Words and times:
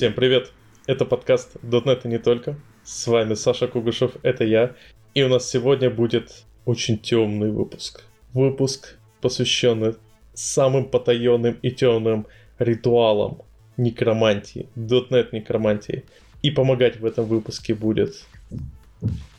Всем 0.00 0.14
привет! 0.14 0.50
Это 0.86 1.04
подкаст 1.04 1.56
.NET 1.56 2.00
и 2.04 2.08
не 2.08 2.18
только. 2.18 2.58
С 2.84 3.06
вами 3.06 3.34
Саша 3.34 3.68
Кугушев, 3.68 4.12
это 4.22 4.44
я. 4.44 4.74
И 5.12 5.22
у 5.22 5.28
нас 5.28 5.46
сегодня 5.46 5.90
будет 5.90 6.46
очень 6.64 6.96
темный 6.96 7.50
выпуск. 7.50 8.06
Выпуск, 8.32 8.96
посвященный 9.20 9.96
самым 10.32 10.86
потаенным 10.86 11.58
и 11.60 11.70
темным 11.70 12.26
ритуалам 12.58 13.42
некромантии, 13.76 14.70
.NET 14.74 15.28
некромантии. 15.32 16.06
И 16.40 16.50
помогать 16.50 16.98
в 16.98 17.04
этом 17.04 17.26
выпуске 17.26 17.74
будет 17.74 18.24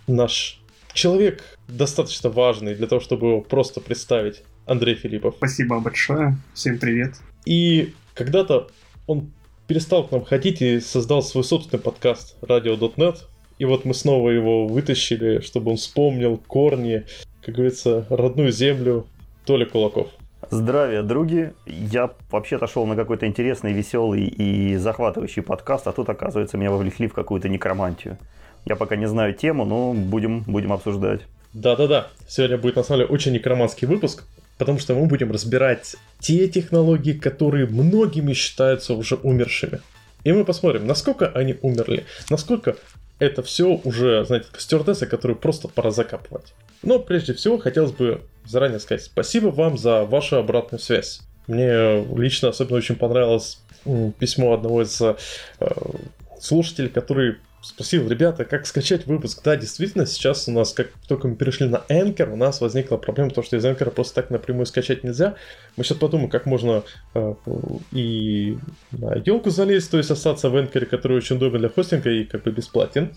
наш 0.05 0.61
человек, 0.93 1.57
достаточно 1.67 2.29
важный 2.29 2.75
для 2.75 2.85
того, 2.85 3.01
чтобы 3.01 3.29
его 3.29 3.41
просто 3.41 3.81
представить, 3.81 4.43
Андрей 4.67 4.93
Филиппов. 4.93 5.33
Спасибо 5.37 5.79
большое, 5.79 6.37
всем 6.53 6.77
привет. 6.77 7.15
И 7.45 7.95
когда-то 8.13 8.69
он 9.07 9.31
перестал 9.71 10.05
к 10.05 10.11
нам 10.11 10.25
ходить 10.25 10.61
и 10.61 10.81
создал 10.81 11.23
свой 11.23 11.45
собственный 11.45 11.81
подкаст 11.81 12.35
Radio.net. 12.41 13.19
И 13.57 13.63
вот 13.63 13.85
мы 13.85 13.93
снова 13.93 14.29
его 14.29 14.67
вытащили, 14.67 15.39
чтобы 15.39 15.71
он 15.71 15.77
вспомнил 15.77 16.35
корни, 16.35 17.05
как 17.41 17.55
говорится, 17.55 18.05
родную 18.09 18.51
землю 18.51 19.07
Толя 19.45 19.65
Кулаков. 19.65 20.09
Здравия, 20.49 21.03
други. 21.03 21.51
Я 21.65 22.11
вообще-то 22.31 22.67
шел 22.67 22.85
на 22.85 22.97
какой-то 22.97 23.25
интересный, 23.27 23.71
веселый 23.71 24.25
и 24.25 24.75
захватывающий 24.75 25.41
подкаст, 25.41 25.87
а 25.87 25.93
тут, 25.93 26.09
оказывается, 26.09 26.57
меня 26.57 26.69
вовлекли 26.69 27.07
в 27.07 27.13
какую-то 27.13 27.47
некромантию. 27.47 28.17
Я 28.65 28.75
пока 28.75 28.97
не 28.97 29.07
знаю 29.07 29.33
тему, 29.33 29.63
но 29.63 29.93
будем, 29.93 30.41
будем 30.41 30.73
обсуждать. 30.73 31.21
Да-да-да. 31.53 32.09
Сегодня 32.27 32.57
будет, 32.57 32.75
на 32.75 32.83
самом 32.83 33.03
деле, 33.03 33.13
очень 33.13 33.31
некроманский 33.31 33.87
выпуск 33.87 34.25
потому 34.61 34.77
что 34.77 34.93
мы 34.93 35.07
будем 35.07 35.31
разбирать 35.31 35.95
те 36.19 36.47
технологии, 36.47 37.13
которые 37.13 37.65
многими 37.65 38.33
считаются 38.33 38.93
уже 38.93 39.15
умершими. 39.15 39.81
И 40.23 40.31
мы 40.31 40.45
посмотрим, 40.45 40.85
насколько 40.85 41.29
они 41.29 41.57
умерли, 41.63 42.05
насколько 42.29 42.75
это 43.17 43.41
все 43.41 43.81
уже, 43.83 44.23
знаете, 44.23 44.45
стюардессы, 44.55 45.07
которые 45.07 45.35
просто 45.35 45.67
пора 45.67 45.89
закапывать. 45.89 46.53
Но 46.83 46.99
прежде 46.99 47.33
всего 47.33 47.57
хотелось 47.57 47.91
бы 47.91 48.21
заранее 48.45 48.79
сказать 48.79 49.03
спасибо 49.03 49.47
вам 49.47 49.79
за 49.79 50.05
вашу 50.05 50.37
обратную 50.37 50.79
связь. 50.79 51.21
Мне 51.47 52.05
лично 52.15 52.49
особенно 52.49 52.77
очень 52.77 52.97
понравилось 52.97 53.57
письмо 54.19 54.53
одного 54.53 54.83
из 54.83 55.01
э, 55.01 55.15
слушателей, 56.39 56.89
который 56.89 57.37
спросил, 57.61 58.07
ребята, 58.07 58.45
как 58.45 58.65
скачать 58.65 59.05
выпуск. 59.05 59.41
Да, 59.43 59.55
действительно, 59.55 60.05
сейчас 60.05 60.47
у 60.47 60.51
нас, 60.51 60.73
как 60.73 60.89
только 61.07 61.27
мы 61.27 61.35
перешли 61.35 61.67
на 61.67 61.83
Anchor, 61.89 62.31
у 62.31 62.35
нас 62.35 62.61
возникла 62.61 62.97
проблема, 62.97 63.29
потому 63.29 63.45
что 63.45 63.57
из 63.57 63.65
Anchor 63.65 63.91
просто 63.91 64.15
так 64.15 64.29
напрямую 64.29 64.65
скачать 64.65 65.03
нельзя. 65.03 65.35
Мы 65.77 65.83
сейчас 65.83 65.97
подумаем, 65.97 66.29
как 66.29 66.45
можно 66.45 66.83
э, 67.13 67.33
и 67.91 68.57
на 68.91 69.15
елку 69.15 69.49
залезть, 69.49 69.91
то 69.91 69.97
есть 69.97 70.11
остаться 70.11 70.49
в 70.49 70.55
Anchor, 70.55 70.85
который 70.85 71.17
очень 71.17 71.37
удобен 71.37 71.59
для 71.59 71.69
хостинга 71.69 72.09
и 72.09 72.23
как 72.23 72.43
бы 72.43 72.51
бесплатен. 72.51 73.13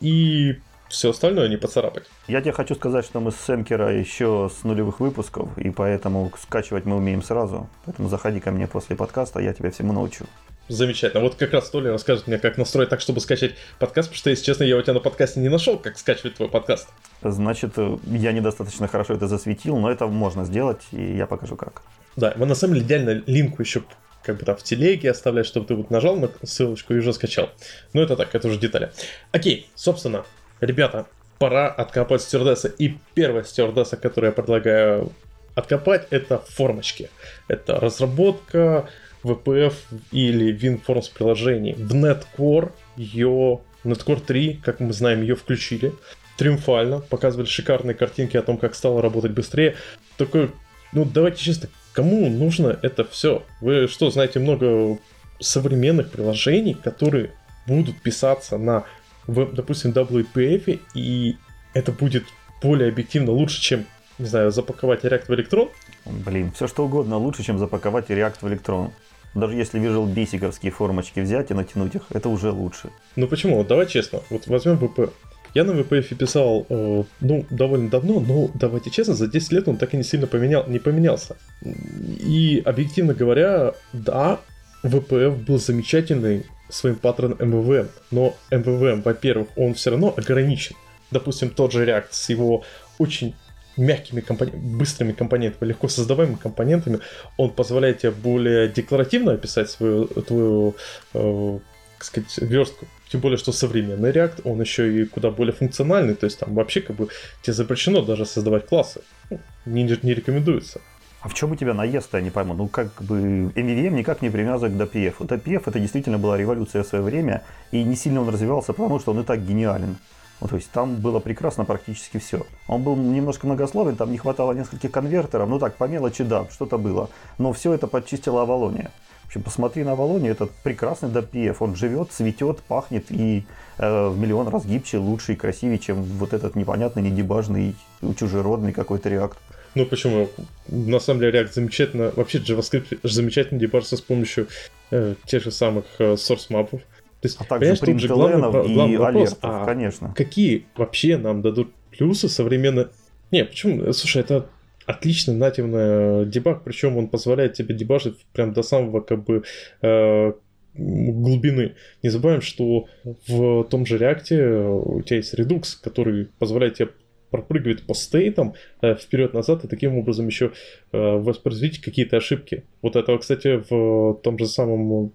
И 0.00 0.56
все 0.90 1.10
остальное 1.10 1.48
не 1.48 1.56
поцарапать. 1.56 2.04
Я 2.26 2.40
тебе 2.40 2.52
хочу 2.52 2.74
сказать, 2.74 3.04
что 3.04 3.20
мы 3.20 3.30
с 3.30 3.48
Энкера 3.48 3.96
еще 3.96 4.50
с 4.52 4.64
нулевых 4.64 5.00
выпусков, 5.00 5.56
и 5.56 5.70
поэтому 5.70 6.32
скачивать 6.36 6.84
мы 6.84 6.96
умеем 6.96 7.22
сразу. 7.22 7.68
Поэтому 7.84 8.08
заходи 8.08 8.40
ко 8.40 8.50
мне 8.50 8.66
после 8.66 8.96
подкаста, 8.96 9.40
я 9.40 9.54
тебя 9.54 9.70
всему 9.70 9.92
научу. 9.92 10.26
Замечательно. 10.70 11.20
Вот 11.24 11.34
как 11.34 11.52
раз 11.52 11.68
Толя 11.68 11.90
расскажет 11.90 12.28
мне, 12.28 12.38
как 12.38 12.56
настроить 12.56 12.90
так, 12.90 13.00
чтобы 13.00 13.20
скачать 13.20 13.56
подкаст, 13.80 14.08
потому 14.08 14.18
что, 14.18 14.30
если 14.30 14.44
честно, 14.44 14.62
я 14.62 14.76
у 14.76 14.82
тебя 14.82 14.92
на 14.92 15.00
подкасте 15.00 15.40
не 15.40 15.48
нашел, 15.48 15.76
как 15.76 15.98
скачивать 15.98 16.36
твой 16.36 16.48
подкаст. 16.48 16.88
Значит, 17.22 17.72
я 18.06 18.30
недостаточно 18.30 18.86
хорошо 18.86 19.14
это 19.14 19.26
засветил, 19.26 19.76
но 19.78 19.90
это 19.90 20.06
можно 20.06 20.44
сделать, 20.44 20.82
и 20.92 21.16
я 21.16 21.26
покажу 21.26 21.56
как. 21.56 21.82
Да, 22.14 22.34
мы 22.36 22.46
на 22.46 22.54
самом 22.54 22.74
деле 22.74 22.86
идеально 22.86 23.22
линку 23.26 23.62
еще 23.62 23.82
как 24.22 24.38
бы 24.38 24.44
там 24.44 24.56
в 24.56 24.62
телеге 24.62 25.10
оставлять, 25.10 25.46
чтобы 25.46 25.66
ты 25.66 25.74
вот 25.74 25.90
нажал 25.90 26.16
на 26.16 26.30
ссылочку 26.44 26.94
и 26.94 26.98
уже 26.98 27.12
скачал. 27.14 27.50
Но 27.92 28.02
это 28.02 28.14
так, 28.14 28.32
это 28.32 28.46
уже 28.46 28.60
детали. 28.60 28.92
Окей, 29.32 29.68
собственно, 29.74 30.24
ребята, 30.60 31.06
пора 31.38 31.66
откопать 31.66 32.22
стюардесса. 32.22 32.68
И 32.68 32.96
первая 33.14 33.42
стюардесса, 33.42 33.96
которую 33.96 34.28
я 34.28 34.32
предлагаю 34.32 35.10
откопать, 35.56 36.06
это 36.10 36.38
формочки. 36.38 37.10
Это 37.48 37.80
разработка 37.80 38.88
VPF 39.24 39.74
или 40.12 40.54
WinForms 40.56 41.12
приложений. 41.12 41.74
В 41.78 41.94
Netcore 41.94 42.72
ее, 42.96 43.60
Netcore 43.84 44.20
3, 44.20 44.60
как 44.64 44.80
мы 44.80 44.92
знаем, 44.92 45.22
ее 45.22 45.36
включили 45.36 45.92
триумфально, 46.36 47.00
показывали 47.00 47.46
шикарные 47.46 47.94
картинки 47.94 48.36
о 48.36 48.42
том, 48.42 48.56
как 48.56 48.74
стало 48.74 49.02
работать 49.02 49.32
быстрее. 49.32 49.76
Такой, 50.16 50.50
ну 50.92 51.04
давайте 51.04 51.42
честно, 51.42 51.68
кому 51.92 52.28
нужно 52.30 52.78
это 52.82 53.04
все? 53.04 53.42
Вы 53.60 53.88
что, 53.88 54.10
знаете 54.10 54.38
много 54.38 54.98
современных 55.38 56.10
приложений, 56.10 56.78
которые 56.82 57.32
будут 57.66 58.00
писаться 58.00 58.58
на, 58.58 58.84
допустим, 59.26 59.90
WPF, 59.92 60.80
и 60.94 61.36
это 61.74 61.92
будет 61.92 62.24
более 62.62 62.88
объективно 62.88 63.32
лучше, 63.32 63.60
чем, 63.60 63.86
не 64.18 64.26
знаю, 64.26 64.50
запаковать 64.50 65.04
React 65.04 65.26
в 65.28 65.34
электрон? 65.34 65.68
Блин, 66.06 66.52
все 66.52 66.66
что 66.68 66.84
угодно 66.84 67.18
лучше, 67.18 67.42
чем 67.42 67.58
запаковать 67.58 68.08
React 68.10 68.36
в 68.40 68.48
электрон. 68.48 68.92
Даже 69.34 69.54
если 69.54 69.80
Visual 69.80 70.12
Basic'овские 70.12 70.70
формочки 70.70 71.20
взять 71.20 71.50
и 71.50 71.54
натянуть 71.54 71.94
их, 71.94 72.02
это 72.10 72.28
уже 72.28 72.50
лучше. 72.50 72.90
Ну 73.16 73.28
почему? 73.28 73.56
Вот 73.56 73.68
давай 73.68 73.86
честно. 73.86 74.20
Вот 74.30 74.46
возьмем 74.46 74.76
VP. 74.76 75.10
Я 75.54 75.64
на 75.64 75.72
VPF 75.72 76.14
писал, 76.14 76.64
э, 76.68 77.02
ну, 77.20 77.46
довольно 77.50 77.88
давно, 77.90 78.20
но 78.20 78.50
давайте 78.54 78.90
честно, 78.90 79.14
за 79.14 79.26
10 79.26 79.52
лет 79.52 79.68
он 79.68 79.78
так 79.78 79.94
и 79.94 79.96
не 79.96 80.04
сильно 80.04 80.28
поменял, 80.28 80.64
не 80.68 80.78
поменялся. 80.78 81.36
И, 81.62 82.62
объективно 82.64 83.14
говоря, 83.14 83.74
да, 83.92 84.38
VPF 84.84 85.44
был 85.44 85.58
замечательный 85.58 86.46
своим 86.68 86.96
паттерном 86.96 87.38
MVVM, 87.38 87.88
но 88.12 88.36
MVVM, 88.50 89.02
во-первых, 89.02 89.48
он 89.56 89.74
все 89.74 89.90
равно 89.90 90.14
ограничен. 90.16 90.76
Допустим, 91.10 91.50
тот 91.50 91.72
же 91.72 91.84
React 91.84 92.06
с 92.10 92.28
его 92.28 92.62
очень 92.98 93.34
мягкими 93.76 94.20
компонентами, 94.20 94.76
быстрыми 94.76 95.12
компонентами, 95.12 95.68
легко 95.68 95.88
создаваемыми 95.88 96.36
компонентами, 96.36 97.00
он 97.36 97.50
позволяет 97.50 97.98
тебе 97.98 98.12
более 98.12 98.68
декларативно 98.68 99.32
описать 99.32 99.70
свою 99.70 100.06
твою, 100.06 100.74
э, 101.14 101.58
сказать, 101.98 102.38
верстку. 102.38 102.86
Тем 103.10 103.20
более, 103.20 103.38
что 103.38 103.52
современный 103.52 104.10
React, 104.10 104.42
он 104.44 104.60
еще 104.60 105.02
и 105.02 105.04
куда 105.04 105.30
более 105.30 105.52
функциональный, 105.52 106.14
то 106.14 106.26
есть 106.26 106.38
там 106.38 106.54
вообще 106.54 106.80
как 106.80 106.96
бы 106.96 107.08
тебе 107.42 107.54
запрещено 107.54 108.02
даже 108.02 108.24
создавать 108.24 108.66
классы. 108.66 109.00
Ну, 109.30 109.40
не, 109.66 109.82
не 110.02 110.14
рекомендуется. 110.14 110.80
А 111.20 111.28
в 111.28 111.34
чем 111.34 111.52
у 111.52 111.56
тебя 111.56 111.74
наезд, 111.74 112.14
я 112.14 112.20
не 112.20 112.30
пойму. 112.30 112.54
Ну, 112.54 112.68
как 112.68 113.02
бы 113.02 113.52
MVVM 113.54 113.90
никак 113.90 114.22
не 114.22 114.30
привязан 114.30 114.72
к 114.72 114.80
DPF. 114.80 115.18
DPF 115.18 115.62
это 115.66 115.78
действительно 115.78 116.18
была 116.18 116.38
революция 116.38 116.82
в 116.82 116.86
свое 116.86 117.04
время, 117.04 117.42
и 117.72 117.82
не 117.82 117.96
сильно 117.96 118.22
он 118.22 118.28
развивался, 118.28 118.72
потому 118.72 119.00
что 119.00 119.12
он 119.12 119.20
и 119.20 119.24
так 119.24 119.44
гениален. 119.44 119.96
Ну, 120.40 120.48
то 120.48 120.56
есть 120.56 120.70
там 120.70 120.96
было 120.96 121.20
прекрасно 121.20 121.64
практически 121.64 122.18
все. 122.18 122.46
Он 122.66 122.82
был 122.82 122.96
немножко 122.96 123.46
многословен, 123.46 123.96
там 123.96 124.10
не 124.10 124.18
хватало 124.18 124.52
нескольких 124.52 124.90
конвертеров, 124.90 125.48
ну 125.48 125.58
так, 125.58 125.76
по 125.76 125.84
мелочи, 125.84 126.24
да, 126.24 126.46
что-то 126.50 126.78
было. 126.78 127.10
Но 127.38 127.52
все 127.52 127.74
это 127.74 127.86
подчистила 127.86 128.42
Авалония. 128.42 128.90
В 129.24 129.26
общем, 129.26 129.42
посмотри 129.42 129.84
на 129.84 129.92
Авалоне, 129.92 130.30
это 130.30 130.48
прекрасный 130.64 131.08
DPF. 131.08 131.58
Он 131.60 131.76
живет, 131.76 132.10
цветет, 132.10 132.58
пахнет 132.62 133.12
и 133.12 133.44
э, 133.78 134.08
в 134.08 134.18
миллион 134.18 134.48
раз 134.48 134.66
гибче, 134.66 134.98
лучше 134.98 135.34
и 135.34 135.36
красивее, 135.36 135.78
чем 135.78 136.02
вот 136.02 136.32
этот 136.32 136.56
непонятный, 136.56 137.02
недебажный, 137.02 137.76
чужеродный 138.18 138.72
какой-то 138.72 139.08
реакт. 139.08 139.38
Ну 139.76 139.86
почему? 139.86 140.28
На 140.66 140.98
самом 140.98 141.20
деле 141.20 141.40
React 141.40 141.52
замечательно, 141.52 142.12
вообще 142.16 142.38
JavaScript 142.38 142.98
замечательно 143.04 143.60
дебажится 143.60 143.96
с 143.96 144.00
помощью 144.00 144.48
э, 144.90 145.14
тех 145.26 145.44
же 145.44 145.52
самых 145.52 145.84
э, 145.98 146.14
source 146.14 146.46
мапов. 146.48 146.80
То 147.20 147.28
есть, 147.28 147.36
а 147.38 147.44
также 147.44 147.76
тут 147.76 148.00
же 148.00 148.08
главный, 148.08 148.50
главный 148.50 148.96
вопрос, 148.96 149.28
алертов, 149.28 149.38
а 149.42 149.64
конечно. 149.66 150.14
какие 150.16 150.64
вообще 150.76 151.18
нам 151.18 151.42
дадут 151.42 151.72
плюсы 151.90 152.28
современно... 152.28 152.90
Не, 153.30 153.44
почему? 153.44 153.92
Слушай, 153.92 154.22
это 154.22 154.48
отличный 154.86 155.34
нативный 155.34 156.26
дебаг, 156.26 156.64
причем 156.64 156.96
он 156.96 157.08
позволяет 157.08 157.54
тебе 157.54 157.74
дебажить 157.74 158.16
прям 158.32 158.52
до 158.52 158.62
самого 158.62 159.00
как 159.00 159.24
бы 159.24 159.42
э, 159.82 160.32
глубины. 160.74 161.74
Не 162.02 162.08
забываем, 162.08 162.40
что 162.40 162.86
в 163.26 163.64
том 163.64 163.86
же 163.86 163.98
React 163.98 164.80
у 164.82 165.02
тебя 165.02 165.16
есть 165.16 165.34
Redux, 165.34 165.76
который 165.82 166.28
позволяет 166.38 166.74
тебе 166.74 166.88
пропрыгивает 167.30 167.86
по 167.86 167.94
стейтам 167.94 168.54
э, 168.82 168.94
вперед-назад 168.94 169.64
и 169.64 169.68
таким 169.68 169.96
образом 169.96 170.26
еще 170.26 170.52
э, 170.92 170.98
воспроизводить 170.98 171.80
какие-то 171.80 172.16
ошибки. 172.16 172.64
Вот 172.82 172.96
этого, 172.96 173.18
кстати, 173.18 173.62
в 173.68 174.20
том 174.22 174.38
же 174.38 174.46
самом 174.46 175.12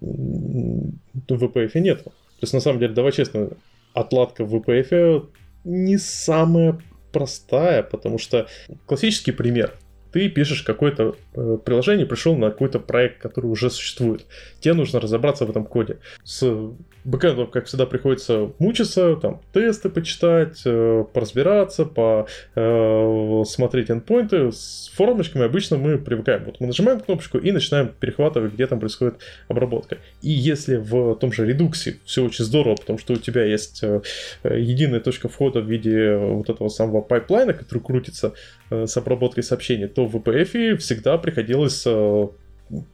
VPF 1.28 1.78
нет. 1.80 2.04
То 2.04 2.42
есть, 2.42 2.52
на 2.52 2.60
самом 2.60 2.80
деле, 2.80 2.94
давай 2.94 3.12
честно, 3.12 3.50
отладка 3.94 4.44
в 4.44 4.54
VPF 4.54 5.28
не 5.64 5.98
самая 5.98 6.78
простая, 7.12 7.82
потому 7.82 8.18
что 8.18 8.46
классический 8.86 9.32
пример. 9.32 9.74
ты 10.12 10.28
пишешь 10.28 10.62
какое-то 10.62 11.16
э, 11.34 11.58
приложение, 11.64 12.06
пришел 12.06 12.36
на 12.36 12.50
какой-то 12.50 12.78
проект, 12.78 13.20
который 13.20 13.46
уже 13.46 13.70
существует. 13.70 14.26
Тебе 14.60 14.74
нужно 14.74 15.00
разобраться 15.00 15.44
в 15.44 15.50
этом 15.50 15.64
коде. 15.64 15.98
С 16.24 16.42
бэкэндом, 17.06 17.46
как 17.46 17.66
всегда, 17.66 17.86
приходится 17.86 18.50
мучиться, 18.58 19.16
там, 19.16 19.40
тесты 19.52 19.88
почитать, 19.88 20.62
э, 20.64 21.04
поразбираться, 21.12 21.84
посмотреть 21.84 23.90
э, 23.90 23.94
endpoinты. 23.94 24.50
С 24.50 24.90
формочками 24.94 25.44
обычно 25.44 25.76
мы 25.76 25.98
привыкаем. 25.98 26.44
Вот 26.44 26.60
мы 26.60 26.66
нажимаем 26.66 27.00
кнопочку 27.00 27.38
и 27.38 27.52
начинаем 27.52 27.88
перехватывать, 27.88 28.54
где 28.54 28.66
там 28.66 28.80
происходит 28.80 29.20
обработка. 29.46 29.98
И 30.20 30.30
если 30.30 30.76
в 30.76 31.14
том 31.14 31.32
же 31.32 31.48
Redux 31.48 31.96
все 32.04 32.24
очень 32.24 32.44
здорово, 32.44 32.74
потому 32.74 32.98
что 32.98 33.14
у 33.14 33.16
тебя 33.16 33.44
есть 33.44 33.84
э, 33.84 34.02
единая 34.42 35.00
точка 35.00 35.28
входа 35.28 35.60
в 35.60 35.70
виде 35.70 36.16
вот 36.16 36.50
этого 36.50 36.68
самого 36.68 37.02
pipeline 37.02 37.44
а, 37.44 37.54
который 37.54 37.78
крутится 37.78 38.34
э, 38.70 38.86
с 38.86 38.96
обработкой 38.96 39.44
сообщений, 39.44 39.86
то 39.86 40.06
в 40.06 40.16
WPF 40.16 40.76
всегда 40.78 41.18
приходилось 41.18 41.84
э, 41.86 42.28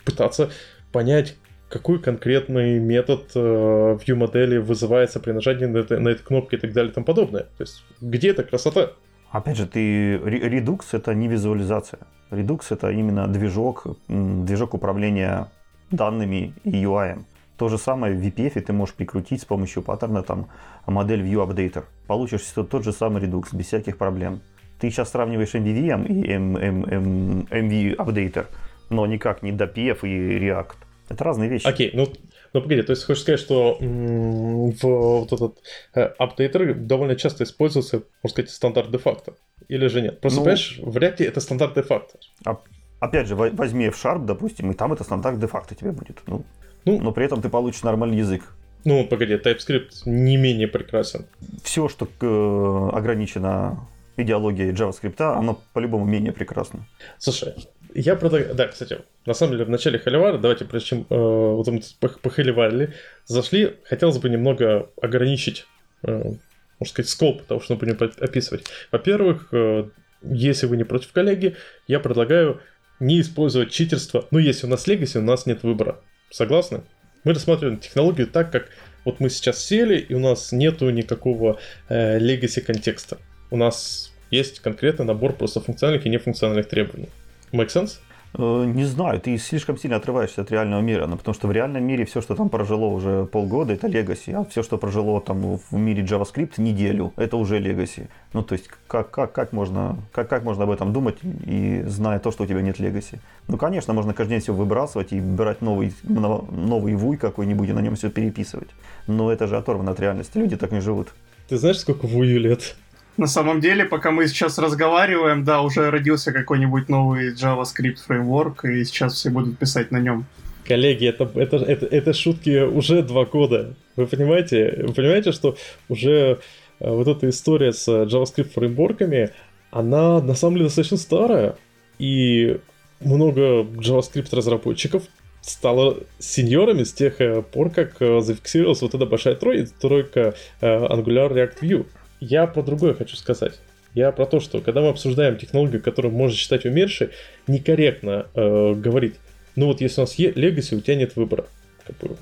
пытаться 0.05 0.51
понять, 0.93 1.35
какой 1.73 1.99
конкретный 1.99 2.79
метод 2.79 3.31
э, 3.35 3.39
view 3.39 4.15
модели 4.15 4.59
вызывается 4.59 5.21
при 5.21 5.33
нажатии 5.33 5.65
на, 5.65 5.79
это, 5.79 5.99
на 5.99 6.11
эту 6.11 6.23
кнопку 6.23 6.55
и 6.55 6.59
так 6.59 6.73
далее 6.73 6.91
и 6.91 6.95
тому 6.95 7.07
подобное. 7.07 7.45
То 7.57 7.63
есть 7.63 7.83
где 8.03 8.29
эта 8.29 8.43
красота? 8.43 8.91
Опять 9.31 9.57
же, 9.57 9.67
ты 9.67 10.17
Redux 10.17 10.81
это 10.93 11.15
не 11.15 11.29
визуализация. 11.29 12.01
Redux 12.31 12.61
это 12.71 12.91
именно 12.91 13.27
движок, 13.27 13.87
движок 14.09 14.75
управления 14.75 15.49
данными 15.91 16.53
и 16.65 16.85
UI. 16.85 17.25
То 17.57 17.69
же 17.69 17.79
самое 17.79 18.15
в 18.15 18.21
VPF 18.21 18.61
ты 18.61 18.73
можешь 18.75 18.95
прикрутить 18.95 19.41
с 19.41 19.45
помощью 19.47 19.83
паттерна 19.83 20.23
там 20.23 20.49
модель 20.87 21.23
View 21.23 21.47
Updater. 21.47 21.85
Получишь 22.07 22.43
тот 22.43 22.85
же 22.85 22.93
самый 22.93 23.23
Redux 23.23 23.57
без 23.57 23.67
всяких 23.67 23.97
проблем. 23.97 24.43
Ты 24.79 24.91
сейчас 24.91 25.11
сравниваешь 25.11 25.55
MVVM 25.55 26.07
и 26.07 26.35
MV 26.35 27.97
Updater, 27.97 28.47
но 28.91 29.07
никак 29.07 29.43
не 29.43 29.53
DPF 29.53 30.01
и 30.03 30.39
React. 30.39 30.77
Это 31.13 31.25
разные 31.25 31.51
вещи. 31.51 31.67
Окей, 31.67 31.91
ну, 31.93 32.09
ну 32.55 32.63
погоди, 32.63 32.83
то 32.83 32.93
есть 32.93 33.05
хочешь 33.05 33.23
сказать, 33.23 33.41
что 33.41 33.77
в 33.81 34.83
вот 34.83 35.33
этот 35.33 35.59
э, 35.95 36.03
апдейтер 36.19 36.75
довольно 36.75 37.17
часто 37.17 37.45
используется, 37.45 38.03
можно 38.23 38.33
сказать, 38.33 38.51
стандарт 38.51 38.91
де-факто? 38.91 39.35
Или 39.69 39.89
же 39.89 40.01
нет? 40.01 40.21
Просто, 40.21 40.41
ну, 40.41 40.45
понимаешь, 40.45 40.81
в 40.83 40.97
React 40.97 41.25
это 41.25 41.41
стандарт 41.41 41.75
де-факто. 41.75 42.19
А, 42.47 42.59
опять 43.01 43.27
же, 43.27 43.35
возьми 43.35 43.87
F-Sharp, 43.89 44.25
допустим, 44.25 44.71
и 44.71 44.75
там 44.75 44.93
это 44.93 45.05
стандарт 45.05 45.39
де-факто 45.39 45.75
тебе 45.75 45.93
будет. 45.93 46.23
Ну, 46.27 46.45
ну, 46.87 46.99
но 46.99 47.13
при 47.13 47.27
этом 47.27 47.43
ты 47.43 47.51
получишь 47.51 47.83
нормальный 47.83 48.19
язык. 48.19 48.43
Ну, 48.85 49.07
погоди, 49.07 49.35
TypeScript 49.35 50.03
не 50.07 50.37
менее 50.37 50.67
прекрасен. 50.67 51.27
Все, 51.63 51.89
что 51.89 52.09
э, 52.21 52.97
ограничено 52.97 53.87
идеологией 54.17 54.73
JavaScript, 54.73 55.21
оно 55.21 55.61
по-любому 55.73 56.05
менее 56.05 56.33
прекрасно. 56.33 56.87
Слушай, 57.19 57.55
я 57.95 58.17
предлагаю... 58.17 58.55
Да, 58.55 58.69
кстати, 58.69 58.99
на 59.27 59.35
самом 59.35 59.53
деле 59.53 59.65
в 59.65 59.71
начале 59.71 59.99
холивара, 59.99 60.39
давайте, 60.39 60.65
прежде 60.65 60.89
чем 60.89 61.01
э, 61.09 61.15
вот 61.17 61.67
мы 61.69 61.81
похоливарили, 62.23 62.95
зашли, 63.27 63.77
хотелось 63.85 64.19
бы 64.19 64.29
немного 64.29 64.91
ограничить, 65.01 65.67
э, 66.05 66.11
можно 66.13 66.93
сказать, 66.93 67.09
скоп 67.09 67.43
того, 67.43 67.61
что 67.61 67.75
мы 67.75 67.81
будем 67.81 68.13
описывать. 68.21 68.67
Во-первых, 68.91 69.49
э, 69.53 69.89
если 70.23 70.67
вы 70.67 70.77
не 70.77 70.85
против 70.85 71.13
коллеги, 71.13 71.57
я 71.87 72.01
предлагаю 72.01 72.61
не 73.01 73.21
использовать 73.21 73.71
читерство. 73.71 74.27
Ну, 74.31 74.39
если 74.39 74.67
у 74.67 74.71
нас 74.71 74.87
Legacy, 74.87 75.19
у 75.19 75.23
нас 75.23 75.47
нет 75.47 75.63
выбора. 75.63 76.01
Согласны? 76.31 76.83
Мы 77.25 77.35
рассматриваем 77.35 77.79
технологию 77.79 78.27
так, 78.27 78.51
как 78.51 78.69
вот 79.05 79.21
мы 79.21 79.31
сейчас 79.31 79.65
сели, 79.65 79.99
и 79.99 80.15
у 80.15 80.19
нас 80.19 80.53
нету 80.53 80.89
никакого 80.91 81.59
э, 81.89 82.19
контекста. 82.61 83.19
У 83.53 83.57
нас 83.59 84.11
есть 84.31 84.61
конкретный 84.61 85.05
набор 85.05 85.35
просто 85.35 85.61
функциональных 85.61 86.07
и 86.07 86.09
нефункциональных 86.09 86.71
требований. 86.71 87.11
Make 87.53 87.69
sense? 87.69 87.99
Э, 88.39 88.65
не 88.65 88.87
знаю, 88.87 89.21
ты 89.21 89.37
слишком 89.37 89.77
сильно 89.77 89.97
отрываешься 89.97 90.41
от 90.41 90.51
реального 90.51 90.81
мира, 90.81 91.07
ну, 91.07 91.19
потому 91.19 91.35
что 91.35 91.49
в 91.49 91.53
реальном 91.53 91.85
мире 91.85 92.07
все, 92.07 92.23
что 92.23 92.35
там 92.35 92.49
прожило 92.49 92.87
уже 92.87 93.27
полгода, 93.27 93.75
это 93.75 93.89
Legacy, 93.89 94.33
а 94.33 94.47
все, 94.49 94.63
что 94.63 94.79
прожило 94.79 95.21
там 95.21 95.59
в 95.59 95.75
мире 95.75 96.03
JavaScript 96.03 96.53
неделю, 96.57 97.13
это 97.17 97.37
уже 97.37 97.59
Legacy. 97.59 98.09
Ну, 98.33 98.43
то 98.43 98.55
есть, 98.55 98.71
как, 98.87 99.11
как, 99.11 99.33
как, 99.33 99.53
можно, 99.53 99.99
как, 100.13 100.31
как 100.31 100.45
можно 100.45 100.65
об 100.65 100.71
этом 100.71 100.95
думать, 100.95 101.17
и 101.45 101.85
зная 101.87 102.21
то, 102.21 102.31
что 102.31 102.45
у 102.45 102.47
тебя 102.47 102.63
нет 102.63 102.81
Legacy? 102.81 103.19
Ну, 103.49 103.59
конечно, 103.59 103.93
можно 103.93 104.15
каждый 104.15 104.31
день 104.31 104.41
все 104.41 104.55
выбрасывать 104.55 105.13
и 105.13 105.21
брать 105.21 105.61
новый, 105.61 105.93
новый 106.05 106.95
вуй 106.95 107.19
какой-нибудь 107.19 107.69
и 107.69 107.73
на 107.75 107.81
нем 107.81 107.97
все 107.97 108.09
переписывать. 108.09 108.71
Но 109.07 109.31
это 109.31 109.47
же 109.47 109.59
оторвано 109.59 109.91
от 109.91 110.01
реальности, 110.01 110.39
люди 110.39 110.57
так 110.57 110.73
не 110.73 110.81
живут. 110.81 111.09
Ты 111.51 111.59
знаешь, 111.59 111.81
сколько 111.81 112.07
вую 112.07 112.41
лет? 112.41 112.77
На 113.17 113.27
самом 113.27 113.61
деле, 113.61 113.85
пока 113.85 114.11
мы 114.11 114.27
сейчас 114.27 114.59
разговариваем, 114.59 115.45
да, 115.45 115.61
уже 115.61 115.91
родился 115.91 116.33
какой-нибудь 116.33 116.89
новый 116.89 117.35
JavaScript 117.35 117.99
фреймворк, 118.07 118.65
и 118.65 118.85
сейчас 118.85 119.15
все 119.15 119.31
будут 119.31 119.59
писать 119.59 119.91
на 119.91 119.99
нем. 119.99 120.25
Коллеги, 120.65 121.07
это, 121.07 121.31
это, 121.35 121.57
это, 121.57 121.87
это 121.87 122.13
шутки 122.15 122.63
уже 122.63 123.03
два 123.03 123.25
года. 123.27 123.75
Вы 123.97 124.07
понимаете? 124.07 124.83
Вы 124.87 124.95
понимаете, 124.95 125.33
что 125.33 125.57
уже 125.89 126.39
э, 126.81 126.91
вот 126.91 127.07
эта 127.09 127.29
история 127.29 127.73
с 127.73 127.87
JavaScript 127.89 128.53
фреймворками, 128.55 129.31
она 129.71 130.21
на 130.23 130.35
самом 130.35 130.55
деле 130.55 130.67
достаточно 130.67 130.97
старая. 130.97 131.57
И 131.99 132.59
много 133.01 133.63
JavaScript 133.63 134.35
разработчиков 134.35 135.03
стало 135.43 135.99
сеньорами 136.19 136.85
с 136.85 136.93
тех 136.95 137.21
э, 137.21 137.43
пор, 137.43 137.71
как 137.71 138.01
э, 138.01 138.21
зафиксировалась 138.21 138.81
вот 138.81 138.95
эта 138.95 139.05
большая 139.05 139.35
тройка 139.35 140.35
Angular 140.63 141.31
React 141.31 141.61
Vue. 141.61 141.87
Я 142.23 142.47
про 142.47 142.63
другое 142.63 142.95
хочу 142.95 143.17
сказать. 143.17 143.55
Я 143.95 144.13
про 144.13 144.27
то, 144.27 144.39
что 144.39 144.61
когда 144.61 144.81
мы 144.81 144.91
обсуждаем 144.91 145.37
технологию, 145.37 145.83
которую 145.83 146.15
можно 146.15 146.37
считать 146.37 146.65
умершей, 146.65 147.11
некорректно 147.49 148.27
э, 148.35 148.75
говорить, 148.75 149.17
ну 149.57 149.67
вот 149.67 149.81
если 149.81 150.01
у 150.01 150.05
нас 150.05 150.15
есть 150.15 150.37
Legacy, 150.37 150.77
у 150.77 150.81
тебя 150.81 150.95
нет 150.95 151.17
выбора. 151.17 151.47
Как 151.85 151.97
бы, 151.99 152.17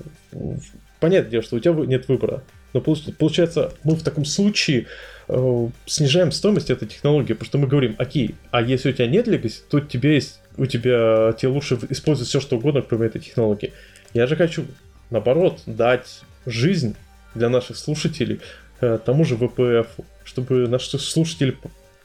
понятное 0.99 1.29
дело, 1.29 1.43
что 1.43 1.55
у 1.55 1.59
тебя 1.59 1.73
нет 1.85 2.07
выбора. 2.07 2.43
Но 2.73 2.81
получается, 2.81 3.73
мы 3.83 3.95
в 3.95 4.01
таком 4.01 4.25
случае 4.25 4.87
э, 5.27 5.67
снижаем 5.85 6.31
стоимость 6.31 6.71
этой 6.71 6.87
технологии, 6.87 7.33
потому 7.33 7.45
что 7.45 7.57
мы 7.59 7.67
говорим, 7.67 7.95
окей, 7.99 8.33
а 8.49 8.63
если 8.63 8.89
у 8.89 8.93
тебя 8.93 9.05
нет 9.05 9.27
Legacy, 9.27 9.61
то 9.69 9.77
у 9.77 9.81
тебя 9.81 10.13
есть, 10.13 10.41
у 10.57 10.65
тебя, 10.65 11.33
тебе 11.33 11.49
лучше 11.49 11.77
использовать 11.89 12.27
все, 12.27 12.39
что 12.39 12.57
угодно, 12.57 12.81
кроме 12.81 13.05
этой 13.05 13.21
технологии. 13.21 13.71
Я 14.15 14.25
же 14.25 14.35
хочу, 14.35 14.65
наоборот, 15.11 15.61
дать 15.67 16.21
жизнь 16.47 16.95
для 17.35 17.49
наших 17.49 17.77
слушателей, 17.77 18.41
Э, 18.81 18.97
тому 19.03 19.23
же 19.23 19.35
VPF, 19.35 19.87
чтобы 20.23 20.67
наши 20.67 20.97
слушатели 20.99 21.55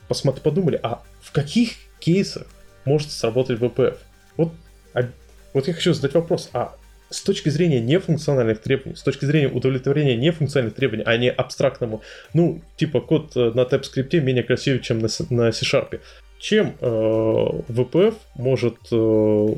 посмотри, 0.08 0.43
подумали, 0.43 0.78
а 0.82 1.02
в 1.20 1.32
каких 1.32 1.73
кейсах 1.99 2.46
может 2.84 3.11
сработать 3.11 3.58
VPF? 3.58 3.96
Вот, 4.37 4.52
а, 4.94 5.08
вот 5.52 5.69
я 5.69 5.75
хочу 5.75 5.94
задать 5.94 6.14
вопрос, 6.14 6.50
а 6.52 6.76
с 7.11 7.23
точки 7.23 7.49
зрения 7.49 7.81
нефункциональных 7.81 8.61
требований, 8.61 8.96
с 8.96 9.02
точки 9.02 9.25
зрения 9.25 9.49
удовлетворения 9.49 10.17
нефункциональных 10.17 10.75
требований, 10.75 11.05
а 11.06 11.17
не 11.17 11.31
абстрактному, 11.31 12.02
ну, 12.34 12.61
типа 12.76 13.00
код 13.00 13.32
э, 13.37 13.52
на 13.55 13.61
TypeScript 13.61 14.20
менее 14.20 14.43
красивый, 14.43 14.81
чем 14.81 14.99
на, 14.99 15.08
на 15.31 15.52
C-Sharp, 15.52 16.00
чем 16.38 16.75
э, 16.81 16.87
VPF 16.87 18.14
может, 18.34 18.76
э, 18.90 19.56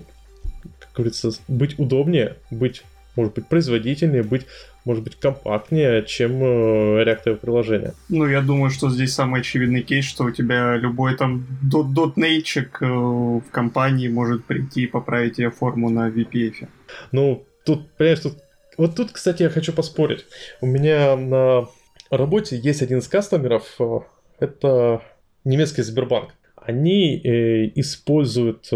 как 0.79 0.93
говорится, 0.95 1.31
быть 1.49 1.79
удобнее, 1.79 2.37
быть, 2.51 2.83
может 3.17 3.35
быть, 3.35 3.47
производительнее, 3.47 4.23
быть 4.23 4.47
может 4.89 5.05
быть, 5.05 5.17
компактнее, 5.17 6.03
чем 6.03 6.43
э, 6.43 7.05
реактовое 7.05 7.39
приложение. 7.39 7.93
Ну, 8.09 8.27
я 8.27 8.41
думаю, 8.41 8.71
что 8.71 8.89
здесь 8.89 9.13
самый 9.13 9.43
очевидный 9.43 9.83
кейс, 9.83 10.07
что 10.07 10.25
у 10.25 10.31
тебя 10.31 10.77
любой 10.77 11.15
там 11.15 11.47
дотнейчик 11.63 12.79
э, 12.81 12.87
в 12.87 13.45
компании 13.51 14.09
может 14.09 14.47
прийти 14.47 14.85
и 14.85 14.87
поправить 14.87 15.37
тебе 15.37 15.51
форму 15.51 15.91
на 15.91 16.09
VPF. 16.09 16.69
Ну, 17.13 17.45
тут, 17.67 17.91
понимаешь, 17.99 18.21
тут... 18.21 18.39
Вот 18.79 18.97
тут, 18.97 19.13
кстати, 19.13 19.43
я 19.43 19.51
хочу 19.51 19.75
поспорить. 19.75 20.25
У 20.63 20.67
меня 20.67 21.17
на 21.17 21.69
работе 22.11 22.57
есть 22.57 22.81
один 22.81 23.01
из 23.01 23.09
кастомеров, 23.09 23.67
э, 23.79 23.99
это 24.41 25.03
немецкий 25.45 25.83
Сбербанк. 25.83 26.31
Они 26.57 27.21
э, 27.23 27.73
используют 27.75 28.71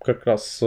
как 0.00 0.24
раз 0.24 0.58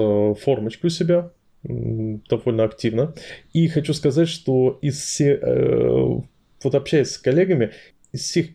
формочку 0.43 0.87
у 0.87 0.89
себя, 0.89 1.31
довольно 1.63 2.63
активно. 2.63 3.13
И 3.53 3.67
хочу 3.67 3.93
сказать, 3.93 4.27
что 4.27 4.79
из 4.81 4.99
всех, 4.99 5.39
э, 5.43 6.21
вот 6.63 6.75
общаясь 6.75 7.11
с 7.11 7.17
коллегами, 7.17 7.71
из 8.11 8.21
всех, 8.21 8.47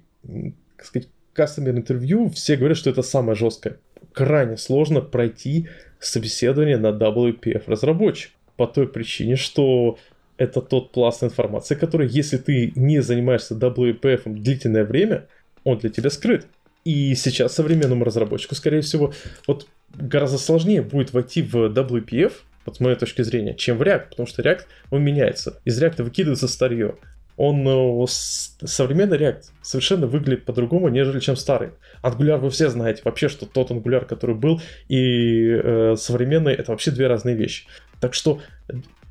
как 0.77 0.87
сказать, 0.87 1.09
кастомер 1.33 1.77
интервью, 1.77 2.31
все 2.31 2.57
говорят, 2.57 2.79
что 2.79 2.91
это 2.91 3.03
самое 3.03 3.37
жесткое. 3.37 3.79
Крайне 4.13 4.57
сложно 4.57 5.01
пройти 5.01 5.69
собеседование 6.01 6.79
на 6.79 6.89
WPF 6.89 7.65
разработчик. 7.67 8.33
По 8.57 8.67
той 8.67 8.89
причине, 8.89 9.37
что 9.37 9.99
это 10.39 10.63
тот 10.63 10.93
пласт 10.93 11.23
информации, 11.23 11.75
который, 11.75 12.09
если 12.09 12.39
ты 12.39 12.73
не 12.75 13.01
занимаешься 13.01 13.55
WPF 13.55 14.23
длительное 14.25 14.85
время, 14.85 15.27
он 15.65 15.79
для 15.79 15.91
тебя 15.91 16.11
скрыт. 16.11 16.47
И 16.85 17.15
сейчас 17.15 17.55
современному 17.55 18.05
разработчику, 18.05 18.55
скорее 18.55 18.81
всего, 18.81 19.13
вот 19.47 19.67
гораздо 19.95 20.39
сложнее 20.39 20.83
будет 20.83 21.13
войти 21.13 21.43
в 21.43 21.67
WPF, 21.67 22.33
вот 22.67 22.77
с 22.77 22.81
моей 22.81 22.97
точки 22.97 23.23
зрения, 23.23 23.55
чем 23.55 23.79
в 23.79 23.83
React, 23.83 24.11
потому 24.11 24.27
что 24.27 24.43
React, 24.43 24.63
он 24.91 25.03
меняется. 25.03 25.61
Из 25.65 25.81
React 25.83 26.03
выкидывается 26.03 26.49
старье. 26.49 26.97
Он 27.37 27.67
э, 27.69 28.07
современный 28.09 29.19
React 29.19 29.43
совершенно 29.63 30.07
выглядит 30.07 30.45
по-другому, 30.45 30.89
нежели 30.89 31.21
чем 31.21 31.37
старый. 31.37 31.71
Angular 32.03 32.39
вы 32.39 32.51
все 32.51 32.71
знаете 32.71 33.03
вообще, 33.05 33.29
что 33.29 33.47
тот 33.47 33.71
Angular, 33.71 34.07
который 34.07 34.35
был, 34.35 34.61
и 34.89 35.49
э, 35.49 35.95
современный 35.99 36.55
это 36.55 36.73
вообще 36.73 36.91
две 36.91 37.07
разные 37.07 37.37
вещи. 37.37 37.67
Так 38.01 38.15
что 38.15 38.41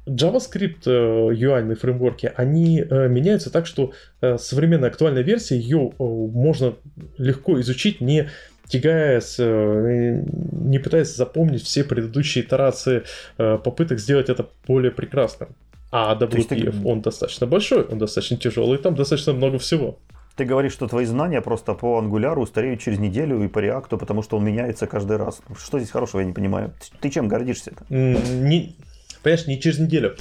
JavaScript 0.07 0.83
э, 0.85 1.33
UI 1.33 1.75
фреймворки, 1.75 2.31
они 2.35 2.81
э, 2.81 3.07
меняются 3.07 3.51
так, 3.51 3.65
что 3.65 3.93
э, 4.21 4.37
современная 4.37 4.89
актуальная 4.89 5.23
версия, 5.23 5.57
ее 5.57 5.91
э, 5.91 6.03
можно 6.03 6.75
легко 7.17 7.59
изучить, 7.61 8.01
не 8.01 8.29
тягаясь, 8.67 9.35
э, 9.39 10.23
не 10.51 10.79
пытаясь 10.79 11.15
запомнить 11.15 11.63
все 11.63 11.83
предыдущие 11.83 12.43
итерации 12.43 13.03
э, 13.37 13.57
попыток 13.57 13.99
сделать 13.99 14.29
это 14.29 14.47
более 14.67 14.91
прекрасным. 14.91 15.49
А 15.91 16.15
WPF, 16.15 16.71
ты... 16.71 16.87
он 16.87 17.01
достаточно 17.01 17.47
большой, 17.47 17.83
он 17.83 17.99
достаточно 17.99 18.37
тяжелый, 18.37 18.77
там 18.77 18.95
достаточно 18.95 19.33
много 19.33 19.59
всего. 19.59 19.97
Ты 20.35 20.43
говоришь, 20.43 20.73
что 20.73 20.87
твои 20.87 21.05
знания 21.05 21.41
просто 21.41 21.73
по 21.73 21.97
ангуляру 21.97 22.41
устареют 22.41 22.81
через 22.81 22.99
неделю 22.99 23.41
и 23.43 23.47
по 23.47 23.59
реакту, 23.59 23.97
потому 23.97 24.21
что 24.21 24.35
он 24.35 24.43
меняется 24.43 24.85
каждый 24.85 25.15
раз. 25.15 25.41
Что 25.57 25.79
здесь 25.79 25.91
хорошего, 25.91 26.19
я 26.19 26.25
не 26.27 26.33
понимаю. 26.33 26.73
Ты 26.99 27.09
чем 27.09 27.29
гордишься? 27.29 27.71
Не, 27.89 28.75
понимаешь, 29.23 29.47
не 29.47 29.61
через 29.61 29.79
неделю. 29.79 30.17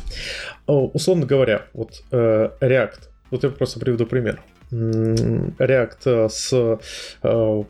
Условно 0.66 1.26
говоря, 1.26 1.66
вот 1.72 2.04
э, 2.12 2.50
React, 2.60 3.00
вот 3.32 3.42
я 3.42 3.50
просто 3.50 3.80
приведу 3.80 4.06
пример. 4.06 4.40
React 4.70 6.28
с 6.28 6.78
э, 7.22 7.64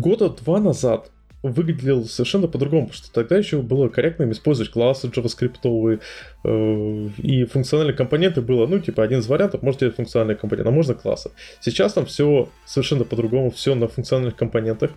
года 0.00 0.28
два 0.30 0.60
назад 0.60 1.10
выглядел 1.42 2.04
совершенно 2.04 2.46
по-другому, 2.46 2.86
потому 2.86 2.96
что 2.96 3.12
тогда 3.12 3.36
еще 3.36 3.62
было 3.62 3.88
корректно 3.88 4.30
использовать 4.30 4.70
классы 4.70 5.08
JavaScript 5.08 6.00
э, 6.44 7.08
и 7.18 7.44
функциональные 7.44 7.96
компоненты 7.96 8.40
было, 8.40 8.66
ну, 8.66 8.78
типа, 8.78 9.02
один 9.02 9.18
из 9.18 9.26
вариантов, 9.26 9.62
можно 9.62 9.80
делать 9.80 9.96
функциональные 9.96 10.36
компоненты, 10.36 10.68
а 10.68 10.72
можно 10.72 10.94
классы. 10.94 11.32
Сейчас 11.60 11.94
там 11.94 12.06
все 12.06 12.48
совершенно 12.64 13.04
по-другому, 13.04 13.50
все 13.50 13.74
на 13.74 13.88
функциональных 13.88 14.36
компонентах, 14.36 14.92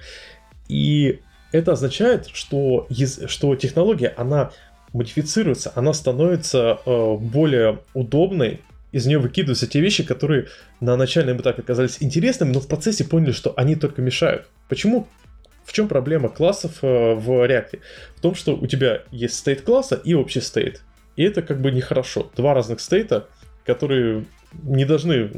и 0.68 1.20
это 1.52 1.72
означает, 1.72 2.28
что, 2.28 2.88
что 3.28 3.56
технология, 3.56 4.14
она 4.16 4.52
модифицируется, 4.94 5.72
она 5.76 5.94
становится 5.94 6.80
э, 6.86 7.16
более 7.18 7.80
удобной, 7.94 8.62
из 8.96 9.06
нее 9.06 9.20
выкидываются 9.20 9.68
те 9.68 9.82
вещи, 9.82 10.06
которые 10.06 10.48
на 10.80 10.96
начальном 10.96 11.42
этапе 11.42 11.62
казались 11.64 11.98
интересными, 12.00 12.54
но 12.54 12.62
в 12.62 12.68
процессе 12.70 13.04
поняли, 13.04 13.34
что 13.34 13.54
они 13.58 13.76
только 13.76 14.02
мешают. 14.02 14.48
Почему? 14.70 15.10
В 15.66 15.74
чем 15.74 15.90
проблема 15.90 16.30
классов 16.30 16.78
э, 16.82 17.14
в 17.14 17.30
React? 17.46 17.82
В 18.16 18.22
том, 18.22 18.36
что 18.36 18.56
у 18.56 18.66
тебя 18.68 19.04
есть 19.12 19.36
стейт 19.36 19.64
класса 19.64 20.00
и 20.02 20.14
общий 20.14 20.40
стейт. 20.40 20.82
И 21.18 21.24
это 21.24 21.42
как 21.42 21.60
бы 21.60 21.72
нехорошо. 21.72 22.32
Два 22.38 22.54
разных 22.54 22.80
стейта, 22.80 23.28
которые 23.66 24.24
не 24.64 24.86
должны 24.86 25.30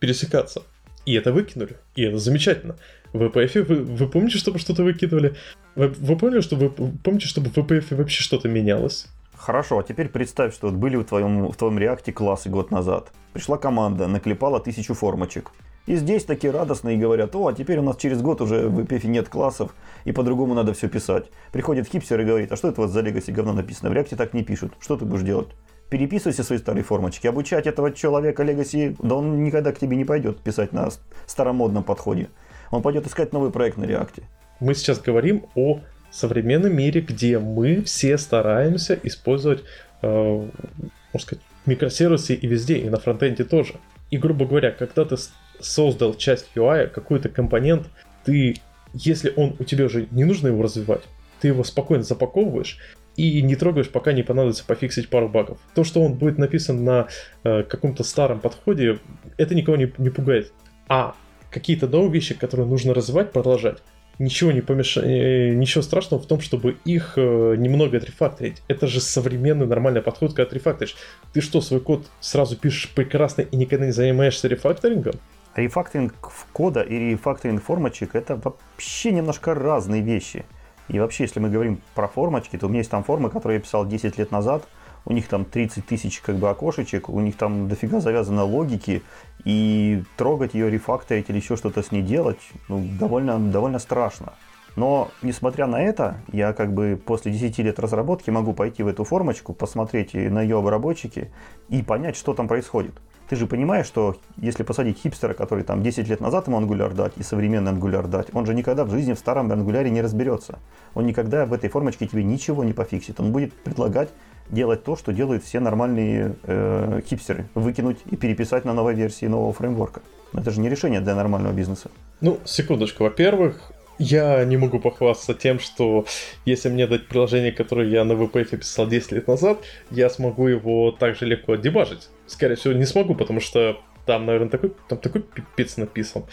пересекаться. 0.00 0.62
И 1.04 1.12
это 1.12 1.34
выкинули. 1.34 1.76
И 1.94 2.04
это 2.04 2.16
замечательно. 2.16 2.76
В 3.12 3.24
VPF 3.24 3.62
вы, 3.64 3.76
вы 3.84 4.08
помните, 4.08 4.38
чтобы 4.38 4.58
что-то 4.58 4.84
выкидывали? 4.84 5.34
Вы, 5.74 5.88
вы 5.88 6.16
поняли, 6.16 6.40
что 6.40 6.56
вы 6.56 6.70
помните, 6.70 7.26
чтобы 7.26 7.50
в 7.50 7.58
VPF 7.58 7.94
вообще 7.94 8.22
что-то 8.22 8.48
менялось? 8.48 9.06
Хорошо, 9.42 9.80
а 9.80 9.82
теперь 9.82 10.08
представь, 10.08 10.54
что 10.54 10.68
вот 10.68 10.76
были 10.76 10.94
в 10.94 11.02
твоем, 11.02 11.50
в 11.50 11.56
твоем 11.56 11.76
реакте 11.76 12.12
классы 12.12 12.48
год 12.48 12.70
назад. 12.70 13.10
Пришла 13.32 13.58
команда, 13.58 14.06
наклепала 14.06 14.60
тысячу 14.60 14.94
формочек. 14.94 15.50
И 15.86 15.96
здесь 15.96 16.24
такие 16.24 16.52
радостные 16.52 16.96
говорят, 16.96 17.34
о, 17.34 17.48
а 17.48 17.52
теперь 17.52 17.80
у 17.80 17.82
нас 17.82 17.96
через 17.96 18.22
год 18.22 18.40
уже 18.40 18.68
в 18.68 18.78
EPF 18.78 19.04
нет 19.08 19.28
классов, 19.28 19.74
и 20.04 20.12
по-другому 20.12 20.54
надо 20.54 20.74
все 20.74 20.88
писать. 20.88 21.24
Приходит 21.50 21.88
хипстер 21.88 22.20
и 22.20 22.24
говорит, 22.24 22.52
а 22.52 22.56
что 22.56 22.68
это 22.68 22.82
у 22.82 22.84
вас 22.84 22.92
за 22.92 23.00
Legacy 23.00 23.32
говно 23.32 23.52
написано? 23.52 23.90
В 23.90 23.94
реакте 23.94 24.14
так 24.14 24.32
не 24.32 24.44
пишут. 24.44 24.74
Что 24.78 24.96
ты 24.96 25.06
будешь 25.06 25.24
делать? 25.24 25.48
Переписывай 25.90 26.34
все 26.34 26.44
свои 26.44 26.58
старые 26.58 26.84
формочки. 26.84 27.26
Обучать 27.26 27.66
этого 27.66 27.90
человека 27.90 28.44
Legacy, 28.44 28.94
да 29.02 29.16
он 29.16 29.42
никогда 29.42 29.72
к 29.72 29.78
тебе 29.80 29.96
не 29.96 30.04
пойдет 30.04 30.38
писать 30.38 30.72
на 30.72 30.88
старомодном 31.26 31.82
подходе. 31.82 32.28
Он 32.70 32.80
пойдет 32.80 33.08
искать 33.08 33.32
новый 33.32 33.50
проект 33.50 33.76
на 33.76 33.86
реакте. 33.86 34.22
Мы 34.60 34.76
сейчас 34.76 35.00
говорим 35.00 35.46
о 35.56 35.80
современном 36.12 36.76
мире, 36.76 37.00
где 37.00 37.38
мы 37.38 37.82
все 37.82 38.18
стараемся 38.18 38.98
использовать, 39.02 39.64
э, 40.02 40.06
можно 40.06 41.26
сказать, 41.26 41.44
микросервисы 41.66 42.34
и 42.34 42.46
везде, 42.46 42.78
и 42.78 42.90
на 42.90 42.98
фронтенде 42.98 43.44
тоже. 43.44 43.74
И, 44.10 44.18
грубо 44.18 44.46
говоря, 44.46 44.72
когда 44.72 45.04
ты 45.04 45.16
создал 45.60 46.14
часть 46.14 46.50
UI, 46.54 46.88
какой-то 46.88 47.28
компонент, 47.28 47.88
ты, 48.24 48.56
если 48.92 49.32
он 49.34 49.56
у 49.58 49.64
тебя 49.64 49.86
уже 49.86 50.06
не 50.10 50.24
нужно 50.24 50.48
его 50.48 50.62
развивать, 50.62 51.02
ты 51.40 51.48
его 51.48 51.64
спокойно 51.64 52.04
запаковываешь 52.04 52.78
и 53.16 53.42
не 53.42 53.56
трогаешь, 53.56 53.90
пока 53.90 54.12
не 54.12 54.22
понадобится 54.22 54.64
пофиксить 54.64 55.08
пару 55.08 55.28
багов. 55.28 55.58
То, 55.74 55.84
что 55.84 56.02
он 56.02 56.14
будет 56.14 56.38
написан 56.38 56.84
на 56.84 57.08
э, 57.44 57.62
каком-то 57.62 58.04
старом 58.04 58.40
подходе, 58.40 58.98
это 59.36 59.54
никого 59.54 59.76
не, 59.76 59.92
не 59.98 60.10
пугает. 60.10 60.52
А 60.88 61.14
какие-то 61.50 61.86
новые 61.86 62.12
вещи, 62.12 62.34
которые 62.34 62.66
нужно 62.66 62.94
развивать, 62.94 63.32
продолжать, 63.32 63.78
ничего 64.18 64.52
не 64.52 64.60
помешает, 64.60 65.06
э, 65.06 65.54
ничего 65.54 65.82
страшного 65.82 66.22
в 66.22 66.26
том, 66.26 66.40
чтобы 66.40 66.76
их 66.84 67.14
э, 67.16 67.54
немного 67.56 67.98
отрефакторить. 67.98 68.62
Это 68.68 68.86
же 68.86 69.00
современный 69.00 69.66
нормальный 69.66 70.02
подход, 70.02 70.30
когда 70.30 70.44
отрефакторишь. 70.44 70.96
Ты 71.32 71.40
что, 71.40 71.60
свой 71.60 71.80
код 71.80 72.06
сразу 72.20 72.56
пишешь 72.56 72.90
прекрасно 72.90 73.42
и 73.42 73.56
никогда 73.56 73.86
не 73.86 73.92
занимаешься 73.92 74.48
рефакторингом? 74.48 75.14
Рефакторинг 75.54 76.14
кода 76.52 76.80
и 76.80 77.10
рефакторинг 77.10 77.62
формочек 77.62 78.14
это 78.14 78.36
вообще 78.36 79.12
немножко 79.12 79.54
разные 79.54 80.00
вещи. 80.00 80.44
И 80.88 80.98
вообще, 80.98 81.24
если 81.24 81.40
мы 81.40 81.50
говорим 81.50 81.80
про 81.94 82.08
формочки, 82.08 82.56
то 82.56 82.66
у 82.66 82.68
меня 82.68 82.80
есть 82.80 82.90
там 82.90 83.04
формы, 83.04 83.30
которые 83.30 83.56
я 83.56 83.62
писал 83.62 83.86
10 83.86 84.18
лет 84.18 84.30
назад, 84.30 84.66
у 85.04 85.12
них 85.12 85.28
там 85.28 85.44
30 85.44 85.86
тысяч 85.86 86.20
как 86.20 86.36
бы 86.36 86.48
окошечек, 86.48 87.08
у 87.08 87.20
них 87.20 87.36
там 87.36 87.68
дофига 87.68 88.00
завязано 88.00 88.44
логики, 88.44 89.02
и 89.44 90.04
трогать 90.16 90.54
ее, 90.54 90.70
рефакторить 90.70 91.28
или 91.28 91.38
еще 91.38 91.56
что-то 91.56 91.82
с 91.82 91.90
ней 91.90 92.02
делать, 92.02 92.38
ну, 92.68 92.86
довольно, 92.98 93.38
довольно 93.38 93.78
страшно. 93.78 94.34
Но, 94.74 95.10
несмотря 95.20 95.66
на 95.66 95.82
это, 95.82 96.16
я 96.32 96.52
как 96.54 96.72
бы 96.72 97.00
после 97.04 97.30
10 97.32 97.58
лет 97.58 97.78
разработки 97.78 98.30
могу 98.30 98.54
пойти 98.54 98.82
в 98.82 98.86
эту 98.86 99.04
формочку, 99.04 99.52
посмотреть 99.52 100.14
на 100.14 100.40
ее 100.40 100.58
обработчики 100.58 101.30
и 101.68 101.82
понять, 101.82 102.16
что 102.16 102.32
там 102.32 102.48
происходит. 102.48 102.94
Ты 103.28 103.36
же 103.36 103.46
понимаешь, 103.46 103.86
что 103.86 104.16
если 104.36 104.62
посадить 104.62 104.98
хипстера, 104.98 105.34
который 105.34 105.64
там 105.64 105.82
10 105.82 106.08
лет 106.08 106.20
назад 106.20 106.46
ему 106.48 106.56
ангуляр 106.56 106.92
дать 106.92 107.12
и 107.16 107.22
современный 107.22 107.70
ангуляр 107.70 108.06
дать, 108.06 108.28
он 108.34 108.46
же 108.46 108.54
никогда 108.54 108.84
в 108.84 108.90
жизни 108.90 109.12
в 109.12 109.18
старом 109.18 109.50
ангуляре 109.52 109.90
не 109.90 110.00
разберется. 110.00 110.58
Он 110.94 111.06
никогда 111.06 111.44
в 111.46 111.52
этой 111.52 111.68
формочке 111.68 112.06
тебе 112.06 112.24
ничего 112.24 112.64
не 112.64 112.72
пофиксит. 112.72 113.20
Он 113.20 113.32
будет 113.32 113.52
предлагать 113.54 114.10
делать 114.50 114.84
то, 114.84 114.96
что 114.96 115.12
делают 115.12 115.44
все 115.44 115.60
нормальные 115.60 116.36
э, 116.44 117.00
хипстеры. 117.06 117.46
Выкинуть 117.54 117.98
и 118.10 118.16
переписать 118.16 118.64
на 118.64 118.74
новой 118.74 118.94
версии 118.94 119.26
нового 119.26 119.52
фреймворка. 119.52 120.02
Это 120.34 120.50
же 120.50 120.60
не 120.60 120.68
решение 120.68 121.00
для 121.00 121.14
нормального 121.14 121.52
бизнеса. 121.52 121.90
Ну, 122.20 122.38
секундочку. 122.44 123.04
Во-первых, 123.04 123.72
я 123.98 124.44
не 124.44 124.56
могу 124.56 124.78
похвастаться 124.80 125.34
тем, 125.34 125.60
что 125.60 126.06
если 126.44 126.68
мне 126.68 126.86
дать 126.86 127.06
приложение, 127.08 127.52
которое 127.52 127.88
я 127.88 128.04
на 128.04 128.12
VPF 128.12 128.56
писал 128.56 128.86
10 128.86 129.12
лет 129.12 129.28
назад, 129.28 129.58
я 129.90 130.10
смогу 130.10 130.48
его 130.48 130.90
так 130.92 131.16
же 131.16 131.26
легко 131.26 131.56
дебажить. 131.56 132.08
Скорее 132.26 132.56
всего, 132.56 132.74
не 132.74 132.86
смогу, 132.86 133.14
потому 133.14 133.40
что 133.40 133.78
там, 134.06 134.26
наверное, 134.26 134.48
такой, 134.48 134.72
там 134.88 134.98
такой 134.98 135.22
пипец 135.22 135.76
написан. 135.76 136.24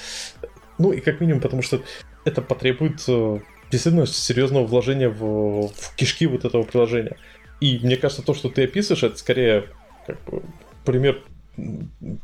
Ну 0.78 0.92
и 0.92 1.02
как 1.02 1.20
минимум, 1.20 1.42
потому 1.42 1.62
что 1.62 1.82
это 2.26 2.42
потребует 2.42 3.04
э, 3.08 3.40
действительно 3.70 4.08
серьезного 4.08 4.66
вложения 4.66 5.10
в, 5.10 5.68
в 5.68 5.96
кишки 5.96 6.26
вот 6.26 6.46
этого 6.46 6.64
приложения. 6.64 7.18
И 7.60 7.80
мне 7.84 7.98
кажется, 7.98 8.24
то, 8.24 8.34
что 8.34 8.50
ты 8.50 8.64
описываешь, 8.64 9.04
это 9.04 9.18
скорее 9.18 9.66
как 10.06 10.18
бы, 10.26 10.42
пример 10.86 11.22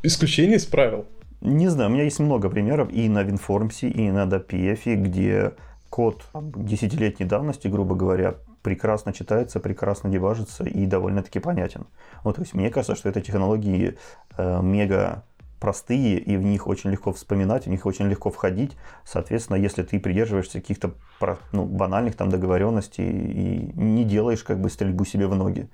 исключения 0.02 0.56
из 0.56 0.64
правил. 0.64 1.06
Не 1.40 1.68
знаю, 1.68 1.90
у 1.90 1.92
меня 1.92 2.04
есть 2.04 2.18
много 2.18 2.48
примеров 2.48 2.90
и 2.90 3.08
на 3.08 3.22
WinForms, 3.22 3.88
и 3.88 4.10
на 4.10 4.24
DPF, 4.24 4.94
где 4.94 5.52
код 5.90 6.24
десятилетней 6.34 7.26
давности, 7.26 7.68
грубо 7.68 7.94
говоря, 7.94 8.36
прекрасно 8.62 9.12
читается, 9.12 9.60
прекрасно 9.60 10.10
дебажится 10.10 10.64
и 10.64 10.86
довольно-таки 10.86 11.38
понятен. 11.38 11.86
Вот, 12.24 12.36
то 12.36 12.42
есть 12.42 12.54
мне 12.54 12.70
кажется, 12.70 12.96
что 12.96 13.08
это 13.08 13.20
технологии 13.20 13.96
э, 14.36 14.62
мега 14.62 15.22
простые, 15.60 16.18
и 16.18 16.36
в 16.36 16.42
них 16.42 16.66
очень 16.66 16.90
легко 16.90 17.12
вспоминать, 17.12 17.66
в 17.66 17.70
них 17.70 17.86
очень 17.86 18.08
легко 18.08 18.30
входить. 18.30 18.72
Соответственно, 19.04 19.56
если 19.56 19.82
ты 19.82 19.98
придерживаешься 19.98 20.60
каких-то 20.60 20.94
ну, 21.52 21.64
банальных 21.64 22.16
там 22.16 22.30
договоренностей 22.30 23.08
и 23.08 23.72
не 23.74 24.04
делаешь 24.04 24.42
как 24.42 24.60
бы 24.60 24.70
стрельбу 24.70 25.04
себе 25.04 25.26
в 25.26 25.34
ноги. 25.34 25.68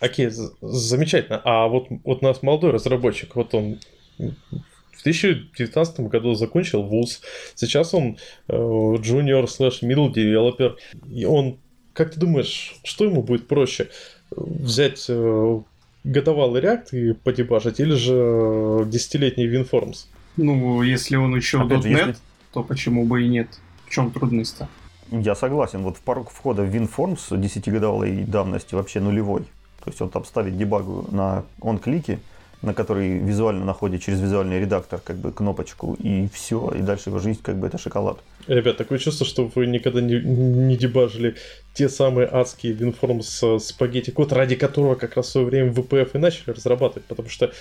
Окей, 0.00 0.30
замечательно. 0.60 1.40
А 1.44 1.68
вот, 1.68 1.86
вот 2.04 2.22
у 2.22 2.24
нас 2.24 2.42
молодой 2.42 2.72
разработчик, 2.72 3.36
вот 3.36 3.54
он 3.54 3.78
в 4.18 5.02
2019 5.04 6.00
году 6.00 6.34
закончил 6.34 6.82
вуз. 6.82 7.22
Сейчас 7.54 7.94
он 7.94 8.18
junior 8.48 9.44
slash 9.44 9.82
middle 9.82 10.12
developer. 10.12 10.74
И 11.08 11.24
он, 11.24 11.58
как 11.92 12.12
ты 12.12 12.20
думаешь, 12.20 12.74
что 12.82 13.04
ему 13.04 13.22
будет 13.22 13.46
проще? 13.46 13.90
Взять 14.30 15.06
э, 15.08 15.60
годовалый 16.08 16.62
React 16.62 16.88
и 16.92 17.12
подебажить, 17.12 17.80
или 17.80 17.94
же 17.94 18.84
десятилетний 18.86 19.46
WinForms? 19.46 20.06
Ну, 20.36 20.82
если 20.82 21.16
он 21.16 21.36
еще 21.36 21.60
Опять 21.60 21.84
.NET, 21.84 21.88
если... 21.88 22.16
то 22.52 22.62
почему 22.62 23.04
бы 23.04 23.24
и 23.24 23.28
нет? 23.28 23.48
В 23.86 23.90
чем 23.90 24.10
трудность-то? 24.10 24.68
Я 25.10 25.34
согласен. 25.34 25.82
Вот 25.82 25.98
порог 25.98 26.30
входа 26.30 26.62
в 26.62 26.74
WinForms 26.74 27.30
10-годовалой 27.30 28.24
давности 28.24 28.74
вообще 28.74 29.00
нулевой. 29.00 29.42
То 29.84 29.90
есть 29.90 30.00
он 30.00 30.10
там 30.10 30.24
ставит 30.24 30.56
дебагу 30.56 31.06
на 31.10 31.44
он-клике, 31.60 32.18
на 32.62 32.74
который 32.74 33.18
визуально 33.18 33.64
находит 33.64 34.02
через 34.02 34.20
визуальный 34.20 34.60
редактор 34.60 35.00
как 35.00 35.16
бы 35.16 35.32
кнопочку, 35.32 35.94
и 35.94 36.28
все, 36.32 36.72
и 36.76 36.82
дальше 36.82 37.10
его 37.10 37.18
жизнь 37.18 37.40
как 37.42 37.56
бы 37.56 37.66
это 37.66 37.78
шоколад. 37.78 38.18
Ребят, 38.48 38.78
такое 38.78 38.98
чувство, 38.98 39.26
что 39.26 39.50
вы 39.54 39.66
никогда 39.66 40.00
не, 40.00 40.18
не 40.20 40.76
дебажили 40.76 41.36
те 41.74 41.88
самые 41.88 42.26
адские 42.26 42.72
WinForm 42.72 43.22
с 43.22 43.58
спагетти 43.58 44.10
код, 44.10 44.32
ради 44.32 44.56
которого 44.56 44.94
как 44.94 45.16
раз 45.16 45.26
в 45.26 45.30
свое 45.30 45.46
время 45.46 45.70
VPF 45.70 46.10
и 46.14 46.18
начали 46.18 46.50
разрабатывать, 46.50 47.04
потому 47.04 47.28
что, 47.28 47.52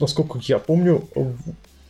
насколько 0.00 0.40
я 0.42 0.58
помню, 0.58 1.08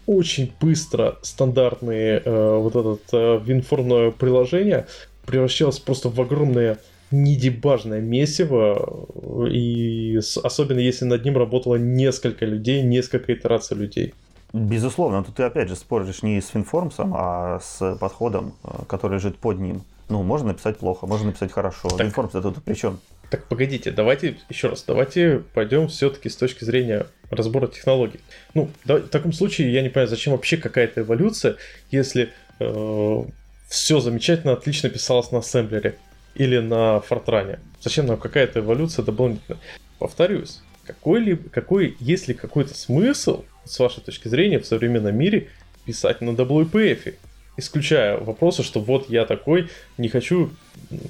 очень 0.07 0.53
быстро 0.61 1.19
стандартные 1.23 2.21
э, 2.23 2.59
вот 2.59 2.77
этот 2.77 3.03
э, 3.13 3.39
WinForm 3.39 4.13
приложение 4.13 4.87
превращалось 5.25 5.79
просто 5.79 6.11
в 6.11 6.21
огромное 6.21 6.79
недебажное 7.11 8.01
месиво, 8.01 9.09
и 9.51 10.19
особенно 10.43 10.81
если 10.81 11.07
над 11.07 11.25
ним 11.25 11.39
работало 11.39 11.77
несколько 11.77 12.45
людей, 12.45 12.83
несколько 12.83 13.33
итераций 13.33 13.77
людей. 13.77 14.13
Безусловно, 14.55 15.25
тут 15.25 15.35
ты 15.35 15.43
опять 15.43 15.69
же 15.69 15.75
споришь 15.75 16.23
не 16.23 16.41
с 16.41 16.47
финформсом, 16.47 17.13
а 17.13 17.59
с 17.59 17.97
подходом, 17.97 18.55
э, 18.63 18.85
который 18.87 19.15
лежит 19.15 19.37
под 19.37 19.59
ним. 19.59 19.83
Ну, 20.09 20.23
можно 20.23 20.49
написать 20.49 20.79
плохо, 20.79 21.09
можно 21.09 21.27
написать 21.27 21.51
хорошо. 21.51 21.89
Так, 21.89 22.07
Финформс 22.07 22.37
это 22.37 22.53
тут 22.53 22.63
при 22.63 22.75
чем? 22.75 23.01
Так 23.31 23.47
погодите, 23.47 23.91
давайте 23.91 24.37
еще 24.49 24.69
раз, 24.69 24.85
давайте 24.87 25.43
пойдем 25.55 25.89
все-таки 25.89 26.29
с 26.29 26.37
точки 26.37 26.63
зрения 26.63 27.09
разбора 27.31 27.67
технологий. 27.67 28.21
Ну, 28.55 28.71
да, 28.85 28.99
в 28.99 29.09
таком 29.09 29.33
случае 29.33 29.73
я 29.73 29.83
не 29.83 29.89
понимаю, 29.89 30.07
зачем 30.07 30.33
вообще 30.33 30.57
какая-то 30.57 31.01
эволюция, 31.01 31.57
если 31.91 32.31
э, 32.61 33.25
все 33.67 33.99
замечательно, 33.99 34.53
отлично 34.53 34.89
писалось 34.89 35.33
на 35.33 35.39
ассемблере 35.39 35.97
или 36.37 36.59
на 36.59 37.01
фортране. 37.01 37.59
Зачем 37.81 38.07
нам 38.07 38.19
какая-то 38.19 38.61
эволюция 38.61 39.05
дополнительная? 39.05 39.59
Повторюсь, 39.99 40.61
какой-либо, 40.87 41.49
какой, 41.49 41.97
есть 41.99 42.29
ли 42.29 42.35
какой-то 42.35 42.75
смысл, 42.75 43.43
с 43.65 43.79
вашей 43.79 44.03
точки 44.03 44.29
зрения, 44.29 44.59
в 44.59 44.67
современном 44.67 45.17
мире 45.17 45.49
писать 45.85 46.21
на 46.21 46.31
WPF? 46.31 47.15
Исключая 47.57 48.19
вопросы, 48.19 48.63
что 48.63 48.81
вот 48.81 49.09
я 49.09 49.27
такой, 49.27 49.69
не 49.97 50.09
хочу 50.09 50.51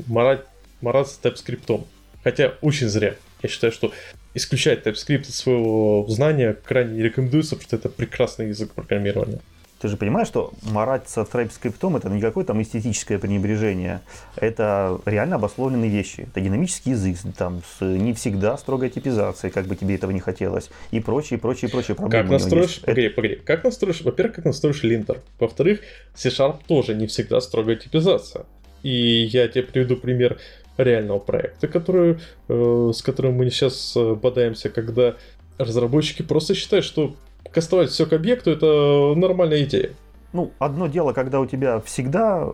марать, 0.07 0.43
мараться 0.81 1.19
TypeScript. 1.23 1.87
Хотя 2.23 2.55
очень 2.61 2.89
зря. 2.89 3.17
Я 3.43 3.49
считаю, 3.49 3.73
что 3.73 3.93
исключать 4.35 4.87
TypeScript 4.87 5.23
из 5.23 5.37
своего 5.37 6.07
знания 6.09 6.57
крайне 6.65 6.95
не 6.97 7.03
рекомендуется, 7.03 7.57
потому 7.57 7.69
что 7.69 7.77
это 7.77 7.89
прекрасный 7.89 8.49
язык 8.49 8.73
программирования. 8.73 9.41
Ты 9.85 9.89
же 9.91 9.99
понимаешь, 9.99 10.29
что 10.29 10.51
марать 10.63 11.11
со 11.11 11.21
TypeScript 11.21 11.99
это 11.99 12.09
не 12.09 12.19
какое 12.19 12.43
там 12.47 12.63
эстетическое 12.63 13.19
пренебрежение. 13.19 14.01
Это 14.35 14.99
реально 15.05 15.37
обусловленные 15.37 15.91
вещи. 15.91 16.23
Это 16.23 16.41
динамический 16.41 16.93
язык, 16.93 17.19
там, 17.37 17.61
с 17.79 17.85
не 17.85 18.15
всегда 18.15 18.57
строгой 18.57 18.89
типизацией, 18.89 19.53
как 19.53 19.67
бы 19.67 19.77
тебе 19.77 19.97
этого 19.97 20.11
не 20.11 20.21
хотелось. 20.21 20.71
И 20.91 21.01
прочие, 21.01 21.39
прочие, 21.39 21.71
прочие 21.71 21.97
проблемы. 21.97 22.23
Как 22.23 22.33
настроишь, 22.33 22.81
погоди, 22.81 23.11
погоди, 23.11 23.35
как 23.35 23.63
настроишь, 23.63 24.01
во-первых, 24.01 24.37
как 24.37 24.47
настроишь 24.47 24.83
линтер. 24.85 25.21
Во-вторых, 25.39 25.81
C-Sharp 26.15 26.61
тоже 26.67 26.95
не 26.95 27.07
всегда 27.07 27.43
строгая 27.43 27.77
типизация. 27.77 28.47
И 28.83 29.25
я 29.25 29.49
тебе 29.49 29.65
приведу 29.65 29.97
пример 29.97 30.39
реального 30.79 31.19
проекта, 31.19 31.69
который, 31.69 32.21
э, 32.49 32.91
с 32.95 33.03
которым 33.03 33.35
мы 33.35 33.51
сейчас 33.51 33.95
э, 33.97 34.15
бодаемся, 34.15 34.71
когда 34.71 35.17
разработчики 35.59 36.23
просто 36.23 36.55
считают, 36.55 36.87
что 36.87 37.15
кастовать 37.53 37.91
все 37.91 38.07
к 38.07 38.13
объекту 38.13 38.51
это 38.51 39.15
нормальная 39.17 39.63
идея. 39.65 39.91
Ну, 40.33 40.51
одно 40.59 40.89
дело, 40.89 41.13
когда 41.13 41.39
у 41.39 41.47
тебя 41.47 41.81
всегда 41.81 42.49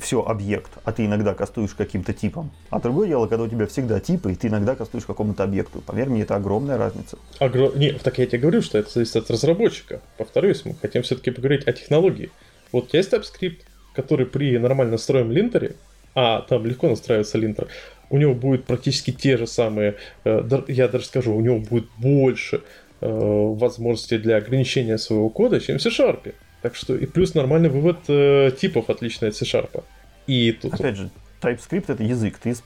все 0.00 0.22
объект, 0.22 0.70
а 0.84 0.92
ты 0.92 1.04
иногда 1.04 1.34
кастуешь 1.34 1.74
каким-то 1.74 2.14
типом. 2.14 2.50
А 2.70 2.80
другое 2.80 3.08
дело, 3.08 3.26
когда 3.26 3.44
у 3.44 3.48
тебя 3.48 3.66
всегда 3.66 4.00
типы, 4.00 4.32
и 4.32 4.34
ты 4.34 4.48
иногда 4.48 4.74
кастуешь 4.74 5.04
какому-то 5.04 5.44
объекту. 5.44 5.82
Поверь 5.82 6.08
мне, 6.08 6.22
это 6.22 6.36
огромная 6.36 6.78
разница. 6.78 7.18
Огр... 7.38 7.76
Не, 7.76 7.92
так 7.92 8.16
я 8.18 8.24
тебе 8.24 8.38
говорю, 8.38 8.62
что 8.62 8.78
это 8.78 8.90
зависит 8.90 9.16
от 9.16 9.30
разработчика. 9.30 10.00
Повторюсь, 10.16 10.64
мы 10.64 10.76
хотим 10.80 11.02
все-таки 11.02 11.30
поговорить 11.30 11.68
о 11.68 11.74
технологии. 11.74 12.30
Вот 12.72 12.94
есть 12.94 13.12
TypeScript, 13.12 13.58
который 13.92 14.24
при 14.24 14.56
нормально 14.56 14.92
настроенном 14.92 15.32
линтере, 15.32 15.76
а 16.14 16.40
там 16.40 16.64
легко 16.64 16.88
настраивается 16.88 17.36
линтер, 17.36 17.68
у 18.08 18.16
него 18.16 18.34
будет 18.34 18.64
практически 18.64 19.10
те 19.10 19.36
же 19.36 19.46
самые, 19.46 19.96
э, 20.24 20.62
я 20.68 20.88
даже 20.88 21.04
скажу, 21.04 21.34
у 21.34 21.40
него 21.42 21.58
будет 21.58 21.86
больше 21.98 22.62
возможности 23.00 24.16
для 24.16 24.36
ограничения 24.36 24.98
своего 24.98 25.28
кода, 25.28 25.60
чем 25.60 25.78
в 25.78 25.82
C-Sharp. 25.82 26.34
Так 26.62 26.74
что 26.74 26.96
и 26.96 27.06
плюс 27.06 27.34
нормальный 27.34 27.68
вывод 27.68 27.98
э, 28.08 28.50
типов 28.58 28.90
отличный 28.90 29.28
от 29.28 29.36
C-Sharp. 29.36 29.84
И 30.26 30.52
тут... 30.52 30.74
Опять 30.74 30.96
же, 30.96 31.10
TypeScript 31.40 31.84
это 31.88 32.02
язык, 32.02 32.38
ты 32.38 32.56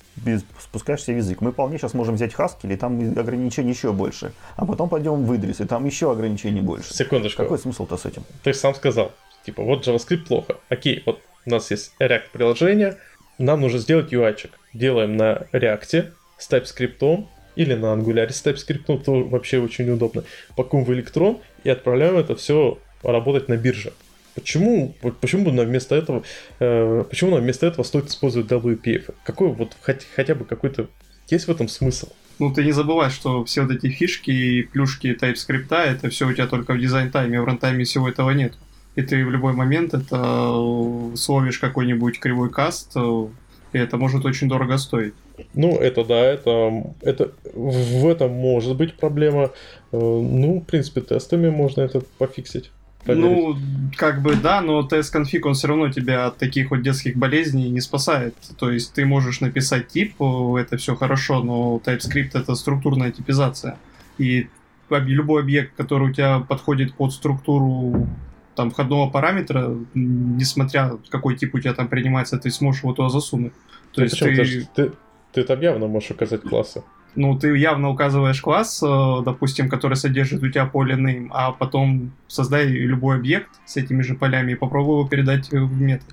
спускаешься 0.58 1.12
в 1.12 1.16
язык. 1.16 1.40
Мы 1.40 1.52
вполне 1.52 1.78
сейчас 1.78 1.94
можем 1.94 2.14
взять 2.14 2.32
Haskell, 2.34 2.72
и 2.72 2.76
там 2.76 3.00
ограничений 3.18 3.70
еще 3.70 3.92
больше. 3.92 4.32
А 4.56 4.64
потом 4.64 4.88
пойдем 4.88 5.24
в 5.24 5.32
Idris, 5.32 5.62
и 5.62 5.66
там 5.66 5.84
еще 5.84 6.10
ограничений 6.10 6.60
больше. 6.60 6.94
Секундочку. 6.94 7.42
Какой 7.42 7.58
смысл-то 7.58 7.96
с 7.96 8.06
этим? 8.06 8.22
Ты 8.42 8.54
сам 8.54 8.74
сказал, 8.74 9.12
типа, 9.44 9.62
вот 9.62 9.86
JavaScript 9.86 10.26
плохо. 10.26 10.56
Окей, 10.68 11.02
вот 11.04 11.20
у 11.46 11.50
нас 11.50 11.70
есть 11.70 11.92
React 11.98 12.24
приложение, 12.32 12.96
нам 13.38 13.60
нужно 13.60 13.78
сделать 13.78 14.12
UI-чик. 14.12 14.50
Делаем 14.72 15.16
на 15.16 15.46
React 15.52 16.12
с 16.38 16.50
TypeScript, 16.50 17.26
или 17.56 17.74
на 17.74 17.86
Angular 17.86 18.30
с 18.30 18.44
TypeScript, 18.44 19.04
то 19.04 19.24
вообще 19.24 19.58
очень 19.58 19.90
удобно. 19.90 20.24
Пакуем 20.56 20.84
в 20.84 20.90
Electron 20.90 21.40
и 21.64 21.70
отправляем 21.70 22.16
это 22.16 22.36
все 22.36 22.78
работать 23.02 23.48
на 23.48 23.56
бирже. 23.56 23.92
Почему, 24.34 24.94
почему 25.20 25.50
нам 25.50 25.66
вместо 25.66 25.94
этого, 25.94 26.22
э, 26.60 27.04
почему 27.08 27.32
нам 27.32 27.40
вместо 27.40 27.66
этого 27.66 27.84
стоит 27.84 28.06
использовать 28.06 28.50
WPF? 28.50 29.14
Какой 29.24 29.48
вот 29.48 29.76
хоть, 29.82 30.06
хотя 30.14 30.34
бы 30.34 30.44
какой-то 30.44 30.88
есть 31.28 31.46
в 31.46 31.50
этом 31.50 31.68
смысл? 31.68 32.08
Ну, 32.38 32.52
ты 32.52 32.64
не 32.64 32.72
забывай, 32.72 33.10
что 33.10 33.44
все 33.44 33.62
вот 33.62 33.72
эти 33.72 33.90
фишки 33.90 34.30
и 34.30 34.62
плюшки 34.62 35.08
TypeScript, 35.20 35.74
это 35.74 36.08
все 36.08 36.26
у 36.26 36.32
тебя 36.32 36.46
только 36.46 36.72
в 36.72 36.78
дизайн-тайме, 36.78 37.40
в 37.40 37.44
рантайме 37.44 37.84
всего 37.84 38.08
этого 38.08 38.30
нет. 38.30 38.54
И 38.96 39.02
ты 39.02 39.24
в 39.24 39.30
любой 39.30 39.52
момент 39.52 39.94
это 39.94 40.16
э, 40.16 41.16
словишь 41.16 41.58
какой-нибудь 41.58 42.18
кривой 42.18 42.50
каст, 42.50 42.92
э, 42.94 43.26
и 43.72 43.78
это 43.78 43.96
может 43.96 44.24
очень 44.24 44.48
дорого 44.48 44.78
стоить. 44.78 45.14
Ну, 45.54 45.76
это 45.76 46.04
да, 46.04 46.20
это, 46.20 46.94
это 47.02 47.32
в 47.54 48.06
этом 48.06 48.32
может 48.32 48.76
быть 48.76 48.94
проблема. 48.94 49.50
Э, 49.92 49.98
ну, 49.98 50.60
в 50.60 50.64
принципе, 50.64 51.00
тестами 51.00 51.50
можно 51.50 51.82
это 51.82 52.00
пофиксить. 52.18 52.70
Проверить. 53.04 53.24
Ну, 53.24 53.56
как 53.96 54.22
бы 54.22 54.36
да, 54.36 54.60
но 54.60 54.82
тест-конфиг, 54.82 55.46
он 55.46 55.54
все 55.54 55.68
равно 55.68 55.90
тебя 55.90 56.26
от 56.26 56.36
таких 56.36 56.70
вот 56.70 56.82
детских 56.82 57.16
болезней 57.16 57.70
не 57.70 57.80
спасает. 57.80 58.34
То 58.58 58.70
есть 58.70 58.92
ты 58.92 59.06
можешь 59.06 59.40
написать 59.40 59.88
тип, 59.88 60.20
это 60.20 60.76
все 60.76 60.94
хорошо, 60.94 61.42
но 61.42 61.80
TypeScript 61.84 62.30
это 62.34 62.54
структурная 62.54 63.10
типизация. 63.10 63.78
И 64.18 64.48
любой 64.90 65.42
объект, 65.42 65.74
который 65.76 66.10
у 66.10 66.12
тебя 66.12 66.40
подходит 66.40 66.94
под 66.94 67.12
структуру 67.12 68.06
там 68.54 68.70
входного 68.70 69.08
параметра, 69.08 69.74
несмотря 69.94 70.98
какой 71.08 71.36
тип 71.36 71.54
у 71.54 71.58
тебя 71.58 71.72
там 71.72 71.88
принимается, 71.88 72.36
ты 72.38 72.50
сможешь 72.50 72.82
его 72.82 72.92
туда 72.92 73.08
засунуть. 73.08 73.52
То 73.92 74.02
есть 74.02 74.18
ты... 74.18 74.68
ты... 74.74 74.92
Ты 75.32 75.44
там 75.44 75.60
явно 75.60 75.86
можешь 75.86 76.10
указать 76.10 76.42
классы. 76.42 76.82
Ну, 77.16 77.36
ты 77.36 77.56
явно 77.56 77.90
указываешь 77.90 78.40
класс, 78.40 78.82
э, 78.82 79.22
допустим, 79.24 79.68
который 79.68 79.94
содержит 79.94 80.42
у 80.42 80.48
тебя 80.48 80.66
поле 80.66 80.94
name, 80.94 81.28
а 81.30 81.52
потом 81.52 82.12
создай 82.28 82.66
любой 82.66 83.16
объект 83.16 83.48
с 83.66 83.76
этими 83.76 84.02
же 84.02 84.14
полями 84.14 84.52
и 84.52 84.54
попробуй 84.54 85.00
его 85.00 85.08
передать 85.08 85.50
в 85.50 85.80
метод. 85.80 86.08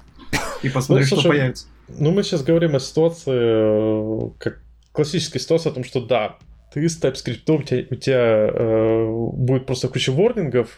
И 0.63 0.69
посмотри, 0.69 1.03
ну, 1.03 1.10
слушай, 1.10 1.21
что 1.21 1.30
появится. 1.30 1.67
Ну, 1.88 2.12
мы 2.12 2.23
сейчас 2.23 2.43
говорим 2.43 2.75
о 2.75 2.80
ситуации, 2.80 3.32
э, 3.32 4.30
как 4.39 4.60
классической 4.91 5.39
ситуации, 5.39 5.69
о 5.69 5.73
том, 5.73 5.84
что 5.84 6.03
да, 6.03 6.38
ты 6.73 6.89
с 6.89 7.01
TypeScript, 7.01 7.51
у 7.51 7.63
тебя, 7.63 7.86
у 7.89 7.95
тебя 7.95 8.49
э, 8.53 9.08
будет 9.34 9.65
просто 9.65 9.88
куча 9.88 10.12
ворнингов, 10.12 10.77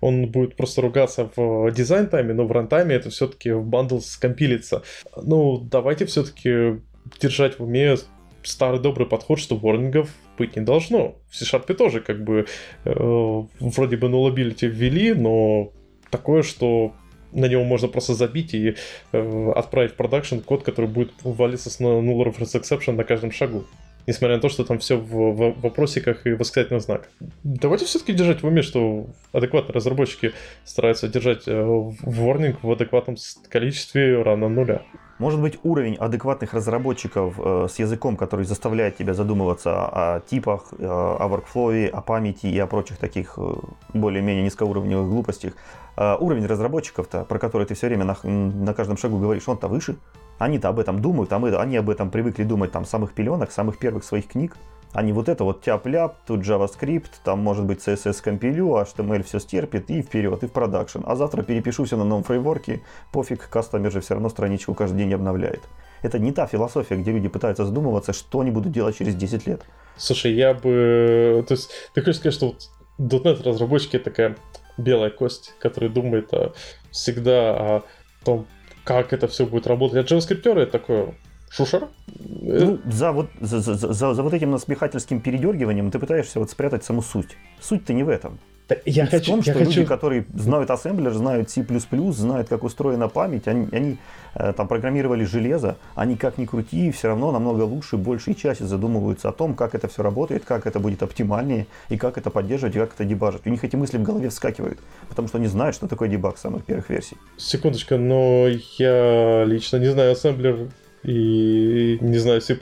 он 0.00 0.26
будет 0.28 0.56
просто 0.56 0.80
ругаться 0.80 1.30
в 1.36 1.70
дизайн-тайме, 1.72 2.32
но 2.34 2.46
в 2.46 2.52
рантайме 2.52 2.94
это 2.94 3.10
все-таки 3.10 3.50
в 3.50 3.64
bundle 3.64 3.98
скомпилится. 3.98 4.82
Ну, 5.20 5.58
давайте 5.58 6.06
все-таки 6.06 6.80
держать 7.20 7.58
в 7.58 7.64
уме 7.64 7.96
старый 8.42 8.80
добрый 8.80 9.06
подход, 9.06 9.38
что 9.38 9.56
ворнингов 9.56 10.10
быть 10.38 10.56
не 10.56 10.62
должно. 10.62 11.16
В 11.28 11.36
C-Sharp 11.36 11.72
тоже 11.74 12.00
как 12.00 12.22
бы 12.22 12.46
э, 12.84 13.42
вроде 13.60 13.96
бы 13.96 14.08
nullability 14.08 14.66
ввели, 14.66 15.14
но 15.14 15.72
такое, 16.10 16.42
что 16.42 16.94
на 17.32 17.46
него 17.46 17.64
можно 17.64 17.88
просто 17.88 18.14
забить 18.14 18.54
и 18.54 18.76
э, 19.12 19.52
отправить 19.54 19.92
в 19.92 19.96
продакшн 19.96 20.38
код, 20.38 20.62
который 20.62 20.88
будет 20.88 21.12
валиться 21.22 21.70
с 21.70 21.80
null 21.80 22.24
reference 22.24 22.60
exception 22.60 22.92
на 22.92 23.04
каждом 23.04 23.32
шагу. 23.32 23.64
Несмотря 24.06 24.36
на 24.36 24.42
то, 24.42 24.48
что 24.48 24.64
там 24.64 24.78
все 24.78 24.96
в, 24.96 25.60
вопросиках 25.60 26.26
и 26.26 26.32
восклицательных 26.32 26.82
знак. 26.82 27.08
Давайте 27.42 27.84
все-таки 27.86 28.12
держать 28.12 28.42
в 28.42 28.46
уме, 28.46 28.62
что 28.62 29.06
адекватные 29.32 29.74
разработчики 29.74 30.32
стараются 30.64 31.08
держать 31.08 31.48
э, 31.48 31.62
ворнинг 31.62 32.62
в 32.62 32.70
адекватном 32.70 33.16
количестве 33.48 34.22
равно 34.22 34.48
нуля. 34.48 34.82
Может 35.18 35.40
быть, 35.40 35.58
уровень 35.62 35.94
адекватных 35.94 36.52
разработчиков 36.52 37.34
э, 37.38 37.68
с 37.70 37.78
языком, 37.78 38.16
который 38.16 38.44
заставляет 38.44 38.96
тебя 38.96 39.14
задумываться 39.14 39.72
о 39.72 40.20
типах, 40.20 40.74
э, 40.78 40.84
о 40.86 41.26
workflow, 41.28 41.88
о 41.88 42.00
памяти 42.02 42.46
и 42.46 42.58
о 42.58 42.66
прочих 42.66 42.98
таких 42.98 43.34
э, 43.38 43.54
более-менее 43.94 44.44
низкоуровневых 44.44 45.08
глупостях, 45.08 45.54
э, 45.96 46.16
уровень 46.20 46.46
разработчиков-то, 46.46 47.24
про 47.24 47.38
который 47.38 47.66
ты 47.66 47.74
все 47.74 47.86
время 47.86 48.04
на, 48.04 48.16
на 48.22 48.74
каждом 48.74 48.98
шагу 48.98 49.18
говоришь, 49.18 49.48
он-то 49.48 49.68
выше. 49.68 49.96
Они-то 50.38 50.68
об 50.68 50.78
этом 50.78 51.00
думают, 51.00 51.32
а 51.32 51.38
мы, 51.38 51.54
они 51.56 51.76
об 51.76 51.88
этом 51.90 52.10
привыкли 52.10 52.44
думать 52.44 52.72
там 52.72 52.84
самых 52.84 53.12
пеленок, 53.12 53.50
самых 53.50 53.78
первых 53.78 54.04
своих 54.04 54.28
книг. 54.28 54.56
Не 54.94 55.12
вот 55.12 55.28
это 55.28 55.44
вот 55.44 55.62
тяп-ляп, 55.62 56.16
тут 56.26 56.40
JavaScript, 56.40 57.10
там 57.22 57.40
может 57.40 57.66
быть 57.66 57.86
CSS 57.86 58.22
компилю, 58.22 58.68
HTML 58.68 59.22
все 59.24 59.40
стерпит 59.40 59.90
и 59.90 60.00
вперед, 60.00 60.42
и 60.42 60.46
в 60.46 60.52
продакшн. 60.52 61.00
А 61.04 61.16
завтра 61.16 61.42
перепишу 61.42 61.84
все 61.84 61.96
на 61.96 62.04
новом 62.04 62.24
фреймворке, 62.24 62.80
пофиг, 63.12 63.48
кастомер 63.50 63.92
же 63.92 64.00
все 64.00 64.14
равно 64.14 64.30
страничку 64.30 64.72
каждый 64.74 64.98
день 64.98 65.12
обновляет. 65.12 65.60
Это 66.02 66.18
не 66.18 66.32
та 66.32 66.46
философия, 66.46 66.96
где 66.96 67.12
люди 67.12 67.28
пытаются 67.28 67.66
задумываться, 67.66 68.12
что 68.14 68.40
они 68.40 68.50
будут 68.50 68.72
делать 68.72 68.96
через 68.96 69.14
10 69.14 69.46
лет. 69.46 69.62
Слушай, 69.96 70.32
я 70.32 70.54
бы... 70.54 71.44
То 71.46 71.52
есть 71.54 71.70
ты 71.92 72.00
хочешь 72.00 72.16
сказать, 72.16 72.34
что 72.34 72.46
вот 72.46 72.70
.NET 72.98 73.42
разработчики 73.42 73.98
такая 73.98 74.36
белая 74.78 75.10
кость, 75.10 75.54
которая 75.58 75.90
думает 75.90 76.32
о, 76.32 76.52
всегда 76.90 77.50
о 77.50 77.82
том, 78.24 78.46
как 78.86 79.12
это 79.12 79.26
все 79.26 79.44
будет 79.46 79.66
работать. 79.66 79.98
А 80.10 80.14
JavaScript 80.14 80.48
это 80.48 80.70
такое 80.70 81.14
шушер? 81.50 81.88
Ну, 82.06 82.78
за 82.86 83.10
вот, 83.10 83.28
за, 83.40 83.60
за, 83.60 83.74
за, 83.74 84.14
за 84.14 84.22
вот 84.22 84.32
этим 84.32 84.52
насмехательским 84.52 85.20
передергиванием 85.20 85.90
ты 85.90 85.98
пытаешься 85.98 86.38
вот 86.38 86.50
спрятать 86.50 86.84
саму 86.84 87.02
суть. 87.02 87.36
Суть-то 87.60 87.92
не 87.92 88.04
в 88.04 88.08
этом. 88.08 88.38
Я 88.84 89.06
в 89.06 89.10
хочу, 89.10 89.30
том, 89.30 89.40
я 89.40 89.52
что 89.52 89.52
хочу... 89.52 89.64
люди, 89.70 89.84
которые 89.84 90.26
знают 90.34 90.70
ассемблер, 90.70 91.12
знают 91.12 91.50
C++, 91.50 91.64
знают, 92.10 92.48
как 92.48 92.64
устроена 92.64 93.08
память, 93.08 93.46
они, 93.46 93.68
они 93.70 93.98
э, 94.34 94.52
там 94.54 94.66
программировали 94.66 95.24
железо, 95.24 95.76
они 95.94 96.16
как 96.16 96.36
ни 96.36 96.46
крути, 96.46 96.90
все 96.90 97.08
равно 97.08 97.30
намного 97.30 97.62
лучше, 97.62 97.96
больше 97.96 98.32
и 98.32 98.36
чаще 98.36 98.64
задумываются 98.64 99.28
о 99.28 99.32
том, 99.32 99.54
как 99.54 99.76
это 99.76 99.86
все 99.86 100.02
работает, 100.02 100.44
как 100.44 100.66
это 100.66 100.80
будет 100.80 101.02
оптимальнее, 101.04 101.68
и 101.90 101.96
как 101.96 102.18
это 102.18 102.30
поддерживать, 102.30 102.74
и 102.74 102.78
как 102.80 102.94
это 102.94 103.04
дебажить. 103.04 103.42
У 103.46 103.50
них 103.50 103.62
эти 103.62 103.76
мысли 103.76 103.98
в 103.98 104.02
голове 104.02 104.30
вскакивают, 104.30 104.80
потому 105.08 105.28
что 105.28 105.38
они 105.38 105.46
знают, 105.46 105.76
что 105.76 105.86
такое 105.86 106.08
дебаг 106.08 106.36
самых 106.36 106.64
первых 106.64 106.90
версий. 106.90 107.16
Секундочку, 107.36 107.96
но 107.96 108.48
я 108.78 109.44
лично 109.44 109.76
не 109.76 109.92
знаю 109.92 110.12
ассемблер 110.12 110.70
и 111.04 111.98
не 112.00 112.18
знаю 112.18 112.40
C++, 112.40 112.58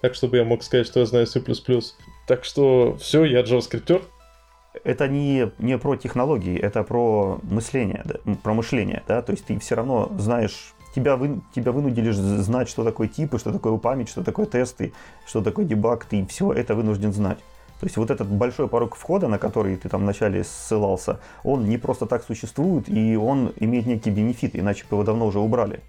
так 0.00 0.14
чтобы 0.14 0.38
я 0.38 0.44
мог 0.44 0.62
сказать, 0.62 0.86
что 0.86 1.00
я 1.00 1.06
знаю 1.06 1.26
C++. 1.26 1.42
Так 2.26 2.44
что 2.44 2.96
все, 2.98 3.24
я 3.24 3.42
JavaScript, 3.42 4.02
это 4.84 5.08
не, 5.08 5.50
не 5.58 5.78
про 5.78 5.96
технологии, 5.96 6.58
это 6.58 6.82
про 6.82 7.38
мышление, 7.42 8.02
да, 8.04 8.34
про 8.42 8.54
мышление, 8.54 9.02
да, 9.06 9.22
то 9.22 9.32
есть 9.32 9.44
ты 9.46 9.58
все 9.58 9.74
равно 9.74 10.10
знаешь, 10.18 10.74
тебя, 10.94 11.16
вы, 11.16 11.40
тебя 11.54 11.72
вынудили 11.72 12.10
знать, 12.10 12.68
что 12.68 12.84
такое 12.84 13.08
типы, 13.08 13.38
что 13.38 13.52
такое 13.52 13.76
память, 13.78 14.08
что 14.08 14.22
такое 14.22 14.46
тесты, 14.46 14.92
что 15.26 15.42
такое 15.42 15.64
дебаг, 15.64 16.04
ты 16.04 16.26
все 16.26 16.52
это 16.52 16.74
вынужден 16.74 17.12
знать. 17.12 17.38
То 17.80 17.86
есть 17.86 17.96
вот 17.96 18.10
этот 18.10 18.26
большой 18.26 18.66
порог 18.68 18.96
входа, 18.96 19.28
на 19.28 19.38
который 19.38 19.76
ты 19.76 19.88
там 19.88 20.02
вначале 20.02 20.42
ссылался, 20.42 21.20
он 21.44 21.68
не 21.68 21.78
просто 21.78 22.06
так 22.06 22.24
существует, 22.24 22.88
и 22.88 23.16
он 23.16 23.52
имеет 23.56 23.86
некий 23.86 24.10
бенефит, 24.10 24.56
иначе 24.56 24.84
бы 24.90 24.96
его 24.96 25.04
давно 25.04 25.26
уже 25.26 25.38
убрали. 25.38 25.80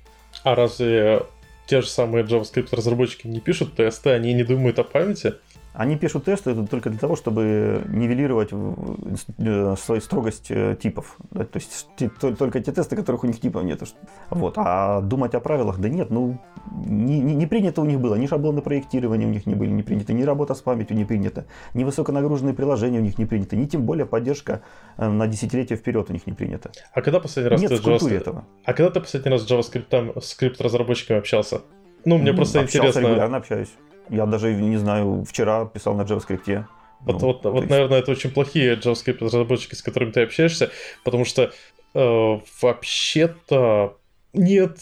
А 0.43 0.53
разве 0.53 1.23
те 1.65 1.81
же 1.81 1.87
самые 1.87 2.23
JavaScript 2.23 2.75
разработчики 2.75 3.25
не 3.25 3.39
пишут 3.39 3.75
тесты, 3.75 4.11
они 4.11 4.33
не 4.33 4.43
думают 4.43 4.77
о 4.77 4.83
памяти? 4.83 5.33
Они 5.79 5.95
пишут 5.95 6.25
тесты 6.25 6.53
только 6.67 6.89
для 6.89 6.99
того, 6.99 7.15
чтобы 7.15 7.85
нивелировать 7.87 8.49
э, 8.51 9.75
свою 9.77 10.01
строгость 10.01 10.51
э, 10.51 10.75
типов. 10.75 11.15
То 11.31 11.47
есть 11.53 11.87
только 12.37 12.59
те 12.59 12.73
тесты, 12.73 12.97
которых 12.97 13.23
у 13.23 13.27
них 13.27 13.39
типов 13.39 13.63
нет. 13.63 13.81
Вот. 14.29 14.55
А 14.57 14.99
думать 14.99 15.35
о 15.35 15.39
правилах, 15.39 15.79
да 15.79 15.87
нет, 15.87 16.09
ну 16.09 16.37
не, 16.85 17.21
не, 17.21 17.33
не 17.33 17.47
принято 17.47 17.79
у 17.79 17.85
них 17.85 18.01
было. 18.01 18.15
Ни 18.15 18.27
шаблоны 18.27 18.61
проектирования 18.61 19.25
у 19.25 19.29
них 19.29 19.45
не 19.45 19.55
были 19.55 19.71
не 19.71 19.83
приняты, 19.83 20.11
ни 20.11 20.23
работа 20.23 20.53
с 20.53 20.59
памятью 20.59 20.97
не 20.97 21.05
принята, 21.05 21.45
ни 21.73 21.85
высоконагруженные 21.85 22.53
приложения 22.53 22.99
у 22.99 23.03
них 23.03 23.17
не 23.17 23.25
приняты, 23.25 23.55
ни 23.55 23.65
тем 23.65 23.85
более 23.85 24.05
поддержка 24.05 24.63
э, 24.97 25.07
на 25.07 25.27
десятилетия 25.27 25.77
вперед 25.77 26.09
у 26.09 26.13
них 26.13 26.27
не 26.27 26.33
принята. 26.33 26.71
А 26.93 27.01
когда 27.01 27.21
последний 27.21 27.51
раз 27.51 27.61
нет 27.61 27.69
ты 27.69 27.77
в 27.77 27.87
JavaScript... 27.87 28.17
этого. 28.17 28.43
А 28.65 28.73
когда 28.73 28.91
ты 28.91 28.99
последний 28.99 29.31
раз 29.31 29.43
с 29.43 29.49
JavaScript 29.49 30.21
скрипт 30.23 30.59
разработчиками 30.59 31.19
общался? 31.19 31.61
Ну, 32.03 32.17
мне 32.17 32.33
просто 32.33 32.59
общался, 32.59 32.89
интересно. 32.89 32.99
регулярно 33.07 33.37
общаюсь. 33.37 33.69
Я 34.09 34.25
даже, 34.25 34.53
не 34.53 34.77
знаю, 34.77 35.23
вчера 35.27 35.65
писал 35.65 35.95
на 35.95 36.01
JavaScript. 36.01 36.65
Вот, 37.01 37.21
ну, 37.21 37.27
вот, 37.27 37.43
вот 37.45 37.55
есть... 37.55 37.69
наверное, 37.69 37.99
это 37.99 38.11
очень 38.11 38.31
плохие 38.31 38.75
JavaScript 38.75 39.23
разработчики, 39.23 39.75
с 39.75 39.81
которыми 39.81 40.11
ты 40.11 40.21
общаешься, 40.21 40.71
потому 41.03 41.25
что 41.25 41.51
э, 41.93 42.39
вообще-то 42.61 43.97
нет, 44.33 44.79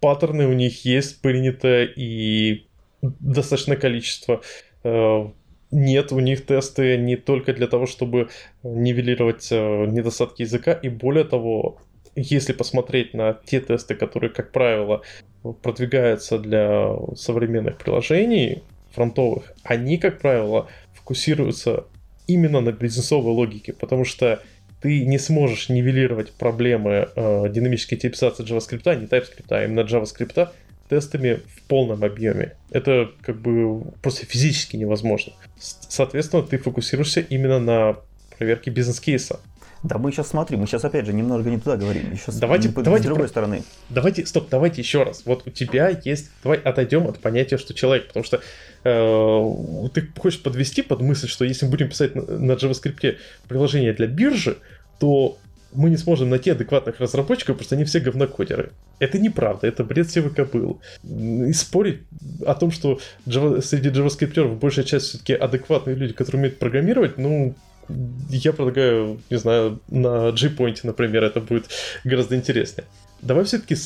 паттерны 0.00 0.46
у 0.46 0.52
них 0.52 0.84
есть 0.84 1.20
принято 1.20 1.84
и 1.84 2.66
достаточное 3.02 3.76
количество. 3.76 4.42
Э, 4.84 5.28
нет, 5.70 6.12
у 6.12 6.20
них 6.20 6.46
тесты 6.46 6.96
не 6.96 7.16
только 7.16 7.52
для 7.52 7.66
того, 7.66 7.86
чтобы 7.86 8.28
нивелировать 8.62 9.48
э, 9.50 9.86
недостатки 9.86 10.42
языка, 10.42 10.72
и 10.72 10.88
более 10.88 11.24
того, 11.24 11.78
если 12.16 12.52
посмотреть 12.52 13.14
на 13.14 13.34
те 13.34 13.60
тесты, 13.60 13.94
которые, 13.94 14.30
как 14.30 14.52
правило, 14.52 15.02
продвигаются 15.62 16.38
для 16.38 16.94
современных 17.16 17.78
приложений 17.78 18.62
фронтовых, 18.92 19.52
они, 19.62 19.98
как 19.98 20.20
правило, 20.20 20.68
фокусируются 20.94 21.84
именно 22.26 22.60
на 22.60 22.72
бизнесовой 22.72 23.32
логике, 23.32 23.72
потому 23.72 24.04
что 24.04 24.42
ты 24.80 25.04
не 25.04 25.18
сможешь 25.18 25.68
нивелировать 25.68 26.32
проблемы 26.32 27.08
э, 27.14 27.48
динамической 27.50 27.98
типизации 27.98 28.44
JavaScript, 28.44 28.82
а 28.86 28.94
не 28.94 29.06
TypeScript, 29.06 29.46
а 29.50 29.64
именно 29.64 29.80
JavaScript 29.80 30.48
тестами 30.88 31.40
в 31.54 31.62
полном 31.68 32.02
объеме. 32.02 32.56
Это 32.70 33.10
как 33.22 33.40
бы 33.40 33.82
просто 34.02 34.26
физически 34.26 34.76
невозможно. 34.76 35.32
Соответственно, 35.58 36.42
ты 36.42 36.58
фокусируешься 36.58 37.20
именно 37.20 37.60
на 37.60 37.96
проверке 38.36 38.70
бизнес-кейса. 38.70 39.40
Да 39.82 39.96
мы 39.96 40.12
сейчас 40.12 40.28
смотрим, 40.28 40.60
мы 40.60 40.66
сейчас 40.66 40.84
опять 40.84 41.06
же 41.06 41.12
немного 41.12 41.48
не 41.48 41.58
туда 41.58 41.76
говорим. 41.76 42.14
Сейчас 42.16 42.38
давайте, 42.38 42.68
не, 42.68 42.74
давайте 42.74 43.04
с 43.04 43.06
другой 43.06 43.24
про... 43.24 43.30
стороны. 43.30 43.62
Давайте, 43.88 44.26
стоп, 44.26 44.48
давайте 44.50 44.82
еще 44.82 45.04
раз. 45.04 45.22
Вот 45.24 45.46
у 45.46 45.50
тебя 45.50 45.88
есть, 46.04 46.30
давай 46.42 46.58
отойдем 46.58 47.06
от 47.06 47.18
понятия, 47.18 47.56
что 47.56 47.72
человек, 47.72 48.08
потому 48.08 48.24
что 48.24 48.40
э, 48.84 49.88
ты 49.94 50.06
хочешь 50.18 50.42
подвести 50.42 50.82
под 50.82 51.00
мысль, 51.00 51.28
что 51.28 51.46
если 51.46 51.64
мы 51.64 51.70
будем 51.70 51.88
писать 51.88 52.14
на, 52.14 52.22
на 52.22 52.52
JavaScript 52.52 53.16
приложение 53.48 53.94
для 53.94 54.06
биржи, 54.06 54.58
то 54.98 55.38
мы 55.72 55.88
не 55.88 55.96
сможем 55.96 56.30
найти 56.30 56.50
адекватных 56.50 57.00
разработчиков, 57.00 57.56
просто 57.56 57.76
они 57.76 57.84
все 57.84 58.00
говнокодеры. 58.00 58.72
Это 58.98 59.18
неправда, 59.18 59.66
это 59.66 59.84
бред 59.84 60.10
СВК 60.10 60.40
был. 60.52 60.80
И 61.04 61.52
спорить 61.52 62.00
о 62.44 62.54
том, 62.54 62.70
что 62.70 63.00
Java, 63.26 63.62
среди 63.62 63.88
JavaScript 63.88 64.58
большая 64.58 64.84
часть 64.84 65.06
все-таки 65.06 65.32
адекватные 65.32 65.96
люди, 65.96 66.12
которые 66.12 66.40
умеют 66.40 66.58
программировать, 66.58 67.18
ну, 67.18 67.54
я 68.30 68.52
предлагаю, 68.52 69.20
не 69.30 69.36
знаю, 69.36 69.80
на 69.88 70.30
G-Point, 70.32 70.80
например, 70.84 71.24
это 71.24 71.40
будет 71.40 71.70
гораздо 72.04 72.36
интереснее. 72.36 72.86
Давай 73.22 73.44
все-таки 73.44 73.76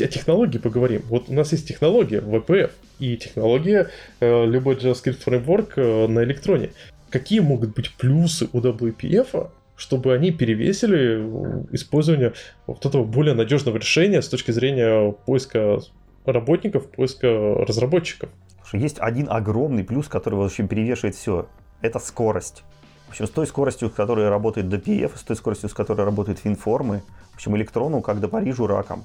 о 0.00 0.06
технологии 0.06 0.58
поговорим. 0.58 1.02
Вот 1.08 1.28
у 1.28 1.32
нас 1.34 1.52
есть 1.52 1.68
технология 1.68 2.18
WPF 2.18 2.72
и 2.98 3.16
технология 3.16 3.90
э, 4.20 4.46
любой 4.46 4.74
JavaScript 4.74 5.22
фреймворк 5.22 5.74
э, 5.76 6.06
на 6.08 6.24
электроне. 6.24 6.70
Какие 7.10 7.40
могут 7.40 7.74
быть 7.74 7.94
плюсы 7.94 8.48
у 8.52 8.60
WPF, 8.60 9.50
чтобы 9.76 10.14
они 10.14 10.32
перевесили 10.32 11.22
использование 11.72 12.32
вот 12.66 12.84
этого 12.84 13.04
более 13.04 13.34
надежного 13.34 13.76
решения 13.76 14.20
с 14.20 14.28
точки 14.28 14.50
зрения 14.50 15.12
поиска 15.12 15.78
работников, 16.24 16.90
поиска 16.90 17.28
разработчиков? 17.28 18.30
Есть 18.72 18.96
один 18.98 19.28
огромный 19.30 19.84
плюс, 19.84 20.08
который 20.08 20.34
вообще 20.34 20.66
перевешивает 20.66 21.14
все. 21.14 21.46
Это 21.80 22.00
скорость. 22.00 22.64
В 23.06 23.10
общем, 23.10 23.26
с 23.26 23.30
той 23.30 23.46
скоростью, 23.46 23.90
с 23.90 23.92
которой 23.92 24.28
работает 24.28 24.66
DPF, 24.66 25.16
с 25.16 25.22
той 25.22 25.36
скоростью, 25.36 25.68
с 25.68 25.74
которой 25.74 26.04
работают 26.04 26.38
финформы, 26.38 27.02
в 27.32 27.34
общем, 27.36 27.56
электрону 27.56 28.00
как 28.00 28.20
до 28.20 28.28
Парижу 28.28 28.66
раком. 28.66 29.04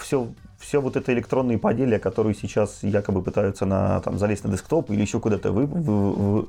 Все, 0.00 0.28
все 0.58 0.80
вот 0.80 0.96
это 0.96 1.12
электронные 1.12 1.58
поделия, 1.58 1.98
которые 1.98 2.34
сейчас 2.34 2.82
якобы 2.82 3.22
пытаются 3.22 3.66
на, 3.66 4.00
там, 4.00 4.18
залезть 4.18 4.44
на 4.44 4.52
десктоп 4.52 4.90
или 4.90 5.00
еще 5.00 5.18
куда-то 5.18 5.50
вы, 5.50 5.66
вы, 5.66 6.12
вы, 6.12 6.46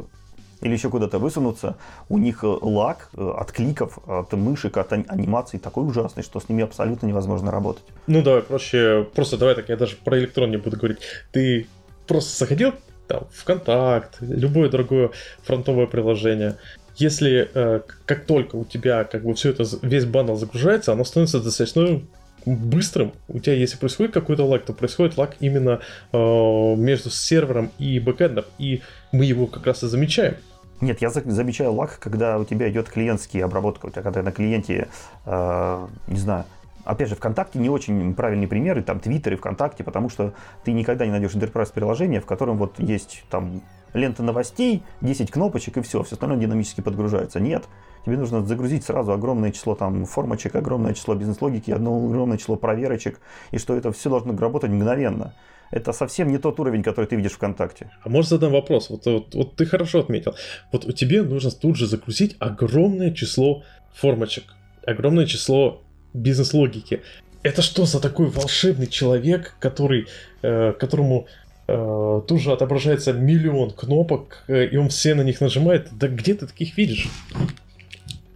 или 0.62 0.74
еще 0.74 0.90
куда-то 0.90 1.20
высунуться, 1.20 1.78
у 2.10 2.18
них 2.18 2.44
э, 2.44 2.48
лаг 2.48 3.10
э, 3.16 3.34
от 3.38 3.52
кликов, 3.52 3.98
от 4.08 4.34
мышек, 4.34 4.78
от 4.78 4.94
анимаций 4.94 5.60
такой 5.60 5.88
ужасный, 5.88 6.24
что 6.24 6.40
с 6.40 6.50
ними 6.50 6.64
абсолютно 6.64 7.08
невозможно 7.08 7.52
работать. 7.52 7.84
Ну 8.08 8.22
давай 8.22 8.42
проще, 8.42 9.08
просто 9.16 9.38
давай 9.38 9.56
так, 9.56 9.70
я 9.70 9.78
даже 9.78 9.96
про 9.96 10.20
электрон 10.20 10.52
не 10.52 10.58
буду 10.58 10.78
говорить. 10.78 11.00
Ты 11.32 11.68
просто 12.08 12.38
заходил 12.38 12.74
там, 13.10 13.28
ВКонтакт, 13.34 14.18
любое 14.22 14.70
другое 14.70 15.10
фронтовое 15.44 15.88
приложение. 15.88 16.56
Если 16.96 17.50
э, 17.54 17.82
как 18.06 18.26
только 18.26 18.56
у 18.56 18.64
тебя 18.64 19.04
как 19.04 19.24
бы 19.24 19.34
все 19.34 19.50
это, 19.50 19.66
весь 19.82 20.06
баннер 20.06 20.36
загружается, 20.36 20.92
оно 20.94 21.04
становится 21.04 21.42
достаточно 21.42 22.02
быстрым. 22.46 23.14
У 23.28 23.40
тебя, 23.40 23.56
если 23.56 23.78
происходит 23.78 24.14
какой-то 24.14 24.46
лаг, 24.46 24.64
то 24.64 24.74
происходит 24.74 25.18
лаг 25.18 25.36
именно 25.40 25.82
э, 26.12 26.76
между 26.76 27.10
сервером 27.10 27.72
и 27.80 28.00
бэкэндом, 28.00 28.46
и 28.60 28.82
мы 29.12 29.26
его 29.26 29.48
как 29.48 29.66
раз 29.66 29.84
и 29.84 29.88
замечаем. 29.88 30.36
Нет, 30.80 31.02
я 31.02 31.10
замечаю 31.10 31.74
лаг, 31.74 31.98
когда 32.00 32.38
у 32.38 32.46
тебя 32.46 32.70
идет 32.70 32.90
клиентская 32.90 33.44
обработка, 33.44 33.88
у 33.88 33.90
тебя 33.90 34.04
когда 34.04 34.22
на 34.22 34.32
клиенте, 34.32 34.88
э, 35.26 35.88
не 36.08 36.20
знаю, 36.20 36.46
Опять 36.90 37.10
же, 37.10 37.16
ВКонтакте 37.16 37.60
не 37.60 37.70
очень 37.70 38.16
правильный 38.16 38.48
пример, 38.48 38.80
и 38.80 38.82
там 38.82 39.00
Твиттер 39.00 39.34
и 39.34 39.36
ВКонтакте, 39.36 39.84
потому 39.84 40.10
что 40.10 40.34
ты 40.64 40.72
никогда 40.72 41.06
не 41.06 41.12
найдешь 41.12 41.36
enterprise 41.36 41.72
приложение, 41.72 42.20
в 42.20 42.26
котором 42.26 42.58
вот 42.58 42.80
есть 42.80 43.26
там 43.30 43.62
лента 43.94 44.24
новостей, 44.24 44.82
10 45.02 45.30
кнопочек 45.30 45.78
и 45.78 45.82
все, 45.82 46.02
все 46.02 46.16
остальное 46.16 46.40
динамически 46.40 46.82
подгружается. 46.82 47.40
Нет. 47.40 47.66
Тебе 48.08 48.18
нужно 48.18 48.44
загрузить 48.44 48.86
сразу 48.86 49.12
огромное 49.12 49.52
число 49.52 49.76
там 49.76 50.06
формочек, 50.06 50.56
огромное 50.56 50.96
число 50.96 51.14
бизнес-логики, 51.14 51.70
одно 51.70 51.96
огромное 51.96 52.40
число 52.40 52.56
проверочек, 52.56 53.20
и 53.52 53.60
что 53.60 53.76
это 53.76 53.92
все 53.92 54.10
должно 54.10 54.36
работать 54.36 54.72
мгновенно. 54.72 55.36
Это 55.70 55.94
совсем 55.94 56.30
не 56.30 56.40
тот 56.40 56.60
уровень, 56.60 56.82
который 56.82 57.06
ты 57.06 57.16
видишь 57.16 57.34
ВКонтакте. 57.34 57.92
А 58.04 58.10
может 58.10 58.32
задам 58.32 58.52
вопрос? 58.52 58.90
Вот, 58.90 59.06
вот, 59.06 59.36
вот 59.36 59.56
ты 59.56 59.68
хорошо 59.68 60.00
отметил. 60.00 60.34
Вот 60.72 60.86
у 60.86 60.92
тебе 60.92 61.22
нужно 61.22 61.52
тут 61.52 61.76
же 61.76 61.86
загрузить 61.86 62.36
огромное 62.40 63.12
число 63.12 63.62
формочек, 63.94 64.56
огромное 64.88 65.28
число 65.28 65.84
бизнес-логики. 66.14 67.02
Это 67.44 67.62
что 67.62 67.86
за 67.86 68.00
такой 68.00 68.28
волшебный 68.28 68.88
человек, 68.88 69.56
который, 69.60 70.08
э, 70.42 70.74
которому 70.74 71.28
э, 71.68 72.22
тут 72.28 72.42
же 72.42 72.52
отображается 72.52 73.14
миллион 73.14 73.72
кнопок, 73.72 74.44
э, 74.48 74.66
и 74.66 74.78
он 74.78 74.90
все 74.90 75.16
на 75.16 75.22
них 75.22 75.40
нажимает? 75.42 75.88
Да 75.92 76.08
где 76.08 76.34
ты 76.34 76.48
таких 76.48 76.78
видишь? 76.78 77.08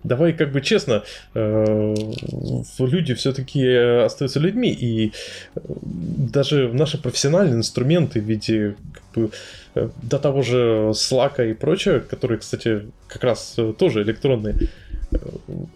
Давай 0.04 0.34
как 0.34 0.52
бы 0.52 0.62
честно, 0.62 1.04
э, 1.34 1.96
люди 2.80 3.14
все-таки 3.14 3.66
остаются 4.06 4.40
людьми, 4.40 4.70
и 4.70 5.14
э, 5.56 5.60
даже 5.64 6.74
наши 6.74 7.02
профессиональные 7.02 7.56
инструменты 7.56 8.20
в 8.20 8.26
виде 8.26 8.76
как 8.94 9.04
бы, 9.16 9.32
э, 9.76 9.90
до 10.02 10.20
того 10.20 10.42
же 10.42 10.92
Slack 10.94 11.50
и 11.50 11.54
прочее, 11.54 12.02
которые, 12.02 12.40
кстати, 12.40 12.82
как 13.08 13.24
раз 13.24 13.56
тоже 13.78 14.04
электронные, 14.04 14.56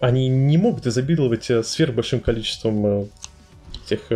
они 0.00 0.28
не 0.28 0.58
могут 0.58 0.86
изобиловать 0.86 1.50
сверх 1.64 1.94
большим 1.94 2.20
количеством 2.20 3.08
этих 3.86 4.08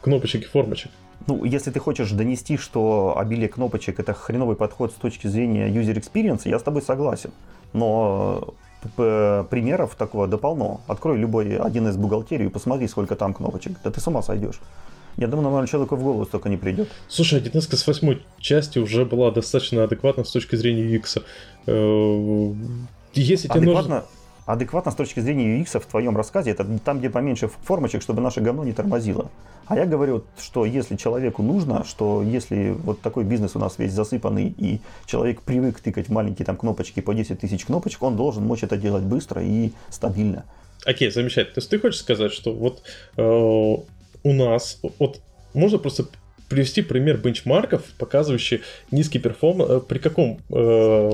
кнопочек 0.00 0.42
и 0.42 0.46
формочек. 0.46 0.90
Ну, 1.26 1.44
если 1.44 1.70
ты 1.70 1.80
хочешь 1.80 2.10
донести, 2.10 2.58
что 2.58 3.14
обилие 3.16 3.48
кнопочек 3.48 3.98
это 3.98 4.12
хреновый 4.12 4.56
подход 4.56 4.92
с 4.92 4.94
точки 4.94 5.26
зрения 5.26 5.68
user 5.68 5.94
experience, 5.94 6.42
я 6.44 6.58
с 6.58 6.62
тобой 6.62 6.82
согласен. 6.82 7.30
Но 7.72 8.54
примеров 8.96 9.94
такого 9.94 10.26
да 10.26 10.36
полно. 10.36 10.82
Открой 10.86 11.18
любой 11.18 11.56
один 11.56 11.88
из 11.88 11.96
бухгалтерии 11.96 12.46
и 12.46 12.50
посмотри, 12.50 12.88
сколько 12.88 13.16
там 13.16 13.32
кнопочек. 13.32 13.72
Да 13.82 13.90
ты 13.90 14.00
с 14.00 14.06
ума 14.06 14.22
сойдешь. 14.22 14.60
Я 15.16 15.28
думаю, 15.28 15.44
нормальному 15.44 15.68
человеку 15.68 15.96
в 15.96 16.02
голову 16.02 16.24
столько 16.24 16.48
не 16.48 16.56
придет. 16.56 16.88
Слушай, 17.08 17.40
1С 17.40 17.76
с 17.76 17.86
восьмой 17.86 18.22
части 18.38 18.78
уже 18.78 19.04
была 19.04 19.30
достаточно 19.30 19.84
адекватна 19.84 20.24
с 20.24 20.30
точки 20.30 20.56
зрения 20.56 20.84
UX. 20.96 21.22
Э, 21.66 22.54
если 23.14 23.48
тебе 23.48 23.72
нужно... 23.72 24.04
адекватно 24.46 24.92
с 24.92 24.94
точки 24.94 25.20
зрения 25.20 25.60
UX 25.60 25.78
в 25.80 25.86
твоем 25.86 26.16
рассказе, 26.16 26.50
это 26.50 26.66
там, 26.84 26.98
где 26.98 27.10
поменьше 27.10 27.48
формочек, 27.48 28.02
чтобы 28.02 28.20
наше 28.20 28.40
говно 28.40 28.64
не 28.64 28.72
тормозило. 28.72 29.30
А 29.66 29.76
я 29.76 29.86
говорю, 29.86 30.24
что 30.38 30.66
если 30.66 30.96
человеку 30.96 31.42
нужно, 31.42 31.84
что 31.84 32.22
если 32.22 32.70
вот 32.70 33.00
такой 33.00 33.24
бизнес 33.24 33.56
у 33.56 33.58
нас 33.58 33.78
весь 33.78 33.92
засыпанный, 33.92 34.54
и 34.58 34.80
человек 35.06 35.40
привык 35.42 35.80
тыкать 35.80 36.10
маленькие 36.10 36.44
там 36.44 36.56
кнопочки 36.56 37.00
по 37.00 37.14
10 37.14 37.40
тысяч 37.40 37.64
кнопочек, 37.64 38.02
он 38.02 38.16
должен 38.16 38.44
мочь 38.44 38.62
это 38.62 38.76
делать 38.76 39.04
быстро 39.04 39.42
и 39.42 39.72
стабильно. 39.88 40.44
Окей, 40.84 41.10
замечательно. 41.10 41.54
То 41.54 41.58
есть 41.60 41.70
ты 41.70 41.78
хочешь 41.78 42.00
сказать, 42.00 42.32
что 42.32 42.52
вот 42.52 42.82
э, 43.16 43.22
у 43.22 44.32
нас, 44.32 44.80
вот 44.98 45.20
можно 45.54 45.78
просто 45.78 46.06
привести 46.48 46.82
пример 46.82 47.16
бенчмарков, 47.16 47.84
показывающий 47.98 48.60
низкий 48.90 49.18
performance, 49.18 49.70
э, 49.70 49.80
при 49.80 49.98
каком 49.98 50.38
э, 50.50 51.12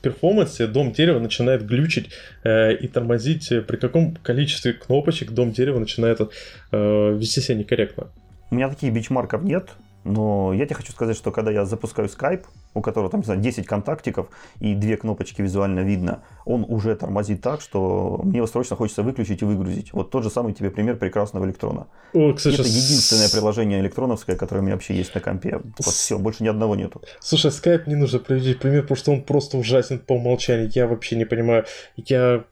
перформансе 0.00 0.66
DOM 0.66 0.92
дерева 0.92 1.18
начинает 1.18 1.66
глючить 1.66 2.10
э, 2.44 2.74
и 2.74 2.88
тормозить, 2.88 3.52
э, 3.52 3.62
при 3.62 3.76
каком 3.76 4.16
количестве 4.16 4.72
кнопочек 4.72 5.30
дом 5.30 5.52
дерева 5.52 5.78
начинает 5.78 6.20
э, 6.20 7.16
вести 7.18 7.40
себя 7.40 7.58
некорректно. 7.58 8.08
У 8.50 8.54
меня 8.56 8.68
таких 8.68 8.92
бенчмарков 8.92 9.42
нет, 9.42 9.70
но 10.04 10.52
я 10.54 10.64
тебе 10.64 10.76
хочу 10.76 10.92
сказать, 10.92 11.16
что 11.16 11.30
когда 11.30 11.50
я 11.50 11.64
запускаю 11.64 12.08
Skype, 12.08 12.44
у 12.74 12.80
которого 12.80 13.10
там, 13.10 13.20
не 13.20 13.24
знаю, 13.26 13.40
10 13.40 13.66
контактиков 13.66 14.28
и 14.58 14.74
две 14.74 14.96
кнопочки 14.96 15.42
визуально 15.42 15.80
видно, 15.80 16.22
он 16.44 16.64
уже 16.68 16.94
тормозит 16.96 17.42
так, 17.42 17.60
что 17.60 18.20
мне 18.24 18.46
срочно 18.46 18.76
хочется 18.76 19.02
выключить 19.02 19.42
и 19.42 19.44
выгрузить. 19.44 19.92
Вот 19.92 20.10
тот 20.10 20.22
же 20.22 20.30
самый 20.30 20.54
тебе 20.54 20.70
пример 20.70 20.96
прекрасного 20.96 21.44
электрона. 21.44 21.86
О, 22.14 22.32
кстати, 22.32 22.54
Это 22.54 22.62
единственное 22.62 23.28
с... 23.28 23.32
приложение 23.32 23.80
электроновское, 23.80 24.36
которое 24.36 24.60
у 24.60 24.64
меня 24.64 24.74
вообще 24.74 24.94
есть 24.94 25.14
на 25.14 25.20
компе. 25.20 25.60
Вот 25.78 25.94
с... 25.94 25.98
все, 25.98 26.18
больше 26.18 26.44
ни 26.44 26.48
одного 26.48 26.76
нету. 26.76 27.02
Слушай, 27.20 27.50
Skype 27.50 27.82
не 27.86 27.96
нужно 27.96 28.20
приводить 28.20 28.58
пример, 28.58 28.82
потому 28.82 28.96
что 28.96 29.12
он 29.12 29.22
просто 29.22 29.58
ужасен 29.58 29.98
по 29.98 30.14
умолчанию. 30.14 30.70
Я 30.74 30.86
вообще 30.86 31.16
не 31.16 31.26
понимаю. 31.26 31.66
Я, 31.96 32.44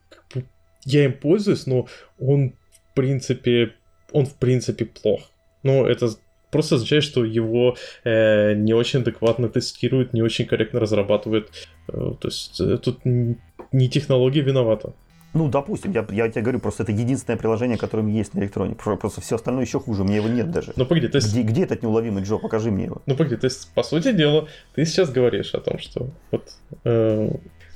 я 0.84 1.04
им 1.04 1.12
пользуюсь, 1.14 1.66
но 1.66 1.86
он 2.18 2.52
в 2.90 2.94
принципе, 2.94 3.74
он 4.12 4.26
в 4.26 4.34
принципе 4.34 4.84
плох. 4.84 5.20
Ну, 5.62 5.86
это 5.86 6.10
просто 6.50 6.76
означает, 6.76 7.04
что 7.04 7.24
его 7.24 7.76
э, 8.04 8.54
не 8.54 8.74
очень 8.74 9.00
адекватно 9.00 9.48
тестируют, 9.48 10.12
не 10.12 10.22
очень 10.22 10.46
корректно 10.46 10.80
разрабатывают. 10.80 11.50
Э, 11.88 12.12
то 12.20 12.28
есть 12.28 12.60
э, 12.60 12.78
тут 12.78 13.00
не 13.04 13.88
технология 13.88 14.40
виновата. 14.40 14.92
Ну, 15.34 15.48
допустим, 15.48 15.92
я, 15.92 16.06
я 16.10 16.28
тебе 16.28 16.42
говорю, 16.42 16.58
просто 16.58 16.84
это 16.84 16.92
единственное 16.92 17.36
приложение, 17.36 17.76
которое 17.76 18.08
есть 18.08 18.34
на 18.34 18.40
электроне. 18.40 18.74
Просто 18.74 19.20
все 19.20 19.36
остальное 19.36 19.64
еще 19.64 19.78
хуже, 19.78 20.02
у 20.02 20.04
меня 20.04 20.16
его 20.16 20.28
нет 20.28 20.50
даже. 20.50 20.72
Ну, 20.74 20.86
погоди, 20.86 21.08
то 21.08 21.16
есть... 21.16 21.30
Где, 21.30 21.42
где 21.42 21.62
этот 21.64 21.82
неуловимый 21.82 22.22
Джо? 22.22 22.38
Покажи 22.38 22.70
мне 22.70 22.86
его. 22.86 23.02
Ну, 23.06 23.14
погоди, 23.14 23.36
то 23.36 23.44
есть, 23.44 23.72
по 23.74 23.82
сути 23.82 24.12
дела, 24.12 24.48
ты 24.74 24.86
сейчас 24.86 25.10
говоришь 25.10 25.54
о 25.54 25.60
том, 25.60 25.78
что 25.78 26.08
вот 26.30 26.48
э, 26.84 27.30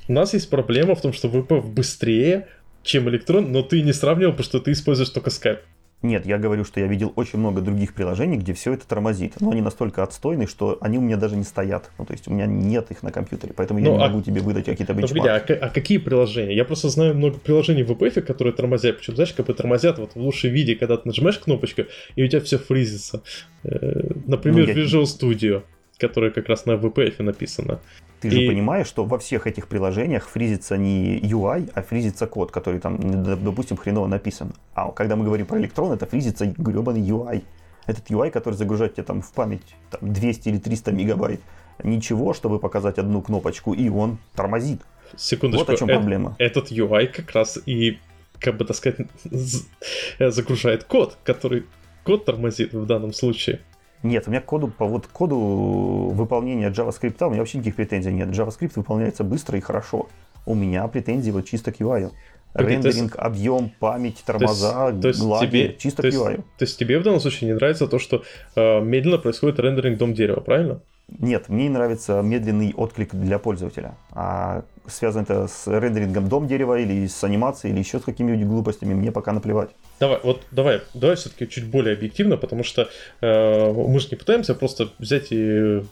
у 0.09 0.13
нас 0.13 0.33
есть 0.33 0.49
проблема 0.49 0.95
в 0.95 1.03
том, 1.03 1.13
что 1.13 1.29
VPF 1.29 1.73
быстрее, 1.73 2.49
чем 2.83 3.09
электрон, 3.11 3.53
но 3.53 3.63
ты 3.63 3.83
не 3.83 3.93
сравнивал, 3.93 4.33
потому 4.33 4.45
что 4.45 4.59
ты 4.59 4.73
используешь 4.73 5.11
только 5.11 5.31
Skype. 5.31 5.61
Нет, 6.03 6.27
я 6.27 6.39
говорю, 6.39 6.65
что 6.65 6.81
я 6.81 6.87
видел 6.87 7.13
очень 7.15 7.39
много 7.39 7.61
других 7.61 7.95
приложений, 7.95 8.39
где 8.39 8.55
все 8.55 8.73
это 8.73 8.87
тормозит. 8.87 9.41
Но 9.41 9.51
они 9.51 9.61
настолько 9.61 10.03
отстойные, 10.03 10.49
что 10.49 10.79
они 10.81 10.99
у 10.99 11.01
меня 11.01 11.17
даже 11.17 11.37
не 11.37 11.45
стоят. 11.45 11.91
Ну, 11.99 12.05
то 12.05 12.13
есть 12.13 12.27
у 12.27 12.33
меня 12.33 12.47
нет 12.47 12.91
их 12.91 13.03
на 13.03 13.13
компьютере, 13.13 13.53
поэтому 13.57 13.79
ну, 13.81 13.87
я 13.87 13.93
не 13.93 13.99
а... 13.99 14.09
могу 14.09 14.21
тебе 14.21 14.41
выдать 14.41 14.65
какие-то 14.65 14.95
бенчмарки. 14.95 15.53
А, 15.53 15.67
а 15.67 15.69
какие 15.69 15.99
приложения? 15.99 16.57
Я 16.57 16.65
просто 16.65 16.89
знаю 16.89 17.15
много 17.15 17.39
приложений 17.39 17.85
в 17.85 17.93
WebF, 17.93 18.21
которые 18.23 18.53
тормозят. 18.53 18.99
Причем, 18.99 19.15
знаешь, 19.15 19.33
как 19.33 19.47
бы 19.47 19.55
тормозят 19.55 19.99
вот 19.99 20.15
в 20.15 20.21
лучшем 20.21 20.51
виде, 20.51 20.75
когда 20.75 20.97
ты 20.97 21.07
нажимаешь 21.07 21.39
кнопочку, 21.39 21.83
и 22.17 22.23
у 22.23 22.27
тебя 22.27 22.41
все 22.41 22.59
фризится. 22.59 23.23
Э, 23.65 24.11
например, 24.27 24.69
ну, 24.69 24.75
я... 24.75 24.85
Visual 24.85 25.05
Studio, 25.05 25.63
которая 26.03 26.33
как 26.33 26.49
раз 26.49 26.67
на 26.67 26.73
WPF 26.73 27.23
написана. 27.23 27.79
Ты 28.21 28.31
же 28.31 28.49
понимаешь, 28.49 28.89
что 28.89 29.05
во 29.05 29.19
всех 29.19 29.47
этих 29.47 29.69
приложениях 29.69 30.29
фризится 30.29 30.77
не 30.77 31.21
UI, 31.21 31.71
а 31.75 31.83
фризится 31.83 32.27
код, 32.27 32.51
который 32.51 32.81
там, 32.81 32.99
допустим, 33.45 33.77
хреново 33.77 34.09
написан. 34.09 34.53
А 34.75 34.91
когда 34.91 35.15
мы 35.17 35.25
говорим 35.25 35.47
про 35.47 35.59
электрон, 35.59 35.93
это 35.93 36.07
фризится 36.07 36.47
гребаный 36.47 37.01
UI. 37.01 37.43
Этот 37.87 38.11
UI, 38.11 38.31
который 38.31 38.55
загружает 38.55 38.95
тебе 38.95 39.05
там 39.05 39.23
в 39.23 39.33
память 39.33 39.77
там, 39.91 40.13
200 40.13 40.49
или 40.49 40.59
300 40.59 40.93
мегабайт. 40.93 41.41
Ничего, 41.85 42.33
чтобы 42.35 42.59
показать 42.59 42.99
одну 42.99 43.23
кнопочку, 43.23 43.75
и 43.75 43.89
он 43.89 44.19
тормозит. 44.35 44.81
Секундочку. 45.17 45.67
Вот 45.67 45.75
о 45.75 45.79
чем 45.79 45.89
э- 45.89 45.95
проблема. 45.95 46.35
Этот 46.39 46.73
UI 46.73 47.07
как 47.07 47.31
раз 47.33 47.59
и, 47.67 47.99
как 48.41 48.57
бы 48.57 48.65
так 48.65 48.77
сказать, 48.77 49.07
загружает 50.19 50.85
код, 50.85 51.17
который 51.25 51.65
код 52.05 52.25
тормозит 52.25 52.73
в 52.73 52.87
данном 52.87 53.13
случае. 53.13 53.61
Нет, 54.03 54.27
у 54.27 54.31
меня 54.31 54.41
к 54.41 54.47
коду, 54.47 54.69
по 54.69 54.87
вот 54.87 55.07
коду 55.07 55.37
выполнения 55.37 56.71
JavaScript 56.71 57.25
у 57.25 57.31
меня 57.31 57.41
вообще 57.41 57.59
никаких 57.59 57.77
претензий 57.77 58.13
нет. 58.13 58.29
JavaScript 58.29 58.73
выполняется 58.77 59.25
быстро 59.25 59.59
и 59.59 59.61
хорошо. 59.61 60.09
У 60.45 60.55
меня 60.55 60.87
претензии 60.89 61.31
вот 61.31 61.47
чисто 61.47 61.73
к 61.73 61.77
UI. 61.81 62.11
Okay, 62.55 62.67
Рендеринг, 62.67 63.13
есть, 63.13 63.15
объем, 63.17 63.71
память, 63.79 64.23
тормоза, 64.27 64.93
то 64.93 65.09
есть, 65.09 65.21
глади, 65.21 65.47
тебе, 65.47 65.77
чисто 65.79 66.03
то 66.03 66.11
к 66.11 66.13
UI. 66.13 66.37
то 66.37 66.65
есть 66.65 66.79
тебе 66.79 66.99
в 66.99 67.03
данном 67.03 67.21
случае 67.21 67.49
не 67.49 67.55
нравится 67.55 67.87
то, 67.87 67.99
что 67.99 68.25
э, 68.57 68.81
медленно 68.83 69.17
происходит 69.17 69.59
рендеринг 69.59 69.97
дом 69.97 70.13
дерева, 70.13 70.41
правильно? 70.41 70.83
Нет, 71.09 71.49
мне 71.49 71.65
не 71.65 71.71
нравится 71.71 72.23
медленный 72.23 72.73
отклик 72.75 73.15
для 73.15 73.39
пользователя. 73.39 73.95
А 74.13 74.65
связано 74.87 75.23
это 75.23 75.47
с 75.47 75.67
рендерингом 75.67 76.29
дом 76.29 76.47
дерева 76.49 76.79
или 76.79 77.07
с 77.07 77.23
анимацией 77.23 77.73
или 77.73 77.81
еще 77.81 77.99
с 77.99 78.03
какими-нибудь 78.03 78.47
глупостями, 78.47 78.95
мне 78.95 79.13
пока 79.13 79.33
наплевать. 79.33 79.71
Давай, 80.01 80.21
вот 80.23 80.43
давай, 80.51 80.81
давай 80.95 81.17
все-таки 81.17 81.49
чуть 81.49 81.67
более 81.67 81.95
объективно, 81.95 82.37
потому 82.37 82.65
что 82.65 82.89
э, 83.21 83.73
мы 83.73 84.01
же 84.01 84.09
не 84.11 84.17
пытаемся 84.17 84.55
просто 84.55 84.89
взять 84.99 85.29
и 85.31 85.83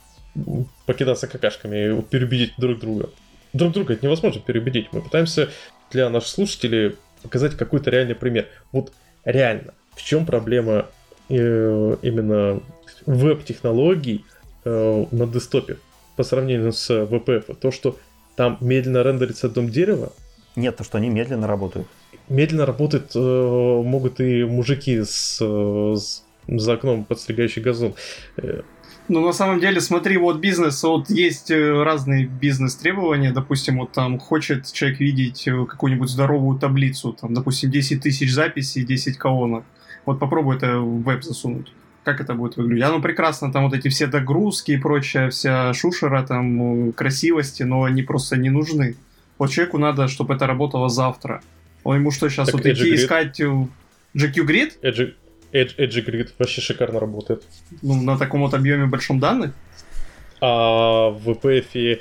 покидаться 0.86 1.26
какашками 1.26 1.98
и 1.98 2.02
переубедить 2.02 2.54
друг 2.56 2.78
друга. 2.78 3.10
Друг 3.52 3.72
друга 3.72 3.94
это 3.94 4.06
невозможно 4.06 4.40
переубедить. 4.40 4.88
Мы 4.92 5.02
пытаемся 5.02 5.48
для 5.90 6.08
наших 6.08 6.28
слушателей 6.28 6.96
показать 7.22 7.56
какой-то 7.56 7.90
реальный 7.90 8.14
пример. 8.14 8.46
Вот 8.72 8.92
реально, 9.24 9.74
в 9.94 10.02
чем 10.02 10.24
проблема 10.24 10.86
э, 11.28 11.96
именно 12.02 12.60
веб-технологий 13.06 14.24
э, 14.64 15.06
на 15.10 15.26
десктопе 15.26 15.78
по 16.16 16.22
сравнению 16.22 16.72
с 16.72 16.90
VPF? 16.90 17.54
То, 17.56 17.70
что 17.70 17.96
там 18.36 18.58
медленно 18.60 19.02
рендерится 19.02 19.48
дом 19.48 19.68
дерева? 19.68 20.12
Нет, 20.56 20.76
то, 20.76 20.84
что 20.84 20.98
они 20.98 21.08
медленно 21.08 21.46
работают. 21.46 21.86
Медленно 22.28 22.66
работают 22.66 23.12
э, 23.14 23.18
могут 23.18 24.20
и 24.20 24.44
мужики 24.44 25.02
с, 25.02 25.38
э, 25.40 25.96
с 25.96 26.24
за 26.48 26.74
окном 26.74 27.04
подстригающий 27.04 27.62
газон. 27.62 27.94
Э, 28.36 28.62
ну, 29.08 29.24
на 29.24 29.32
самом 29.32 29.60
деле, 29.60 29.80
смотри, 29.80 30.16
вот 30.16 30.38
бизнес, 30.38 30.82
вот 30.82 31.10
есть 31.10 31.50
э, 31.50 31.82
разные 31.82 32.26
бизнес-требования, 32.26 33.32
допустим, 33.32 33.78
вот 33.78 33.92
там 33.92 34.18
хочет 34.18 34.70
человек 34.72 35.00
видеть 35.00 35.44
какую-нибудь 35.44 36.08
здоровую 36.08 36.58
таблицу, 36.58 37.12
там, 37.12 37.34
допустим, 37.34 37.70
10 37.70 38.02
тысяч 38.02 38.32
записей, 38.32 38.84
10 38.84 39.16
колонок. 39.16 39.64
Вот 40.06 40.18
попробуй 40.18 40.56
это 40.56 40.78
в 40.78 41.02
веб 41.02 41.22
засунуть 41.22 41.72
как 42.04 42.20
это 42.20 42.34
будет 42.34 42.56
выглядеть. 42.56 42.84
Оно 42.84 43.00
прекрасно, 43.00 43.52
там 43.52 43.64
вот 43.64 43.74
эти 43.74 43.88
все 43.88 44.06
догрузки 44.06 44.72
и 44.72 44.78
прочая 44.78 45.30
вся 45.30 45.72
шушера, 45.74 46.22
там, 46.22 46.92
красивости, 46.92 47.62
но 47.62 47.84
они 47.84 48.02
просто 48.02 48.36
не 48.36 48.50
нужны. 48.50 48.96
Вот 49.38 49.50
человеку 49.50 49.78
надо, 49.78 50.08
чтобы 50.08 50.34
это 50.34 50.46
работало 50.46 50.88
завтра. 50.88 51.42
Он 51.84 51.96
ему 51.96 52.10
что, 52.10 52.28
сейчас 52.28 52.46
Так 52.46 52.56
вот 52.56 52.66
идти 52.66 52.94
искать 52.94 53.40
э, 53.40 53.44
GQ 54.14 54.46
Grid? 54.46 54.72
Edge, 54.82 55.14
Edge, 55.52 55.76
Edge 55.76 56.04
Grid 56.04 56.28
вообще 56.38 56.60
шикарно 56.60 57.00
работает. 57.00 57.44
Ну, 57.82 58.00
на 58.02 58.18
таком 58.18 58.40
вот 58.40 58.54
объеме 58.54 58.86
большом 58.86 59.18
данных? 59.18 59.52
А 60.40 61.10
в 61.10 61.28
VPF, 61.28 62.00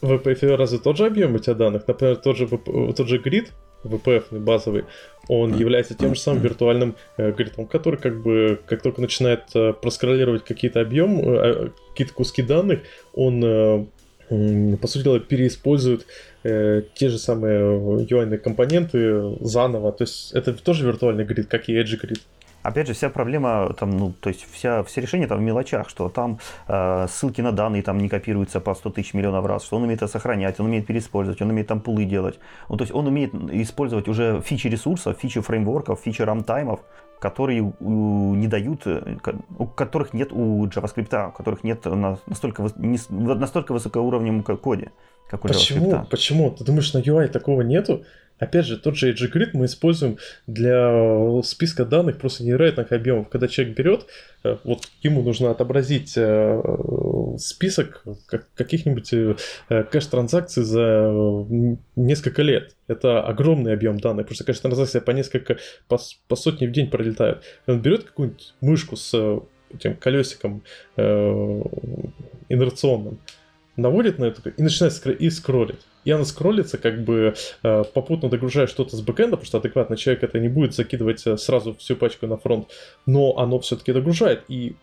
в 0.00 0.12
VPF 0.12 0.56
разве 0.56 0.78
тот 0.78 0.96
же 0.96 1.06
объем 1.06 1.34
у 1.34 1.38
тебя 1.38 1.54
данных? 1.54 1.86
Например, 1.86 2.16
тот 2.16 2.36
же, 2.36 2.46
тот 2.46 3.08
же 3.08 3.18
грид, 3.18 3.52
VPF 3.84 4.38
базовый, 4.38 4.84
он 5.28 5.56
является 5.56 5.94
тем 5.94 6.14
же 6.14 6.20
самым 6.20 6.42
виртуальным 6.42 6.96
э, 7.16 7.32
который 7.32 7.98
как 7.98 8.22
бы, 8.22 8.60
как 8.66 8.82
только 8.82 9.00
начинает 9.00 9.44
э, 9.54 9.72
проскроллировать 9.72 10.44
какие-то 10.44 10.80
объем, 10.80 11.20
э, 11.20 11.70
какие-то 11.90 12.14
куски 12.14 12.42
данных, 12.42 12.80
он, 13.14 13.42
э, 13.44 14.76
по 14.76 14.86
сути 14.86 15.04
дела, 15.04 15.20
переиспользует 15.20 16.06
э, 16.44 16.82
те 16.94 17.08
же 17.08 17.18
самые 17.18 17.60
UI 18.06 18.38
компоненты 18.38 19.36
заново. 19.40 19.92
То 19.92 20.04
есть 20.04 20.32
это 20.32 20.52
тоже 20.52 20.86
виртуальный 20.86 21.24
грид, 21.24 21.46
как 21.48 21.68
и 21.68 21.74
Edge 21.74 21.96
грид. 21.96 22.20
Опять 22.66 22.88
же, 22.88 22.94
вся 22.94 23.10
проблема, 23.10 23.72
там, 23.78 23.96
ну, 23.96 24.12
то 24.12 24.28
есть 24.28 24.46
вся, 24.52 24.82
все 24.82 25.00
решения 25.00 25.26
там 25.26 25.38
в 25.38 25.42
мелочах, 25.42 25.88
что 25.88 26.08
там 26.08 26.38
э, 26.66 27.06
ссылки 27.08 27.40
на 27.40 27.52
данные 27.52 27.82
там 27.82 27.98
не 27.98 28.08
копируются 28.08 28.60
по 28.60 28.74
100 28.74 28.90
тысяч 28.90 29.14
миллионов 29.14 29.46
раз, 29.46 29.64
что 29.64 29.76
он 29.76 29.84
умеет 29.84 30.02
это 30.02 30.10
сохранять, 30.10 30.58
он 30.58 30.66
умеет 30.66 30.86
переиспользовать, 30.86 31.40
он 31.42 31.50
умеет 31.50 31.68
там 31.68 31.80
пулы 31.80 32.04
делать. 32.04 32.40
Ну, 32.68 32.76
то 32.76 32.82
есть 32.82 32.94
он 32.94 33.06
умеет 33.06 33.34
использовать 33.34 34.08
уже 34.08 34.40
фичи 34.44 34.66
ресурсов, 34.66 35.16
фичи 35.16 35.40
фреймворков, 35.40 36.00
фичи 36.00 36.22
рамтаймов, 36.22 36.80
которые 37.20 37.72
не 37.80 38.48
дают, 38.48 38.86
э, 38.86 39.16
у 39.58 39.66
которых 39.66 40.12
нет 40.12 40.32
у 40.32 40.66
JavaScript, 40.66 41.28
у 41.28 41.32
которых 41.32 41.62
нет 41.62 41.84
на 41.84 42.18
настолько, 42.26 42.68
настолько 42.78 43.72
высокоуровневом 43.72 44.42
ко- 44.42 44.56
коде, 44.56 44.90
как 45.28 45.44
у 45.44 45.48
Почему? 45.48 45.92
JavaScript. 45.92 46.06
Почему? 46.10 46.50
Ты 46.50 46.64
думаешь, 46.64 46.92
на 46.92 46.98
UI 46.98 47.28
такого 47.28 47.62
нету? 47.62 48.04
Опять 48.38 48.66
же, 48.66 48.76
тот 48.76 48.96
же 48.96 49.12
Edge 49.12 49.32
Grid 49.32 49.50
мы 49.54 49.64
используем 49.64 50.18
для 50.46 51.42
списка 51.42 51.86
данных 51.86 52.18
просто 52.18 52.44
невероятных 52.44 52.92
объемов. 52.92 53.30
Когда 53.30 53.48
человек 53.48 53.74
берет, 53.74 54.06
э, 54.44 54.58
вот 54.62 54.88
ему 55.00 55.22
нужно 55.22 55.50
отобразить 55.50 56.12
э, 56.16 56.62
список 57.38 58.04
как- 58.26 58.46
каких-нибудь 58.54 59.10
э, 59.14 59.36
кэш-транзакций 59.68 60.64
за 60.64 60.82
э, 60.82 61.76
несколько 61.96 62.42
лет. 62.42 62.76
Это 62.88 63.22
огромный 63.22 63.72
объем 63.72 63.98
данных, 63.98 64.26
просто 64.26 64.44
кэш-транзакции 64.44 65.00
по 65.00 65.12
несколько, 65.12 65.56
по, 65.88 65.98
по 66.28 66.36
сотни 66.36 66.66
в 66.66 66.72
день 66.72 66.90
пролетают. 66.90 67.42
Он 67.66 67.80
берет 67.80 68.04
какую-нибудь 68.04 68.54
мышку 68.60 68.96
с 68.96 69.14
э, 69.14 69.40
этим 69.74 69.96
колесиком 69.96 70.62
э, 70.96 71.62
инерционным, 72.50 73.18
наводит 73.76 74.18
на 74.18 74.26
это 74.26 74.48
и 74.50 74.62
начинает 74.62 74.94
скро- 74.94 75.16
и 75.16 75.30
скроллить. 75.30 75.80
И 76.04 76.10
она 76.10 76.24
скроллится, 76.24 76.78
как 76.78 77.04
бы 77.04 77.34
э, 77.62 77.84
попутно 77.92 78.28
догружая 78.28 78.66
что-то 78.66 78.96
с 78.96 79.00
бэкэнда, 79.00 79.36
потому 79.36 79.46
что 79.46 79.58
адекватный 79.58 79.96
человек 79.96 80.22
это 80.22 80.38
не 80.38 80.48
будет 80.48 80.74
закидывать 80.74 81.26
э, 81.26 81.36
сразу 81.36 81.74
всю 81.74 81.96
пачку 81.96 82.26
на 82.26 82.36
фронт, 82.36 82.68
но 83.06 83.36
оно 83.38 83.58
все-таки 83.58 83.92
догружает. 83.92 84.44
И 84.48 84.76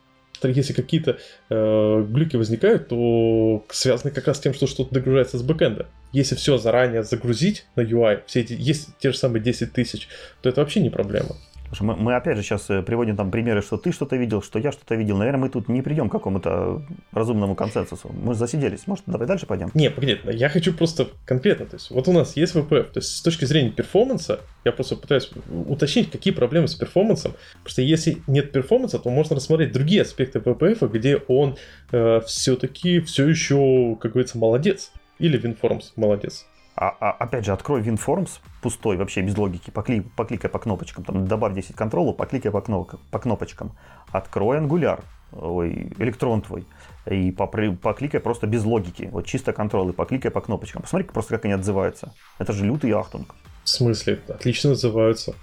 если 0.43 0.73
какие-то 0.73 1.17
э, 1.49 2.05
глюки 2.09 2.35
возникают, 2.35 2.89
то 2.89 3.65
связаны 3.69 4.11
как 4.11 4.27
раз 4.27 4.37
с 4.37 4.41
тем, 4.41 4.53
что 4.53 4.67
что-то 4.67 4.93
догружается 4.93 5.37
с 5.37 5.43
бэкэнда. 5.43 5.87
Если 6.11 6.35
все 6.35 6.57
заранее 6.57 7.03
загрузить 7.03 7.65
на 7.75 7.81
UI, 7.81 8.21
все 8.25 8.41
эти 8.41 8.53
есть 8.53 8.89
те 8.99 9.11
же 9.11 9.17
самые 9.17 9.41
10 9.41 9.71
тысяч, 9.71 10.09
то 10.41 10.49
это 10.49 10.61
вообще 10.61 10.81
не 10.81 10.89
проблема. 10.89 11.37
Мы, 11.81 11.95
мы 11.95 12.15
опять 12.15 12.37
же 12.37 12.43
сейчас 12.43 12.69
э, 12.69 12.81
приводим 12.81 13.15
там 13.15 13.31
примеры, 13.31 13.61
что 13.61 13.77
ты 13.77 13.91
что-то 13.91 14.15
видел, 14.15 14.41
что 14.41 14.59
я 14.59 14.71
что-то 14.71 14.95
видел. 14.95 15.17
Наверное, 15.17 15.41
мы 15.41 15.49
тут 15.49 15.69
не 15.69 15.81
придем 15.81 16.09
к 16.09 16.11
какому-то 16.11 16.83
разумному 17.11 17.55
консенсусу. 17.55 18.11
Мы 18.13 18.33
засиделись. 18.33 18.87
Может, 18.87 19.05
давай 19.07 19.27
дальше 19.27 19.45
пойдем? 19.45 19.71
Не, 19.73 19.89
погоди, 19.89 20.19
я 20.31 20.49
хочу 20.49 20.73
просто 20.73 21.07
конкретно, 21.25 21.65
то 21.65 21.75
есть 21.75 21.91
вот 21.91 22.07
у 22.07 22.13
нас 22.13 22.35
есть 22.35 22.55
VPF, 22.55 22.83
то 22.91 22.99
есть 22.99 23.17
с 23.17 23.21
точки 23.21 23.45
зрения 23.45 23.71
перформанса, 23.71 24.41
я 24.65 24.71
просто 24.71 24.95
пытаюсь 24.95 25.31
уточнить, 25.67 26.11
какие 26.11 26.33
проблемы 26.33 26.67
с 26.67 26.75
перформансом, 26.75 27.33
потому 27.63 27.69
что 27.69 27.81
если 27.81 28.17
нет 28.27 28.51
перформанса, 28.51 28.99
то 28.99 29.09
можно 29.09 29.35
рассмотреть 29.35 29.71
другие 29.71 30.01
аспекты 30.01 30.39
VPF, 30.39 30.87
где 30.89 31.17
он 31.27 31.57
э, 31.91 32.21
все-таки 32.25 32.99
все 33.01 33.27
еще, 33.27 33.97
как 34.01 34.13
говорится, 34.13 34.37
молодец, 34.37 34.91
или 35.19 35.39
WinForms 35.39 35.93
молодец. 35.95 36.45
А, 36.75 36.95
а, 36.99 37.11
опять 37.11 37.45
же, 37.45 37.51
открой 37.51 37.81
WinForms, 37.81 38.39
пустой, 38.61 38.97
вообще 38.97 39.21
без 39.21 39.37
логики, 39.37 39.69
покли, 39.69 40.01
покликай 40.01 40.49
по 40.49 40.57
кнопочкам, 40.57 41.03
там, 41.03 41.27
добавь 41.27 41.53
10 41.53 41.75
контролов, 41.75 42.17
покликай 42.17 42.51
по, 42.51 42.61
кнопкам, 42.61 42.99
по 43.11 43.19
кнопочкам. 43.19 43.73
Открой 44.11 44.57
Angular, 44.57 45.03
ой, 45.33 45.93
электрон 45.99 46.41
твой, 46.41 46.65
и 47.05 47.31
попри- 47.31 47.75
покликай 47.75 48.19
просто 48.19 48.47
без 48.47 48.63
логики, 48.63 49.07
вот 49.11 49.27
чисто 49.27 49.53
контролы, 49.53 49.93
покликай 49.93 50.31
по 50.31 50.41
кнопочкам. 50.41 50.81
Посмотри 50.81 51.07
просто, 51.07 51.35
как 51.35 51.45
они 51.45 51.53
отзываются. 51.53 52.13
Это 52.39 52.53
же 52.53 52.65
лютый 52.65 52.91
ахтунг. 52.91 53.35
В 53.63 53.69
смысле, 53.69 54.19
отлично 54.27 54.71
называются. 54.71 55.35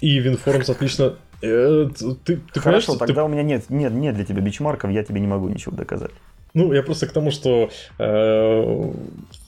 И 0.00 0.20
WinForms 0.20 0.70
отлично... 0.70 1.16
э, 1.42 1.88
ты, 2.24 2.36
ты 2.36 2.60
Хорошо, 2.60 2.92
что 2.92 2.98
ты 3.00 3.06
тогда 3.06 3.24
у 3.24 3.28
меня 3.28 3.42
нет, 3.42 3.70
нет, 3.70 3.92
нет 3.92 4.14
для 4.14 4.24
тебя 4.24 4.40
бичмарков, 4.40 4.90
я 4.92 5.02
тебе 5.02 5.20
не 5.20 5.26
могу 5.26 5.48
ничего 5.48 5.74
доказать. 5.74 6.12
Ну, 6.56 6.72
я 6.72 6.82
просто 6.82 7.06
к 7.06 7.12
тому, 7.12 7.30
что 7.30 7.70
э, 7.98 8.92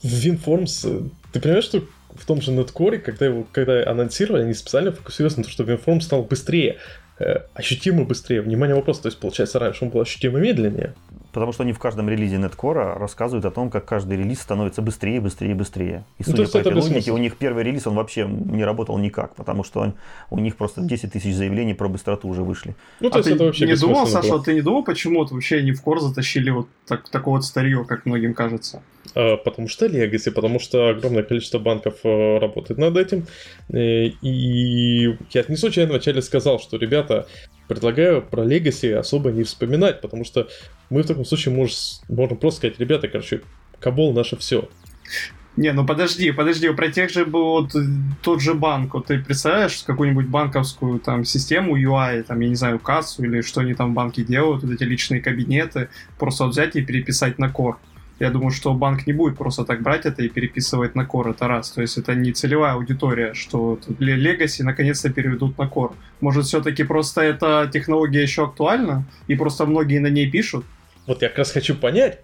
WinForms, 0.03 0.85
э, 0.85 1.09
ты 1.33 1.39
понимаешь, 1.39 1.63
что 1.63 1.83
в 2.13 2.23
том 2.27 2.39
же 2.39 2.51
Netcore, 2.51 2.99
когда 2.99 3.25
его 3.25 3.47
когда 3.51 3.89
анонсировали, 3.89 4.43
они 4.43 4.53
специально 4.53 4.91
фокусировались 4.91 5.37
на 5.37 5.43
том, 5.43 5.51
что 5.51 5.63
WinForms 5.63 6.01
стал 6.01 6.21
быстрее, 6.21 6.77
э, 7.17 7.37
ощутимо 7.55 8.05
быстрее. 8.05 8.41
Внимание, 8.41 8.75
вопрос, 8.75 8.99
то 8.99 9.07
есть, 9.07 9.17
получается, 9.17 9.57
раньше 9.57 9.85
он 9.85 9.89
был 9.89 10.01
ощутимо 10.01 10.37
медленнее. 10.37 10.93
Потому 11.31 11.51
что 11.51 11.63
они 11.63 11.73
в 11.73 11.79
каждом 11.79 12.09
релизе 12.09 12.37
Netcore 12.37 12.97
рассказывают 12.97 13.45
о 13.45 13.51
том, 13.51 13.69
как 13.69 13.85
каждый 13.85 14.17
релиз 14.17 14.41
становится 14.41 14.81
быстрее, 14.81 15.21
быстрее, 15.21 15.53
быстрее. 15.53 16.03
И 16.17 16.23
Ну, 16.25 16.31
судя 16.31 16.41
есть 16.41 16.53
по 16.53 16.57
это 16.57 16.69
этой 16.69 16.75
логике, 16.77 16.89
бессмысленно. 16.95 17.15
у 17.15 17.19
них 17.19 17.37
первый 17.37 17.63
релиз, 17.63 17.85
он 17.87 17.95
вообще 17.95 18.25
не 18.27 18.63
работал 18.63 18.97
никак, 18.97 19.35
потому 19.35 19.63
что 19.63 19.81
он- 19.81 19.93
у 20.31 20.39
них 20.39 20.55
просто 20.55 20.81
10 20.81 21.13
тысяч 21.13 21.35
заявлений 21.35 21.73
про 21.75 21.87
быстроту 21.87 22.27
уже 22.27 22.41
вышли. 22.43 22.73
Ну, 22.99 23.09
то 23.09 23.15
а 23.15 23.19
есть 23.19 23.29
ты 23.29 23.35
это 23.35 23.43
вообще 23.45 23.67
не 23.67 23.75
думал, 23.75 24.07
Саша, 24.07 24.27
было. 24.27 24.37
вот 24.37 24.45
ты 24.45 24.53
не 24.55 24.61
думал, 24.61 24.83
почему 24.83 25.19
вот 25.19 25.31
вообще 25.31 25.57
они 25.57 25.71
в 25.71 25.81
кор 25.83 25.99
затащили 25.99 26.49
вот 26.49 26.67
так, 26.87 27.07
такое 27.09 27.35
вот 27.35 27.45
старье, 27.45 27.85
как 27.85 28.05
многим 28.07 28.33
кажется? 28.33 28.81
А, 29.15 29.37
Потому 29.37 29.67
что 29.67 29.85
Legacy, 29.85 30.31
потому 30.31 30.59
что 30.59 30.89
огромное 30.89 31.23
количество 31.23 31.59
банков 31.59 31.95
э, 32.03 32.37
работает 32.39 32.79
над 32.79 32.97
этим. 32.97 33.25
Э, 33.71 34.05
И 34.21 35.15
я 35.31 35.43
не 35.47 35.55
случайно 35.55 35.91
вначале 35.91 36.21
сказал, 36.21 36.59
что, 36.59 36.77
ребята, 36.77 37.27
предлагаю 37.69 38.21
про 38.21 38.43
Legacy 38.43 38.91
особо 38.93 39.31
не 39.31 39.43
вспоминать, 39.43 40.01
потому 40.01 40.25
что 40.25 40.49
мы 40.89 41.03
в 41.03 41.07
таком 41.07 41.23
случае 41.23 41.55
мож- 41.55 42.01
можем 42.09 42.35
просто 42.35 42.57
сказать, 42.57 42.79
ребята, 42.79 43.07
короче, 43.07 43.41
Кабол 43.79 44.11
наше 44.13 44.35
все. 44.35 44.67
Не, 45.55 45.71
ну 45.73 45.85
подожди, 45.85 46.31
подожди, 46.31 46.69
про 46.69 46.89
тех 46.89 47.09
же 47.09 47.25
вот 47.25 47.75
э, 47.75 47.79
тот 48.21 48.41
же 48.41 48.53
банк, 48.53 48.93
вот 48.93 49.07
ты 49.07 49.19
представляешь 49.19 49.83
какую-нибудь 49.85 50.27
банковскую 50.27 50.99
там 50.99 51.25
систему 51.25 51.77
UI, 51.77 52.23
там, 52.23 52.39
я 52.39 52.49
не 52.49 52.55
знаю, 52.55 52.79
кассу 52.79 53.23
или 53.23 53.41
что 53.41 53.61
они 53.61 53.73
там 53.73 53.91
в 53.91 53.93
банке 53.93 54.23
делают, 54.23 54.63
вот 54.63 54.73
эти 54.73 54.83
личные 54.83 55.21
кабинеты, 55.21 55.89
просто 56.17 56.45
вот 56.45 56.51
взять 56.51 56.75
и 56.75 56.81
переписать 56.81 57.39
на 57.39 57.45
Core. 57.45 57.75
Я 58.19 58.29
думаю, 58.29 58.51
что 58.51 58.73
банк 58.73 59.07
не 59.07 59.13
будет 59.13 59.37
просто 59.37 59.63
так 59.65 59.81
брать 59.81 60.05
это 60.05 60.23
и 60.23 60.29
переписывать 60.29 60.95
на 60.95 61.03
Core, 61.03 61.31
это 61.31 61.47
раз. 61.47 61.71
То 61.71 61.81
есть 61.81 61.97
это 61.97 62.15
не 62.15 62.33
целевая 62.33 62.73
аудитория, 62.73 63.33
что 63.33 63.79
Ле- 63.99 64.17
Legacy 64.17 64.63
наконец-то 64.63 65.09
переведут 65.09 65.57
на 65.57 65.63
Core. 65.63 65.93
Может, 66.21 66.45
все-таки 66.45 66.83
просто 66.83 67.21
эта 67.21 67.69
технология 67.71 68.21
еще 68.21 68.45
актуальна, 68.45 69.05
и 69.27 69.35
просто 69.35 69.65
многие 69.65 69.99
на 69.99 70.07
ней 70.07 70.29
пишут? 70.29 70.65
Вот 71.07 71.21
я 71.21 71.29
как 71.29 71.39
раз 71.39 71.51
хочу 71.51 71.75
понять, 71.75 72.19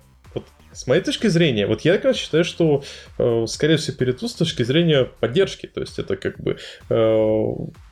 с 0.76 0.88
моей 0.88 1.02
точки 1.02 1.28
зрения, 1.28 1.68
вот 1.68 1.82
я 1.82 1.94
как 1.94 2.06
раз 2.06 2.18
считаю, 2.18 2.44
что, 2.44 2.84
э, 3.18 3.46
скорее 3.48 3.78
всего, 3.78 3.96
перейдут 3.96 4.30
с 4.30 4.36
точки 4.36 4.64
зрения 4.64 5.06
поддержки. 5.06 5.68
То 5.68 5.82
есть 5.82 5.98
это 6.00 6.18
как 6.18 6.40
бы... 6.40 6.58
э, 6.90 7.46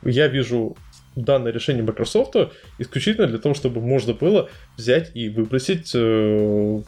я 0.03 0.27
вижу 0.27 0.75
данное 1.15 1.51
решение 1.51 1.83
Microsoft 1.83 2.35
исключительно 2.79 3.27
для 3.27 3.37
того, 3.37 3.55
чтобы 3.55 3.81
можно 3.81 4.13
было 4.13 4.49
взять 4.75 5.11
и 5.13 5.29
выбросить 5.29 5.91
э, 5.95 6.81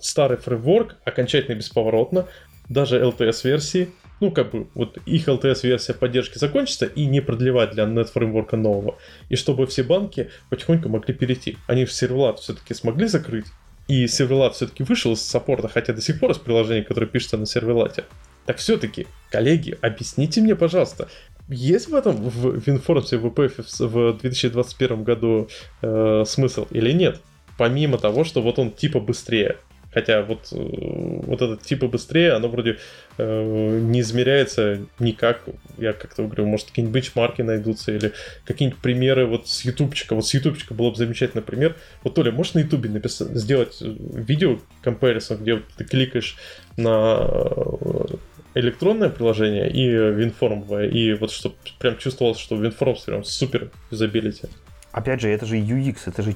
старый 0.00 0.38
фреймворк 0.38 0.96
окончательно 1.04 1.56
бесповоротно, 1.56 2.26
даже 2.68 3.00
LTS-версии, 3.00 3.90
ну, 4.20 4.30
как 4.30 4.50
бы, 4.50 4.66
вот 4.74 4.98
их 5.06 5.28
LTS-версия 5.28 5.94
поддержки 5.94 6.38
закончится 6.38 6.86
и 6.86 7.04
не 7.04 7.20
продлевать 7.20 7.72
для 7.72 7.84
нет-фреймворка 7.84 8.56
нового. 8.56 8.96
И 9.28 9.36
чтобы 9.36 9.66
все 9.66 9.82
банки 9.82 10.30
потихоньку 10.48 10.88
могли 10.88 11.12
перейти. 11.12 11.58
Они 11.66 11.84
в 11.84 11.92
сервелат 11.92 12.40
все-таки 12.40 12.72
смогли 12.72 13.06
закрыть, 13.06 13.46
и 13.88 14.06
сервелат 14.08 14.54
все-таки 14.54 14.82
вышел 14.82 15.12
из 15.12 15.22
саппорта, 15.22 15.68
хотя 15.68 15.92
до 15.92 16.00
сих 16.00 16.18
пор 16.18 16.32
из 16.32 16.38
приложения, 16.38 16.82
которое 16.82 17.06
пишется 17.06 17.36
на 17.36 17.46
сервелате. 17.46 18.04
Так 18.46 18.56
все-таки, 18.58 19.06
коллеги, 19.30 19.76
объясните 19.80 20.40
мне, 20.40 20.56
пожалуйста, 20.56 21.08
есть 21.48 21.88
в 21.88 21.94
этом 21.94 22.16
в 22.16 22.30
в 22.30 22.58
WPF 22.58 23.64
в 23.78 24.18
2021 24.18 25.04
году 25.04 25.48
э, 25.82 26.24
смысл 26.26 26.66
или 26.70 26.92
нет? 26.92 27.20
Помимо 27.58 27.98
того, 27.98 28.24
что 28.24 28.42
вот 28.42 28.58
он 28.58 28.72
типа 28.72 29.00
быстрее. 29.00 29.56
Хотя 29.96 30.20
вот, 30.20 30.52
э, 30.52 30.56
вот 30.58 31.40
этот 31.40 31.62
типа 31.62 31.88
быстрее, 31.88 32.32
оно 32.32 32.48
вроде 32.48 32.76
э, 33.16 33.78
не 33.80 34.00
измеряется 34.00 34.80
никак. 34.98 35.40
Я 35.78 35.94
как-то 35.94 36.24
говорю, 36.24 36.44
может, 36.44 36.66
какие-нибудь 36.66 36.94
бенчмарки 36.94 37.40
найдутся 37.40 37.92
или 37.92 38.12
какие-нибудь 38.44 38.78
примеры 38.82 39.24
вот 39.24 39.48
с 39.48 39.64
ютубчика. 39.64 40.14
Вот 40.14 40.26
с 40.26 40.34
ютубчика 40.34 40.74
было 40.74 40.90
бы 40.90 40.96
замечательный 40.96 41.40
пример. 41.40 41.76
Вот, 42.04 42.14
Толя, 42.14 42.30
можешь 42.30 42.52
на 42.52 42.58
ютубе 42.58 42.90
написать, 42.90 43.28
сделать 43.28 43.78
видео 43.80 44.58
comparison, 44.84 45.38
где 45.40 45.62
ты 45.78 45.84
кликаешь 45.84 46.36
на 46.76 47.16
э, 47.30 48.04
электронное 48.52 49.08
приложение 49.08 49.70
и 49.70 49.88
винформовое, 49.88 50.90
и 50.90 51.14
вот 51.14 51.30
чтобы 51.30 51.54
прям 51.78 51.96
чувствовалось, 51.96 52.38
что 52.38 52.56
винформ 52.56 52.96
прям 53.06 53.24
супер 53.24 53.70
юзабилити. 53.90 54.48
Опять 54.96 55.20
же, 55.20 55.28
это 55.28 55.44
же 55.44 55.58
UX, 55.58 55.98
это 56.06 56.22
же, 56.22 56.34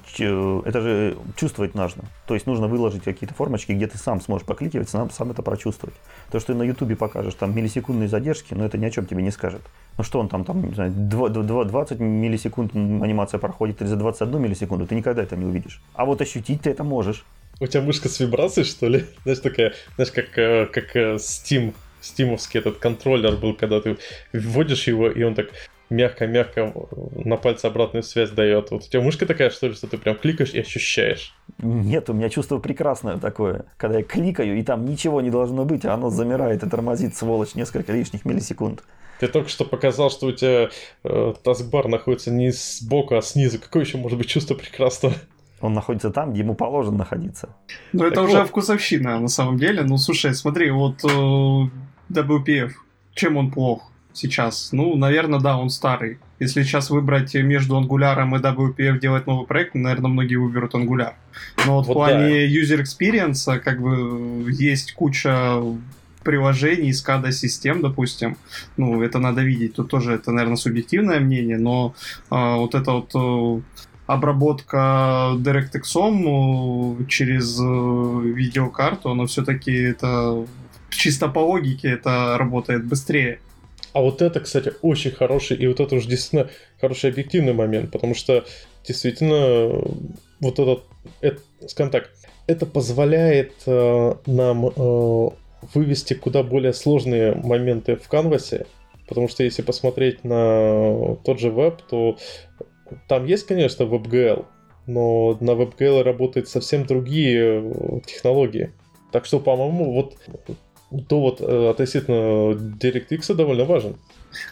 это 0.67 0.81
же 0.83 1.17
чувствовать 1.35 1.75
нужно. 1.75 2.05
То 2.27 2.35
есть 2.35 2.47
нужно 2.47 2.69
выложить 2.69 3.03
какие-то 3.03 3.35
формочки, 3.35 3.73
где 3.73 3.87
ты 3.87 3.97
сам 3.97 4.21
сможешь 4.21 4.47
покликивать, 4.47 4.91
сам, 4.91 5.09
сам 5.11 5.31
это 5.31 5.41
прочувствовать. 5.41 5.97
То, 6.31 6.41
что 6.41 6.53
ты 6.53 6.59
на 6.59 6.65
Ютубе 6.65 6.95
покажешь, 6.95 7.33
там 7.33 7.57
миллисекундные 7.57 8.11
задержки, 8.11 8.53
но 8.53 8.67
это 8.67 8.77
ни 8.77 8.85
о 8.85 8.91
чем 8.91 9.07
тебе 9.07 9.23
не 9.23 9.31
скажет. 9.31 9.63
Ну 9.97 10.05
что 10.05 10.21
он 10.21 10.29
там, 10.29 10.45
там 10.45 10.63
не 10.63 10.75
знаю, 10.75 10.93
20 10.93 12.01
миллисекунд 12.01 12.75
анимация 12.75 13.39
проходит 13.39 13.81
или 13.81 13.89
за 13.89 13.97
21 13.97 14.39
миллисекунду, 14.39 14.87
ты 14.87 14.95
никогда 14.95 15.23
это 15.23 15.37
не 15.37 15.47
увидишь. 15.47 15.81
А 15.95 16.05
вот 16.05 16.21
ощутить 16.21 16.61
ты 16.61 16.69
это 16.69 16.85
можешь. 16.85 17.25
У 17.61 17.67
тебя 17.67 17.81
мышка 17.81 18.11
с 18.11 18.21
вибрацией, 18.21 18.67
что 18.67 18.89
ли? 18.89 19.07
Знаешь, 19.23 19.39
такая, 19.39 19.73
знаешь, 19.95 20.13
как, 20.13 20.37
э, 20.37 20.67
как 20.67 20.95
э, 20.97 21.15
Steam, 21.15 21.73
стимовский 22.03 22.61
этот 22.61 22.79
контроллер 22.79 23.37
был, 23.37 23.55
когда 23.55 23.81
ты 23.81 23.97
вводишь 24.33 24.87
его, 24.87 25.11
и 25.11 25.23
он 25.23 25.35
так 25.35 25.49
мягко-мягко 25.91 26.73
на 27.25 27.37
пальце 27.37 27.67
обратную 27.67 28.03
связь 28.03 28.31
дает. 28.31 28.71
Вот 28.71 28.85
у 28.85 28.89
тебя 28.89 29.03
мышка 29.03 29.27
такая, 29.27 29.51
что 29.51 29.69
ли, 29.69 29.75
что 29.75 29.87
ты 29.87 29.99
прям 29.99 30.17
кликаешь 30.17 30.55
и 30.55 30.61
ощущаешь? 30.61 31.35
Нет, 31.59 32.09
у 32.09 32.15
меня 32.15 32.31
чувство 32.31 32.59
прекрасное 32.59 33.19
такое. 33.19 33.67
Когда 33.77 33.99
я 33.99 34.05
кликаю, 34.05 34.59
и 34.59 34.63
там 34.63 34.87
ничего 34.87 35.21
не 35.21 35.31
должно 35.31 35.65
быть, 35.65 35.85
а 35.85 35.95
оно 35.95 36.11
замирает 36.11 36.63
и 36.63 36.69
тормозит, 36.69 37.17
сволочь, 37.17 37.55
несколько 37.55 37.93
лишних 37.93 38.25
миллисекунд. 38.25 38.83
Ты 39.19 39.29
только 39.29 39.51
что 39.51 39.65
показал, 39.65 40.11
что 40.11 40.29
у 40.29 40.33
тебя 40.33 40.71
э, 41.05 41.35
таскбар 41.45 41.89
находится 41.89 42.31
не 42.31 42.53
сбоку, 42.53 43.17
а 43.17 43.23
снизу. 43.23 43.59
Какое 43.61 43.85
еще 43.85 43.99
может 43.99 44.17
быть 44.17 44.29
чувство 44.29 44.55
прекрасного? 44.55 45.15
Он 45.61 45.75
находится 45.75 46.11
там, 46.11 46.33
где 46.33 46.41
ему 46.41 46.55
положено 46.55 46.99
находиться. 46.99 47.55
Ну, 47.93 48.05
это 48.05 48.17
так 48.17 48.25
уже 48.25 48.39
вот. 48.39 48.49
вкусовщина, 48.49 49.21
на 49.21 49.29
самом 49.29 49.59
деле. 49.59 49.83
Ну, 49.83 49.99
слушай, 49.99 50.35
смотри, 50.35 50.71
вот 50.71 51.05
э, 51.05 51.09
WPF, 52.11 52.71
чем 53.15 53.37
он 53.37 53.51
плох? 53.51 53.90
Сейчас? 54.13 54.71
Ну, 54.73 54.97
наверное, 54.97 55.41
да, 55.41 55.57
он 55.57 55.71
старый. 55.71 56.19
Если 56.39 56.63
сейчас 56.63 56.91
выбрать 56.91 57.35
между 57.35 57.81
Angular 57.81 58.17
и 58.17 58.41
WPF 58.41 58.99
делать 58.99 59.27
новый 59.27 59.47
проект, 59.47 59.75
наверное, 59.75 60.11
многие 60.11 60.37
выберут 60.37 60.75
Angular. 60.75 61.13
Но 61.67 61.77
вот, 61.77 61.87
в 61.87 61.93
плане 61.93 62.29
да. 62.29 62.47
user 62.47 62.83
experience 62.83 63.59
как 63.59 63.81
бы 63.81 64.51
есть 64.51 64.95
куча 64.95 65.61
приложений, 66.23 66.91
SCADA 66.91 67.33
систем, 67.33 67.81
допустим, 67.81 68.37
ну, 68.77 69.03
это 69.03 69.19
надо 69.19 69.43
видеть, 69.43 69.75
тут 69.75 69.91
тоже 69.91 70.13
это, 70.13 70.33
наверное, 70.33 70.57
субъективное 70.57 71.21
мнение, 71.21 71.59
но 71.59 71.95
э, 72.31 72.55
вот 72.57 72.75
это 72.75 72.93
вот 72.93 73.11
э, 73.15 73.63
обработка 74.07 75.33
DirectX 75.37 77.07
через 77.07 77.59
э, 77.59 78.33
видеокарту, 78.35 79.11
оно 79.11 79.27
все-таки 79.27 79.73
это 79.73 80.47
чисто 80.91 81.29
по 81.29 81.39
логике 81.39 81.89
это 81.89 82.37
работает 82.39 82.85
быстрее. 82.85 83.41
А 83.93 84.01
вот 84.01 84.23
это, 84.23 84.41
кстати, 84.41 84.73
очень 84.83 85.11
хороший, 85.11 85.57
и 85.57 85.67
вот 85.67 85.81
это 85.81 85.97
уже 85.97 86.09
действительно 86.09 86.51
хороший 86.81 87.11
объективный 87.11 87.53
момент, 87.53 87.91
потому 87.91 88.15
что 88.15 88.45
действительно 88.87 89.83
вот 90.41 90.59
этот, 90.59 90.85
это, 91.21 91.41
скажем 91.67 91.91
так, 91.91 92.11
это 92.47 92.67
позволяет 92.67 93.53
э, 93.67 94.15
нам 94.27 94.67
э, 94.67 95.29
вывести 95.75 96.15
куда 96.15 96.43
более 96.43 96.73
сложные 96.73 97.35
моменты 97.35 97.97
в 97.97 98.09
канвасе, 98.09 98.67
потому 99.09 99.29
что 99.29 99.43
если 99.43 99.63
посмотреть 99.63 100.25
на 100.25 101.17
тот 101.25 101.41
же 101.41 101.51
веб, 101.51 101.83
то 101.83 102.17
там 103.09 103.27
есть, 103.27 103.47
конечно, 103.47 103.85
WebGL, 103.85 104.47
но 104.87 105.37
на 105.41 105.51
WebGL 105.51 106.03
работают 106.03 106.49
совсем 106.49 106.87
другие 106.87 107.63
э, 107.63 108.01
технологии. 108.07 108.73
Так 109.13 109.27
что, 109.27 109.41
по-моему, 109.41 109.93
вот 109.93 110.17
то 111.09 111.21
вот 111.21 111.41
э, 111.41 111.71
относительно 111.71 112.53
DirectX 112.53 113.35
довольно 113.35 113.65
важен. 113.65 113.97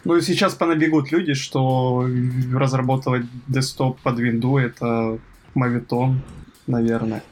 Ну 0.04 0.16
и 0.16 0.20
сейчас 0.20 0.54
понабегут 0.54 1.12
люди, 1.12 1.34
что 1.34 2.06
разработать 2.54 3.24
десктоп 3.46 3.98
под 4.00 4.18
винду 4.18 4.58
это 4.58 5.18
мавитон, 5.54 6.20
наверное. 6.66 7.22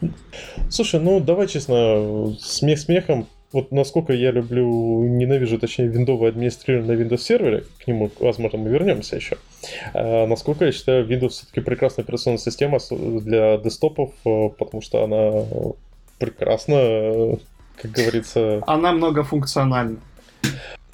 Слушай, 0.71 1.01
ну 1.01 1.21
давай 1.21 1.49
честно, 1.49 2.35
смех 2.41 2.79
смехом, 2.79 3.27
вот 3.53 3.73
насколько 3.73 4.13
я 4.13 4.33
люблю, 4.33 5.05
ненавижу, 5.05 5.59
точнее, 5.59 5.87
виндовое 5.87 6.31
администрирование 6.31 6.97
на 6.97 7.01
Windows 7.01 7.19
сервере, 7.19 7.65
к 7.83 7.87
нему, 7.87 8.11
возможно, 8.19 8.59
мы 8.59 8.71
вернемся 8.71 9.17
еще. 9.17 9.39
А, 9.95 10.27
насколько 10.27 10.67
я 10.67 10.73
считаю, 10.73 11.09
Windows 11.09 11.31
все-таки 11.31 11.61
прекрасная 11.61 12.05
операционная 12.05 12.39
система 12.39 12.79
для 12.91 13.57
десктопов, 13.59 14.13
э, 14.25 14.49
потому 14.59 14.83
что 14.83 15.05
она 15.05 15.45
прекрасно 16.19 17.39
как 17.81 17.91
говорится... 17.91 18.63
Она 18.67 18.93
многофункциональна. 18.93 19.99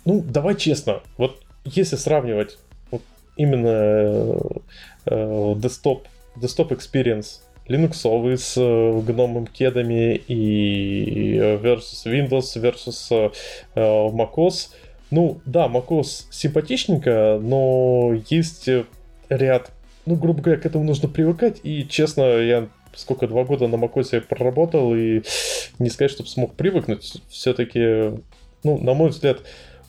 Ну, 0.05 0.23
давай 0.27 0.57
честно, 0.57 1.01
вот 1.17 1.43
если 1.65 1.97
сравнивать 1.97 2.59
вот 2.91 3.03
именно 3.37 4.37
э, 5.07 5.55
desktop, 5.55 6.03
desktop 6.37 6.71
experience 6.71 7.41
линуксовый 7.69 8.37
с 8.37 8.55
э, 8.57 9.01
гномом 9.07 9.47
кедами 9.47 10.17
и 10.17 11.39
versus 11.39 12.05
Windows 12.07 12.57
versus 12.57 13.33
э, 13.75 13.81
macOS. 13.81 14.71
Ну, 15.11 15.41
да, 15.45 15.67
macOS 15.69 16.25
симпатичненько, 16.31 17.39
но 17.41 18.15
есть 18.29 18.69
ряд, 19.29 19.71
ну, 20.07 20.17
грубо 20.17 20.43
говоря, 20.43 20.61
к 20.61 20.67
этому 20.67 20.85
нужно 20.85 21.09
привыкать, 21.09 21.61
и, 21.63 21.87
честно, 21.87 22.23
я 22.23 22.69
сколько, 22.95 23.27
два 23.27 23.45
года 23.45 23.69
на 23.69 23.77
macOS 23.77 24.21
проработал, 24.23 24.95
и 24.95 25.23
не 25.79 25.91
сказать, 25.91 26.11
чтобы 26.11 26.29
смог 26.29 26.55
привыкнуть. 26.55 27.23
Все-таки, 27.29 28.13
ну, 28.65 28.79
на 28.79 28.95
мой 28.95 29.11
взгляд, 29.11 29.41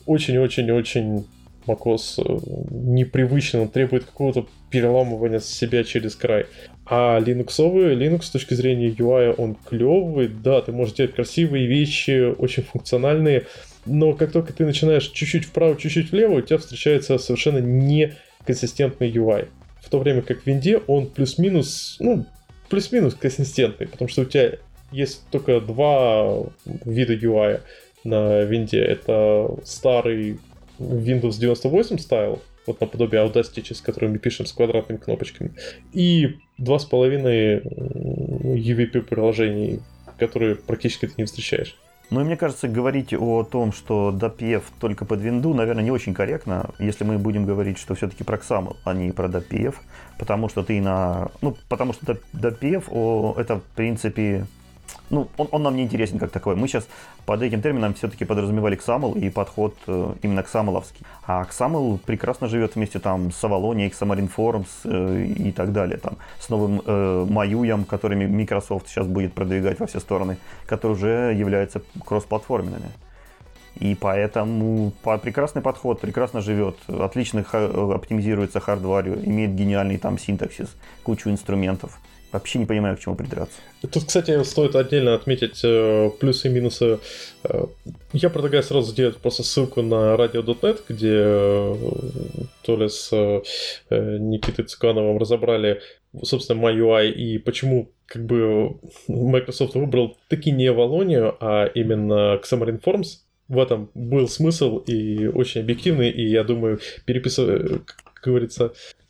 очень-очень-очень 0.06 1.26
macOS 1.66 2.18
э, 2.18 2.66
непривычно, 2.70 3.62
он 3.62 3.68
требует 3.68 4.04
какого-то 4.04 4.46
переламывания 4.70 5.40
себя 5.40 5.84
через 5.84 6.14
край. 6.14 6.46
А 6.86 7.18
линуксовый, 7.18 7.94
Linux 7.96 8.24
с 8.24 8.30
точки 8.30 8.54
зрения 8.54 8.88
UI, 8.88 9.34
он 9.36 9.54
клевый, 9.54 10.28
да, 10.28 10.60
ты 10.60 10.72
можешь 10.72 10.94
делать 10.94 11.14
красивые 11.14 11.66
вещи, 11.66 12.32
очень 12.32 12.62
функциональные, 12.62 13.46
но 13.86 14.12
как 14.12 14.32
только 14.32 14.52
ты 14.52 14.64
начинаешь 14.64 15.08
чуть-чуть 15.08 15.46
вправо, 15.46 15.76
чуть-чуть 15.76 16.10
влево, 16.12 16.34
у 16.34 16.40
тебя 16.40 16.58
встречается 16.58 17.18
совершенно 17.18 17.58
неконсистентный 17.58 19.10
UI. 19.10 19.48
В 19.82 19.90
то 19.90 19.98
время 19.98 20.22
как 20.22 20.42
в 20.42 20.46
винде 20.46 20.78
он 20.86 21.06
плюс-минус, 21.06 21.96
ну, 22.00 22.26
плюс-минус 22.74 23.14
консистентный, 23.14 23.86
потому 23.86 24.08
что 24.08 24.22
у 24.22 24.24
тебя 24.24 24.54
есть 24.90 25.22
только 25.30 25.60
два 25.60 26.42
вида 26.84 27.14
UI 27.14 27.60
на 28.02 28.40
винде. 28.42 28.80
Это 28.80 29.48
старый 29.64 30.40
Windows 30.80 31.38
98 31.38 31.98
стайл, 31.98 32.42
вот 32.66 32.80
наподобие 32.80 33.24
Audacity, 33.24 33.62
через 33.62 33.80
который 33.80 34.08
мы 34.08 34.18
пишем 34.18 34.46
с 34.46 34.52
квадратными 34.52 34.98
кнопочками, 34.98 35.52
и 35.92 36.38
два 36.58 36.80
с 36.80 36.84
половиной 36.84 37.60
UVP 37.60 39.02
приложений, 39.02 39.80
которые 40.18 40.56
практически 40.56 41.06
ты 41.06 41.12
не 41.16 41.26
встречаешь. 41.26 41.76
Ну 42.10 42.20
и 42.20 42.24
мне 42.24 42.36
кажется, 42.36 42.68
говорить 42.68 43.14
о 43.14 43.44
том, 43.44 43.72
что 43.72 44.14
DAPF 44.16 44.62
только 44.78 45.04
под 45.04 45.20
винду, 45.20 45.54
наверное, 45.54 45.82
не 45.82 45.90
очень 45.90 46.14
корректно, 46.14 46.70
если 46.78 47.02
мы 47.04 47.18
будем 47.18 47.44
говорить, 47.44 47.78
что 47.78 47.94
все-таки 47.94 48.24
про 48.24 48.36
XAML, 48.36 48.76
а 48.84 48.94
не 48.94 49.12
про 49.12 49.26
DAPF, 49.26 49.74
потому 50.18 50.48
что 50.48 50.62
ты 50.62 50.80
на... 50.80 51.30
Ну, 51.40 51.56
потому 51.68 51.92
что 51.92 52.16
DAPF, 52.32 52.84
о, 52.90 53.34
это, 53.38 53.56
в 53.56 53.62
принципе, 53.74 54.46
ну, 55.10 55.28
он, 55.36 55.48
он 55.50 55.62
нам 55.62 55.76
не 55.76 55.82
интересен 55.82 56.18
как 56.18 56.30
такой. 56.30 56.56
Мы 56.56 56.68
сейчас 56.68 56.86
под 57.26 57.42
этим 57.42 57.62
термином 57.62 57.94
все-таки 57.94 58.24
подразумевали 58.24 58.78
XAML 58.78 59.18
и 59.18 59.30
подход 59.30 59.74
э, 59.86 60.14
именно 60.22 60.40
XAML-овский. 60.40 61.04
А 61.26 61.44
XAML 61.44 61.98
прекрасно 61.98 62.48
живет 62.48 62.74
вместе 62.74 62.98
там 62.98 63.30
с 63.30 63.44
Avalonia, 63.44 63.90
Xamarin 63.90 64.30
Forms 64.34 64.66
э, 64.84 65.26
и 65.26 65.52
так 65.52 65.72
далее. 65.72 65.98
Там, 65.98 66.16
с 66.40 66.48
новым 66.48 66.82
э, 66.84 67.26
Маюем, 67.28 67.84
которыми 67.84 68.26
Microsoft 68.26 68.88
сейчас 68.88 69.06
будет 69.06 69.34
продвигать 69.34 69.78
во 69.78 69.86
все 69.86 70.00
стороны, 70.00 70.38
который 70.66 70.92
уже 70.92 71.34
является 71.36 71.82
кроссплатформенными. 72.04 72.90
И 73.80 73.96
поэтому 73.96 74.92
по, 75.02 75.18
прекрасный 75.18 75.60
подход, 75.60 76.00
прекрасно 76.00 76.40
живет, 76.40 76.76
отлично 76.88 77.44
оптимизируется 77.52 78.60
хардварью, 78.60 79.18
имеет 79.26 79.54
гениальный 79.54 79.98
там 79.98 80.16
синтаксис, 80.16 80.76
кучу 81.02 81.28
инструментов. 81.28 81.98
Вообще 82.34 82.58
не 82.58 82.66
понимаю, 82.66 82.96
к 82.96 83.00
чему 83.00 83.14
придраться. 83.14 83.60
Тут, 83.80 84.06
кстати, 84.06 84.42
стоит 84.42 84.74
отдельно 84.74 85.14
отметить 85.14 85.60
э, 85.62 86.10
плюсы 86.18 86.48
и 86.48 86.50
минусы. 86.50 86.98
Э, 87.44 87.66
я 88.12 88.28
предлагаю 88.28 88.64
сразу 88.64 88.90
сделать 88.90 89.18
просто 89.18 89.44
ссылку 89.44 89.82
на 89.82 90.16
radio.net, 90.16 90.80
где 90.88 91.12
э, 91.14 91.74
то 92.64 92.76
ли 92.76 92.88
с 92.88 93.12
э, 93.12 93.42
Никитой 94.18 94.64
Цыгановым 94.64 95.18
разобрали, 95.18 95.80
собственно, 96.24 96.60
MyUI 96.60 97.12
и 97.12 97.38
почему 97.38 97.92
как 98.06 98.26
бы 98.26 98.80
Microsoft 99.06 99.76
выбрал 99.76 100.16
таки 100.26 100.50
не 100.50 100.66
Авалонию, 100.66 101.36
а 101.38 101.66
именно 101.66 102.40
Xamarin 102.42 102.82
Forms. 102.82 103.20
В 103.46 103.60
этом 103.60 103.90
был 103.94 104.26
смысл 104.26 104.78
и 104.78 105.28
очень 105.28 105.60
объективный, 105.60 106.10
и 106.10 106.26
я 106.26 106.42
думаю, 106.42 106.80
переписывать, 107.04 107.84
как 107.86 108.24
говорится, 108.24 108.72
э, 108.72 109.03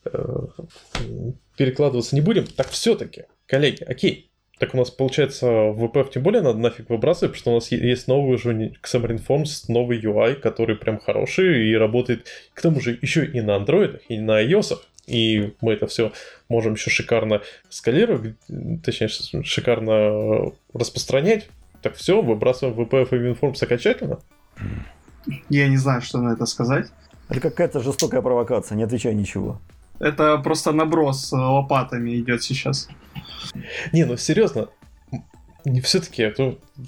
перекладываться 1.57 2.15
не 2.15 2.21
будем. 2.21 2.47
Так 2.47 2.69
все-таки, 2.69 3.25
коллеги, 3.47 3.83
окей, 3.85 4.31
так 4.59 4.75
у 4.75 4.79
нас 4.79 4.91
получается 4.91 5.47
в 5.47 5.85
VPF 5.85 6.11
тем 6.13 6.23
более 6.23 6.43
надо 6.43 6.59
нафиг 6.59 6.89
выбрасывать, 6.89 7.33
потому 7.33 7.41
что 7.41 7.51
у 7.51 7.55
нас 7.55 7.73
есть 7.73 8.09
новый 8.09 8.37
уже 8.37 8.53
Xamarin 8.53 9.21
Forms, 9.27 9.65
новый 9.69 10.01
UI, 10.01 10.37
который 10.37 10.77
прям 10.77 11.01
хороший 11.01 11.69
и 11.69 11.77
работает, 11.77 12.27
к 12.53 12.63
тому 12.63 12.81
же, 12.81 12.99
еще 13.03 13.25
и 13.25 13.41
на 13.41 13.57
Android, 13.57 14.01
и 14.09 14.19
на 14.19 14.43
iOS. 14.45 14.79
И 15.07 15.53
мы 15.61 15.75
это 15.75 15.87
все 15.87 16.13
можем 16.49 16.75
еще 16.75 16.89
шикарно 16.89 17.43
скалировать, 17.69 18.37
точнее, 18.83 19.09
шикарно 19.09 20.53
распространять. 20.73 21.49
Так 21.83 21.97
все, 21.97 22.23
выбрасываем 22.23 22.79
VPF 22.81 23.09
и 23.11 23.33
WinForms 23.33 23.63
окончательно. 23.63 24.21
Я 25.51 25.69
не 25.69 25.77
знаю, 25.77 26.01
что 26.01 26.19
на 26.19 26.33
это 26.33 26.47
сказать. 26.47 26.87
Это 27.29 27.41
какая-то 27.41 27.81
жестокая 27.81 28.23
провокация, 28.23 28.77
не 28.77 28.85
отвечай 28.85 29.15
ничего. 29.15 29.61
Это 29.99 30.39
просто 30.39 30.73
наброс 30.73 31.33
лопатами 31.33 32.19
идет 32.21 32.43
сейчас. 32.43 32.89
Не, 33.93 34.05
ну 34.05 34.17
серьезно, 34.17 34.69
все-таки 35.83 36.33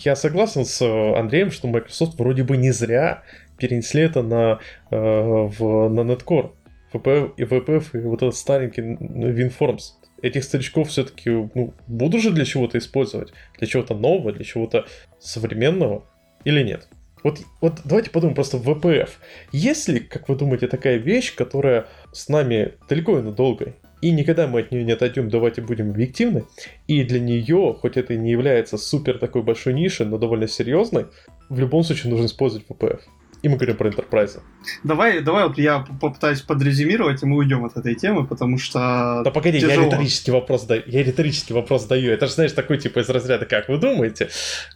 я 0.04 0.16
согласен 0.16 0.64
с 0.64 0.82
Андреем, 1.16 1.50
что 1.50 1.68
Microsoft 1.68 2.18
вроде 2.18 2.42
бы 2.42 2.56
не 2.56 2.72
зря 2.72 3.22
перенесли 3.58 4.02
это 4.02 4.22
на, 4.22 4.58
э, 4.90 4.96
в, 4.96 5.88
на 5.88 6.00
Netcore. 6.00 6.52
VPF 6.92 7.32
и 7.36 7.42
VPF 7.44 7.84
и 7.94 7.98
вот 7.98 8.22
этот 8.22 8.36
старенький 8.36 8.82
WinForms. 8.82 9.94
Этих 10.22 10.44
старичков 10.44 10.88
все-таки 10.88 11.30
ну, 11.30 11.74
буду 11.86 12.18
же 12.18 12.30
для 12.30 12.44
чего-то 12.44 12.78
использовать. 12.78 13.32
Для 13.58 13.66
чего-то 13.66 13.94
нового, 13.94 14.32
для 14.32 14.44
чего-то 14.44 14.86
современного 15.18 16.04
или 16.44 16.62
нет? 16.62 16.88
Вот, 17.26 17.40
вот 17.60 17.80
давайте 17.84 18.10
подумаем 18.10 18.36
просто 18.36 18.56
в 18.56 18.68
VPF. 18.68 19.08
Есть 19.50 19.88
ли, 19.88 19.98
как 19.98 20.28
вы 20.28 20.36
думаете, 20.36 20.68
такая 20.68 20.96
вещь, 20.96 21.34
которая 21.34 21.88
с 22.12 22.28
нами 22.28 22.74
далеко 22.88 23.18
и 23.18 23.22
надолго, 23.22 23.74
и 24.00 24.12
никогда 24.12 24.46
мы 24.46 24.60
от 24.60 24.70
нее 24.70 24.84
не 24.84 24.92
отойдем, 24.92 25.28
давайте 25.28 25.60
будем 25.60 25.90
объективны, 25.90 26.44
и 26.86 27.02
для 27.02 27.18
нее, 27.18 27.76
хоть 27.80 27.96
это 27.96 28.14
и 28.14 28.16
не 28.16 28.30
является 28.30 28.78
супер 28.78 29.18
такой 29.18 29.42
большой 29.42 29.74
нишей, 29.74 30.06
но 30.06 30.18
довольно 30.18 30.46
серьезной, 30.46 31.06
в 31.48 31.58
любом 31.58 31.82
случае 31.82 32.12
нужно 32.12 32.26
использовать 32.26 32.64
VPF. 32.68 33.00
И 33.46 33.48
мы 33.48 33.58
говорим 33.58 33.76
про 33.76 33.88
Enterprise. 33.88 34.40
Давай, 34.82 35.20
давай 35.20 35.46
вот 35.46 35.56
я 35.56 35.86
попытаюсь 36.00 36.40
подрезюмировать, 36.40 37.22
и 37.22 37.26
мы 37.26 37.36
уйдем 37.36 37.64
от 37.64 37.76
этой 37.76 37.94
темы, 37.94 38.26
потому 38.26 38.58
что 38.58 39.22
Да 39.24 39.30
погоди, 39.30 39.60
тяжело. 39.60 39.82
я 39.82 39.86
риторический 39.86 40.32
вопрос 40.32 40.64
даю. 40.64 40.82
Я 40.86 41.04
риторический 41.04 41.54
вопрос 41.54 41.84
даю. 41.84 42.10
Это 42.10 42.26
же, 42.26 42.32
знаешь, 42.32 42.50
такой 42.50 42.78
типа 42.78 42.98
из 42.98 43.08
разряда, 43.08 43.46
как 43.46 43.68
вы 43.68 43.78
думаете? 43.78 44.30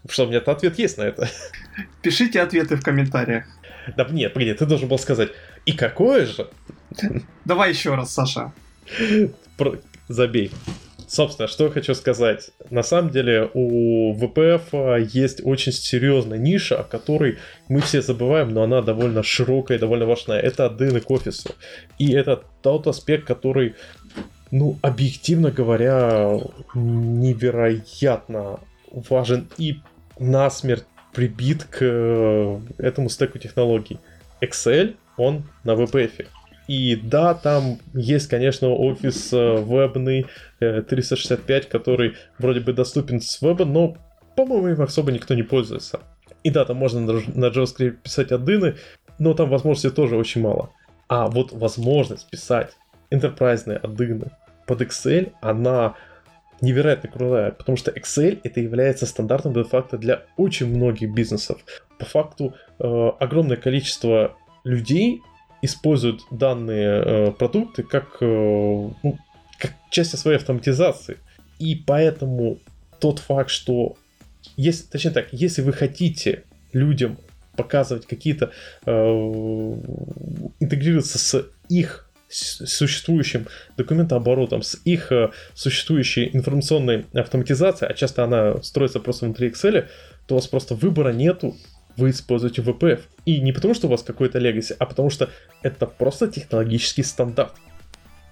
Что, 0.08 0.24
у 0.24 0.28
меня-то 0.28 0.52
ответ 0.52 0.78
есть 0.78 0.98
на 0.98 1.02
это. 1.02 1.28
Пишите 2.00 2.40
ответы 2.40 2.76
в 2.76 2.82
комментариях. 2.84 3.46
Да 3.96 4.06
нет, 4.08 4.34
погоди, 4.34 4.54
ты 4.54 4.66
должен 4.66 4.86
был 4.86 5.00
сказать, 5.00 5.30
и 5.66 5.72
какое 5.72 6.26
же? 6.26 6.48
Давай 7.44 7.70
еще 7.70 7.96
раз, 7.96 8.14
Саша. 8.14 8.52
Забей. 10.06 10.52
Собственно, 11.10 11.48
что 11.48 11.64
я 11.64 11.70
хочу 11.70 11.92
сказать. 11.96 12.50
На 12.70 12.84
самом 12.84 13.10
деле 13.10 13.50
у 13.52 14.14
VPF 14.14 14.62
а, 14.72 14.96
есть 14.96 15.40
очень 15.44 15.72
серьезная 15.72 16.38
ниша, 16.38 16.78
о 16.78 16.84
которой 16.84 17.38
мы 17.68 17.80
все 17.80 18.00
забываем, 18.00 18.50
но 18.50 18.62
она 18.62 18.80
довольно 18.80 19.24
широкая 19.24 19.76
и 19.76 19.80
довольно 19.80 20.06
важная. 20.06 20.38
Это 20.38 20.66
отдыны 20.66 21.00
к 21.00 21.10
офису. 21.10 21.50
И 21.98 22.12
это 22.12 22.44
тот 22.62 22.86
аспект, 22.86 23.26
который, 23.26 23.74
ну, 24.52 24.78
объективно 24.82 25.50
говоря, 25.50 26.38
невероятно 26.74 28.60
важен 28.92 29.48
и 29.58 29.80
насмерть 30.16 30.84
прибит 31.12 31.64
к 31.64 31.78
э, 31.80 32.60
этому 32.78 33.08
стеку 33.08 33.38
технологий. 33.38 33.98
Excel, 34.40 34.94
он 35.16 35.42
на 35.64 35.72
VPF. 35.72 36.28
И 36.70 36.94
да, 36.94 37.34
там 37.34 37.78
есть, 37.94 38.28
конечно, 38.28 38.68
офис 38.68 39.32
э, 39.32 39.56
вебный 39.56 40.26
365, 40.60 41.64
э, 41.64 41.68
который 41.68 42.14
вроде 42.38 42.60
бы 42.60 42.72
доступен 42.72 43.20
с 43.20 43.42
веба, 43.42 43.64
но, 43.64 43.96
по-моему, 44.36 44.68
им 44.68 44.80
особо 44.80 45.10
никто 45.10 45.34
не 45.34 45.42
пользуется. 45.42 45.98
И 46.44 46.50
да, 46.50 46.64
там 46.64 46.76
можно 46.76 47.00
на 47.00 47.46
JavaScript 47.46 47.96
писать 48.04 48.30
аддины, 48.30 48.76
но 49.18 49.34
там 49.34 49.50
возможностей 49.50 49.90
тоже 49.90 50.16
очень 50.16 50.42
мало. 50.42 50.70
А 51.08 51.26
вот 51.26 51.50
возможность 51.50 52.30
писать 52.30 52.76
enterprise 53.10 53.68
аддины 53.72 54.30
под 54.68 54.82
Excel, 54.82 55.32
она 55.40 55.96
невероятно 56.60 57.10
крутая, 57.10 57.50
потому 57.50 57.78
что 57.78 57.90
Excel 57.90 58.38
это 58.44 58.60
является 58.60 59.06
стандартом 59.06 59.54
де-факто 59.54 59.98
для 59.98 60.22
очень 60.36 60.68
многих 60.68 61.12
бизнесов. 61.12 61.64
По 61.98 62.04
факту 62.04 62.54
э, 62.78 63.10
огромное 63.18 63.56
количество 63.56 64.36
людей 64.62 65.20
используют 65.62 66.22
данные 66.30 67.02
э, 67.04 67.32
продукты 67.32 67.82
как, 67.82 68.16
э, 68.20 68.24
ну, 68.24 69.18
как 69.58 69.72
часть 69.90 70.16
своей 70.18 70.38
автоматизации. 70.38 71.18
И 71.58 71.74
поэтому 71.74 72.58
тот 72.98 73.18
факт, 73.18 73.50
что 73.50 73.96
если, 74.56 74.86
точнее 74.86 75.10
так, 75.12 75.28
если 75.32 75.62
вы 75.62 75.72
хотите 75.72 76.44
людям 76.72 77.18
показывать 77.56 78.06
какие-то, 78.06 78.52
э, 78.86 78.90
интегрироваться 80.60 81.18
с 81.18 81.46
их 81.68 82.10
существующим 82.28 83.48
документооборотом, 83.76 84.62
с 84.62 84.78
их 84.84 85.10
э, 85.10 85.30
существующей 85.54 86.30
информационной 86.32 87.06
автоматизацией, 87.12 87.90
а 87.90 87.94
часто 87.94 88.24
она 88.24 88.62
строится 88.62 89.00
просто 89.00 89.26
внутри 89.26 89.48
Excel, 89.48 89.88
то 90.26 90.34
у 90.34 90.38
вас 90.38 90.46
просто 90.46 90.74
выбора 90.74 91.12
нету, 91.12 91.56
вы 92.00 92.10
используете 92.10 92.62
VPF. 92.62 93.00
И 93.26 93.40
не 93.40 93.52
потому, 93.52 93.74
что 93.74 93.86
у 93.86 93.90
вас 93.90 94.02
какой-то 94.02 94.38
legacy, 94.38 94.74
а 94.78 94.86
потому 94.86 95.10
что 95.10 95.28
это 95.62 95.86
просто 95.86 96.28
технологический 96.28 97.02
стандарт. 97.02 97.52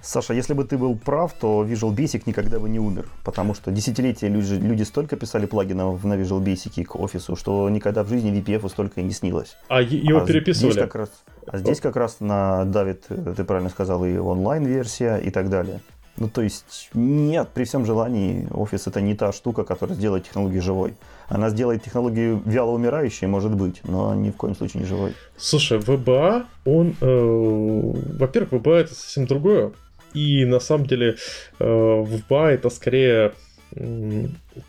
Саша, 0.00 0.32
если 0.32 0.54
бы 0.54 0.64
ты 0.64 0.78
был 0.78 0.96
прав, 0.96 1.32
то 1.32 1.64
Visual 1.64 1.94
Basic 1.94 2.22
никогда 2.26 2.60
бы 2.60 2.68
не 2.68 2.78
умер, 2.78 3.08
потому 3.24 3.54
что 3.54 3.72
десятилетия 3.72 4.28
люди, 4.28 4.54
люди 4.54 4.84
столько 4.84 5.16
писали 5.16 5.46
плагинов 5.46 6.04
на 6.04 6.14
Visual 6.14 6.42
Basic 6.42 6.84
к 6.84 6.96
офису, 6.96 7.36
что 7.36 7.68
никогда 7.68 8.04
в 8.04 8.08
жизни 8.08 8.32
VPF 8.32 8.68
столько 8.68 9.00
и 9.00 9.04
не 9.04 9.10
снилось. 9.12 9.56
А 9.68 9.82
его 9.82 10.20
а 10.20 10.26
переписывали? 10.26 10.72
Здесь 10.72 10.84
как 10.84 10.94
раз, 10.94 11.10
а 11.46 11.58
здесь 11.58 11.80
как 11.80 11.96
раз 11.96 12.20
на 12.20 12.64
давит, 12.64 13.06
ты 13.08 13.44
правильно 13.44 13.70
сказал, 13.70 14.04
и 14.04 14.16
онлайн-версия 14.16 15.16
и 15.16 15.30
так 15.30 15.50
далее. 15.50 15.80
Ну, 16.16 16.28
то 16.28 16.42
есть, 16.42 16.90
нет, 16.94 17.48
при 17.54 17.64
всем 17.64 17.84
желании, 17.84 18.48
офис 18.50 18.86
это 18.86 19.00
не 19.00 19.14
та 19.14 19.32
штука, 19.32 19.64
которая 19.64 19.96
сделает 19.96 20.24
технологию 20.24 20.62
живой. 20.62 20.94
Она 21.28 21.50
сделает 21.50 21.82
технологию 21.82 22.42
вяло 22.44 22.70
умирающей, 22.70 23.26
может 23.26 23.54
быть, 23.54 23.80
но 23.84 24.14
ни 24.14 24.30
в 24.30 24.36
коем 24.36 24.54
случае 24.54 24.82
не 24.82 24.88
живой. 24.88 25.14
Слушай, 25.36 25.78
VBA, 25.78 26.46
он, 26.64 26.96
э, 27.00 28.16
во-первых, 28.18 28.52
VBA 28.52 28.76
это 28.76 28.94
совсем 28.94 29.26
другое. 29.26 29.72
И 30.14 30.46
на 30.46 30.58
самом 30.58 30.86
деле 30.86 31.16
э, 31.58 31.64
VBA 31.64 32.48
это 32.48 32.70
скорее 32.70 33.32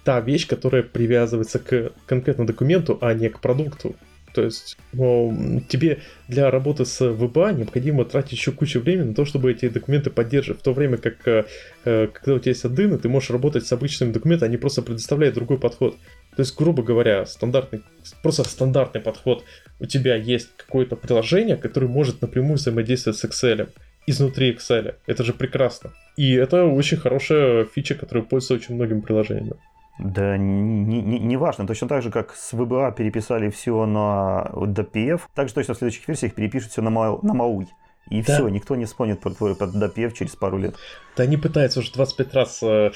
та 0.04 0.20
вещь, 0.20 0.46
которая 0.46 0.84
привязывается 0.84 1.60
к 1.60 1.94
конкретному 2.06 2.48
документу, 2.48 2.98
а 3.02 3.14
не 3.14 3.30
к 3.30 3.40
продукту. 3.40 3.96
То 4.34 4.44
есть 4.44 4.78
тебе 4.92 6.00
для 6.28 6.52
работы 6.52 6.86
с 6.86 7.02
VBA 7.02 7.56
необходимо 7.56 8.06
тратить 8.06 8.34
еще 8.34 8.52
кучу 8.52 8.80
времени 8.80 9.10
на 9.10 9.14
то, 9.16 9.26
чтобы 9.26 9.52
эти 9.52 9.70
документы 9.70 10.12
поддерживать. 10.12 10.62
В 10.62 10.64
то 10.64 10.74
время 10.74 10.98
как, 10.98 11.28
э, 11.28 11.46
э, 11.86 12.08
когда 12.08 12.36
у 12.36 12.40
тебя 12.40 12.52
есть 12.52 12.64
аддины, 12.64 12.98
ты 12.98 13.10
можешь 13.10 13.32
работать 13.32 13.66
с 13.66 13.72
обычными 13.74 14.12
документами, 14.12 14.50
они 14.50 14.58
просто 14.58 14.82
предоставляют 14.82 15.36
другой 15.36 15.58
подход. 15.58 15.98
То 16.40 16.44
есть, 16.44 16.58
грубо 16.58 16.84
говоря, 16.84 17.26
стандартный, 17.26 17.82
просто 18.24 18.46
стандартный 18.46 19.02
подход. 19.02 19.44
У 19.82 19.86
тебя 19.86 20.16
есть 20.16 20.48
какое-то 20.56 20.96
приложение, 20.96 21.58
которое 21.58 21.88
может 21.88 22.22
напрямую 22.22 22.56
взаимодействовать 22.56 23.20
с 23.20 23.26
Excel 23.26 23.68
изнутри 24.08 24.54
Excel. 24.54 24.96
Это 25.06 25.26
же 25.26 25.34
прекрасно. 25.34 25.92
И 26.16 26.32
это 26.32 26.64
очень 26.64 26.96
хорошая 26.96 27.66
фича, 27.66 27.96
которая 27.96 28.24
пользуется 28.24 28.54
очень 28.54 28.76
многими 28.76 29.02
приложениями. 29.02 29.58
Да 30.00 30.38
не, 30.38 31.02
не, 31.02 31.20
не 31.20 31.36
важно. 31.36 31.68
Точно 31.68 31.90
так 31.90 32.04
же, 32.04 32.10
как 32.10 32.34
с 32.34 32.54
VBA 32.54 32.96
переписали 32.96 33.50
все 33.50 33.86
на 33.86 34.50
DPF, 34.54 35.24
так 35.36 35.50
же 35.50 35.54
точно 35.54 35.74
в 35.74 35.78
следующих 35.78 36.08
версиях 36.08 36.36
перепишут 36.36 36.72
все 36.72 36.82
на, 36.82 36.90
Ма, 36.90 37.20
на 37.22 37.34
MAUI. 37.34 37.66
И 38.10 38.22
да. 38.22 38.36
все, 38.36 38.48
никто 38.50 38.76
не 38.76 38.86
вспомнит 38.86 39.20
про 39.20 39.32
твой 39.32 39.54
DPF 39.54 40.14
через 40.14 40.36
пару 40.36 40.58
лет. 40.58 40.76
Да 41.16 41.24
они 41.24 41.38
пытаются 41.38 41.80
уже 41.80 41.92
25 41.92 42.34
раз 42.34 42.60
э, 42.64 42.92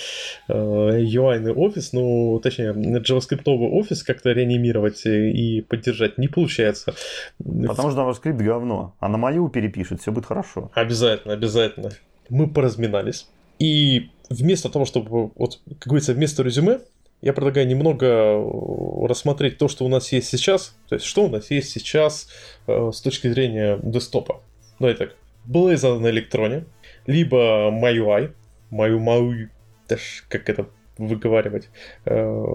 э, 0.48 0.54
UI 0.54 1.52
офис, 1.54 1.94
ну, 1.94 2.40
точнее, 2.42 2.74
JavaScript 2.74 3.44
офис 3.46 4.04
как-то 4.04 4.32
реанимировать 4.32 5.06
и 5.06 5.62
поддержать 5.62 6.18
не 6.18 6.28
получается. 6.28 6.96
Потому 7.38 7.92
что 7.92 8.00
JavaScript 8.00 8.44
говно, 8.44 8.96
а 9.00 9.08
на 9.08 9.18
мою 9.18 9.50
перепишут, 9.50 10.02
все 10.02 10.12
будет 10.12 10.26
хорошо. 10.26 10.72
Обязательно, 10.74 11.34
обязательно. 11.34 11.92
Мы 12.30 12.50
поразминались. 12.50 13.28
И 13.60 14.10
вместо 14.30 14.70
того, 14.70 14.86
чтобы, 14.86 15.32
вот, 15.36 15.62
как 15.80 15.88
говорится, 15.88 16.14
вместо 16.14 16.44
резюме, 16.44 16.80
я 17.22 17.32
предлагаю 17.32 17.68
немного 17.68 18.06
э, 18.06 19.06
рассмотреть 19.08 19.58
то, 19.58 19.70
что 19.70 19.86
у 19.86 19.88
нас 19.88 20.12
есть 20.12 20.28
сейчас. 20.28 20.76
То 20.90 20.96
есть, 20.96 21.06
что 21.06 21.26
у 21.26 21.30
нас 21.30 21.52
есть 21.52 21.72
сейчас 21.72 22.28
э, 22.68 22.92
с 22.92 23.00
точки 23.00 23.30
зрения 23.30 23.80
десктопа. 23.82 24.42
Ну, 24.80 24.88
это 24.88 25.12
Blazor 25.48 26.00
на 26.00 26.10
электроне, 26.10 26.66
либо 27.06 27.70
MyUI, 27.72 28.34
MyUI, 28.72 29.50
даже 29.88 30.04
как 30.30 30.50
это 30.50 30.68
выговаривать. 30.98 31.70
Э, 32.06 32.46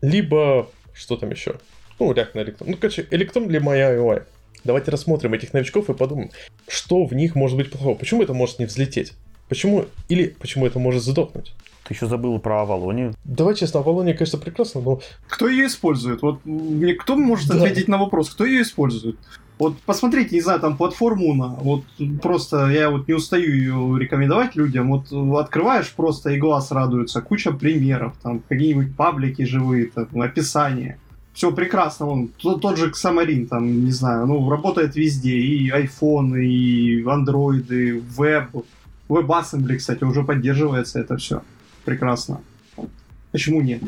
либо, 0.00 0.68
что 0.92 1.16
там 1.16 1.30
еще? 1.30 1.56
Ну, 1.98 2.12
React 2.12 2.30
на 2.34 2.40
Electron. 2.40 2.64
Ну, 2.66 2.76
короче, 2.76 3.02
Electron 3.10 3.46
для 3.46 3.60
моя 3.60 3.94
UI. 3.94 4.24
Давайте 4.64 4.90
рассмотрим 4.90 5.34
этих 5.34 5.52
новичков 5.52 5.90
и 5.90 5.94
подумаем, 5.94 6.30
что 6.68 7.04
в 7.04 7.12
них 7.14 7.34
может 7.34 7.56
быть 7.56 7.70
плохого. 7.70 7.94
Почему 7.94 8.22
это 8.22 8.32
может 8.32 8.58
не 8.58 8.64
взлететь? 8.64 9.12
Почему? 9.48 9.86
Или 10.08 10.28
почему 10.28 10.66
это 10.66 10.78
может 10.78 11.02
сдохнуть? 11.02 11.52
Ты 11.84 11.92
еще 11.92 12.06
забыл 12.06 12.38
про 12.38 12.62
Авалонию. 12.62 13.14
Давай 13.24 13.54
честно, 13.54 13.80
Авалония, 13.80 14.14
конечно, 14.14 14.38
прекрасно, 14.38 14.80
но... 14.80 15.00
Кто 15.28 15.48
ее 15.48 15.66
использует? 15.66 16.22
Вот 16.22 16.40
мне 16.44 16.94
кто 16.94 17.14
может 17.14 17.48
да. 17.48 17.56
ответить 17.56 17.88
на 17.88 17.98
вопрос, 17.98 18.30
кто 18.30 18.46
ее 18.46 18.62
использует? 18.62 19.18
Вот 19.58 19.78
посмотрите, 19.82 20.34
не 20.34 20.40
знаю, 20.40 20.58
там 20.58 20.76
платформу 20.76 21.28
Уна, 21.30 21.48
вот 21.60 21.84
просто 22.20 22.70
я 22.70 22.90
вот 22.90 23.06
не 23.06 23.14
устаю 23.14 23.54
ее 23.54 23.96
рекомендовать 24.00 24.56
людям, 24.56 24.90
вот 24.90 25.12
открываешь 25.38 25.92
просто 25.92 26.30
и 26.30 26.38
глаз 26.38 26.72
радуется, 26.72 27.20
куча 27.20 27.52
примеров, 27.52 28.14
там 28.20 28.42
какие-нибудь 28.48 28.96
паблики 28.96 29.42
живые, 29.44 29.86
там, 29.86 30.08
описание. 30.20 30.98
Все 31.34 31.52
прекрасно, 31.52 32.06
он 32.06 32.28
тот, 32.28 32.62
тот 32.62 32.78
же 32.78 32.90
Xamarin, 32.90 33.46
там, 33.46 33.84
не 33.84 33.92
знаю, 33.92 34.26
ну, 34.26 34.48
работает 34.50 34.96
везде, 34.96 35.36
и 35.36 35.70
iPhone, 35.70 36.36
и 36.40 37.02
Android, 37.02 37.72
и 37.72 37.92
веб, 37.92 38.50
WebAssembly, 39.08 39.76
кстати, 39.76 40.02
уже 40.02 40.24
поддерживается 40.24 41.00
это 41.00 41.16
все. 41.16 41.42
Прекрасно. 41.84 42.40
Почему 43.30 43.60
нет? 43.60 43.82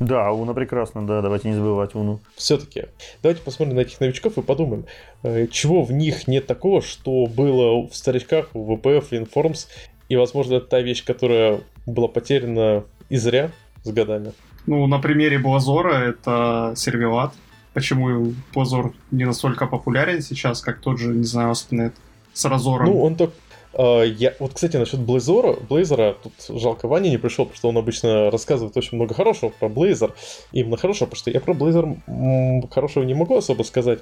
Да, 0.00 0.32
Уна 0.32 0.54
прекрасно, 0.54 1.06
да, 1.06 1.20
давайте 1.20 1.48
не 1.48 1.54
забывать 1.54 1.94
Уну. 1.94 2.20
Все-таки, 2.34 2.86
давайте 3.22 3.42
посмотрим 3.42 3.76
на 3.76 3.80
этих 3.80 4.00
новичков 4.00 4.38
и 4.38 4.42
подумаем, 4.42 4.86
э, 5.22 5.46
чего 5.48 5.82
в 5.82 5.92
них 5.92 6.26
нет 6.26 6.46
такого, 6.46 6.80
что 6.80 7.26
было 7.26 7.86
в 7.86 7.94
старичках, 7.94 8.48
в 8.54 8.72
VPF, 8.72 9.10
Informs, 9.10 9.66
и, 10.08 10.16
возможно, 10.16 10.54
это 10.54 10.66
та 10.66 10.80
вещь, 10.80 11.04
которая 11.04 11.60
была 11.84 12.08
потеряна 12.08 12.84
и 13.10 13.18
зря 13.18 13.50
с 13.84 13.92
годами. 13.92 14.32
Ну, 14.66 14.86
на 14.86 14.98
примере 15.00 15.38
Блазора 15.38 15.94
это 15.94 16.72
сервелат. 16.76 17.34
Почему 17.74 18.32
Блазор 18.54 18.94
не 19.10 19.26
настолько 19.26 19.66
популярен 19.66 20.22
сейчас, 20.22 20.62
как 20.62 20.80
тот 20.80 20.98
же, 20.98 21.14
не 21.14 21.24
знаю, 21.24 21.52
Aspnet 21.52 21.92
с 22.32 22.44
Разором? 22.46 22.86
Ну, 22.86 23.02
он 23.02 23.16
так, 23.16 23.30
я, 23.78 24.34
вот, 24.40 24.54
кстати, 24.54 24.76
насчет 24.76 25.00
Блейзора, 25.00 25.56
Блейзера, 25.68 26.16
тут 26.22 26.32
жалко 26.60 26.88
Ваня 26.88 27.08
не 27.08 27.18
пришел, 27.18 27.44
потому 27.44 27.56
что 27.56 27.68
он 27.68 27.78
обычно 27.78 28.30
рассказывает 28.30 28.76
очень 28.76 28.96
много 28.96 29.14
хорошего 29.14 29.50
про 29.50 29.68
Блейзер. 29.68 30.12
Именно 30.52 30.76
хорошего, 30.76 31.06
потому 31.06 31.18
что 31.18 31.30
я 31.30 31.40
про 31.40 31.54
Блейзер 31.54 32.68
хорошего 32.70 33.04
не 33.04 33.14
могу 33.14 33.36
особо 33.36 33.62
сказать. 33.62 34.00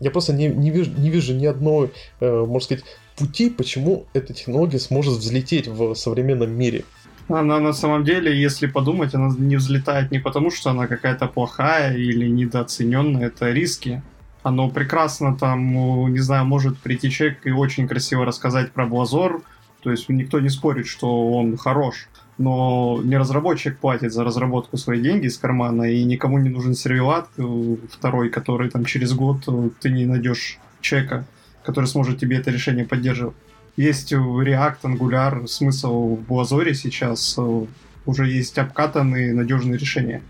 Я 0.00 0.10
просто 0.10 0.32
не, 0.32 0.48
не, 0.48 0.70
вижу, 0.70 0.90
не 0.96 1.10
вижу 1.10 1.34
ни 1.34 1.46
одной, 1.46 1.92
э, 2.20 2.44
можно 2.44 2.60
сказать, 2.60 2.84
пути, 3.16 3.50
почему 3.50 4.06
эта 4.12 4.34
технология 4.34 4.80
сможет 4.80 5.14
взлететь 5.14 5.68
в 5.68 5.94
современном 5.94 6.50
мире. 6.50 6.84
Она 7.28 7.58
на 7.58 7.72
самом 7.72 8.04
деле, 8.04 8.38
если 8.38 8.66
подумать, 8.66 9.14
она 9.14 9.32
не 9.38 9.56
взлетает 9.56 10.10
не 10.10 10.18
потому, 10.18 10.50
что 10.50 10.70
она 10.70 10.86
какая-то 10.86 11.26
плохая 11.26 11.96
или 11.96 12.28
недооцененная, 12.28 13.28
это 13.28 13.50
риски 13.50 14.02
оно 14.44 14.68
прекрасно 14.68 15.36
там, 15.36 15.72
ну, 15.72 16.06
не 16.08 16.20
знаю, 16.20 16.44
может 16.44 16.78
прийти 16.78 17.10
человек 17.10 17.44
и 17.46 17.50
очень 17.50 17.88
красиво 17.88 18.26
рассказать 18.26 18.72
про 18.72 18.86
Блазор, 18.86 19.42
то 19.82 19.90
есть 19.90 20.08
никто 20.08 20.38
не 20.38 20.50
спорит, 20.50 20.86
что 20.86 21.32
он 21.32 21.56
хорош, 21.56 22.08
но 22.36 23.00
не 23.02 23.16
разработчик 23.16 23.78
платит 23.78 24.12
за 24.12 24.22
разработку 24.22 24.76
свои 24.76 25.00
деньги 25.00 25.26
из 25.26 25.38
кармана, 25.38 25.84
и 25.84 26.04
никому 26.04 26.38
не 26.38 26.50
нужен 26.50 26.74
сервелат 26.74 27.28
э, 27.38 27.76
второй, 27.90 28.28
который 28.28 28.68
там 28.68 28.84
через 28.84 29.14
год 29.14 29.44
э, 29.46 29.70
ты 29.80 29.90
не 29.90 30.04
найдешь 30.04 30.58
человека, 30.82 31.24
который 31.64 31.86
сможет 31.86 32.18
тебе 32.18 32.36
это 32.36 32.50
решение 32.50 32.84
поддерживать. 32.84 33.36
Есть 33.76 34.12
React, 34.12 34.82
Angular, 34.82 35.46
смысл 35.46 36.16
в 36.16 36.30
Blazor 36.30 36.74
сейчас, 36.74 37.36
э, 37.38 37.64
уже 38.04 38.28
есть 38.28 38.58
обкатанные 38.58 39.32
надежные 39.32 39.78
решения. 39.78 40.20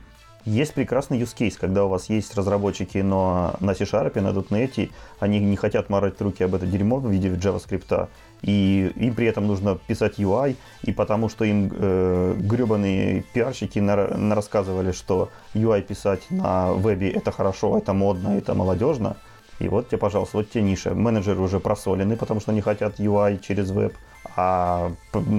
Есть 0.45 0.75
прекрасный 0.75 1.19
use 1.19 1.35
case, 1.35 1.57
когда 1.59 1.87
у 1.87 1.89
вас 1.89 2.11
есть 2.11 2.37
разработчики, 2.37 2.99
но 2.99 3.55
на 3.61 3.75
C-Sharp, 3.75 4.21
на 4.21 4.29
.NET, 4.29 4.91
они 5.19 5.41
не 5.41 5.57
хотят 5.57 5.89
морать 5.89 6.21
руки 6.21 6.45
об 6.45 6.55
это 6.55 6.67
дерьмо 6.67 6.99
в 6.99 7.11
виде 7.11 7.29
JavaScript, 7.29 8.09
и 8.43 8.93
им 8.95 9.15
при 9.15 9.27
этом 9.27 9.47
нужно 9.47 9.79
писать 9.87 10.19
UI, 10.19 10.57
и 10.83 10.93
потому 10.93 11.31
что 11.31 11.47
им 11.47 11.73
э, 11.73 12.35
гребаные 12.37 13.25
пиарщики 13.33 13.79
на, 13.79 13.97
на 14.19 14.35
рассказывали, 14.35 14.93
что 14.93 15.31
UI 15.55 15.81
писать 15.81 16.21
на 16.29 16.75
вебе 16.75 17.11
это 17.11 17.33
хорошо, 17.33 17.79
это 17.79 17.95
модно, 17.95 18.37
это 18.37 18.53
молодежно, 18.53 19.17
и 19.61 19.69
вот 19.69 19.89
тебе, 19.89 19.99
пожалуйста, 19.99 20.37
вот 20.39 20.51
те 20.51 20.61
ниша. 20.61 20.95
Менеджеры 20.95 21.41
уже 21.41 21.59
просолены, 21.59 22.17
потому 22.19 22.41
что 22.41 22.53
они 22.53 22.61
хотят 22.61 23.01
UI 23.01 23.41
через 23.41 23.71
веб, 23.71 23.95
а 24.37 24.93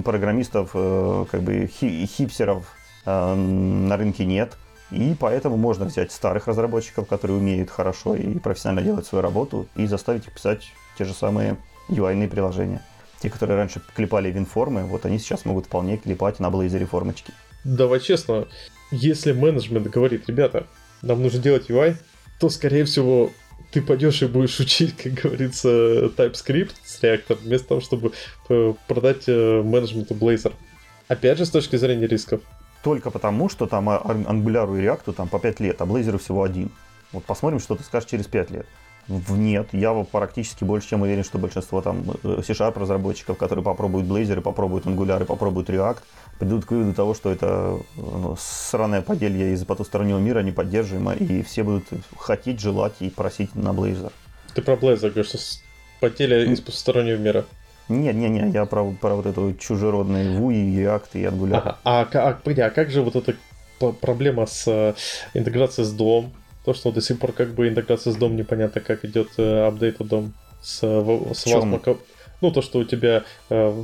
программистов, 0.03 0.71
э, 0.73 1.25
как 1.29 1.43
бы 1.43 1.67
хипсеров 1.67 2.65
э, 3.05 3.35
на 3.35 3.97
рынке 3.97 4.25
нет– 4.25 4.57
и 4.91 5.15
поэтому 5.19 5.57
можно 5.57 5.85
взять 5.85 6.11
старых 6.11 6.47
разработчиков, 6.47 7.07
которые 7.07 7.37
умеют 7.37 7.69
хорошо 7.69 8.15
и 8.15 8.37
профессионально 8.39 8.81
делать 8.81 9.05
свою 9.05 9.21
работу, 9.21 9.67
и 9.75 9.87
заставить 9.87 10.27
их 10.27 10.33
писать 10.33 10.71
те 10.97 11.05
же 11.05 11.13
самые 11.13 11.57
UI 11.89 12.27
приложения. 12.27 12.83
Те, 13.21 13.29
которые 13.29 13.57
раньше 13.57 13.81
клепали 13.95 14.31
винформы, 14.31 14.83
вот 14.83 15.05
они 15.05 15.19
сейчас 15.19 15.45
могут 15.45 15.65
вполне 15.65 15.97
клепать 15.97 16.39
на 16.39 16.47
Blazor 16.47 16.85
формочки. 16.85 17.33
Давай 17.63 17.99
честно, 17.99 18.47
если 18.91 19.31
менеджмент 19.31 19.89
говорит, 19.89 20.27
ребята, 20.27 20.67
нам 21.01 21.21
нужно 21.23 21.39
делать 21.39 21.69
UI, 21.69 21.95
то, 22.39 22.49
скорее 22.49 22.85
всего, 22.85 23.31
ты 23.71 23.81
пойдешь 23.81 24.21
и 24.21 24.27
будешь 24.27 24.59
учить, 24.59 24.95
как 24.95 25.13
говорится, 25.13 25.67
TypeScript 25.67 26.75
с 26.83 27.01
React, 27.01 27.39
вместо 27.41 27.69
того, 27.69 27.81
чтобы 27.81 28.11
э, 28.49 28.73
продать 28.87 29.23
э, 29.27 29.61
менеджменту 29.63 30.13
Blazor. 30.13 30.53
Опять 31.07 31.37
же, 31.37 31.45
с 31.45 31.49
точки 31.49 31.75
зрения 31.75 32.07
рисков 32.07 32.41
только 32.85 33.09
потому, 33.09 33.49
что 33.49 33.65
там 33.65 33.89
Angular 33.89 34.77
и 34.77 34.85
React 34.85 35.13
там 35.13 35.27
по 35.27 35.39
5 35.39 35.59
лет, 35.59 35.81
а 35.81 35.85
Blazor 35.85 36.19
всего 36.19 36.43
один. 36.43 36.69
Вот 37.13 37.23
посмотрим, 37.23 37.59
что 37.59 37.75
ты 37.75 37.83
скажешь 37.83 38.07
через 38.07 38.27
5 38.27 38.51
лет. 38.51 38.67
Нет, 39.07 39.69
я 39.71 39.91
практически 40.11 40.63
больше 40.63 40.89
чем 40.89 41.01
уверен, 41.01 41.23
что 41.23 41.39
большинство 41.39 41.81
там 41.81 42.03
э, 42.23 42.41
C-Sharp 42.45 42.79
разработчиков, 42.79 43.39
которые 43.39 43.65
попробуют 43.65 44.07
Blazor, 44.07 44.37
и 44.37 44.41
попробуют 44.41 44.85
Angular, 44.85 45.23
и 45.23 45.25
попробуют 45.25 45.67
React, 45.71 45.97
придут 46.37 46.65
к 46.65 46.71
выводу 46.71 46.93
того, 46.93 47.15
что 47.15 47.31
это 47.31 47.79
ну, 47.95 48.35
сраное 48.39 49.01
поделье 49.01 49.53
из 49.53 49.65
потустороннего 49.65 50.19
мира 50.19 50.41
неподдерживаемо, 50.41 51.13
и 51.13 51.41
все 51.41 51.63
будут 51.63 51.85
хотеть, 52.19 52.59
желать 52.59 52.93
и 52.99 53.09
просить 53.09 53.55
на 53.55 53.69
Blazor. 53.69 54.11
Ты 54.53 54.61
про 54.61 54.75
Blazor 54.75 55.09
говоришь, 55.09 55.29
что 55.29 55.39
поделье 56.01 56.45
из 56.53 56.61
потустороннего 56.61 57.17
мира. 57.17 57.45
Нет, 57.87 58.15
нет, 58.15 58.31
нет, 58.31 58.53
я 58.53 58.65
про, 58.65 58.91
про 58.91 59.15
вот 59.15 59.25
эту 59.25 59.53
чужеродную 59.53 60.39
Ву 60.39 60.51
и 60.51 60.77
React 60.77 61.09
и 61.13 61.23
Angular. 61.23 61.57
Ага. 61.57 61.77
А, 61.83 62.07
а, 62.11 62.39
а 62.43 62.69
как 62.69 62.89
же 62.89 63.01
вот 63.01 63.15
эта 63.15 63.35
проблема 64.01 64.45
с 64.45 64.67
э, 64.67 64.93
интеграцией 65.33 65.85
с 65.85 65.93
DOM? 65.93 66.31
То, 66.63 66.73
что 66.73 66.91
до 66.91 67.01
сих 67.01 67.19
пор 67.19 67.31
как 67.31 67.53
бы 67.53 67.67
интеграция 67.67 68.11
с 68.11 68.17
DOM 68.17 68.33
непонятно, 68.33 68.81
как 68.81 69.05
идет 69.05 69.29
э, 69.37 69.67
апдейт 69.67 69.99
DOM 69.99 70.31
с, 70.61 70.79
с 70.79 71.47
Wasm. 71.47 71.99
Ну, 72.41 72.51
то, 72.51 72.61
что 72.61 72.79
у 72.79 72.83
тебя 72.83 73.23
э, 73.49 73.83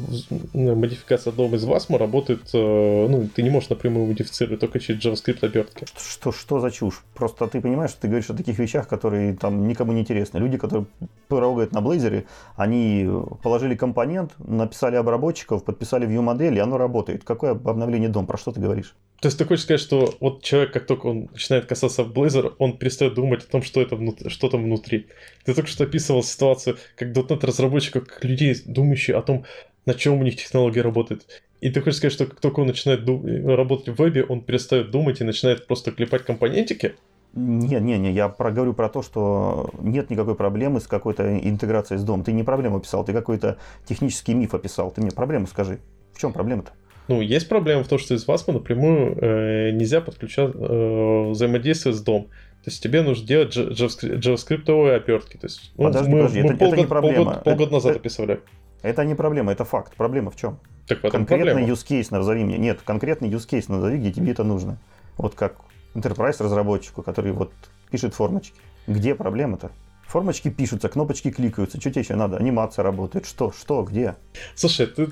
модификация 0.53 1.31
одного 1.31 1.55
из 1.55 1.65
Wasm 1.65 1.97
работает, 1.97 2.49
э, 2.53 3.07
ну, 3.07 3.27
ты 3.33 3.43
не 3.43 3.49
можешь 3.49 3.69
напрямую 3.69 4.07
модифицировать 4.07 4.59
только 4.59 4.79
через 4.79 5.03
JavaScript 5.03 5.45
обертки. 5.45 5.85
Что, 5.97 6.31
что 6.31 6.59
за 6.59 6.71
чушь? 6.71 7.03
Просто 7.13 7.47
ты 7.47 7.61
понимаешь, 7.61 7.91
что 7.91 8.01
ты 8.01 8.07
говоришь 8.07 8.29
о 8.29 8.33
таких 8.33 8.59
вещах, 8.59 8.87
которые 8.87 9.35
там 9.35 9.67
никому 9.67 9.93
не 9.93 10.01
интересны. 10.01 10.37
Люди, 10.37 10.57
которые 10.57 10.85
прогают 11.27 11.71
на 11.71 11.79
Blazor, 11.79 12.25
они 12.55 13.09
положили 13.41 13.75
компонент, 13.75 14.33
написали 14.39 14.95
обработчиков, 14.95 15.63
подписали 15.63 16.07
view 16.07 16.21
модель, 16.21 16.55
и 16.55 16.59
оно 16.59 16.77
работает. 16.77 17.23
Какое 17.23 17.51
обновление 17.51 18.09
дом? 18.09 18.27
Про 18.27 18.37
что 18.37 18.51
ты 18.51 18.59
говоришь? 18.59 18.95
То 19.21 19.27
есть 19.27 19.37
ты 19.37 19.45
хочешь 19.45 19.65
сказать, 19.65 19.81
что 19.81 20.15
вот 20.19 20.41
человек, 20.41 20.73
как 20.73 20.87
только 20.87 21.05
он 21.05 21.29
начинает 21.31 21.67
касаться 21.67 22.01
Blazor, 22.01 22.55
он 22.57 22.75
перестает 22.77 23.13
думать 23.13 23.43
о 23.43 23.51
том, 23.51 23.61
что, 23.61 23.79
это 23.79 23.95
внутри, 23.95 24.29
что 24.29 24.49
там 24.49 24.63
внутри. 24.63 25.07
Ты 25.45 25.53
только 25.53 25.69
что 25.69 25.83
описывал 25.83 26.23
ситуацию, 26.23 26.77
как 26.95 27.09
.NET 27.09 27.45
разработчиков, 27.45 28.07
как 28.07 28.23
людей, 28.23 28.57
думающих 28.65 29.15
о 29.15 29.21
том, 29.21 29.45
на 29.85 29.93
чем 29.93 30.19
у 30.19 30.23
них 30.23 30.37
технология 30.37 30.81
работает. 30.81 31.43
И 31.61 31.69
ты 31.69 31.81
хочешь 31.81 31.97
сказать, 31.97 32.13
что 32.13 32.25
как 32.25 32.39
только 32.39 32.61
он 32.61 32.67
начинает 32.67 33.07
работать 33.07 33.89
в 33.89 34.01
вебе, 34.01 34.23
он 34.23 34.41
перестает 34.41 34.89
думать 34.89 35.21
и 35.21 35.23
начинает 35.23 35.67
просто 35.67 35.91
клепать 35.91 36.25
компонентики? 36.25 36.95
Не, 37.33 37.79
не, 37.79 37.99
не, 37.99 38.11
я 38.11 38.27
проговорю 38.27 38.73
про 38.73 38.89
то, 38.89 39.03
что 39.03 39.69
нет 39.79 40.09
никакой 40.09 40.33
проблемы 40.33 40.79
с 40.79 40.87
какой-то 40.87 41.37
интеграцией 41.37 41.99
с 41.99 42.03
домом. 42.03 42.23
Ты 42.23 42.31
не 42.31 42.43
проблему 42.43 42.77
описал, 42.77 43.05
ты 43.05 43.13
какой-то 43.13 43.59
технический 43.85 44.33
миф 44.33 44.55
описал. 44.55 44.89
Ты 44.89 45.01
мне 45.01 45.11
проблему 45.11 45.45
скажи. 45.45 45.79
В 46.11 46.19
чем 46.19 46.33
проблема-то? 46.33 46.71
Ну, 47.11 47.19
есть 47.19 47.49
проблема 47.49 47.83
в 47.83 47.89
том, 47.89 47.99
что 47.99 48.13
из 48.13 48.25
WASM 48.25 48.53
напрямую 48.53 49.17
э, 49.19 49.71
нельзя 49.71 49.99
подключать 49.99 50.51
э, 50.55 51.29
взаимодействие 51.31 51.93
с 51.93 52.01
DOM. 52.01 52.23
То 52.23 52.69
есть 52.69 52.81
тебе 52.81 53.01
нужно 53.01 53.27
делать 53.27 53.53
JavaScript 53.53 54.95
обертки. 54.95 55.35
То 55.35 55.47
есть, 55.47 55.73
ну, 55.75 55.85
подожди, 55.85 56.09
мы, 56.09 56.17
подожди, 56.19 56.41
мы 56.41 56.49
это, 56.51 56.57
полгода, 56.57 56.73
это 56.73 56.81
не 56.81 56.87
проблема. 56.87 57.15
Полгода, 57.15 57.41
полгода 57.41 57.63
это, 57.63 57.73
назад 57.73 57.95
описывали. 57.97 58.39
Это 58.81 59.03
не 59.03 59.15
проблема, 59.15 59.51
это 59.51 59.65
факт. 59.65 59.93
Проблема 59.97 60.31
в 60.31 60.37
чем? 60.37 60.57
Так 60.87 60.99
в 60.99 61.09
конкретный 61.09 61.53
проблема. 61.53 61.73
use 61.73 61.85
case 61.85 62.07
назови 62.11 62.45
мне. 62.45 62.57
Нет, 62.57 62.79
конкретный 62.81 63.29
use 63.29 63.45
case 63.45 63.65
назови, 63.67 63.97
где 63.97 64.13
тебе 64.13 64.31
это 64.31 64.45
нужно. 64.45 64.77
Вот 65.17 65.35
как 65.35 65.55
enterprise 65.93 66.41
разработчику, 66.41 67.03
который 67.03 67.33
вот 67.33 67.51
пишет 67.89 68.13
формочки. 68.13 68.55
Где 68.87 69.15
проблема-то? 69.15 69.71
Формочки 70.11 70.49
пишутся, 70.49 70.89
кнопочки 70.89 71.31
кликаются. 71.31 71.79
Что 71.79 71.89
тебе 71.89 72.01
еще 72.01 72.15
надо? 72.15 72.35
Анимация 72.35 72.83
работает. 72.83 73.25
Что? 73.25 73.53
Что? 73.57 73.81
Где? 73.83 74.15
Слушай, 74.55 74.87
ты, 74.87 75.07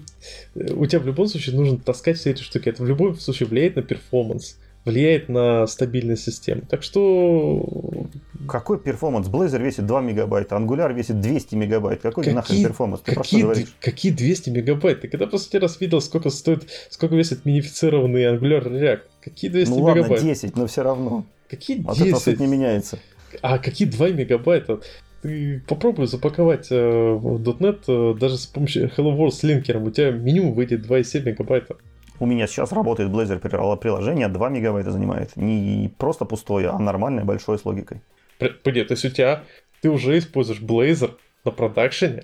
у 0.56 0.86
тебя 0.88 1.00
в 1.00 1.06
любом 1.06 1.28
случае 1.28 1.56
нужно 1.56 1.78
таскать 1.78 2.18
все 2.18 2.32
эти 2.32 2.42
штуки. 2.42 2.68
Это 2.68 2.84
в 2.84 2.86
любом 2.86 3.18
случае 3.18 3.48
влияет 3.48 3.78
на 3.78 3.82
performance 3.82 4.58
влияет 4.86 5.30
на 5.30 5.68
стабильность 5.68 6.24
системы. 6.24 6.62
Так 6.68 6.84
что... 6.84 7.66
Какой 8.48 8.80
performance? 8.80 9.28
Blazor 9.28 9.62
весит 9.62 9.86
2 9.86 10.02
мегабайта, 10.02 10.56
Angular 10.56 10.94
весит 10.94 11.20
200 11.20 11.56
мегабайт. 11.56 12.02
Какой 12.02 12.24
какие, 12.24 12.36
нахрен 12.36 12.64
performance? 12.64 13.02
Ты 13.02 13.14
какие, 13.14 13.44
про 13.44 13.56
какие 13.82 14.12
200 14.12 14.50
мегабайт? 14.50 15.02
Ты 15.02 15.08
когда 15.10 15.28
последний 15.28 15.60
раз 15.60 15.80
видел, 15.80 16.02
сколько 16.02 16.30
стоит, 16.30 16.68
сколько 16.90 17.16
весит 17.16 17.46
минифицированный 17.46 18.24
Angular 18.24 18.64
React? 18.64 19.02
Какие 19.22 19.52
200 19.52 19.70
ну, 19.70 19.80
мегабайт? 19.80 20.08
Ну 20.08 20.14
ладно, 20.14 20.28
10, 20.28 20.56
но 20.56 20.68
все 20.68 20.82
равно. 20.82 21.26
Какие 21.50 21.78
10? 21.78 21.90
От 21.90 22.00
этого 22.00 22.20
суть 22.20 22.40
не 22.40 22.48
меняется. 22.48 23.00
А 23.42 23.58
какие 23.58 23.88
2 23.88 24.10
мегабайта? 24.10 24.80
Ты 25.22 25.62
попробуй 25.68 26.08
запаковать 26.08 26.72
э, 26.72 26.76
в 26.80 27.42
.NET 27.42 27.84
э, 27.88 28.18
даже 28.18 28.38
с 28.38 28.46
помощью 28.46 28.90
Hello 28.96 29.18
World 29.18 29.32
с 29.32 29.44
линкером. 29.44 29.84
У 29.84 29.92
тебя 29.92 30.12
минимум 30.12 30.54
выйдет 30.54 30.86
2,7 30.86 31.24
мегабайта. 31.24 31.76
У 32.20 32.26
меня 32.26 32.48
сейчас 32.48 32.72
работает 32.72 33.10
Blazor 33.10 33.78
приложение, 33.78 34.28
2 34.28 34.50
мегабайта 34.50 34.92
занимает. 34.92 35.36
Не 35.36 35.92
просто 35.98 36.26
пустое, 36.26 36.70
а 36.70 36.80
нормальное, 36.80 37.24
большое 37.24 37.58
с 37.58 37.66
логикой. 37.66 38.02
Погоди, 38.38 38.84
то 38.84 38.94
есть 38.94 39.06
у 39.06 39.10
тебя, 39.10 39.44
ты 39.82 39.90
уже 39.90 40.18
используешь 40.18 40.62
Blazor 40.62 41.16
на 41.44 41.52
продакшене? 41.52 42.24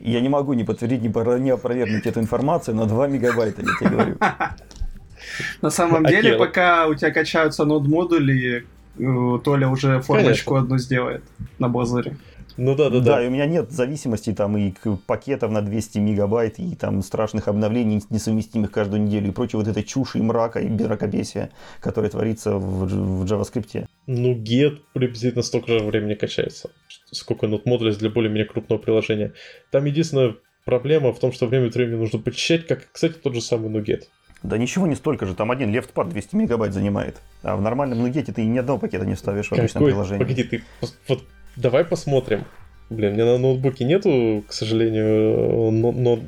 Я 0.00 0.20
не 0.20 0.28
могу 0.28 0.52
не 0.54 0.64
подтвердить, 0.64 1.02
не 1.02 1.50
опровергнуть 1.50 2.06
эту 2.06 2.20
информацию, 2.20 2.76
но 2.76 2.86
2 2.86 3.08
мегабайта, 3.08 3.62
я 3.62 3.68
тебе 3.78 3.90
говорю. 3.90 4.16
На 5.62 5.70
самом 5.70 6.04
деле, 6.04 6.36
пока 6.36 6.86
у 6.86 6.94
тебя 6.94 7.10
качаются 7.10 7.64
нод-модули, 7.64 8.66
Толя 8.98 9.68
уже 9.68 10.00
формочку 10.00 10.56
одну 10.56 10.78
сделает 10.78 11.22
на 11.58 11.66
Blazor. 11.66 12.16
Ну 12.56 12.74
да, 12.74 12.88
да, 12.88 13.00
да. 13.00 13.16
Да, 13.16 13.22
и 13.22 13.28
у 13.28 13.30
меня 13.30 13.46
нет 13.46 13.70
зависимости 13.70 14.32
там 14.32 14.56
и 14.56 14.72
пакетов 15.06 15.50
на 15.50 15.60
200 15.60 15.98
мегабайт, 15.98 16.58
и 16.58 16.74
там 16.74 17.02
страшных 17.02 17.48
обновлений, 17.48 18.02
несовместимых 18.08 18.70
каждую 18.70 19.02
неделю, 19.02 19.28
и 19.28 19.32
прочей 19.32 19.58
вот 19.58 19.68
этой 19.68 19.82
чуши 19.82 20.18
и 20.18 20.22
мрака, 20.22 20.60
и 20.60 20.68
мракобесия, 20.68 21.50
которое 21.80 22.08
творится 22.08 22.52
в, 22.52 22.86
в 22.86 23.24
JavaScript. 23.24 23.86
Ну, 24.06 24.34
get 24.34 24.78
приблизительно 24.94 25.42
столько 25.42 25.78
же 25.78 25.84
времени 25.84 26.14
качается, 26.14 26.70
сколько 27.10 27.46
нот 27.46 27.66
модулей 27.66 27.94
для 27.94 28.08
более-менее 28.08 28.46
крупного 28.46 28.80
приложения. 28.80 29.34
Там 29.70 29.84
единственная 29.84 30.36
проблема 30.64 31.12
в 31.12 31.18
том, 31.18 31.32
что 31.32 31.46
время 31.46 31.68
от 31.68 31.74
времени 31.74 31.96
нужно 31.96 32.18
почищать, 32.18 32.66
как, 32.66 32.90
кстати, 32.90 33.14
тот 33.14 33.34
же 33.34 33.42
самый 33.42 33.70
NuGet. 33.70 34.04
Да 34.42 34.58
ничего 34.58 34.86
не 34.86 34.94
столько 34.94 35.26
же, 35.26 35.34
там 35.34 35.50
один 35.50 35.72
лефтпад 35.72 36.08
200 36.08 36.36
мегабайт 36.36 36.72
занимает. 36.72 37.16
А 37.42 37.56
в 37.56 37.62
нормальном 37.62 37.98
нугете 37.98 38.32
ты 38.32 38.44
ни 38.44 38.58
одного 38.58 38.78
пакета 38.78 39.06
не 39.06 39.14
вставишь 39.14 39.48
в 39.48 39.52
обычном 39.52 39.80
Какой? 39.80 39.92
приложении. 39.92 40.22
Погоди, 40.22 40.42
ты 40.44 40.62
вот 41.08 41.24
Давай 41.56 41.84
посмотрим. 41.84 42.44
Блин, 42.88 43.14
мне 43.14 43.24
на 43.24 43.38
ноутбуке 43.38 43.84
нету, 43.84 44.44
к 44.46 44.52
сожалению, 44.52 45.72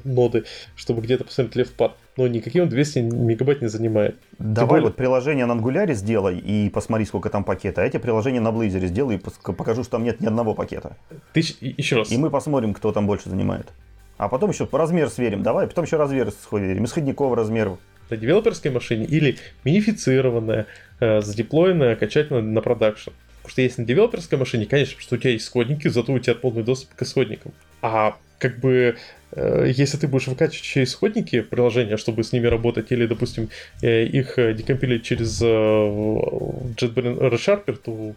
ноды, 0.05 0.45
чтобы 0.75 1.03
где-то 1.03 1.25
посмотреть 1.25 1.69
LeftPad. 1.69 1.93
Но 2.17 2.27
никаким 2.27 2.65
он 2.65 2.69
200 2.69 2.99
мегабайт 2.99 3.63
не 3.63 3.69
занимает. 3.69 4.17
Давай 4.41 4.81
более... 4.81 4.87
вот 4.87 4.97
приложение 4.97 5.47
на 5.47 5.53
Angular 5.53 5.93
сделай 5.95 6.37
и 6.39 6.69
посмотри, 6.69 7.05
сколько 7.05 7.31
там 7.31 7.45
пакета. 7.45 7.83
А 7.83 7.85
эти 7.85 7.99
приложения 7.99 8.41
на 8.41 8.49
Blazor 8.49 8.85
сделай 8.87 9.17
и 9.17 9.19
покажу, 9.19 9.85
что 9.85 9.93
там 9.93 10.03
нет 10.03 10.21
ни 10.21 10.27
одного 10.27 10.55
пакета. 10.55 10.97
Ты 11.33 11.45
еще 11.61 11.97
раз. 11.97 12.11
И 12.11 12.17
мы 12.17 12.29
посмотрим, 12.29 12.75
кто 12.75 12.91
там 12.91 13.07
больше 13.07 13.31
занимает. 13.31 13.69
А 14.17 14.29
потом 14.29 14.51
еще 14.51 14.67
по 14.67 14.79
размер 14.79 15.11
сверим. 15.11 15.45
Давай, 15.45 15.69
потом 15.69 15.85
еще 15.85 15.97
размер 15.97 16.33
сходим. 16.33 16.85
Исходниковый 16.85 17.37
размер. 17.37 17.77
На 18.11 18.17
девелоперской 18.17 18.71
машине 18.71 19.05
или 19.07 19.39
минифицированная, 19.65 20.67
э, 21.01 21.21
задеплоенная 21.21 21.93
окончательно 21.95 22.41
на 22.41 22.61
продакшн. 22.61 23.11
Потому 23.43 23.51
что 23.53 23.63
если 23.63 23.81
на 23.83 23.87
девелоперской 23.87 24.39
машине, 24.39 24.67
конечно, 24.67 25.01
что 25.01 25.15
у 25.15 25.19
тебя 25.19 25.31
есть 25.31 25.47
исходники, 25.47 25.89
зато 25.89 26.13
у 26.13 26.19
тебя 26.19 26.35
полный 26.35 26.63
доступ 26.63 26.95
к 26.95 27.03
исходникам. 27.03 27.53
А 27.83 28.17
как 28.39 28.59
бы 28.59 28.97
э, 29.33 29.73
если 29.75 29.97
ты 29.97 30.07
будешь 30.09 30.27
выкачивать 30.27 30.63
еще 30.63 30.83
исходники 30.83 31.41
приложения, 31.41 31.97
чтобы 31.97 32.25
с 32.25 32.33
ними 32.33 32.47
работать, 32.47 32.93
или, 32.93 33.07
допустим, 33.07 33.49
э, 33.83 34.05
их 34.05 34.39
э, 34.39 34.55
декомпилить 34.55 35.03
через 35.03 35.41
JetBrains 35.43 37.19
ReSharper, 37.19 37.77
то 37.77 38.15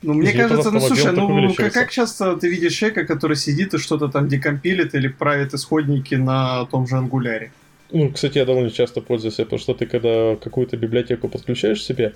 ну, 0.00 0.14
мне 0.14 0.32
кажется, 0.32 0.70
ну 0.70 0.80
слушай, 0.80 1.12
ну 1.12 1.52
как, 1.54 1.72
как 1.72 1.90
часто 1.90 2.36
ты 2.36 2.48
видишь 2.48 2.74
человека, 2.74 3.04
который 3.04 3.36
сидит 3.36 3.74
и 3.74 3.78
что-то 3.78 4.08
там 4.08 4.28
декомпилит 4.28 4.94
или 4.94 5.08
правит 5.08 5.54
исходники 5.54 6.14
на 6.14 6.66
том 6.66 6.86
же 6.86 6.96
ангуляре? 6.96 7.50
Ну, 7.90 8.10
кстати, 8.12 8.38
я 8.38 8.44
довольно 8.44 8.70
часто 8.70 9.00
пользуюсь, 9.00 9.36
потому 9.36 9.58
что 9.58 9.74
ты 9.74 9.86
когда 9.86 10.36
какую-то 10.36 10.76
библиотеку 10.76 11.28
подключаешь 11.28 11.82
себе, 11.82 12.14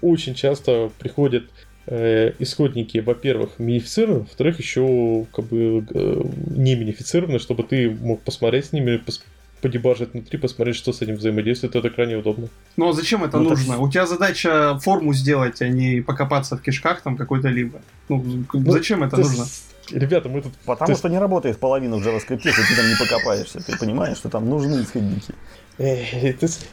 очень 0.00 0.34
часто 0.34 0.90
приходят 0.98 1.44
э, 1.86 2.32
исходники, 2.40 2.98
во-первых, 2.98 3.58
минифицированы, 3.58 4.20
во-вторых, 4.20 4.58
еще 4.58 5.26
как 5.32 5.44
бы 5.46 5.86
э, 5.94 6.22
не 6.56 6.74
минифицированы, 6.74 7.38
чтобы 7.38 7.62
ты 7.62 7.90
мог 7.90 8.20
посмотреть 8.22 8.66
с 8.66 8.72
ними, 8.72 8.96
пос 8.96 9.22
подебажить 9.60 10.12
внутри, 10.12 10.38
посмотреть, 10.38 10.76
что 10.76 10.92
с 10.92 11.00
этим 11.00 11.14
взаимодействует, 11.14 11.74
это 11.74 11.88
крайне 11.88 12.16
удобно. 12.16 12.48
Ну 12.76 12.88
а 12.88 12.92
зачем 12.92 13.24
это 13.24 13.38
ну, 13.38 13.48
нужно? 13.48 13.74
Так... 13.74 13.80
У 13.80 13.90
тебя 13.90 14.06
задача 14.06 14.78
форму 14.80 15.14
сделать, 15.14 15.62
а 15.62 15.68
не 15.68 16.02
покопаться 16.02 16.58
в 16.58 16.60
кишках 16.60 17.00
там 17.00 17.16
какой-то 17.16 17.48
либо. 17.48 17.80
Ну, 18.10 18.44
ну 18.52 18.70
зачем 18.70 19.02
это 19.02 19.16
нужно? 19.16 19.46
Ребята, 19.90 20.28
мы 20.28 20.42
тут... 20.42 20.52
Потому 20.64 20.92
ты... 20.92 20.98
что 20.98 21.08
не 21.08 21.18
работает 21.18 21.58
половина 21.58 21.96
в 21.96 22.06
JavaScript, 22.06 22.40
если 22.44 22.62
ты 22.62 22.76
там 22.76 22.88
не 22.88 22.96
покопаешься. 22.96 23.60
Ты 23.60 23.78
понимаешь, 23.78 24.16
что 24.16 24.28
там 24.28 24.48
нужны 24.48 24.82
исходники. 24.82 25.34
Э, 25.76 26.04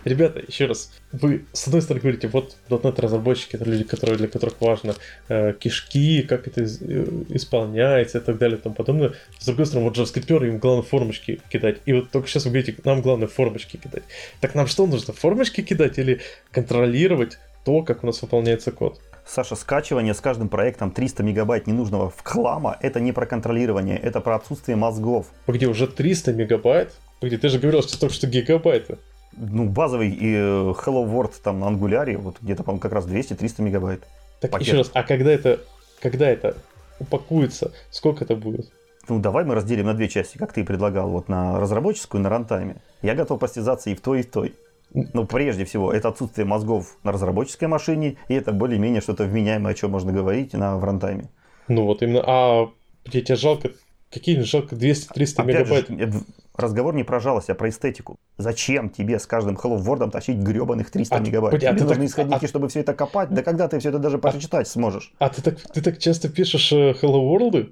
ребята, 0.05 0.43
еще 0.47 0.65
раз, 0.65 0.91
вы 1.11 1.45
с 1.53 1.65
одной 1.67 1.81
стороны 1.81 2.01
говорите, 2.01 2.27
вот 2.27 2.55
.NET 2.69 3.01
разработчики, 3.01 3.55
это 3.55 3.65
люди, 3.65 3.83
которые, 3.83 4.17
для 4.17 4.27
которых 4.27 4.61
важно 4.61 4.95
э, 5.27 5.53
кишки, 5.53 6.21
как 6.21 6.47
это 6.47 6.61
из, 6.61 6.81
э, 6.81 7.07
исполняется 7.29 8.19
и 8.19 8.21
так 8.21 8.37
далее 8.37 8.59
и 8.59 8.61
тому 8.61 8.75
подобное. 8.75 9.13
С 9.39 9.45
другой 9.45 9.65
стороны, 9.65 9.89
вот 9.89 9.97
JavaScript 9.97 10.47
им 10.47 10.59
главное 10.59 10.83
формочки 10.83 11.41
кидать. 11.49 11.77
И 11.85 11.93
вот 11.93 12.11
только 12.11 12.27
сейчас 12.27 12.45
вы 12.45 12.51
говорите, 12.51 12.75
нам 12.83 13.01
главное 13.01 13.27
формочки 13.27 13.77
кидать. 13.77 14.03
Так 14.39 14.53
нам 14.55 14.67
что 14.67 14.85
нужно, 14.85 15.13
формочки 15.13 15.61
кидать 15.61 15.97
или 15.97 16.21
контролировать 16.51 17.39
то, 17.65 17.83
как 17.83 18.03
у 18.03 18.07
нас 18.07 18.21
выполняется 18.21 18.71
код? 18.71 18.99
Саша, 19.33 19.55
скачивание 19.55 20.13
с 20.13 20.19
каждым 20.19 20.49
проектом 20.49 20.91
300 20.91 21.23
мегабайт 21.23 21.65
ненужного 21.65 22.09
в 22.09 22.21
хлама, 22.21 22.77
это 22.81 22.99
не 22.99 23.13
про 23.13 23.25
контролирование, 23.25 23.97
это 23.97 24.19
про 24.19 24.35
отсутствие 24.35 24.75
мозгов. 24.75 25.27
Где 25.47 25.67
уже 25.67 25.87
300 25.87 26.33
мегабайт? 26.33 26.91
Где 27.21 27.37
ты 27.37 27.47
же 27.47 27.57
говорил, 27.57 27.81
что 27.81 27.97
только 27.97 28.13
что 28.13 28.27
гигабайты. 28.27 28.97
Ну, 29.31 29.69
базовый 29.69 30.09
и 30.09 30.33
э, 30.33 30.73
Hello 30.73 31.09
World 31.09 31.31
там 31.41 31.61
на 31.61 31.69
Angular, 31.69 32.17
вот 32.17 32.39
где-то, 32.41 32.63
по-моему, 32.63 32.81
как 32.81 32.91
раз 32.91 33.07
200-300 33.07 33.61
мегабайт. 33.61 34.03
Так, 34.41 34.51
пакет. 34.51 34.67
еще 34.67 34.77
раз, 34.79 34.91
а 34.93 35.03
когда 35.03 35.31
это, 35.31 35.61
когда 36.01 36.29
это 36.29 36.57
упакуется, 36.99 37.71
сколько 37.89 38.25
это 38.25 38.35
будет? 38.35 38.69
Ну, 39.07 39.19
давай 39.19 39.45
мы 39.45 39.55
разделим 39.55 39.85
на 39.85 39.93
две 39.93 40.09
части, 40.09 40.37
как 40.37 40.51
ты 40.51 40.59
и 40.59 40.63
предлагал, 40.65 41.09
вот 41.09 41.29
на 41.29 41.57
разработческую 41.57 42.19
и 42.19 42.23
на 42.25 42.29
рантайме. 42.29 42.81
Я 43.01 43.15
готов 43.15 43.39
постязаться 43.39 43.91
и 43.91 43.95
в 43.95 44.01
той, 44.01 44.19
и 44.19 44.23
в 44.23 44.29
той. 44.29 44.55
Но 44.93 45.25
прежде 45.25 45.65
всего, 45.65 45.93
это 45.93 46.09
отсутствие 46.09 46.45
мозгов 46.45 46.97
на 47.03 47.11
разработческой 47.11 47.67
машине, 47.67 48.17
и 48.27 48.33
это 48.33 48.51
более-менее 48.51 49.01
что-то 49.01 49.23
вменяемое, 49.23 49.71
о 49.71 49.75
чем 49.75 49.91
можно 49.91 50.11
говорить 50.11 50.53
на, 50.53 50.77
в 50.77 50.83
рантайме. 50.83 51.29
Ну 51.67 51.85
вот 51.85 52.01
именно, 52.01 52.23
а 52.25 52.69
тебе 53.09 53.35
жалко, 53.35 53.71
какие 54.11 54.39
жалко 54.41 54.75
200-300 54.75 55.45
мегабайт? 55.45 55.87
Же, 55.87 56.23
разговор 56.55 56.93
не 56.93 57.03
про 57.03 57.19
жалость, 57.19 57.49
а 57.49 57.55
про 57.55 57.69
эстетику. 57.69 58.17
Зачем 58.37 58.89
тебе 58.89 59.19
с 59.19 59.25
каждым 59.25 59.55
Hello 59.55 59.77
World 59.77 60.11
тащить 60.11 60.37
гребаных 60.37 60.91
300 60.91 61.15
а, 61.15 61.19
мегабайт? 61.19 61.59
Тебе 61.59 61.69
а 61.69 61.73
нужны 61.73 61.95
так, 61.95 62.03
исходники, 62.03 62.45
а, 62.45 62.47
чтобы 62.47 62.67
все 62.67 62.81
это 62.81 62.93
копать? 62.93 63.29
Да 63.29 63.43
когда 63.43 63.67
ты 63.67 63.79
все 63.79 63.89
это 63.89 63.99
даже 63.99 64.17
а, 64.17 64.19
прочитать 64.19 64.67
сможешь? 64.67 65.13
А 65.19 65.29
ты 65.29 65.41
так, 65.41 65.59
ты 65.59 65.81
так 65.81 65.97
часто 65.99 66.29
пишешь 66.29 66.71
э, 66.73 66.91
Hello 67.01 67.21
World? 67.31 67.71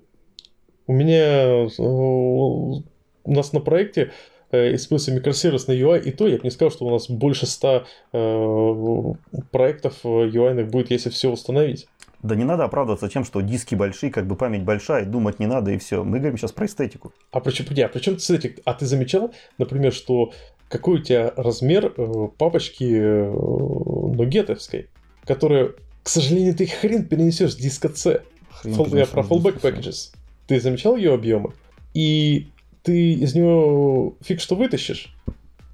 У 0.88 0.94
меня 0.94 1.66
э, 1.68 1.70
у 1.78 2.84
нас 3.26 3.54
на 3.54 3.60
проекте 3.60 4.12
э, 4.52 4.76
используется 4.76 5.14
микросервисный 5.14 5.80
UI, 5.80 6.02
и 6.04 6.12
то 6.12 6.28
я 6.28 6.38
бы 6.38 6.44
не 6.44 6.52
сказал, 6.52 6.72
что 6.72 6.86
у 6.86 6.92
нас 6.92 7.10
больше 7.10 7.46
100 7.46 7.86
э, 8.14 9.14
проектов 9.52 9.96
UI 10.04 10.64
будет, 10.66 10.92
если 10.92 11.10
все 11.10 11.32
установить. 11.32 11.88
Да 12.22 12.36
не 12.36 12.44
надо 12.44 12.66
оправдываться 12.66 13.08
тем, 13.08 13.24
что 13.24 13.40
диски 13.40 13.76
большие, 13.76 14.12
как 14.12 14.28
бы 14.28 14.36
память 14.36 14.64
большая, 14.64 15.06
думать 15.06 15.40
не 15.40 15.48
надо 15.48 15.72
и 15.72 15.78
все. 15.78 16.04
Мы 16.04 16.20
говорим 16.20 16.38
сейчас 16.38 16.52
про 16.52 16.66
эстетику. 16.66 17.14
А 17.32 17.40
причем, 17.40 17.66
а 17.70 17.88
при 17.88 18.00
чем 18.00 18.18
эстетик? 18.18 18.60
А 18.66 18.74
ты 18.74 18.86
замечал, 18.86 19.34
например, 19.58 19.94
что 19.94 20.34
какой 20.68 21.00
у 21.00 21.04
тебя 21.04 21.34
размер 21.38 21.94
э, 21.96 22.28
папочки 22.38 22.84
э, 22.84 23.32
нугетовской, 23.32 24.90
которая, 25.24 25.72
к 26.04 26.10
сожалению, 26.10 26.56
ты 26.56 26.68
хрен 26.68 27.06
перенесешь 27.06 27.54
с 27.54 27.56
диска 27.56 27.90
C. 27.90 28.24
Хрен 28.50 28.98
я 28.98 29.06
про 29.06 29.24
fallback 29.24 29.62
packages. 29.62 30.14
Ты 30.48 30.60
замечал 30.60 30.98
ее 30.98 31.14
объемы? 31.14 31.54
И 31.94 32.50
ты 32.84 33.14
из 33.14 33.36
него 33.36 34.16
фиг 34.22 34.40
что 34.40 34.56
вытащишь. 34.56 35.14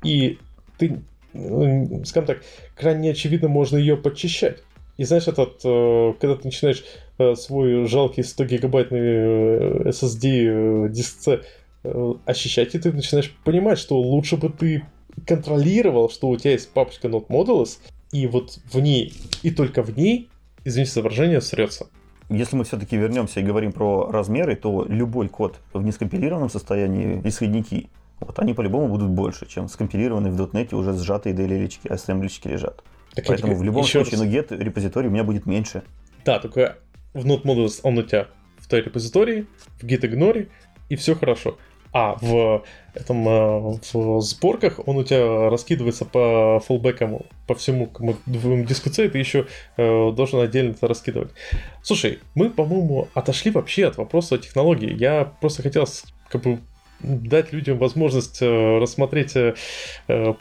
И 0.03 0.37
ты, 0.77 1.01
скажем 1.33 2.27
так, 2.27 2.43
крайне 2.75 3.11
очевидно 3.11 3.47
можно 3.47 3.77
ее 3.77 3.97
подчищать. 3.97 4.63
И 4.97 5.03
знаешь, 5.03 5.27
этот, 5.27 5.59
э, 5.63 6.13
когда 6.19 6.35
ты 6.35 6.47
начинаешь 6.47 6.83
э, 7.17 7.35
свой 7.35 7.85
жалкий 7.87 8.23
100 8.23 8.45
гигабайтный 8.45 8.99
э, 9.01 9.89
SSD 9.89 10.89
диск 10.89 11.19
C 11.19 11.41
ощущать, 12.25 12.73
и 12.73 12.79
ты 12.79 12.91
начинаешь 12.91 13.31
понимать, 13.43 13.77
что 13.77 13.99
лучше 13.99 14.37
бы 14.37 14.49
ты 14.49 14.83
контролировал, 15.27 16.09
что 16.09 16.29
у 16.29 16.35
тебя 16.35 16.53
есть 16.53 16.71
папочка 16.71 17.07
Node 17.07 17.27
Modules, 17.27 17.77
и 18.11 18.25
вот 18.25 18.57
в 18.71 18.79
ней, 18.79 19.13
и 19.43 19.51
только 19.51 19.83
в 19.83 19.95
ней, 19.95 20.29
извините 20.63 20.93
за 20.93 21.01
выражение, 21.03 21.41
срется. 21.41 21.87
Если 22.29 22.55
мы 22.55 22.63
все-таки 22.63 22.97
вернемся 22.97 23.39
и 23.39 23.43
говорим 23.43 23.71
про 23.71 24.09
размеры, 24.09 24.55
то 24.55 24.85
любой 24.87 25.27
код 25.29 25.59
в 25.73 25.83
нескомпилированном 25.83 26.49
состоянии, 26.49 27.21
исходники, 27.23 27.89
вот 28.19 28.39
они 28.39 28.53
по-любому 28.53 28.87
будут 28.87 29.09
больше, 29.09 29.45
чем 29.47 29.67
скомпилированные 29.67 30.31
в 30.31 30.41
.NET 30.41 30.73
уже 30.73 30.93
сжатые 30.93 31.35
DLL-очки, 31.35 31.87
ассемблички 31.89 32.47
лежат. 32.47 32.83
Так 33.13 33.25
Поэтому 33.27 33.55
в 33.55 33.63
любом 33.63 33.83
случае, 33.83 34.19
раз... 34.19 34.21
ну, 34.21 34.25
get 34.25 34.57
репозиторий 34.57 35.07
у 35.09 35.11
меня 35.11 35.23
будет 35.23 35.45
меньше. 35.45 35.83
Да, 36.25 36.39
только 36.39 36.77
в 37.13 37.25
Node 37.25 37.43
Models 37.43 37.79
он 37.83 37.97
у 37.97 38.03
тебя 38.03 38.27
в 38.57 38.67
той 38.67 38.81
репозитории, 38.81 39.45
в 39.79 39.83
git 39.83 40.01
ignore, 40.01 40.49
и 40.89 40.95
все 40.95 41.15
хорошо. 41.15 41.57
А 41.97 42.17
в 42.19 42.65
этом 42.93 43.25
э, 43.25 43.79
в 43.93 44.19
сборках 44.19 44.85
он 44.85 44.97
у 44.97 45.03
тебя 45.05 45.49
раскидывается 45.49 46.03
по 46.03 46.59
фоллбекам, 46.59 47.21
по 47.47 47.55
всему 47.55 47.89
диску 48.25 48.89
C, 48.89 49.05
и 49.05 49.07
ты 49.07 49.17
еще 49.17 49.47
э, 49.77 50.11
должен 50.11 50.41
отдельно 50.41 50.71
это 50.71 50.89
раскидывать. 50.89 51.31
Слушай, 51.83 52.19
мы, 52.33 52.49
по-моему, 52.49 53.07
отошли 53.13 53.49
вообще 53.49 53.87
от 53.87 53.95
вопроса 53.95 54.37
технологии. 54.37 54.93
Я 54.93 55.23
просто 55.39 55.63
хотел 55.63 55.87
как 56.27 56.41
бы 56.41 56.59
дать 56.99 57.53
людям 57.53 57.77
возможность 57.77 58.41
э, 58.41 58.77
рассмотреть 58.77 59.37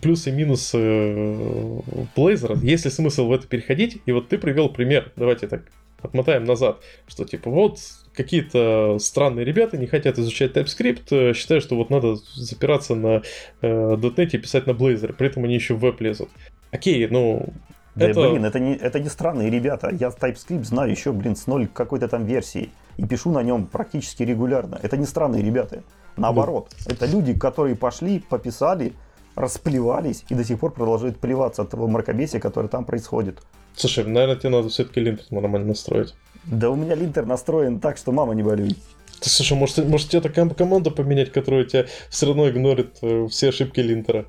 плюсы 0.00 0.30
и 0.30 0.32
минусы 0.32 0.78
э, 0.78 1.80
Blazor. 2.16 2.59
Есть 2.66 2.84
ли 2.84 2.90
смысл 2.90 3.28
в 3.28 3.32
это 3.32 3.46
переходить? 3.46 4.02
И 4.07 4.11
вот 4.11 4.28
ты 4.28 4.38
привел 4.38 4.70
пример. 4.70 5.12
Давайте 5.14 5.46
так 5.46 5.70
отмотаем 6.02 6.46
назад, 6.46 6.80
что 7.07 7.24
типа 7.24 7.48
вот 7.48 7.78
какие-то 8.15 8.99
странные 9.01 9.45
ребята 9.45 9.77
не 9.77 9.87
хотят 9.87 10.19
изучать 10.19 10.57
TypeScript, 10.57 11.07
э, 11.11 11.35
считают, 11.35 11.65
что 11.65 11.77
вот 11.77 11.91
надо 11.91 12.17
запираться 12.35 12.95
на 12.95 13.23
э, 13.61 13.97
.NET 13.97 14.31
и 14.33 14.39
писать 14.39 14.67
на 14.67 14.71
Blazor, 14.71 15.12
при 15.12 15.27
этом 15.27 15.45
они 15.45 15.55
еще 15.55 15.75
в 15.75 15.81
веб 15.81 16.01
лезут. 16.01 16.31
Окей, 16.71 17.07
ну... 17.09 17.53
Да, 17.95 18.09
это... 18.09 18.29
блин, 18.29 18.45
это 18.45 18.59
не, 18.59 18.75
это 18.75 18.99
не 18.99 19.09
странные 19.09 19.51
ребята. 19.51 19.91
Я 19.91 20.09
TypeScript 20.09 20.65
знаю 20.65 20.91
еще, 20.91 21.12
блин, 21.12 21.37
с 21.37 21.47
ноль 21.47 21.69
какой-то 21.69 22.09
там 22.09 22.25
версии. 22.25 22.71
И 22.97 23.07
пишу 23.07 23.31
на 23.31 23.43
нем 23.43 23.67
практически 23.67 24.25
регулярно. 24.25 24.79
Это 24.83 24.97
не 24.97 25.07
странные 25.07 25.43
ребята. 25.43 25.83
Наоборот, 26.17 26.71
да. 26.87 26.95
это 26.95 27.07
люди, 27.07 27.35
которые 27.35 27.77
пошли, 27.77 28.21
пописали, 28.21 28.93
расплевались 29.37 30.25
и 30.29 30.35
до 30.35 30.45
сих 30.45 30.61
пор 30.61 30.73
продолжают 30.73 31.19
плеваться 31.19 31.62
от 31.62 31.71
того 31.71 31.89
мракобесия, 31.89 32.41
которое 32.41 32.69
там 32.69 32.85
происходит. 32.85 33.41
Слушай, 33.77 34.05
наверное, 34.05 34.37
тебе 34.37 34.51
надо 34.51 34.69
все-таки 34.69 35.01
линтер 35.01 35.25
нормально 35.31 35.69
настроить. 35.69 36.15
Да 36.47 36.70
у 36.70 36.76
меня 36.76 36.95
линтер 36.95 37.26
настроен 37.26 37.80
так, 37.80 37.97
что 37.97 38.12
мама 38.12 38.34
не 38.34 38.42
болюй. 38.42 38.76
Ты, 39.20 39.30
слушай, 39.30 39.57
может, 39.57 39.78
может 39.88 40.11
тебе 40.11 40.20
такая 40.20 40.49
команда 40.51 40.90
поменять, 40.90 41.32
которая 41.32 41.64
тебя 41.64 41.86
все 42.11 42.26
равно 42.26 42.49
игнорит 42.49 42.99
э, 43.03 43.26
все 43.30 43.49
ошибки 43.49 43.80
линтера? 43.80 44.26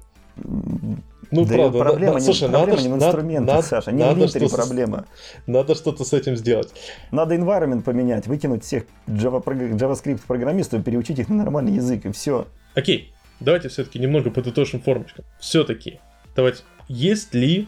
Ну, 1.32 1.45
да 1.45 1.53
правда, 1.55 1.80
проблема, 1.80 2.13
на, 2.13 2.20
не, 2.20 2.26
слушай, 2.26 2.49
проблема 2.49 2.76
надо, 2.76 2.82
не 2.82 2.89
в 2.89 2.95
инструментах, 2.95 3.55
надо, 3.55 3.68
Саша, 3.68 3.91
не 3.91 3.99
надо 3.99 4.13
в 4.13 4.18
линтере 4.20 4.49
проблема. 4.49 5.05
Надо 5.47 5.76
что-то 5.76 6.03
с 6.03 6.13
этим 6.13 6.36
сделать. 6.36 6.70
Надо 7.11 7.36
environment 7.36 7.82
поменять, 7.82 8.28
выкинуть 8.28 8.63
всех 8.63 8.84
Java, 9.07 9.43
JavaScript 9.43 10.22
программистов, 10.28 10.84
переучить 10.84 11.20
их 11.20 11.30
на 11.30 11.36
нормальный 11.36 11.74
язык, 11.74 12.05
и 12.05 12.11
все. 12.11 12.47
Окей, 12.76 13.13
давайте 13.39 13.70
все-таки 13.70 13.99
немного 13.99 14.30
подытожим 14.30 14.82
формочком. 14.82 15.26
Все-таки, 15.39 15.99
давайте, 16.36 16.61
есть 16.88 17.34
ли 17.34 17.68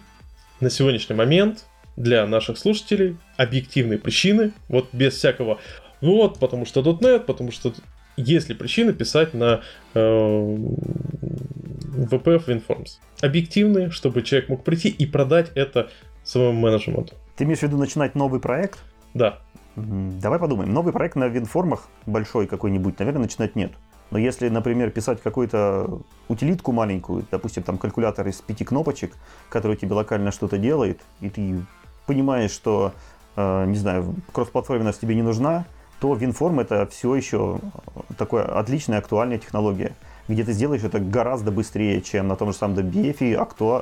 на 0.59 0.69
сегодняшний 0.69 1.15
момент 1.15 1.65
для 1.97 2.25
наших 2.25 2.57
слушателей 2.57 3.17
объективные 3.35 3.99
причины, 3.99 4.53
вот 4.69 4.87
без 4.93 5.15
всякого 5.15 5.59
ну 6.01 6.15
вот, 6.15 6.39
потому 6.39 6.65
что 6.65 6.81
.NET, 6.81 7.21
потому 7.21 7.51
что 7.51 7.73
есть 8.17 8.49
ли 8.49 8.55
причины 8.55 8.93
писать 8.93 9.33
на 9.33 9.61
э, 9.93 9.99
VPF 11.97 12.45
WinForms. 12.47 12.99
Объективные, 13.21 13.89
чтобы 13.89 14.21
человек 14.21 14.49
мог 14.49 14.63
прийти 14.63 14.89
и 14.89 15.05
продать 15.05 15.51
это 15.55 15.89
своему 16.23 16.53
менеджменту. 16.59 17.15
Ты 17.35 17.43
имеешь 17.45 17.59
в 17.59 17.63
виду 17.63 17.77
начинать 17.77 18.15
новый 18.15 18.39
проект? 18.39 18.79
Да. 19.13 19.39
Давай 19.75 20.39
подумаем. 20.39 20.73
Новый 20.73 20.93
проект 20.93 21.15
на 21.15 21.25
WinFormах 21.25 21.81
большой 22.05 22.47
какой-нибудь, 22.47 22.97
наверное, 22.99 23.23
начинать 23.23 23.55
нет. 23.55 23.71
Но 24.09 24.17
если, 24.17 24.47
например, 24.49 24.89
писать 24.91 25.21
какую-то 25.21 26.01
утилитку 26.29 26.71
маленькую, 26.71 27.25
допустим, 27.29 27.63
там 27.63 27.77
калькулятор 27.77 28.27
из 28.27 28.41
пяти 28.41 28.63
кнопочек, 28.63 29.13
который 29.49 29.75
тебе 29.75 29.93
локально 29.93 30.31
что-то 30.31 30.57
делает, 30.57 31.01
и 31.19 31.29
ты 31.29 31.65
понимаешь, 32.07 32.51
что, 32.51 32.93
э, 33.35 33.65
не 33.67 33.77
знаю, 33.77 34.15
кроссплатформенность 34.33 34.99
тебе 34.99 35.13
не 35.13 35.21
нужна, 35.21 35.65
то 35.99 36.15
WinForm 36.15 36.61
это 36.61 36.87
все 36.87 37.13
еще 37.13 37.59
такая 38.17 38.45
отличная 38.45 38.99
актуальная 38.99 39.37
технология, 39.37 39.93
где 40.27 40.43
ты 40.43 40.53
сделаешь 40.53 40.83
это 40.83 40.99
гораздо 40.99 41.51
быстрее, 41.51 42.01
чем 42.01 42.27
на 42.27 42.35
том 42.35 42.51
же 42.51 42.57
самом 42.57 42.77
DBF, 42.77 43.19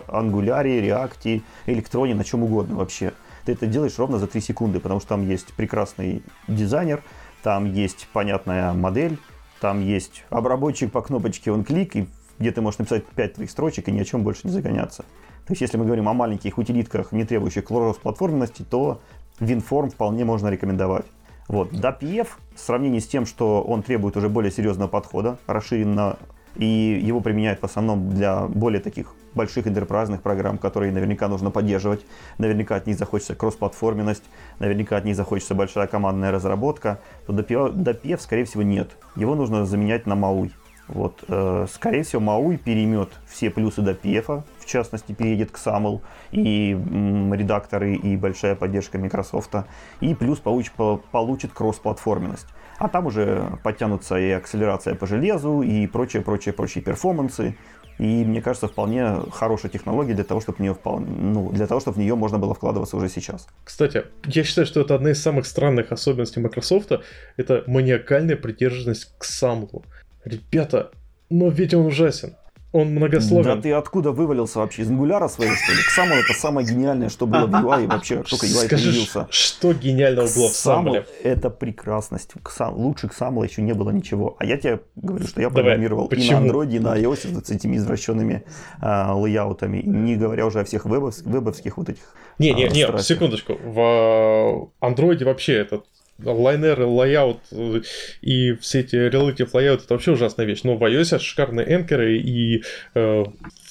Angular, 0.08 0.64
React, 0.64 1.42
Electron, 1.68 2.14
на 2.14 2.24
чем 2.24 2.44
угодно 2.44 2.76
вообще. 2.76 3.14
Ты 3.46 3.54
это 3.54 3.68
делаешь 3.68 3.98
ровно 3.98 4.18
за 4.18 4.28
3 4.28 4.42
секунды, 4.42 4.80
потому 4.80 5.00
что 5.00 5.10
там 5.10 5.28
есть 5.28 5.54
прекрасный 5.54 6.24
дизайнер, 6.48 7.04
там 7.44 7.72
есть 7.72 8.08
понятная 8.12 8.74
модель, 8.74 9.20
там 9.62 9.82
есть 9.82 10.24
обработчик 10.30 10.92
по 10.92 11.02
кнопочке 11.02 11.52
он 11.52 11.64
клик, 11.64 11.96
и 11.96 12.08
где 12.40 12.52
ты 12.52 12.62
можешь 12.62 12.80
написать 12.80 13.06
5 13.06 13.34
твоих 13.36 13.52
строчек 13.52 13.88
и 13.88 13.92
ни 13.92 14.00
о 14.00 14.06
чем 14.06 14.24
больше 14.24 14.42
не 14.46 14.52
загоняться. 14.52 15.06
То 15.46 15.52
есть, 15.52 15.62
если 15.62 15.78
мы 15.78 15.86
говорим 15.86 16.10
о 16.10 16.14
маленьких 16.14 16.58
утилитках, 16.58 17.12
не 17.12 17.24
требующих 17.24 17.66
кросс-платформенности, 17.66 18.64
то 18.64 19.02
WinForm 19.40 19.90
вполне 19.90 20.26
можно 20.26 20.48
рекомендовать. 20.48 21.06
Вот. 21.48 21.72
DAPF 21.72 22.28
в 22.56 22.60
сравнении 22.60 23.00
с 23.00 23.08
тем, 23.08 23.28
что 23.28 23.62
он 23.62 23.84
требует 23.84 24.18
уже 24.18 24.28
более 24.30 24.52
серьезного 24.52 24.88
подхода, 24.88 25.38
расширенно, 25.46 26.18
и 26.56 26.66
его 26.66 27.22
применяют 27.22 27.60
в 27.60 27.66
основном 27.66 28.10
для 28.10 28.48
более 28.48 28.82
таких 28.82 29.14
больших 29.36 29.68
интерпрайзных 29.68 30.22
программ, 30.22 30.58
которые 30.58 30.92
наверняка 30.92 31.28
нужно 31.28 31.52
поддерживать. 31.52 32.06
Наверняка 32.40 32.78
от 32.78 32.88
них 32.88 32.98
захочется 32.98 33.36
кроссплатформенность, 33.36 34.24
наверняка 34.60 34.98
от 34.98 35.06
них 35.06 35.16
захочется 35.16 35.54
большая 35.54 35.88
командная 35.88 36.32
разработка, 36.32 37.00
то 37.28 37.34
DAPF 37.34 38.20
скорее 38.20 38.46
всего, 38.46 38.64
нет. 38.64 38.98
Его 39.16 39.36
нужно 39.36 39.66
заменять 39.66 40.08
на 40.08 40.14
MAUI. 40.14 40.52
Вот, 40.88 41.24
э, 41.28 41.66
скорее 41.72 42.04
всего, 42.04 42.22
MAUI 42.22 42.58
переймет 42.58 43.10
все 43.28 43.50
плюсы 43.50 43.82
DAPF, 43.82 44.44
в 44.60 44.66
частности, 44.66 45.14
переедет 45.14 45.52
к 45.52 45.58
SAML, 45.58 46.02
и 46.32 46.74
м, 46.74 47.34
редакторы, 47.34 47.96
и 47.96 48.16
большая 48.16 48.56
поддержка 48.56 49.00
Microsoft, 49.00 49.56
и 50.00 50.14
плюс 50.14 50.40
получит, 50.40 50.74
получит 51.12 51.54
кросс-платформенность. 51.54 52.48
А 52.78 52.88
там 52.88 53.08
уже 53.08 53.58
подтянутся 53.64 54.18
и 54.18 54.30
акселерация 54.32 54.96
по 54.96 55.08
железу, 55.08 55.62
и 55.62 55.88
прочие, 55.88 56.22
прочие, 56.22 56.54
прочие 56.54 56.84
перформансы. 56.84 57.56
И 57.98 58.26
мне 58.26 58.42
кажется, 58.42 58.68
вполне 58.68 59.22
хорошая 59.32 59.72
технология 59.72 60.14
для 60.14 60.26
того, 60.26 60.42
чтобы 60.42 60.58
в 60.58 60.60
нее, 60.60 60.74
вполне, 60.74 61.08
ну, 61.08 61.50
для 61.52 61.66
того, 61.66 61.80
чтобы 61.80 61.96
в 61.96 62.00
нее 62.00 62.16
можно 62.16 62.38
было 62.38 62.54
вкладываться 62.54 62.98
уже 62.98 63.08
сейчас. 63.08 63.48
Кстати, 63.64 64.04
я 64.26 64.44
считаю, 64.44 64.68
что 64.68 64.82
это 64.82 64.96
одна 64.96 65.12
из 65.12 65.22
самых 65.22 65.46
странных 65.46 65.94
особенностей 65.94 66.42
Microsoft. 66.42 66.92
Это 67.38 67.64
маниакальная 67.68 68.36
придержанность 68.36 69.18
к 69.18 69.24
SAML. 69.24 69.86
Ребята, 70.26 70.92
но 71.30 71.50
ведь 71.50 71.74
он 71.74 71.86
ужасен. 71.86 72.36
Он 72.76 72.90
многословен. 72.90 73.56
Да 73.56 73.62
ты 73.62 73.72
откуда 73.72 74.12
вывалился 74.12 74.60
вообще? 74.60 74.82
Из 74.82 74.90
ангуляра 74.90 75.30
своего, 75.30 75.56
что 75.56 75.72
ли? 75.72 75.78
К 75.78 75.98
это 75.98 76.34
самое 76.38 76.68
гениальное, 76.68 77.08
что 77.08 77.26
было 77.26 77.48
в 77.48 77.52
UI 77.52 77.88
вообще, 77.88 78.18
только 78.18 78.48
UI 78.48 78.66
Скажи, 78.66 78.90
появился. 78.90 79.28
что 79.30 79.72
гениального 79.72 80.28
было 80.28 80.50
в 80.50 80.52
Самле? 80.52 81.06
это 81.24 81.50
прекрасность. 81.50 82.34
Лучше 82.74 83.08
к 83.08 83.14
Самлу 83.14 83.44
еще 83.44 83.62
не 83.62 83.72
было 83.72 83.92
ничего. 83.92 84.36
А 84.40 84.46
я 84.46 84.58
тебе 84.58 84.82
говорю, 84.98 85.26
что 85.26 85.40
я 85.40 85.50
программировал 85.50 86.10
Давай, 86.10 86.26
и 86.26 86.30
на 86.30 86.36
Android, 86.36 86.76
и 86.76 86.80
на 86.80 86.98
iOS 87.00 87.46
с 87.46 87.50
этими 87.50 87.78
извращенными 87.78 88.44
а, 88.82 89.16
лейаутами, 89.16 89.82
не 89.82 90.18
говоря 90.18 90.46
уже 90.46 90.60
о 90.60 90.66
всех 90.66 90.84
вебовских, 90.84 91.26
вебовских 91.28 91.78
вот 91.78 91.88
этих 91.88 92.04
Не, 92.40 92.54
не, 92.54 92.66
а, 92.66 92.70
не, 92.70 93.02
секундочку. 93.02 93.54
В 93.64 94.70
Android 94.82 95.24
вообще 95.24 95.54
этот 95.54 95.86
лайнер, 96.24 96.82
лайаут 96.82 97.40
э, 97.52 97.82
и 98.22 98.54
все 98.54 98.82
эти 98.82 98.96
relative 98.96 99.52
layout 99.52 99.84
это 99.84 99.94
вообще 99.94 100.12
ужасная 100.12 100.46
вещь. 100.46 100.62
Но 100.64 100.78
в 100.78 100.84
iOS 100.84 101.20
шикарные 101.20 101.72
энкеры 101.74 102.18
и 102.18 102.64
э, 102.94 103.24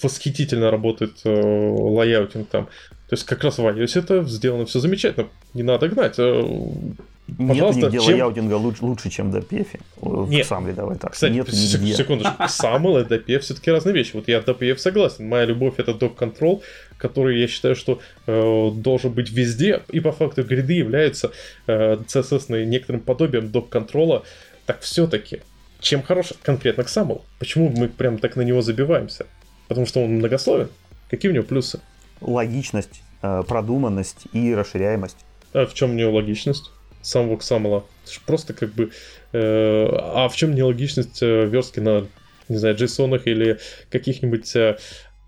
восхитительно 0.02 0.70
работает 0.70 1.12
э, 1.24 1.30
лайаутинг 1.30 2.48
там. 2.48 2.68
То 3.08 3.14
есть 3.14 3.24
как 3.24 3.44
раз 3.44 3.58
в 3.58 3.66
iOS 3.66 3.98
это 3.98 4.24
сделано 4.24 4.64
все 4.66 4.80
замечательно. 4.80 5.28
Не 5.52 5.62
надо 5.62 5.88
гнать. 5.88 6.14
Э, 6.18 6.42
Пожалуйста, 7.38 7.82
Нет 7.82 7.92
нигде 7.92 8.04
чем... 8.04 8.14
лайаутинга 8.14 8.54
лучше, 8.54 8.84
лучше, 8.84 9.10
чем 9.10 9.30
WPF. 9.30 9.66
Нет. 10.28 10.46
XAML 10.46 10.72
давай 10.74 10.96
так. 10.98 11.12
Кстати, 11.12 11.32
Нет 11.32 11.48
нигде. 11.48 11.94
секундочку. 11.94 12.34
XAML 12.42 13.02
и 13.02 13.14
WPF 13.14 13.38
все-таки 13.40 13.70
разные 13.70 13.94
вещи. 13.94 14.10
Вот 14.14 14.28
я 14.28 14.40
в 14.40 14.44
WPF 14.44 14.76
согласен. 14.76 15.26
Моя 15.26 15.46
любовь 15.46 15.74
это 15.78 15.92
Dock 15.92 16.16
Control, 16.16 16.62
который 16.98 17.40
я 17.40 17.48
считаю, 17.48 17.76
что 17.76 18.00
э, 18.26 18.70
должен 18.74 19.12
быть 19.12 19.30
везде. 19.30 19.82
И 19.90 20.00
по 20.00 20.12
факту 20.12 20.44
гриды 20.44 20.74
являются 20.74 21.32
э, 21.66 21.96
CSS 21.96 22.64
некоторым 22.64 23.00
подобием 23.00 23.46
Doc 23.46 23.70
Control. 23.70 24.22
Так 24.66 24.80
все-таки, 24.80 25.40
чем 25.80 26.02
хорош 26.02 26.34
конкретно 26.42 26.82
XAML? 26.82 27.22
Почему 27.38 27.70
мы 27.70 27.88
прям 27.88 28.18
так 28.18 28.36
на 28.36 28.42
него 28.42 28.60
забиваемся? 28.60 29.26
Потому 29.68 29.86
что 29.86 30.04
он 30.04 30.10
многословен. 30.16 30.68
Какие 31.08 31.30
у 31.30 31.34
него 31.34 31.44
плюсы? 31.44 31.80
Логичность, 32.24 33.02
э, 33.22 33.42
продуманность 33.46 34.26
и 34.32 34.54
расширяемость. 34.54 35.18
А 35.52 35.66
в 35.66 35.74
чем 35.74 35.90
у 35.90 35.94
него 35.94 36.12
логичность? 36.12 36.70
самого 37.04 37.36
Ксамала. 37.36 37.84
Просто 38.26 38.54
как 38.54 38.72
бы... 38.72 38.90
Э, 39.32 39.86
а 39.92 40.28
в 40.28 40.36
чем 40.36 40.54
нелогичность 40.54 41.22
э, 41.22 41.46
верстки 41.46 41.80
на, 41.80 42.06
не 42.48 42.56
знаю, 42.56 42.76
JSON 42.76 43.20
или 43.24 43.58
каких-нибудь 43.90 44.54
э, 44.56 44.78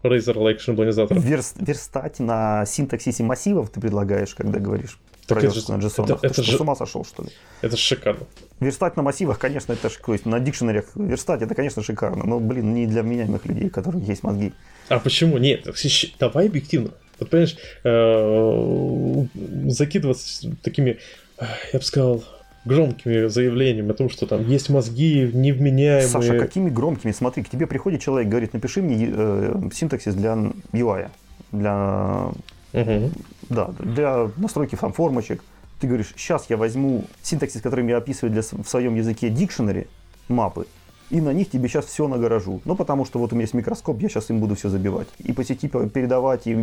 Razer 0.03 0.35
Lake 0.35 0.59
шаблонизаторов? 0.59 1.23
Верст, 1.23 1.57
верстать 1.61 2.19
на 2.19 2.65
синтаксисе 2.67 3.23
массивов 3.23 3.71
ты 3.71 3.81
предлагаешь, 3.81 4.35
когда 4.35 4.59
говоришь? 4.59 4.99
Так 5.27 5.43
это 5.45 5.73
на 5.73 5.77
JSON. 5.77 6.05
это- 6.05 6.19
это 6.27 6.43
же- 6.43 6.57
с 6.57 6.61
ума 6.61 6.77
сошел, 6.77 7.05
что 7.05 7.23
ли? 7.25 7.31
Это 7.63 7.77
шикарно. 7.77 8.27
Верстать 8.61 8.97
на 8.97 9.03
массивах, 9.03 9.39
конечно, 9.39 9.73
это 9.73 9.89
то 9.91 10.13
есть 10.13 10.27
на 10.27 10.39
дикшенерях 10.41 10.85
верстать, 10.95 11.43
это, 11.43 11.55
конечно, 11.55 11.83
шикарно. 11.83 12.25
Но, 12.25 12.39
блин, 12.41 12.75
не 12.75 12.87
для 12.87 13.03
вменяемых 13.03 13.45
людей, 13.47 13.67
у 13.67 13.71
которых 13.71 14.03
есть 14.09 14.23
мозги. 14.23 14.53
А 14.89 14.99
почему? 14.99 15.39
Нет, 15.39 15.67
давай 16.21 16.47
объективно. 16.47 16.91
Вот 17.19 17.31
понимаешь, 17.31 17.57
э, 17.85 19.71
закидываться 19.71 20.51
такими, 20.63 20.99
э, 21.39 21.45
я 21.73 21.79
бы 21.79 21.85
сказал, 21.85 22.25
громкими 22.65 23.29
заявлениями 23.29 23.91
о 23.91 23.95
том, 23.95 24.11
что 24.11 24.27
там 24.27 24.47
есть 24.49 24.69
мозги 24.69 25.31
невменяемые. 25.33 26.09
Саша, 26.09 26.39
какими 26.39 26.69
громкими? 26.69 27.13
Смотри, 27.13 27.43
к 27.43 27.49
тебе 27.49 27.67
приходит 27.67 28.01
человек, 28.03 28.29
говорит, 28.29 28.53
напиши 28.55 28.83
мне 28.83 29.09
э, 29.11 29.61
синтаксис 29.73 30.15
для 30.15 30.37
UI, 30.73 31.09
для. 31.53 32.33
Да, 33.49 33.71
для 33.79 34.31
настройки 34.37 34.77
там, 34.77 34.93
формочек. 34.93 35.43
Ты 35.81 35.87
говоришь, 35.87 36.13
сейчас 36.17 36.47
я 36.49 36.57
возьму 36.57 37.05
синтаксис, 37.23 37.61
которым 37.61 37.89
я 37.89 37.99
описываю 37.99 38.33
для, 38.33 38.43
в 38.43 38.69
своем 38.69 38.95
языке 38.95 39.29
дикшенери, 39.29 39.89
мапы, 40.29 40.67
и 41.11 41.21
на 41.21 41.33
них 41.33 41.51
тебе 41.51 41.69
сейчас 41.69 41.87
все 41.87 42.09
нагоражу. 42.09 42.61
Ну, 42.65 42.75
потому 42.75 43.05
что 43.05 43.19
вот 43.19 43.33
у 43.33 43.37
меня 43.37 43.45
есть 43.45 43.55
микроскоп, 43.55 44.01
я 44.01 44.09
сейчас 44.09 44.31
им 44.31 44.41
буду 44.41 44.55
все 44.57 44.69
забивать. 44.69 45.07
И 45.19 45.33
по 45.33 45.45
сети 45.45 45.69
пе- 45.69 45.89
передавать, 45.89 46.47
и, 46.47 46.57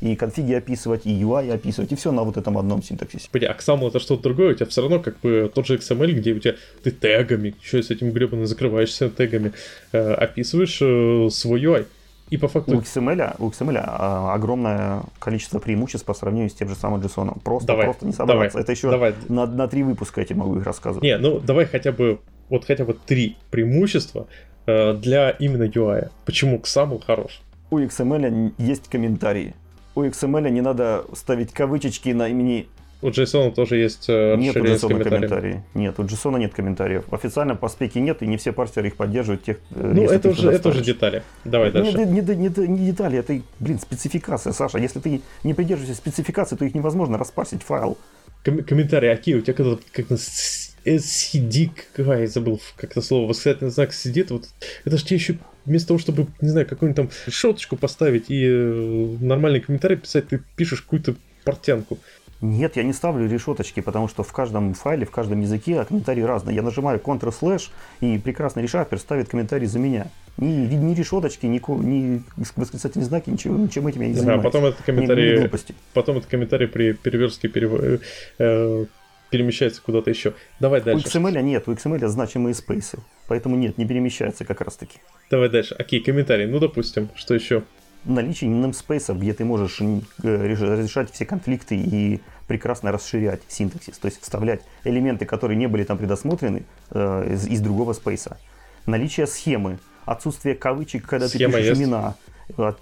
и 0.00 0.16
конфиги 0.16 0.54
описывать, 0.54 1.06
и 1.06 1.10
UI 1.10 1.52
описывать, 1.52 1.92
и 1.92 1.96
все 1.96 2.10
на 2.10 2.24
вот 2.24 2.36
этом 2.36 2.58
одном 2.58 2.82
синтаксисе. 2.82 3.24
Господи, 3.24 3.44
а 3.44 3.56
XAML 3.56 3.88
это 3.88 4.00
что-то 4.00 4.22
другое, 4.24 4.52
у 4.52 4.54
тебя 4.54 4.66
все 4.66 4.80
равно 4.80 4.98
как 4.98 5.20
бы 5.20 5.50
тот 5.54 5.66
же 5.66 5.76
XML, 5.76 6.12
где 6.12 6.32
у 6.32 6.40
тебя 6.40 6.56
ты 6.82 6.90
тегами, 6.90 7.54
еще 7.62 7.82
с 7.82 7.90
этим 7.90 8.10
гребаным 8.10 8.46
закрываешься 8.46 9.08
тегами, 9.08 9.52
э, 9.92 10.14
описываешь 10.14 10.78
э, 10.80 11.28
свой 11.30 11.62
UI. 11.62 11.86
И 12.30 12.36
по 12.36 12.46
У 12.46 12.48
факту... 12.48 12.72
XML, 12.76 13.34
у 13.40 13.50
XML 13.50 13.82
а, 13.84 14.32
огромное 14.34 15.02
количество 15.18 15.58
преимуществ 15.58 16.06
по 16.06 16.14
сравнению 16.14 16.48
с 16.48 16.54
тем 16.54 16.68
же 16.68 16.76
самым 16.76 17.00
JSON. 17.00 17.40
Просто, 17.42 17.66
Давай, 17.66 17.84
просто 17.86 18.06
не 18.06 18.12
собраться. 18.12 18.50
давай, 18.50 18.62
Это 18.62 18.72
еще 18.72 18.90
давай. 18.90 19.14
на, 19.28 19.46
на 19.46 19.66
три 19.66 19.82
выпуска 19.82 20.20
я 20.20 20.26
тебе 20.26 20.38
могу 20.38 20.56
их 20.56 20.64
рассказывать. 20.64 21.02
Не, 21.02 21.18
ну 21.18 21.40
давай 21.40 21.66
хотя 21.66 21.90
бы, 21.90 22.20
вот 22.48 22.64
хотя 22.64 22.84
бы 22.84 22.94
три 22.94 23.36
преимущества 23.50 24.28
э, 24.66 24.94
для 24.94 25.30
именно 25.30 25.64
UI. 25.64 26.10
Почему 26.24 26.58
XAML 26.58 27.04
хорош? 27.04 27.42
У 27.70 27.78
XML 27.78 28.52
есть 28.58 28.88
комментарии. 28.88 29.54
У 29.96 30.02
XML 30.04 30.50
не 30.50 30.60
надо 30.60 31.04
ставить 31.14 31.52
кавычечки 31.52 32.10
на 32.10 32.28
имени. 32.28 32.68
У 33.02 33.08
JSON 33.08 33.52
тоже 33.54 33.76
есть 33.76 34.06
э, 34.08 34.36
Нет 34.36 34.54
у 34.56 34.60
JSON 34.60 35.02
комментарии. 35.02 35.62
Нет, 35.74 35.98
у 35.98 36.02
JSON 36.02 36.38
нет 36.38 36.52
комментариев. 36.52 37.04
Официально 37.10 37.56
по 37.56 37.68
спеке 37.68 38.00
нет, 38.00 38.22
и 38.22 38.26
не 38.26 38.36
все 38.36 38.52
парсеры 38.52 38.88
их 38.88 38.96
поддерживают. 38.96 39.42
Тех, 39.42 39.56
э, 39.74 39.92
Ну, 39.94 40.04
это 40.04 40.28
уже, 40.28 40.50
это 40.50 40.68
уже 40.68 40.84
детали. 40.84 41.22
Давай 41.44 41.70
дальше. 41.72 41.96
Не, 41.96 42.04
не, 42.04 42.20
не, 42.20 42.68
не- 42.68 42.86
детали, 42.86 43.18
это, 43.18 43.40
блин, 43.58 43.78
спецификация, 43.78 44.52
Саша. 44.52 44.78
Если 44.78 45.00
ты 45.00 45.22
не 45.44 45.54
придерживаешься 45.54 45.96
спецификации, 45.96 46.56
то 46.56 46.64
их 46.64 46.74
невозможно 46.74 47.16
распарсить 47.16 47.62
файл. 47.62 47.96
Ком- 48.44 48.62
комментарии, 48.64 49.08
окей, 49.08 49.34
у 49.34 49.40
тебя 49.40 49.54
когда 49.54 49.78
как-то 49.92 50.16
с- 50.16 50.74
SCD, 50.84 51.70
ай, 52.06 52.26
забыл 52.26 52.60
как 52.76 52.92
это 52.92 53.02
слово, 53.02 53.28
восклицательный 53.28 53.70
знак 53.70 53.92
сидит, 53.92 54.30
вот 54.30 54.48
это 54.84 54.96
же 54.96 55.04
тебе 55.04 55.16
еще 55.16 55.36
вместо 55.66 55.88
того, 55.88 55.98
чтобы, 55.98 56.26
не 56.40 56.48
знаю, 56.48 56.66
какую-нибудь 56.66 56.96
там 56.96 57.10
решеточку 57.26 57.76
поставить 57.76 58.30
и 58.30 58.46
э, 58.46 59.16
нормальный 59.20 59.60
комментарий 59.60 59.96
писать, 59.96 60.28
ты 60.28 60.40
пишешь 60.56 60.80
какую-то 60.82 61.16
портянку. 61.44 61.98
Нет, 62.40 62.76
я 62.76 62.82
не 62.84 62.94
ставлю 62.94 63.28
решеточки, 63.28 63.80
потому 63.80 64.08
что 64.08 64.22
в 64.22 64.32
каждом 64.32 64.72
файле, 64.72 65.04
в 65.04 65.10
каждом 65.10 65.40
языке 65.42 65.84
комментарии 65.84 66.22
разные. 66.22 66.56
Я 66.56 66.62
нажимаю 66.62 66.98
Ctrl-слэш, 66.98 67.70
и 68.00 68.16
прекрасный 68.18 68.62
решапер 68.62 68.98
ставит 68.98 69.28
комментарий 69.28 69.66
за 69.66 69.78
меня. 69.78 70.06
Ни, 70.38 70.46
ни 70.74 70.94
решеточки, 70.94 71.44
ни, 71.44 71.60
ни 71.84 72.22
восклицательные 72.56 73.04
знаки, 73.06 73.28
ничего, 73.28 73.56
ничем 73.58 73.86
этим 73.86 74.00
я 74.00 74.08
не 74.08 74.14
Да, 74.14 74.20
а 74.20 74.22
занимаюсь. 74.22 74.42
потом 74.44 74.64
этот 74.64 74.78
Ни- 74.78 74.82
ни 74.82 74.86
комментарий, 74.86 75.38
глупости. 75.40 75.74
потом 75.92 76.16
этот 76.16 76.30
комментарий 76.30 76.66
при 76.66 76.92
переверстке 76.92 77.48
перево- 77.48 78.00
э, 78.38 78.84
перемещается 79.28 79.82
куда-то 79.82 80.08
еще. 80.08 80.32
Давай 80.60 80.80
У 80.80 80.84
дальше. 80.84 81.06
XML 81.08 81.42
нет, 81.42 81.68
у 81.68 81.72
XML 81.72 82.08
значимые 82.08 82.54
спейсы. 82.54 82.98
Поэтому 83.28 83.54
нет, 83.56 83.76
не 83.76 83.86
перемещается 83.86 84.46
как 84.46 84.62
раз 84.62 84.76
таки. 84.76 84.98
Давай 85.30 85.50
дальше. 85.50 85.74
Окей, 85.78 86.00
комментарий. 86.02 86.46
Ну, 86.46 86.58
допустим, 86.58 87.10
что 87.14 87.34
еще? 87.34 87.64
Наличие 88.04 88.50
namespace, 88.50 89.14
где 89.18 89.34
ты 89.34 89.44
можешь 89.44 89.80
э, 89.80 90.00
реш- 90.22 90.60
разрешать 90.62 91.12
все 91.12 91.26
конфликты 91.26 91.76
и 91.76 92.20
прекрасно 92.46 92.92
расширять 92.92 93.42
синтаксис, 93.48 93.98
то 93.98 94.06
есть 94.06 94.22
вставлять 94.22 94.62
элементы, 94.84 95.26
которые 95.26 95.56
не 95.58 95.66
были 95.68 95.84
там 95.84 95.98
предусмотрены 95.98 96.64
э, 96.90 97.34
из, 97.34 97.46
из 97.46 97.60
другого 97.60 97.92
спейса. 97.92 98.38
Наличие 98.86 99.26
схемы, 99.26 99.78
отсутствие 100.06 100.54
кавычек, 100.54 101.06
когда 101.06 101.28
Схема 101.28 101.52
ты 101.52 101.58
пишешь 101.58 101.76
есть. 101.78 101.82
имена, 101.88 102.14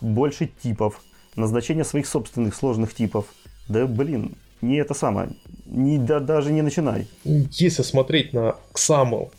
больше 0.01 0.47
типов, 0.47 1.01
назначение 1.37 1.85
своих 1.85 2.07
собственных 2.07 2.55
сложных 2.55 2.95
типов. 2.95 3.27
Да 3.69 3.87
блин, 3.87 4.37
не 4.62 4.77
это 4.77 4.95
самое, 4.95 5.31
не, 5.66 5.99
да, 5.99 6.21
даже 6.21 6.53
не 6.53 6.62
начинай. 6.62 7.09
Если 7.25 7.83
смотреть 7.83 8.33
на 8.33 8.55
XAML 8.73 9.31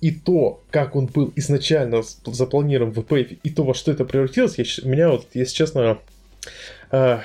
и 0.00 0.10
то, 0.10 0.62
как 0.70 0.96
он 0.96 1.06
был 1.06 1.32
изначально 1.36 2.02
запланирован 2.24 2.92
в 2.92 2.98
EPF, 2.98 3.38
и 3.42 3.50
то, 3.50 3.64
во 3.64 3.74
что 3.74 3.92
это 3.92 4.04
превратилось, 4.04 4.58
я, 4.58 4.64
меня 4.84 5.10
вот, 5.10 5.26
если 5.34 5.54
честно, 5.54 5.98
э, 6.90 7.20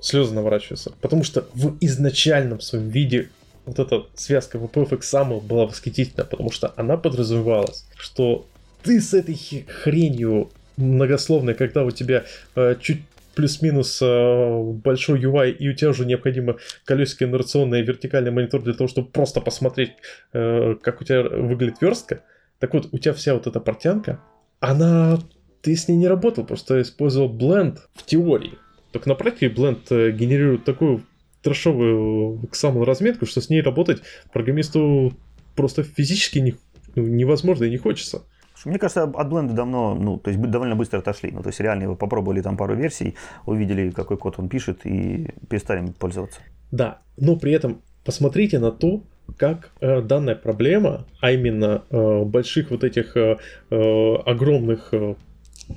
слезы 0.00 0.34
наворачиваются. 0.34 0.92
Потому 1.00 1.24
что 1.24 1.46
в 1.54 1.76
изначальном 1.80 2.60
своем 2.60 2.88
виде 2.88 3.28
вот 3.66 3.78
эта 3.78 4.06
связка 4.14 4.58
VPF 4.58 4.94
и 4.94 4.96
XAML 4.96 5.40
была 5.40 5.66
восхитительна, 5.66 6.24
потому 6.24 6.50
что 6.50 6.72
она 6.76 6.96
подразумевалась, 6.96 7.86
что 7.96 8.46
ты 8.82 9.00
с 9.00 9.14
этой 9.14 9.36
хренью 9.82 10.50
многословной, 10.76 11.54
когда 11.54 11.84
у 11.84 11.90
тебя 11.90 12.24
э, 12.56 12.76
чуть 12.80 13.02
плюс-минус 13.34 14.00
э, 14.02 14.62
большой 14.84 15.20
UI, 15.20 15.50
и 15.52 15.68
у 15.68 15.74
тебя 15.74 15.90
уже 15.90 16.04
необходимо 16.04 16.56
колесико 16.84 17.24
инерционное 17.24 17.82
вертикальный 17.82 18.30
монитор 18.30 18.62
для 18.62 18.74
того, 18.74 18.88
чтобы 18.88 19.08
просто 19.10 19.40
посмотреть, 19.40 19.92
э, 20.32 20.74
как 20.82 21.00
у 21.00 21.04
тебя 21.04 21.22
выглядит 21.22 21.80
верстка. 21.80 22.22
Так 22.58 22.74
вот, 22.74 22.88
у 22.92 22.98
тебя 22.98 23.14
вся 23.14 23.34
вот 23.34 23.46
эта 23.46 23.60
портянка, 23.60 24.20
она... 24.60 25.18
Ты 25.62 25.76
с 25.76 25.88
ней 25.88 25.96
не 25.96 26.08
работал, 26.08 26.44
просто 26.44 26.80
использовал 26.80 27.28
Blend 27.28 27.80
в 27.94 28.06
теории. 28.06 28.54
Только 28.92 29.10
на 29.10 29.14
практике 29.14 29.48
Blend 29.48 29.80
э, 29.90 30.10
генерирует 30.10 30.64
такую 30.64 31.04
трешовую 31.42 32.40
XAML 32.50 32.84
разметку, 32.84 33.26
что 33.26 33.40
с 33.40 33.50
ней 33.50 33.62
работать 33.62 34.02
программисту 34.32 35.12
просто 35.54 35.82
физически 35.82 36.38
не- 36.38 36.56
ну, 36.94 37.06
невозможно 37.06 37.64
и 37.64 37.70
не 37.70 37.76
хочется. 37.76 38.22
Мне 38.64 38.78
кажется, 38.78 39.04
от 39.04 39.28
бленда 39.28 39.54
давно, 39.54 39.94
ну, 39.94 40.18
то 40.18 40.30
есть 40.30 40.40
довольно 40.40 40.76
быстро 40.76 40.98
отошли. 40.98 41.30
Ну, 41.32 41.42
то 41.42 41.48
есть 41.48 41.60
реально 41.60 41.84
его 41.84 41.96
попробовали 41.96 42.42
там 42.42 42.56
пару 42.56 42.74
версий, 42.74 43.16
увидели, 43.46 43.90
какой 43.90 44.16
код 44.16 44.34
он 44.38 44.48
пишет, 44.48 44.80
и 44.84 45.28
перестали 45.48 45.80
им 45.80 45.92
пользоваться. 45.92 46.40
Да, 46.70 46.98
но 47.16 47.36
при 47.36 47.52
этом 47.52 47.82
посмотрите 48.04 48.58
на 48.58 48.70
то, 48.70 49.02
как 49.36 49.70
э, 49.80 50.00
данная 50.02 50.34
проблема, 50.34 51.06
а 51.20 51.32
именно 51.32 51.82
э, 51.90 52.22
больших 52.24 52.70
вот 52.70 52.84
этих 52.84 53.16
э, 53.16 53.38
э, 53.70 54.14
огромных 54.26 54.88
э, 54.92 55.14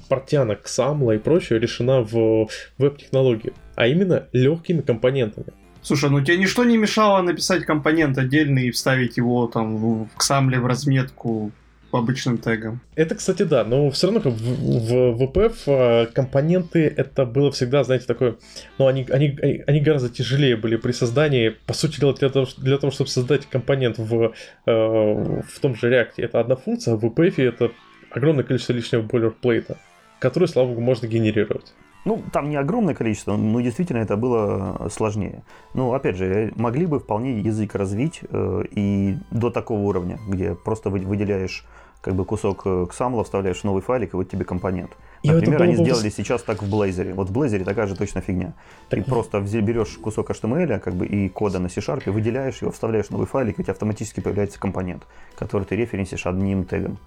портянок 0.10 0.66
XAML 0.66 1.16
и 1.16 1.20
прочее 1.20 1.60
решена 1.60 2.02
в 2.02 2.48
веб-технологии, 2.78 3.54
а 3.76 3.88
именно 3.88 4.28
легкими 4.34 4.82
компонентами. 4.82 5.48
Слушай, 5.82 6.10
ну 6.10 6.22
тебе 6.22 6.38
ничто 6.38 6.64
не 6.64 6.78
мешало 6.78 7.22
написать 7.22 7.66
компонент 7.66 8.18
отдельный 8.18 8.68
и 8.68 8.72
вставить 8.72 9.18
его 9.18 9.48
там 9.48 9.78
в 9.78 10.08
XAML 10.18 10.60
в 10.60 10.66
разметку 10.66 11.52
по 11.94 12.00
обычным 12.00 12.40
тегам. 12.40 12.82
Это, 12.96 13.14
кстати, 13.14 13.44
да, 13.44 13.64
но 13.64 13.92
все 13.92 14.08
равно 14.08 14.20
как 14.20 14.34
в, 14.34 14.40
в 14.40 15.22
VPF 15.22 15.54
э, 15.68 16.06
компоненты 16.08 16.88
это 16.88 17.24
было 17.24 17.52
всегда, 17.52 17.84
знаете, 17.84 18.08
такое, 18.08 18.38
ну, 18.80 18.88
они, 18.88 19.06
они, 19.12 19.38
они, 19.68 19.80
гораздо 19.80 20.10
тяжелее 20.10 20.56
были 20.56 20.78
при 20.78 20.92
создании, 20.92 21.50
по 21.68 21.74
сути 21.74 22.00
дела, 22.00 22.16
для 22.16 22.30
того, 22.30 22.48
для 22.58 22.80
того 22.80 22.90
чтобы 22.90 23.12
создать 23.12 23.46
компонент 23.46 24.00
в, 24.00 24.34
э, 24.66 24.72
в 24.72 25.60
том 25.62 25.76
же 25.76 25.94
React, 25.94 26.14
это 26.18 26.40
одна 26.40 26.56
функция, 26.56 26.96
а 26.96 26.98
в 26.98 27.06
VPF 27.06 27.40
это 27.44 27.72
огромное 28.10 28.44
количество 28.44 28.74
лишнего 28.74 29.04
бойлерплейта, 29.04 29.78
который, 30.18 30.48
слава 30.48 30.70
богу, 30.70 30.82
можно 30.82 31.06
генерировать. 31.06 31.76
Ну, 32.06 32.22
там 32.34 32.50
не 32.50 32.58
огромное 32.58 32.96
количество, 32.96 33.38
но 33.38 33.62
действительно 33.62 34.00
это 34.00 34.18
было 34.18 34.90
сложнее. 34.92 35.44
Ну, 35.74 35.94
опять 35.94 36.18
же, 36.18 36.52
могли 36.56 36.86
бы 36.86 37.00
вполне 37.00 37.40
язык 37.40 37.76
развить 37.76 38.22
э, 38.30 38.64
и 38.72 39.16
до 39.32 39.52
такого 39.52 39.80
уровня, 39.80 40.20
где 40.28 40.54
просто 40.54 40.90
вы- 40.90 41.00
выделяешь 41.00 41.64
как 42.04 42.16
бы 42.16 42.26
кусок 42.26 42.64
э, 42.66 42.70
XAML, 42.70 43.24
вставляешь 43.24 43.62
в 43.62 43.64
новый 43.64 43.82
файлик, 43.82 44.14
и 44.14 44.18
вот 44.18 44.30
тебе 44.30 44.44
компонент. 44.44 44.92
И 45.24 45.32
Например, 45.32 45.62
они 45.62 45.78
бы 45.78 45.84
сделали 45.84 46.10
сейчас 46.10 46.44
так 46.44 46.62
в 46.62 46.70
Blazor. 46.70 47.14
Вот 47.14 47.30
в 47.30 47.32
Blazor 47.32 47.64
такая 47.64 47.88
же 47.88 47.96
точно 47.96 48.20
фигня. 48.20 48.54
Так 48.90 49.06
Ты 49.06 49.10
просто 49.10 49.40
берешь 49.40 49.98
кусок 50.02 50.30
HTML 50.30 50.80
как 50.80 50.96
бы, 50.96 51.06
и 51.06 51.30
кода 51.30 51.60
на 51.60 51.70
C-Sharp, 51.70 52.12
выделяешь 52.12 52.62
его, 52.62 52.72
вставляешь 52.72 53.06
в 53.06 53.12
новый 53.12 53.26
файлик, 53.26 53.58
и 53.58 53.62
у 53.62 53.64
тебя 53.64 53.72
автоматически 53.72 54.20
появляется 54.20 54.60
компонент, 54.60 55.04
который 55.36 55.64
ты 55.64 55.78
референсишь 55.78 56.26
одним 56.26 56.66
тегом. 56.66 56.98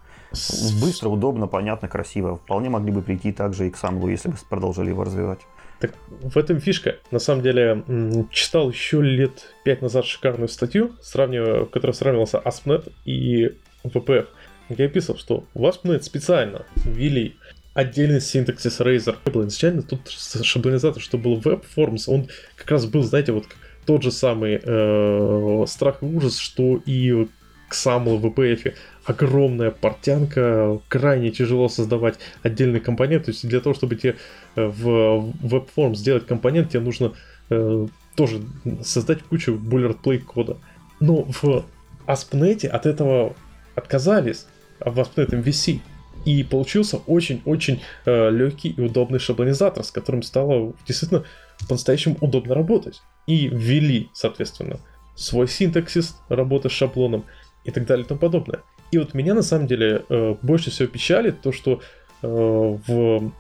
Быстро, 0.81 1.11
удобно, 1.11 1.47
понятно, 1.47 1.89
красиво. 1.89 2.37
Вполне 2.37 2.71
могли 2.71 2.91
бы 2.91 3.03
прийти 3.03 3.33
также 3.33 3.69
и 3.69 3.71
к 3.71 3.77
Самлу, 3.77 4.09
если 4.09 4.31
бы 4.31 4.37
продолжили 4.49 4.89
его 4.89 5.05
развивать. 5.05 5.41
Так 5.79 5.93
в 6.09 6.39
этом 6.39 6.59
фишка. 6.59 6.97
На 7.11 7.19
самом 7.19 7.43
деле, 7.43 7.85
читал 8.31 8.71
еще 8.71 9.03
лет 9.03 9.55
пять 9.63 9.83
назад 9.83 10.07
шикарную 10.07 10.49
статью, 10.49 10.93
сравнивая, 11.03 11.65
в 11.65 11.71
которой 11.71 11.93
сравнивался 11.93 12.39
ASP.NET 12.39 12.91
и 13.05 13.59
VPF. 13.85 14.27
Я 14.69 14.89
писал, 14.89 15.17
что 15.17 15.45
в 15.55 15.65
ASP.NET 15.65 16.03
специально 16.03 16.67
ввели 16.85 17.37
отдельный 17.75 18.21
синтаксис 18.21 18.81
Razer. 18.81 19.17
Был 19.31 19.43
изначально 19.43 19.83
тут 19.83 20.09
шаблонизатор, 20.09 21.03
что 21.03 21.19
был 21.19 21.39
Web 21.39 21.65
Forms, 21.77 22.05
он 22.07 22.29
как 22.57 22.71
раз 22.71 22.87
был, 22.87 23.03
знаете, 23.03 23.33
вот 23.33 23.45
тот 23.85 24.03
же 24.03 24.11
самый 24.11 24.61
э, 24.63 25.65
страх 25.69 26.03
и 26.03 26.07
ужас, 26.07 26.39
что 26.39 26.81
и 26.85 27.29
к 27.69 27.75
самому 27.75 28.19
VPF 28.19 28.75
огромная 29.05 29.71
портянка, 29.71 30.81
крайне 30.89 31.31
тяжело 31.31 31.69
создавать 31.69 32.19
отдельный 32.43 32.81
компонент. 32.81 33.27
То 33.27 33.31
есть 33.31 33.47
для 33.47 33.61
того, 33.61 33.75
чтобы 33.75 33.97
тебе 33.97 34.17
э, 34.57 34.67
в 34.67 35.35
WebForm 35.43 35.95
сделать 35.95 36.27
компонент, 36.27 36.71
тебе 36.71 36.81
нужно 36.81 37.13
э, 37.51 37.87
тоже 38.17 38.43
создать 38.83 39.23
кучу 39.23 39.55
boilerplate 39.55 40.21
кода. 40.21 40.57
Но 40.99 41.25
в 41.25 41.65
ASP.NET 42.07 42.67
от 42.67 42.87
этого 42.87 43.37
отказались, 43.75 44.47
в 44.81 44.99
ASP.NET 44.99 45.31
MVC. 45.43 45.81
И 46.25 46.43
получился 46.43 46.97
очень-очень 46.97 47.83
э, 48.05 48.31
легкий 48.31 48.71
и 48.71 48.81
удобный 48.81 49.21
шаблонизатор, 49.21 49.85
с 49.85 49.93
которым 49.93 50.23
стало 50.23 50.75
действительно 50.87 51.25
по-настоящему 51.69 52.17
удобно 52.21 52.55
работать. 52.55 53.01
И 53.29 53.49
ввели, 53.49 54.09
соответственно, 54.13 54.81
свой 55.15 55.47
синтаксис 55.47 56.17
работы 56.29 56.69
с 56.69 56.73
шаблоном 56.73 57.25
и 57.65 57.71
так 57.71 57.87
далее 57.87 58.05
и 58.05 58.09
тому 58.09 58.19
подобное. 58.19 58.63
И 58.91 58.99
вот 58.99 59.15
меня 59.15 59.35
на 59.35 59.43
самом 59.43 59.67
деле 59.67 60.05
э, 60.09 60.35
больше 60.43 60.71
всего 60.71 60.89
печалит 60.89 61.41
то, 61.43 61.53
что 61.53 61.81
э, 62.23 62.27
в 62.27 63.33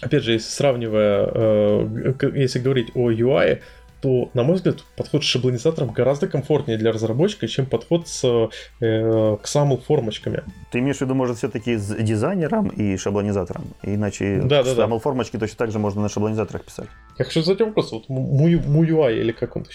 опять 0.00 0.22
же, 0.22 0.32
если 0.32 0.50
сравнивая, 0.50 1.30
э, 1.32 2.14
если 2.34 2.58
говорить 2.58 2.90
о 2.94 3.10
UI, 3.10 3.60
то, 4.00 4.30
на 4.34 4.42
мой 4.42 4.56
взгляд, 4.56 4.84
подход 4.96 5.22
с 5.22 5.26
шаблонизатором 5.26 5.90
гораздо 5.90 6.28
комфортнее 6.28 6.78
для 6.78 6.92
разработчика, 6.92 7.48
чем 7.48 7.66
подход 7.66 8.06
с 8.08 8.24
э, 8.24 8.48
XAML 8.80 9.82
формочками. 9.82 10.42
Ты 10.70 10.78
имеешь 10.78 10.98
в 10.98 11.00
виду, 11.00 11.14
может, 11.14 11.38
все-таки 11.38 11.76
с 11.76 11.94
дизайнером 11.96 12.68
и 12.68 12.96
шаблонизатором? 12.96 13.64
Иначе 13.82 14.40
да, 14.44 14.62
да, 14.62 14.72
XAML 14.72 15.00
формочки 15.00 15.36
точно 15.36 15.56
так 15.56 15.70
же 15.70 15.78
можно 15.78 16.02
на 16.02 16.08
шаблонизаторах 16.08 16.64
писать. 16.64 16.88
Я 17.18 17.24
хочу 17.24 17.42
задать 17.42 17.66
вопрос. 17.66 17.92
Вот 17.92 18.08
MUI 18.08 19.20
или 19.20 19.32
как 19.32 19.56
он 19.56 19.66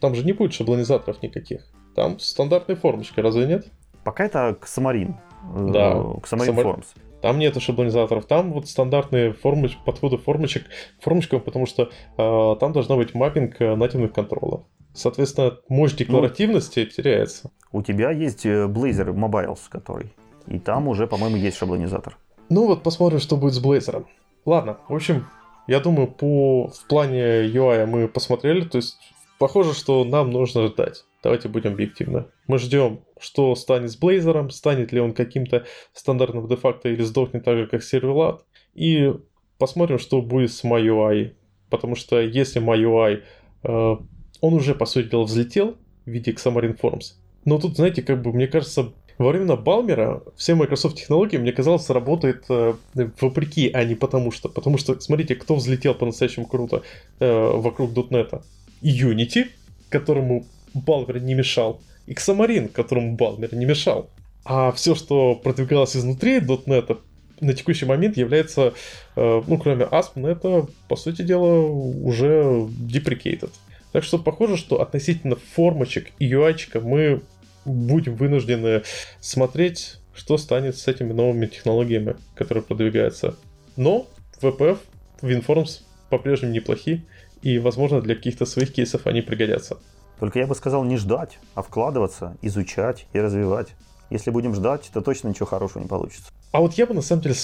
там 0.00 0.14
же 0.14 0.24
не 0.24 0.32
будет 0.32 0.52
шаблонизаторов 0.52 1.22
никаких. 1.22 1.62
Там 1.94 2.18
стандартная 2.18 2.76
формочка, 2.76 3.22
разве 3.22 3.46
нет? 3.46 3.66
Пока 4.04 4.24
это 4.24 4.56
Xamarin. 4.60 5.14
Э, 5.54 5.68
да. 5.72 5.92
Xamarin 5.92 6.54
Xamar... 6.54 6.64
Forms. 6.64 6.86
Там 7.22 7.38
нету 7.38 7.60
шаблонизаторов, 7.60 8.26
там 8.26 8.52
вот 8.52 8.68
стандартные 8.68 9.32
формы, 9.32 9.70
подходы 9.84 10.18
формочек, 10.18 10.66
формочкам, 11.00 11.40
потому 11.40 11.66
что 11.66 11.90
э, 12.18 12.56
там 12.60 12.72
должна 12.72 12.96
быть 12.96 13.14
маппинг 13.14 13.60
э, 13.60 13.74
нативных 13.74 14.12
контролов. 14.12 14.64
Соответственно, 14.94 15.58
мощь 15.68 15.92
ну, 15.92 15.98
декларативности 15.98 16.80
ну, 16.80 16.86
теряется. 16.86 17.50
У 17.72 17.82
тебя 17.82 18.10
есть 18.10 18.46
э, 18.46 18.66
Blazor 18.66 19.14
Mobiles, 19.14 19.60
который. 19.68 20.12
И 20.46 20.58
там 20.58 20.88
уже, 20.88 21.06
по-моему, 21.06 21.36
есть 21.36 21.56
шаблонизатор. 21.56 22.16
Ну 22.48 22.66
вот 22.66 22.82
посмотрим, 22.82 23.18
что 23.18 23.36
будет 23.36 23.54
с 23.54 23.62
Blazor. 23.62 24.04
Ладно, 24.44 24.78
в 24.88 24.94
общем, 24.94 25.26
я 25.66 25.80
думаю, 25.80 26.06
по 26.08 26.68
в 26.68 26.86
плане 26.86 27.46
UI 27.46 27.86
мы 27.86 28.08
посмотрели, 28.08 28.60
то 28.62 28.76
есть 28.76 28.98
похоже, 29.38 29.74
что 29.74 30.04
нам 30.04 30.30
нужно 30.30 30.66
ждать. 30.68 31.04
Давайте 31.22 31.48
будем 31.48 31.72
объективны. 31.72 32.26
Мы 32.46 32.58
ждем, 32.58 33.00
что 33.18 33.54
станет 33.54 33.90
с 33.90 34.00
Blazor, 34.00 34.50
станет 34.50 34.92
ли 34.92 35.00
он 35.00 35.12
каким-то 35.12 35.64
стандартным 35.92 36.46
де-факто 36.48 36.88
или 36.88 37.02
сдохнет 37.02 37.44
так 37.44 37.56
же, 37.56 37.66
как 37.66 37.82
Serverlat. 37.82 38.40
И 38.74 39.12
посмотрим, 39.58 39.98
что 39.98 40.22
будет 40.22 40.52
с 40.52 40.64
MyUI. 40.64 41.34
Потому 41.70 41.94
что 41.96 42.20
если 42.20 42.62
MyUI, 42.62 43.22
э, 43.64 43.96
он 44.40 44.54
уже, 44.54 44.74
по 44.74 44.86
сути 44.86 45.08
дела, 45.08 45.24
взлетел 45.24 45.76
в 46.04 46.10
виде 46.10 46.32
Xamarin 46.32 46.78
Forms. 46.78 47.14
Но 47.44 47.58
тут, 47.58 47.76
знаете, 47.76 48.02
как 48.02 48.22
бы, 48.22 48.32
мне 48.32 48.46
кажется, 48.46 48.92
во 49.18 49.30
времена 49.30 49.56
Балмера 49.56 50.22
все 50.36 50.54
Microsoft 50.54 50.96
технологии, 50.96 51.38
мне 51.38 51.52
казалось, 51.52 51.88
работает 51.90 52.44
э, 52.50 52.74
вопреки, 53.20 53.70
а 53.72 53.84
не 53.84 53.94
потому 53.94 54.30
что. 54.30 54.48
Потому 54.48 54.78
что, 54.78 55.00
смотрите, 55.00 55.34
кто 55.34 55.54
взлетел 55.54 55.94
по-настоящему 55.94 56.46
круто 56.46 56.82
э, 57.18 57.50
вокруг 57.56 57.92
.NET. 57.92 58.42
Unity, 58.82 59.46
которому 59.88 60.44
Балмер 60.76 61.20
не 61.20 61.34
мешал, 61.34 61.80
и 62.06 62.12
Xamarin, 62.12 62.68
которому 62.68 63.16
Балмер 63.16 63.54
не 63.54 63.64
мешал. 63.64 64.10
А 64.44 64.70
все, 64.72 64.94
что 64.94 65.34
продвигалось 65.34 65.96
изнутри 65.96 66.38
.NET, 66.38 66.98
на 67.40 67.52
текущий 67.52 67.84
момент 67.84 68.16
является, 68.16 68.74
э, 69.16 69.42
ну, 69.46 69.58
кроме 69.58 69.84
ASP, 69.84 70.26
это, 70.26 70.68
по 70.88 70.96
сути 70.96 71.22
дела, 71.22 71.66
уже 71.66 72.68
deprecated. 72.90 73.50
Так 73.92 74.04
что 74.04 74.18
похоже, 74.18 74.56
что 74.56 74.80
относительно 74.80 75.36
формочек 75.36 76.12
и 76.18 76.30
UI 76.30 76.56
мы 76.80 77.22
будем 77.64 78.14
вынуждены 78.14 78.82
смотреть, 79.20 79.96
что 80.14 80.38
станет 80.38 80.76
с 80.76 80.86
этими 80.86 81.12
новыми 81.12 81.46
технологиями, 81.46 82.16
которые 82.34 82.62
продвигаются. 82.62 83.36
Но 83.76 84.06
VPF, 84.40 84.78
WinForms 85.22 85.80
по-прежнему 86.08 86.52
неплохи, 86.52 87.04
и, 87.42 87.58
возможно, 87.58 88.00
для 88.00 88.14
каких-то 88.14 88.46
своих 88.46 88.72
кейсов 88.72 89.06
они 89.06 89.22
пригодятся. 89.22 89.78
Только 90.18 90.38
я 90.38 90.46
бы 90.46 90.54
сказал 90.54 90.84
не 90.84 90.96
ждать, 90.96 91.38
а 91.54 91.62
вкладываться, 91.62 92.36
изучать 92.42 93.06
и 93.12 93.20
развивать. 93.20 93.68
Если 94.10 94.30
будем 94.30 94.54
ждать, 94.54 94.90
то 94.92 95.00
точно 95.00 95.28
ничего 95.28 95.46
хорошего 95.46 95.82
не 95.82 95.88
получится. 95.88 96.30
А 96.52 96.60
вот 96.60 96.74
я 96.74 96.86
бы 96.86 96.94
на 96.94 97.02
самом 97.02 97.22
деле 97.22 97.34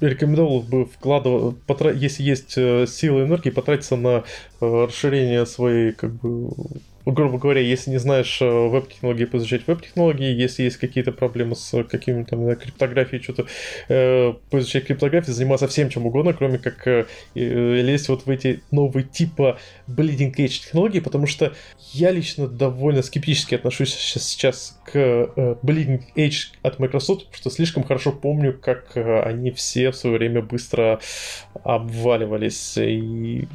рекомендовал 0.00 0.60
бы 0.60 0.86
вкладывать, 0.86 1.56
если 1.96 2.22
есть 2.22 2.54
э, 2.56 2.86
силы 2.86 3.22
и 3.22 3.24
энергии, 3.24 3.50
потратиться 3.50 3.96
на 3.96 4.24
э, 4.60 4.84
расширение 4.84 5.44
своей 5.44 5.92
как 5.92 6.12
бы 6.14 6.52
грубо 7.12 7.38
говоря, 7.38 7.60
если 7.60 7.90
не 7.90 7.98
знаешь 7.98 8.40
э, 8.40 8.44
веб-технологии, 8.46 9.24
поизучать 9.26 9.66
веб-технологии, 9.66 10.32
если 10.32 10.62
есть 10.62 10.78
какие-то 10.78 11.12
проблемы 11.12 11.54
с 11.54 11.84
какими-то 11.84 12.30
там, 12.30 12.56
криптографией, 12.56 13.22
что-то 13.22 13.46
э, 13.88 14.32
поизучать 14.50 14.86
криптографию, 14.86 15.34
заниматься 15.34 15.68
всем 15.68 15.90
чем 15.90 16.06
угодно, 16.06 16.32
кроме 16.32 16.58
как 16.58 16.86
э, 16.86 17.06
э, 17.34 17.80
лезть 17.82 18.08
вот 18.08 18.26
в 18.26 18.30
эти 18.30 18.62
новые 18.70 19.04
типа 19.04 19.58
bleeding 19.86 20.34
edge 20.36 20.60
технологии, 20.62 21.00
потому 21.00 21.26
что 21.26 21.52
я 21.92 22.10
лично 22.10 22.48
довольно 22.48 23.02
скептически 23.02 23.54
отношусь 23.54 23.94
сейчас 23.94 24.80
к 24.84 24.96
э, 24.96 25.56
bleeding 25.62 26.02
edge 26.16 26.54
от 26.62 26.78
Microsoft, 26.78 27.26
потому 27.26 27.36
что 27.38 27.50
слишком 27.50 27.84
хорошо 27.84 28.12
помню, 28.12 28.58
как 28.58 28.96
э, 28.96 29.20
они 29.22 29.50
все 29.50 29.90
в 29.90 29.96
свое 29.96 30.16
время 30.16 30.40
быстро 30.40 31.00
обваливались, 31.64 32.78
и 32.78 33.46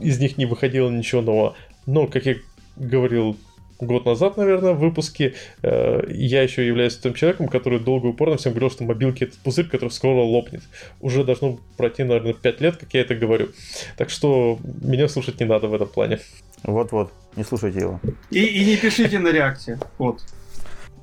из 0.00 0.20
них 0.20 0.38
не 0.38 0.46
выходило 0.46 0.88
ничего 0.88 1.22
нового. 1.22 1.56
Но, 1.86 2.06
как 2.06 2.26
я 2.26 2.36
говорил 2.76 3.36
год 3.80 4.06
назад, 4.06 4.36
наверное, 4.36 4.72
в 4.72 4.78
выпуске, 4.78 5.34
э, 5.62 6.02
я 6.08 6.42
еще 6.42 6.66
являюсь 6.66 6.96
тем 6.96 7.14
человеком, 7.14 7.48
который 7.48 7.78
долго 7.78 8.08
и 8.08 8.10
упорно 8.10 8.36
всем 8.36 8.52
говорил, 8.52 8.70
что 8.70 8.84
мобилки 8.84 9.24
это 9.24 9.36
пузырь, 9.42 9.68
который 9.68 9.90
скоро 9.90 10.22
лопнет. 10.22 10.62
Уже 11.00 11.24
должно 11.24 11.58
пройти, 11.76 12.04
наверное, 12.04 12.32
5 12.32 12.60
лет, 12.60 12.76
как 12.76 12.92
я 12.94 13.02
это 13.02 13.14
говорю. 13.14 13.48
Так 13.96 14.10
что 14.10 14.58
меня 14.82 15.08
слушать 15.08 15.40
не 15.40 15.46
надо 15.46 15.68
в 15.68 15.74
этом 15.74 15.88
плане. 15.88 16.20
Вот-вот, 16.62 17.12
не 17.36 17.44
слушайте 17.44 17.80
его. 17.80 18.00
И, 18.30 18.44
и 18.44 18.64
не 18.64 18.76
пишите 18.76 19.18
на 19.18 19.28
реакте. 19.28 19.78
Вот. 19.98 20.22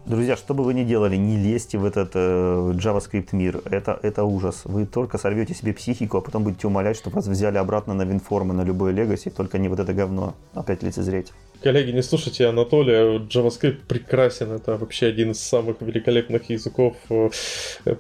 Друзья, 0.06 0.36
что 0.36 0.54
бы 0.54 0.66
вы 0.66 0.74
ни 0.74 0.84
делали, 0.84 1.16
не 1.16 1.38
лезьте 1.38 1.78
в 1.78 1.86
этот 1.86 2.12
э, 2.16 2.74
JavaScript 2.76 3.30
мир. 3.32 3.62
Это, 3.64 3.98
это 4.02 4.26
ужас. 4.26 4.64
Вы 4.66 4.86
только 4.86 5.18
сорвете 5.18 5.54
себе 5.54 5.72
психику, 5.72 6.18
а 6.18 6.22
потом 6.22 6.44
будете 6.44 6.68
умолять, 6.68 6.98
чтобы 6.98 7.16
вас 7.16 7.28
взяли 7.28 7.58
обратно 7.58 7.94
на 7.94 8.02
винформы, 8.02 8.54
на 8.54 8.64
любой 8.64 8.92
Legacy, 8.92 9.30
только 9.30 9.60
не 9.60 9.70
вот 9.70 9.80
это 9.80 9.94
говно 9.94 10.36
опять 10.54 10.84
лицезреть. 10.84 11.32
Коллеги, 11.64 11.92
не 11.92 12.02
слушайте 12.02 12.46
Анатолия, 12.46 13.20
JavaScript 13.20 13.86
прекрасен, 13.88 14.52
это 14.52 14.76
вообще 14.76 15.08
один 15.08 15.32
из 15.32 15.40
самых 15.40 15.80
великолепных 15.80 16.50
языков, 16.50 16.98
э, 17.10 17.30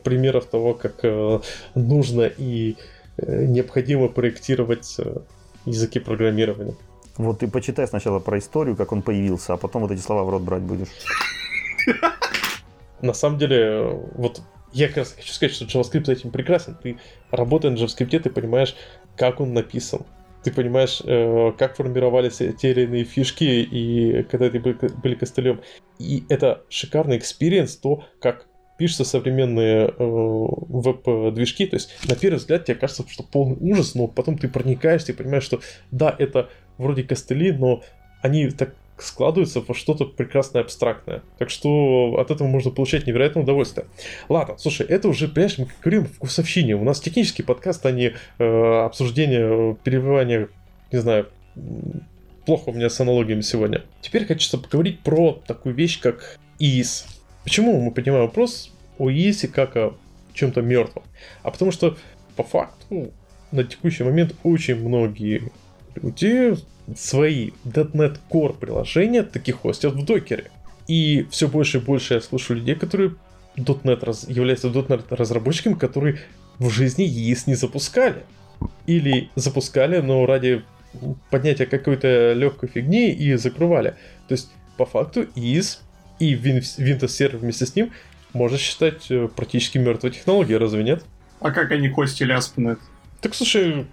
примеров 0.03 0.47
того, 0.47 0.73
как 0.73 0.95
э, 1.03 1.39
нужно 1.73 2.23
и 2.23 2.75
э, 3.15 3.45
необходимо 3.45 4.09
проектировать 4.09 4.97
языки 5.65 5.99
программирования. 5.99 6.75
Вот 7.15 7.39
ты 7.39 7.47
почитай 7.47 7.87
сначала 7.87 8.19
про 8.19 8.37
историю, 8.37 8.75
как 8.75 8.91
он 8.91 9.01
появился, 9.01 9.53
а 9.53 9.57
потом 9.57 9.83
вот 9.83 9.91
эти 9.91 10.01
слова 10.01 10.25
в 10.25 10.29
рот 10.29 10.41
брать 10.41 10.63
будешь. 10.63 10.89
На 13.01 13.13
самом 13.13 13.37
деле, 13.37 13.97
вот 14.15 14.41
я 14.73 14.89
как 14.89 14.97
раз 14.97 15.13
хочу 15.13 15.31
сказать, 15.31 15.55
что 15.55 15.63
JavaScript 15.63 16.11
этим 16.11 16.31
прекрасен. 16.31 16.75
Ты, 16.83 16.97
работая 17.31 17.71
на 17.71 17.77
JavaScript, 17.77 18.19
ты 18.19 18.29
понимаешь, 18.29 18.75
как 19.15 19.39
он 19.39 19.53
написан. 19.53 20.01
Ты 20.43 20.51
понимаешь, 20.51 21.01
э, 21.03 21.51
как 21.57 21.77
формировались 21.77 22.37
те 22.37 22.71
или 22.71 22.81
иные 22.83 23.03
фишки, 23.03 23.43
и 23.43 24.23
когда 24.23 24.49
ты 24.49 24.59
были 24.59 25.15
костылем. 25.15 25.61
И 25.99 26.23
это 26.29 26.63
шикарный 26.69 27.17
experience, 27.17 27.77
то, 27.77 28.03
как 28.19 28.47
пишутся 28.77 29.05
современные 29.05 29.87
э, 29.87 29.93
веб-движки. 29.97 31.65
То 31.67 31.75
есть, 31.75 31.95
на 32.09 32.15
первый 32.15 32.37
взгляд, 32.37 32.65
тебе 32.65 32.75
кажется, 32.75 33.05
что 33.07 33.23
полный 33.23 33.57
ужас, 33.59 33.95
но 33.95 34.07
потом 34.07 34.37
ты 34.37 34.49
проникаешься 34.49 35.11
и 35.11 35.15
понимаешь, 35.15 35.43
что 35.43 35.61
да, 35.91 36.13
это 36.17 36.49
вроде 36.77 37.03
костыли, 37.03 37.51
но 37.51 37.83
они 38.21 38.49
так 38.49 38.75
складывается 39.03 39.61
во 39.61 39.73
что-то 39.73 40.05
прекрасное 40.05 40.61
абстрактное. 40.61 41.21
Так 41.37 41.49
что 41.49 42.17
от 42.19 42.31
этого 42.31 42.47
можно 42.47 42.71
получать 42.71 43.07
невероятное 43.07 43.43
удовольствие. 43.43 43.87
Ладно, 44.29 44.55
слушай, 44.57 44.85
это 44.85 45.07
уже, 45.07 45.27
понимаешь, 45.27 45.57
мы 45.57 45.67
говорим 45.81 46.05
в 46.05 46.13
вкусовщине. 46.13 46.75
У 46.75 46.83
нас 46.83 46.99
технический 46.99 47.43
подкаст, 47.43 47.85
а 47.85 47.91
не 47.91 48.13
э, 48.39 48.83
обсуждение, 48.85 49.75
перебивание, 49.83 50.49
не 50.91 50.99
знаю, 50.99 51.27
плохо 52.45 52.69
у 52.69 52.73
меня 52.73 52.89
с 52.89 52.99
аналогиями 52.99 53.41
сегодня. 53.41 53.83
Теперь 54.01 54.25
хочу 54.25 54.57
поговорить 54.57 54.99
про 55.01 55.41
такую 55.45 55.75
вещь, 55.75 55.99
как 55.99 56.39
ИИС. 56.59 57.05
Почему 57.43 57.79
мы 57.79 57.91
поднимаем 57.91 58.25
вопрос 58.25 58.71
о 58.97 59.09
ИИСе 59.09 59.47
как 59.47 59.75
о 59.75 59.95
чем-то 60.33 60.61
мертвом? 60.61 61.03
А 61.41 61.51
потому 61.51 61.71
что, 61.71 61.97
по 62.35 62.43
факту, 62.43 63.11
на 63.51 63.63
текущий 63.63 64.03
момент 64.03 64.35
очень 64.43 64.75
многие 64.75 65.51
люди 65.95 66.55
свои 66.95 67.51
.NET 67.65 68.19
Core 68.29 68.57
приложения 68.57 69.23
таки 69.23 69.51
хостят 69.51 69.93
в 69.93 70.05
докере. 70.05 70.51
И 70.87 71.27
все 71.31 71.47
больше 71.47 71.77
и 71.77 71.81
больше 71.81 72.15
я 72.15 72.21
слышу 72.21 72.55
людей, 72.55 72.75
которые 72.75 73.15
.NET 73.55 74.03
раз, 74.05 74.27
являются 74.27 74.67
.NET 74.67 75.05
разработчиками, 75.09 75.75
которые 75.75 76.19
в 76.59 76.69
жизни 76.69 77.05
EIS 77.05 77.43
не 77.47 77.55
запускали. 77.55 78.23
Или 78.85 79.29
запускали, 79.35 79.99
но 79.99 80.25
ради 80.25 80.63
поднятия 81.29 81.65
какой-то 81.65 82.33
легкой 82.33 82.69
фигни 82.69 83.11
и 83.11 83.35
закрывали. 83.35 83.95
То 84.27 84.33
есть, 84.33 84.51
по 84.77 84.85
факту, 84.85 85.23
IIS 85.35 85.79
и 86.19 86.35
Windows 86.35 87.07
Server 87.07 87.39
вместе 87.39 87.65
с 87.65 87.75
ним 87.75 87.91
можно 88.33 88.57
считать 88.57 89.09
э, 89.09 89.27
практически 89.27 89.77
мертвой 89.77 90.11
технологией, 90.11 90.57
разве 90.57 90.83
нет? 90.83 91.03
А 91.39 91.51
как 91.51 91.71
они 91.71 91.89
хостили 91.89 92.35
ASP.NET? 92.35 92.79
Так, 93.21 93.35
слушай, 93.35 93.85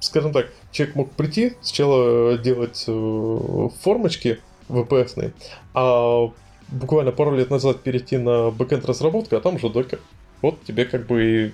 скажем 0.00 0.32
так, 0.32 0.48
человек 0.72 0.96
мог 0.96 1.10
прийти, 1.12 1.54
сначала 1.60 2.38
делать 2.38 2.84
э, 2.86 3.68
формочки 3.82 4.40
WPF, 4.68 5.32
а 5.74 6.32
буквально 6.68 7.12
пару 7.12 7.36
лет 7.36 7.50
назад 7.50 7.82
перейти 7.82 8.18
на 8.18 8.50
бэкенд 8.50 8.84
разработку, 8.84 9.36
а 9.36 9.40
там 9.40 9.56
уже 9.56 9.68
Docker. 9.68 10.00
Вот 10.42 10.62
тебе 10.64 10.84
как 10.86 11.06
бы 11.06 11.22
и 11.22 11.52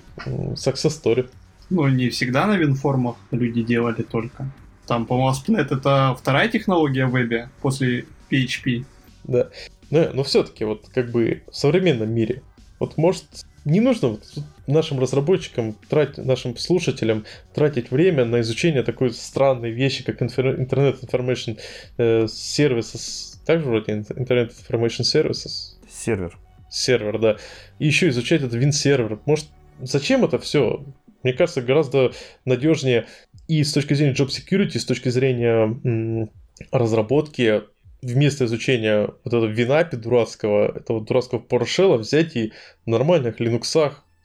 success 0.55 1.03
story. 1.03 1.29
Ну, 1.71 1.89
не 1.89 2.11
всегда 2.11 2.47
на 2.47 2.57
винформах 2.57 3.17
люди 3.33 3.63
делали 3.63 4.03
только. 4.03 4.49
Там, 4.87 5.07
по-моему, 5.07 5.31
ASP.NET 5.31 5.77
это 5.77 6.17
вторая 6.19 6.49
технология 6.49 7.07
в 7.07 7.11
вебе 7.11 7.51
после 7.61 8.07
PHP. 8.31 8.85
Да. 9.25 9.49
Но, 9.91 10.11
но 10.13 10.23
все-таки 10.23 10.65
вот 10.65 10.89
как 10.95 11.11
бы 11.11 11.43
в 11.51 11.57
современном 11.57 12.11
мире, 12.11 12.43
вот 12.79 12.97
может 12.97 13.25
не 13.65 13.81
нужно 13.81 14.09
вот 14.11 14.23
нашим 14.67 15.01
разработчикам, 15.01 15.75
тратить, 15.89 16.25
нашим 16.25 16.57
слушателям 16.57 17.25
тратить 17.55 17.91
время 17.91 18.25
на 18.25 18.41
изучение 18.41 18.83
такой 18.83 19.13
странной 19.13 19.71
вещи, 19.71 20.05
как 20.05 20.21
Information 20.23 21.59
э, 21.99 22.25
Services. 22.25 23.37
Также 23.47 23.67
вроде 23.67 23.93
Internet 23.93 24.53
Information 24.69 25.03
Services. 25.03 25.77
Сервер. 25.89 26.39
Сервер, 26.71 27.19
да. 27.19 27.37
И 27.79 27.87
еще 27.87 28.09
изучать 28.09 28.43
этот 28.43 28.55
вин-сервер. 28.55 29.21
Может, 29.25 29.47
зачем 29.81 30.25
это 30.25 30.39
все? 30.39 30.85
Мне 31.23 31.33
кажется, 31.33 31.63
гораздо 31.63 32.13
надежнее 32.45 33.07
и 33.49 33.63
с 33.63 33.73
точки 33.73 33.95
зрения 33.95 34.15
job 34.15 34.29
security, 34.29 34.73
и 34.75 34.79
с 34.79 34.85
точки 34.85 35.09
зрения 35.09 35.79
м- 35.85 36.31
разработки 36.71 37.63
вместо 38.03 38.45
изучения 38.45 39.07
вот 39.25 39.27
этого 39.27 39.47
винапи 39.47 39.97
дурацкого, 39.97 40.77
этого 40.77 41.01
дурацкого 41.05 41.41
PowerShell 41.41 41.97
взять 41.97 42.37
и 42.37 42.53
в 42.85 42.91
нормальных 42.91 43.41
Linux 43.41 43.63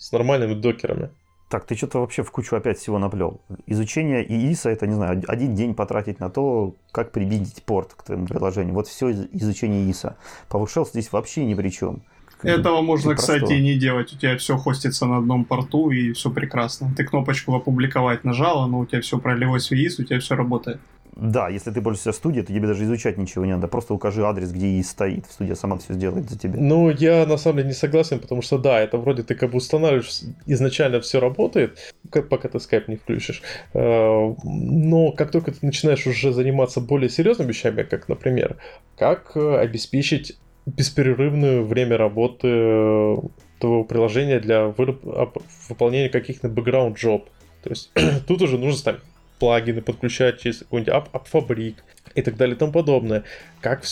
с 0.02 0.12
нормальными 0.12 0.56
докерами. 0.56 1.10
Так, 1.48 1.66
ты 1.66 1.76
что-то 1.76 2.00
вообще 2.00 2.24
в 2.24 2.32
кучу 2.32 2.56
опять 2.56 2.80
всего 2.80 2.98
наплел. 2.98 3.42
Изучение 3.68 4.26
ИИСа, 4.26 4.70
это, 4.70 4.88
не 4.88 4.96
знаю, 4.96 5.22
один 5.28 5.54
день 5.54 5.76
потратить 5.76 6.20
на 6.20 6.30
то, 6.30 6.76
как 6.92 7.12
прибить 7.12 7.64
порт 7.66 7.94
к 7.94 8.04
твоему 8.04 8.26
приложению. 8.26 8.74
Вот 8.74 8.88
все 8.88 9.12
изучение 9.12 9.86
ИИСа. 9.86 10.16
PowerShell 10.50 10.88
здесь 10.88 11.12
вообще 11.12 11.46
ни 11.46 11.54
при 11.54 11.70
чем. 11.70 12.02
Этого 12.42 12.82
можно, 12.82 13.14
кстати, 13.14 13.54
и 13.54 13.62
не 13.62 13.76
делать. 13.76 14.12
У 14.12 14.18
тебя 14.18 14.38
все 14.38 14.58
хостится 14.58 15.06
на 15.06 15.18
одном 15.18 15.46
порту, 15.46 15.92
и 15.92 16.14
все 16.14 16.32
прекрасно. 16.32 16.92
Ты 16.98 17.04
кнопочку 17.04 17.54
опубликовать 17.54 18.24
нажала, 18.24 18.66
но 18.66 18.80
у 18.80 18.86
тебя 18.88 19.02
все 19.02 19.20
пролилось 19.20 19.70
в 19.70 19.74
ИИС, 19.74 20.00
у 20.00 20.04
тебя 20.04 20.20
все 20.20 20.36
работает. 20.36 20.80
Да, 21.22 21.50
если 21.50 21.70
ты 21.70 21.84
пользуешься 21.84 22.14
студией, 22.14 22.44
то 22.44 22.52
тебе 22.52 22.66
даже 22.66 22.84
изучать 22.84 23.20
ничего 23.20 23.46
не 23.46 23.52
надо. 23.52 23.68
Просто 23.68 23.94
укажи 23.94 24.26
адрес, 24.26 24.52
где 24.52 24.68
и 24.68 24.82
стоит. 24.82 25.26
Студия 25.30 25.54
сама 25.54 25.78
все 25.78 25.94
сделает 25.94 26.28
за 26.28 26.40
тебя. 26.40 26.56
Ну, 26.60 26.90
я 26.90 27.28
на 27.28 27.38
самом 27.38 27.58
деле 27.58 27.68
не 27.68 27.76
согласен, 27.76 28.18
потому 28.18 28.42
что 28.42 28.58
да, 28.58 28.80
это 28.80 28.98
вроде 28.98 29.22
ты 29.22 29.36
как 29.36 29.52
бы 29.52 29.58
устанавливаешь, 29.58 30.22
изначально 30.48 31.00
все 31.00 31.20
работает, 31.20 31.78
как, 32.10 32.28
пока 32.28 32.50
ты 32.50 32.60
скайп 32.60 32.88
не 32.88 32.96
включишь. 32.96 33.44
Э, 33.76 34.34
но 34.44 35.12
как 35.12 35.30
только 35.30 35.52
ты 35.52 35.64
начинаешь 35.64 36.08
уже 36.08 36.34
заниматься 36.34 36.82
более 36.82 37.10
серьезными 37.10 37.50
вещами, 37.50 37.84
как, 37.84 38.10
например, 38.10 38.58
как 38.98 39.34
э, 39.36 39.60
обеспечить 39.60 40.40
беспрерывное 40.66 41.62
время 41.62 41.98
работы 41.98 42.48
э, 42.48 43.18
твоего 43.60 43.84
приложения 43.84 44.40
для 44.40 44.74
выполнения 45.70 46.10
каких-то 46.10 46.50
бэкграунд-джоб. 46.50 47.30
То 47.62 47.70
есть 47.70 47.92
тут 48.28 48.42
уже 48.42 48.58
нужно 48.58 48.80
ставить 48.80 49.02
плагины 49.42 49.82
подключать 49.82 50.40
через 50.40 50.60
какой-нибудь 50.60 50.94
AppFabric 50.94 51.76
и 52.14 52.22
так 52.22 52.38
далее 52.38 52.56
и 52.56 52.60
тому 52.60 52.72
подобное. 52.72 53.24
Как 53.60 53.84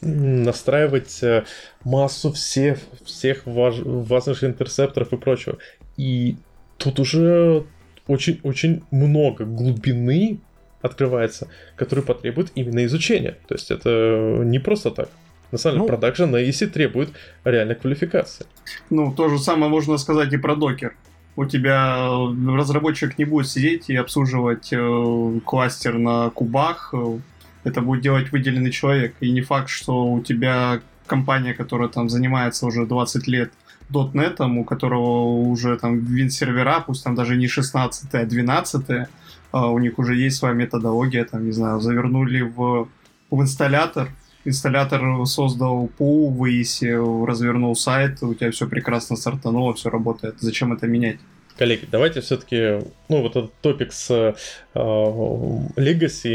настраивать 0.00 1.22
э, 1.22 1.44
массу 1.84 2.32
всех, 2.32 2.78
всех 3.04 3.46
важ, 3.46 3.76
важных 3.84 4.42
интерсепторов 4.42 5.12
и 5.12 5.16
прочего. 5.16 5.58
И 5.96 6.36
тут 6.76 6.98
уже 6.98 7.64
очень-очень 8.08 8.82
много 8.90 9.44
глубины 9.44 10.40
открывается, 10.82 11.48
который 11.76 12.02
потребует 12.04 12.50
именно 12.56 12.84
изучения. 12.84 13.38
То 13.46 13.54
есть 13.54 13.70
это 13.70 14.42
не 14.44 14.58
просто 14.58 14.90
так. 14.90 15.08
На 15.52 15.58
самом 15.58 15.76
деле, 15.76 15.82
ну, 15.82 15.88
продакшн 15.88 16.24
на 16.24 16.42
EC 16.42 16.66
требует 16.66 17.10
реальной 17.44 17.76
квалификации. 17.76 18.44
Ну, 18.90 19.14
то 19.14 19.28
же 19.28 19.38
самое 19.38 19.70
можно 19.70 19.98
сказать 19.98 20.32
и 20.32 20.36
про 20.36 20.56
докер 20.56 20.96
у 21.36 21.44
тебя 21.44 21.96
э, 21.98 22.56
разработчик 22.56 23.18
не 23.18 23.24
будет 23.24 23.48
сидеть 23.48 23.90
и 23.90 23.96
обслуживать 23.96 24.72
э, 24.72 25.40
кластер 25.44 25.98
на 25.98 26.30
кубах. 26.30 26.90
Э, 26.92 27.18
это 27.64 27.82
будет 27.82 28.02
делать 28.02 28.32
выделенный 28.32 28.70
человек. 28.70 29.14
И 29.20 29.30
не 29.30 29.42
факт, 29.42 29.68
что 29.68 30.06
у 30.06 30.22
тебя 30.22 30.80
компания, 31.06 31.52
которая 31.52 31.88
там 31.88 32.08
занимается 32.08 32.66
уже 32.66 32.86
20 32.86 33.26
лет 33.28 33.52
.NET, 33.90 34.42
у 34.58 34.64
которого 34.64 35.48
уже 35.48 35.76
там 35.76 35.98
вин-сервера, 35.98 36.82
пусть 36.84 37.04
там 37.04 37.14
даже 37.14 37.36
не 37.36 37.46
16 37.46 38.14
а 38.14 38.24
12 38.24 39.08
а 39.52 39.68
у 39.68 39.78
них 39.78 39.98
уже 39.98 40.16
есть 40.16 40.36
своя 40.36 40.54
методология, 40.54 41.24
там, 41.24 41.44
не 41.44 41.52
знаю, 41.52 41.80
завернули 41.80 42.40
в, 42.42 42.88
в 43.30 43.42
инсталлятор, 43.42 44.08
инсталлятор 44.46 45.26
создал 45.26 45.88
пул, 45.98 46.30
выяснил, 46.30 47.26
развернул 47.26 47.74
сайт, 47.76 48.22
у 48.22 48.34
тебя 48.34 48.50
все 48.50 48.66
прекрасно 48.66 49.16
стартануло, 49.16 49.74
все 49.74 49.90
работает. 49.90 50.36
Зачем 50.40 50.72
это 50.72 50.86
менять? 50.86 51.18
Коллеги, 51.56 51.88
давайте 51.90 52.20
все-таки, 52.20 52.86
ну, 53.08 53.22
вот 53.22 53.34
этот 53.34 53.54
топик 53.62 53.92
с 53.92 54.10
э, 54.10 54.34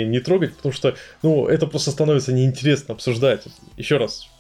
не 0.04 0.20
трогать, 0.20 0.56
потому 0.56 0.74
что, 0.74 0.96
ну, 1.22 1.46
это 1.46 1.68
просто 1.68 1.92
становится 1.92 2.34
неинтересно 2.34 2.96
обсуждать. 2.96 3.44
Еще 3.78 3.98
раз, 3.98 4.31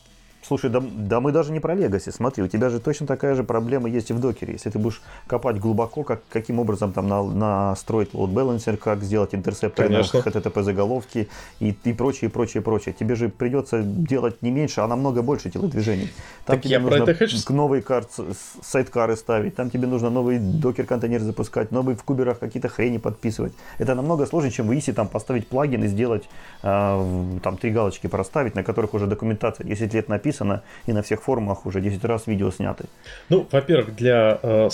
Слушай, 0.43 0.69
да, 0.69 0.81
да 0.81 1.19
мы 1.19 1.31
даже 1.31 1.51
не 1.51 1.59
про 1.59 1.75
Legacy. 1.75 2.11
Смотри, 2.11 2.43
у 2.43 2.47
тебя 2.47 2.69
же 2.69 2.79
точно 2.79 3.07
такая 3.07 3.35
же 3.35 3.43
проблема 3.43 3.89
есть 3.89 4.09
и 4.09 4.13
в 4.13 4.19
докере. 4.19 4.53
Если 4.53 4.69
ты 4.69 4.79
будешь 4.79 5.01
копать 5.27 5.59
глубоко, 5.59 6.03
как, 6.03 6.21
каким 6.29 6.59
образом 6.59 6.93
там 6.93 7.07
на, 7.07 7.23
настроить 7.23 8.11
load 8.13 8.33
balancer, 8.33 8.77
как 8.77 9.03
сделать 9.03 9.33
интерсепторы 9.33 9.89
на 9.89 10.01
HTTP 10.01 10.63
заголовки 10.63 11.29
и, 11.59 11.75
и 11.83 11.93
прочее, 11.93 12.29
прочее, 12.29 12.61
прочее. 12.61 12.95
Тебе 12.97 13.15
же 13.15 13.29
придется 13.29 13.81
делать 13.81 14.41
не 14.41 14.51
меньше, 14.51 14.81
а 14.81 14.87
намного 14.87 15.21
больше 15.21 15.49
телодвижений. 15.49 16.11
Там 16.45 16.55
так 16.57 16.63
тебе 16.63 16.79
нужно 16.79 17.03
это 17.03 17.53
новые 17.53 17.81
карт, 17.81 18.09
сайткары 18.61 19.15
ставить, 19.15 19.55
там 19.55 19.69
тебе 19.69 19.87
нужно 19.87 20.09
новый 20.09 20.39
докер-контейнер 20.39 21.21
запускать, 21.21 21.71
новые 21.71 21.95
в 21.95 22.03
куберах 22.03 22.39
какие-то 22.39 22.69
хрени 22.69 22.97
подписывать. 22.97 23.53
Это 23.77 23.95
намного 23.95 24.25
сложнее, 24.25 24.51
чем 24.51 24.67
в 24.67 24.71
EASY 24.71 24.93
там 24.93 25.07
поставить 25.07 25.47
плагин 25.47 25.83
и 25.83 25.87
сделать 25.87 26.29
э, 26.63 27.39
там 27.43 27.57
три 27.57 27.71
галочки 27.71 28.07
проставить, 28.07 28.55
на 28.55 28.63
которых 28.63 28.93
уже 28.93 29.07
документация 29.07 29.65
10 29.65 29.93
лет 29.93 30.09
написана 30.09 30.40
написано, 30.43 30.63
и 30.87 30.93
на 30.93 31.01
всех 31.01 31.23
форумах 31.23 31.65
уже 31.65 31.81
10 31.81 32.03
раз 32.05 32.27
видео 32.27 32.51
сняты. 32.51 32.85
Ну, 33.29 33.47
во-первых, 33.51 33.95
для 33.95 34.39
э, 34.41 34.69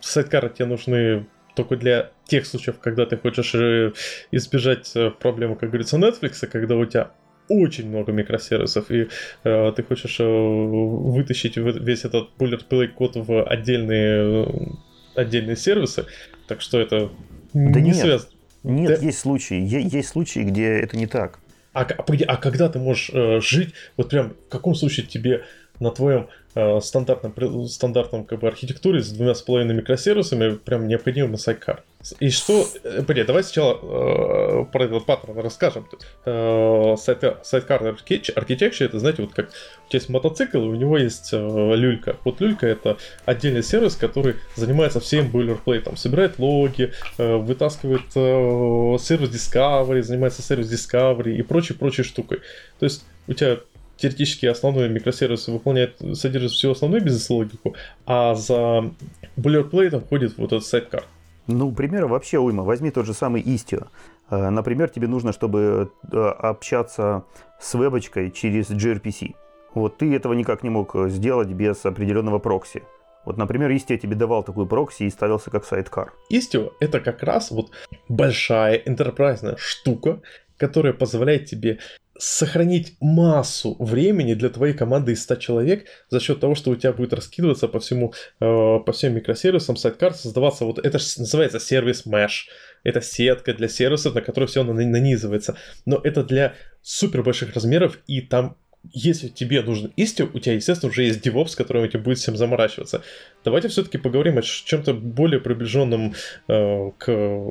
сайткара 0.00 0.48
тебе 0.48 0.66
нужны 0.66 1.26
только 1.54 1.76
для 1.76 2.10
тех 2.24 2.46
случаев, 2.46 2.78
когда 2.80 3.06
ты 3.06 3.16
хочешь 3.16 3.54
э, 3.54 3.92
избежать 4.32 4.92
э, 4.94 5.10
проблемы, 5.10 5.56
как 5.56 5.70
говорится, 5.70 5.96
Netflix, 5.96 6.46
когда 6.46 6.76
у 6.76 6.84
тебя 6.84 7.10
очень 7.48 7.88
много 7.88 8.12
микросервисов, 8.12 8.90
и 8.90 9.08
э, 9.44 9.72
ты 9.74 9.82
хочешь 9.82 10.20
э, 10.20 10.24
вытащить 10.24 11.56
весь 11.56 12.04
этот 12.04 12.30
boilerplate 12.38 12.88
код 12.88 13.16
в 13.16 13.42
отдельные, 13.42 14.44
э, 14.44 15.20
отдельные 15.20 15.56
сервисы, 15.56 16.06
так 16.46 16.60
что 16.60 16.78
это 16.78 17.10
да 17.52 17.80
не 17.80 17.90
нет, 17.90 17.96
связано. 17.96 18.30
Нет, 18.62 19.00
да? 19.00 19.06
есть 19.06 19.18
случаи, 19.18 19.58
есть 19.58 20.08
случаи, 20.08 20.40
где 20.40 20.66
это 20.66 20.96
не 20.96 21.06
так. 21.06 21.40
А, 21.72 21.82
а, 21.82 22.04
а 22.26 22.36
когда 22.36 22.68
ты 22.68 22.78
можешь 22.78 23.10
э, 23.12 23.40
жить, 23.40 23.74
вот 23.96 24.10
прям 24.10 24.30
в 24.30 24.48
каком 24.48 24.74
случае 24.74 25.06
тебе 25.06 25.44
на 25.78 25.90
твоем 25.90 26.28
стандартном, 26.54 27.68
стандартном 27.68 28.24
как 28.24 28.40
бы, 28.40 28.48
архитектуре 28.48 29.02
с 29.02 29.10
двумя 29.10 29.34
с 29.34 29.42
половиной 29.42 29.74
микросервисами 29.74 30.56
прям 30.56 30.88
необходим 30.88 31.36
sidecar? 31.36 31.84
И 32.18 32.30
что... 32.30 32.66
Э, 32.82 33.02
Блин, 33.02 33.26
давай 33.26 33.44
сначала 33.44 33.74
э, 33.74 34.64
про 34.72 34.84
этот 34.84 35.04
паттерн 35.04 35.38
расскажем. 35.38 35.86
Э, 36.24 36.96
sidecar 36.96 37.82
architecture, 37.82 38.84
это, 38.86 38.98
знаете, 38.98 39.22
вот 39.22 39.34
как 39.34 39.48
у 39.48 39.88
тебя 39.90 39.98
есть 39.98 40.08
мотоцикл, 40.08 40.58
и 40.58 40.68
у 40.68 40.74
него 40.74 40.96
есть 40.96 41.30
э, 41.32 41.36
люлька. 41.36 42.16
Вот 42.24 42.40
люлька 42.40 42.66
это 42.66 42.96
отдельный 43.26 43.62
сервис, 43.62 43.96
который 43.96 44.36
занимается 44.56 44.98
всем 45.00 45.30
бойлерплейтом. 45.30 45.96
Собирает 45.96 46.38
логи, 46.38 46.92
э, 47.18 47.36
вытаскивает 47.36 48.02
э, 48.14 48.98
service 48.98 49.30
discovery, 49.30 50.02
занимается 50.02 50.40
service 50.40 50.72
discovery 50.72 51.34
и 51.34 51.42
прочей-прочей 51.42 52.04
штукой. 52.04 52.38
То 52.78 52.84
есть 52.84 53.04
у 53.28 53.34
тебя 53.34 53.58
теоретически 54.00 54.46
основной 54.46 54.88
микросервис 54.88 55.48
выполняет, 55.48 55.96
содержит 56.14 56.52
всю 56.52 56.70
основную 56.70 57.02
бизнес-логику, 57.02 57.74
а 58.06 58.34
за 58.34 58.90
бойлерплейтом 59.36 60.02
ходит 60.02 60.36
вот 60.38 60.52
этот 60.52 60.66
сайткар. 60.66 61.04
Ну, 61.46 61.72
примеры 61.72 62.06
вообще 62.06 62.38
уйма. 62.38 62.62
Возьми 62.62 62.90
тот 62.90 63.06
же 63.06 63.14
самый 63.14 63.42
Istio. 63.42 63.86
Э, 64.30 64.50
например, 64.50 64.88
тебе 64.88 65.08
нужно, 65.08 65.32
чтобы 65.32 65.90
э, 66.12 66.16
общаться 66.16 67.24
с 67.60 67.74
вебочкой 67.74 68.30
через 68.30 68.70
gRPC. 68.70 69.34
Вот 69.74 69.98
ты 69.98 70.14
этого 70.14 70.34
никак 70.34 70.62
не 70.62 70.70
мог 70.70 70.96
сделать 71.08 71.48
без 71.48 71.84
определенного 71.84 72.38
прокси. 72.38 72.82
Вот, 73.24 73.36
например, 73.36 73.70
Istio 73.70 73.98
тебе 73.98 74.16
давал 74.16 74.42
такую 74.42 74.66
прокси 74.66 75.04
и 75.04 75.10
ставился 75.10 75.50
как 75.50 75.64
сайткар. 75.64 76.12
Istio— 76.32 76.72
это 76.80 77.00
как 77.00 77.22
раз 77.22 77.50
вот 77.50 77.70
большая 78.08 78.78
enterprise 78.78 79.56
штука, 79.58 80.20
которая 80.56 80.92
позволяет 80.92 81.46
тебе 81.46 81.78
сохранить 82.20 82.96
массу 83.00 83.76
времени 83.78 84.34
для 84.34 84.50
твоей 84.50 84.74
команды 84.74 85.12
из 85.12 85.22
100 85.22 85.36
человек 85.36 85.86
за 86.10 86.20
счет 86.20 86.38
того, 86.38 86.54
что 86.54 86.70
у 86.70 86.76
тебя 86.76 86.92
будет 86.92 87.14
раскидываться 87.14 87.66
по 87.66 87.80
всему, 87.80 88.12
э, 88.40 88.78
по 88.84 88.92
всем 88.92 89.14
микросервисам, 89.14 89.76
сайткар 89.76 90.12
создаваться, 90.12 90.66
вот 90.66 90.78
это 90.78 90.98
называется 91.16 91.58
сервис 91.58 92.04
mesh, 92.06 92.48
это 92.84 93.00
сетка 93.00 93.54
для 93.54 93.68
сервисов, 93.68 94.14
на 94.14 94.20
которую 94.20 94.48
все 94.48 94.62
нанизывается, 94.62 95.56
но 95.86 95.98
это 96.04 96.22
для 96.22 96.54
супер 96.82 97.22
больших 97.22 97.54
размеров, 97.54 97.98
и 98.06 98.20
там 98.20 98.56
если 98.92 99.28
тебе 99.28 99.62
нужен 99.62 99.92
Istio, 99.96 100.30
у 100.32 100.38
тебя, 100.38 100.54
естественно, 100.54 100.90
уже 100.90 101.04
есть 101.04 101.26
DevOps, 101.26 101.56
который 101.56 101.86
тебе 101.88 102.00
будет 102.00 102.18
всем 102.18 102.36
заморачиваться. 102.36 103.02
Давайте 103.44 103.68
все-таки 103.68 103.98
поговорим 103.98 104.38
о 104.38 104.42
чем-то 104.42 104.94
более 104.94 105.40
приближенном 105.40 106.14
э, 106.48 106.90
к 106.96 107.50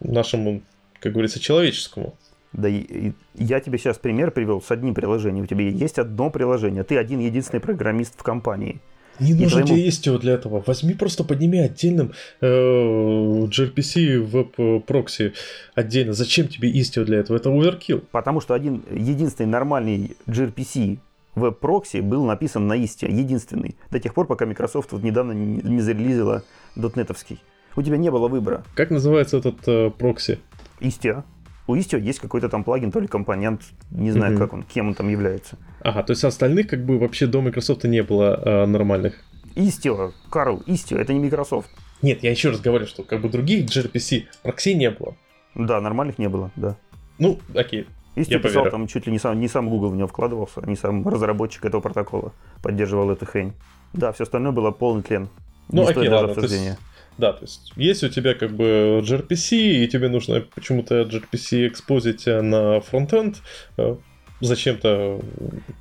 нашему, 0.00 0.62
как 0.98 1.12
говорится, 1.12 1.40
человеческому. 1.40 2.16
Да 2.52 2.68
и, 2.68 3.12
я 3.34 3.60
тебе 3.60 3.78
сейчас 3.78 3.98
пример 3.98 4.30
привел 4.30 4.60
с 4.60 4.70
одним 4.70 4.94
приложением. 4.94 5.44
У 5.44 5.46
тебя 5.46 5.68
есть 5.68 5.98
одно 5.98 6.30
приложение, 6.30 6.82
ты 6.82 6.96
один 6.96 7.20
единственный 7.20 7.60
программист 7.60 8.14
в 8.18 8.22
компании. 8.22 8.80
Не 9.20 9.34
нужно 9.34 9.62
твоему... 9.62 9.68
тебе 9.68 9.88
Istio 9.88 10.18
для 10.18 10.32
этого. 10.32 10.62
Возьми 10.66 10.94
просто 10.94 11.24
подними 11.24 11.58
отдельным 11.58 12.12
э, 12.40 12.46
gRPC 12.46 14.18
веб-прокси 14.18 15.34
отдельно. 15.74 16.14
Зачем 16.14 16.48
тебе 16.48 16.72
Istio 16.72 17.04
для 17.04 17.18
этого? 17.18 17.36
Это 17.36 17.50
overkill. 17.50 18.02
Потому 18.10 18.40
что 18.40 18.54
один 18.54 18.82
единственный 18.90 19.46
нормальный 19.46 20.16
gRPC 20.26 20.98
веб-прокси 21.34 22.00
был 22.00 22.24
написан 22.24 22.66
на 22.66 22.78
Istio. 22.78 23.10
Единственный. 23.10 23.76
До 23.90 24.00
тех 24.00 24.14
пор, 24.14 24.26
пока 24.26 24.46
Microsoft 24.46 24.92
вот 24.92 25.02
недавно 25.02 25.32
не, 25.32 25.60
не 25.62 25.82
зарелизила 25.82 26.42
дотнетовский. 26.74 27.42
У 27.76 27.82
тебя 27.82 27.98
не 27.98 28.10
было 28.10 28.26
выбора. 28.26 28.64
Как 28.74 28.90
называется 28.90 29.36
этот 29.36 29.56
э, 29.66 29.90
прокси? 29.90 30.38
Istio 30.80 31.24
у 31.70 31.76
Istio 31.76 32.00
есть 32.00 32.18
какой-то 32.18 32.48
там 32.48 32.64
плагин, 32.64 32.90
то 32.90 33.00
ли 33.00 33.06
компонент, 33.06 33.62
не 33.90 34.10
знаю, 34.10 34.34
mm-hmm. 34.34 34.38
как 34.38 34.52
он, 34.52 34.62
кем 34.62 34.88
он 34.88 34.94
там 34.94 35.08
является. 35.08 35.56
Ага, 35.82 36.02
то 36.02 36.12
есть 36.12 36.24
остальных 36.24 36.68
как 36.68 36.84
бы 36.84 36.98
вообще 36.98 37.26
до 37.26 37.40
Microsoft 37.40 37.84
не 37.84 38.02
было 38.02 38.40
э, 38.44 38.66
нормальных. 38.66 39.22
Istio, 39.54 40.12
Карл, 40.30 40.62
Istio, 40.66 40.98
это 40.98 41.12
не 41.12 41.20
Microsoft. 41.20 41.70
Нет, 42.02 42.22
я 42.22 42.30
еще 42.30 42.50
раз 42.50 42.60
говорю, 42.60 42.86
что 42.86 43.02
как 43.02 43.20
бы 43.20 43.28
других 43.28 43.66
gRPC 43.66 44.24
прокси 44.42 44.74
не 44.74 44.90
было. 44.90 45.14
Да, 45.54 45.80
нормальных 45.80 46.18
не 46.18 46.28
было, 46.28 46.50
да. 46.56 46.76
Ну, 47.18 47.38
окей. 47.54 47.86
Istio 48.16 48.32
я 48.32 48.38
писал 48.38 48.62
поверю. 48.62 48.70
там 48.70 48.86
чуть 48.86 49.06
ли 49.06 49.12
не 49.12 49.18
сам, 49.18 49.38
не 49.38 49.48
сам 49.48 49.68
Google 49.68 49.90
в 49.90 49.96
него 49.96 50.08
вкладывался, 50.08 50.62
не 50.66 50.76
сам 50.76 51.06
разработчик 51.06 51.64
этого 51.64 51.80
протокола 51.80 52.32
поддерживал 52.62 53.10
эту 53.10 53.26
хрень. 53.26 53.52
Да, 53.92 54.12
все 54.12 54.24
остальное 54.24 54.52
было 54.52 54.70
полный 54.70 55.02
тлен. 55.02 55.28
Ну, 55.68 55.86
окей, 55.86 56.08
ладно. 56.08 56.34
То 56.34 56.40
есть, 56.42 56.78
да, 57.20 57.32
то 57.32 57.42
есть, 57.42 57.72
если 57.76 58.06
у 58.06 58.10
тебя 58.10 58.34
как 58.34 58.50
бы 58.50 59.02
gRPC, 59.06 59.56
и 59.56 59.88
тебе 59.88 60.08
нужно 60.08 60.42
почему-то 60.54 61.02
gRPC 61.02 61.68
экспозить 61.68 62.26
на 62.26 62.80
фронтенд, 62.80 63.36
э, 63.76 63.96
зачем-то... 64.40 65.20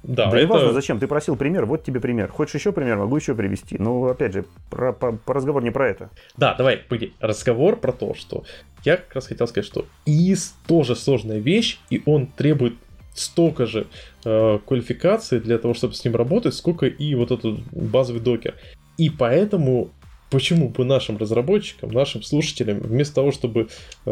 Да, 0.04 0.30
да 0.30 0.38
это... 0.38 0.48
важно, 0.48 0.74
зачем. 0.74 1.00
Ты 1.00 1.08
просил 1.08 1.36
пример, 1.36 1.66
вот 1.66 1.84
тебе 1.84 2.00
пример. 2.00 2.30
Хочешь 2.30 2.56
еще 2.56 2.72
пример, 2.72 2.98
могу 2.98 3.16
еще 3.16 3.34
привести. 3.36 3.78
Но, 3.78 4.06
опять 4.06 4.34
же, 4.34 4.46
про, 4.70 4.94
по, 4.94 5.14
по 5.14 5.34
разговор 5.34 5.64
не 5.64 5.72
про 5.72 5.90
это. 5.90 6.10
Да, 6.38 6.54
давай, 6.56 6.78
погоди. 6.78 7.14
Разговор 7.20 7.78
про 7.80 7.92
то, 7.92 8.14
что... 8.14 8.44
Я 8.84 8.98
как 8.98 9.14
раз 9.16 9.28
хотел 9.28 9.48
сказать, 9.48 9.66
что 9.66 9.86
ИИС 10.06 10.56
тоже 10.68 10.96
сложная 10.96 11.40
вещь, 11.40 11.80
и 11.90 12.02
он 12.06 12.28
требует 12.28 12.76
столько 13.14 13.66
же 13.66 13.88
э, 14.24 14.60
квалификации 14.66 15.40
для 15.40 15.58
того, 15.58 15.74
чтобы 15.74 15.94
с 15.96 16.06
ним 16.06 16.16
работать, 16.16 16.54
сколько 16.54 16.86
и 16.86 17.16
вот 17.16 17.32
этот 17.32 17.60
базовый 17.72 18.22
докер. 18.22 18.56
И 18.98 19.10
поэтому 19.10 19.92
почему 20.30 20.70
бы 20.70 20.86
нашим 20.86 21.18
разработчикам, 21.18 21.92
нашим 21.92 22.24
слушателям, 22.24 22.80
вместо 22.80 23.16
того, 23.16 23.32
чтобы 23.32 23.70
э, 24.06 24.10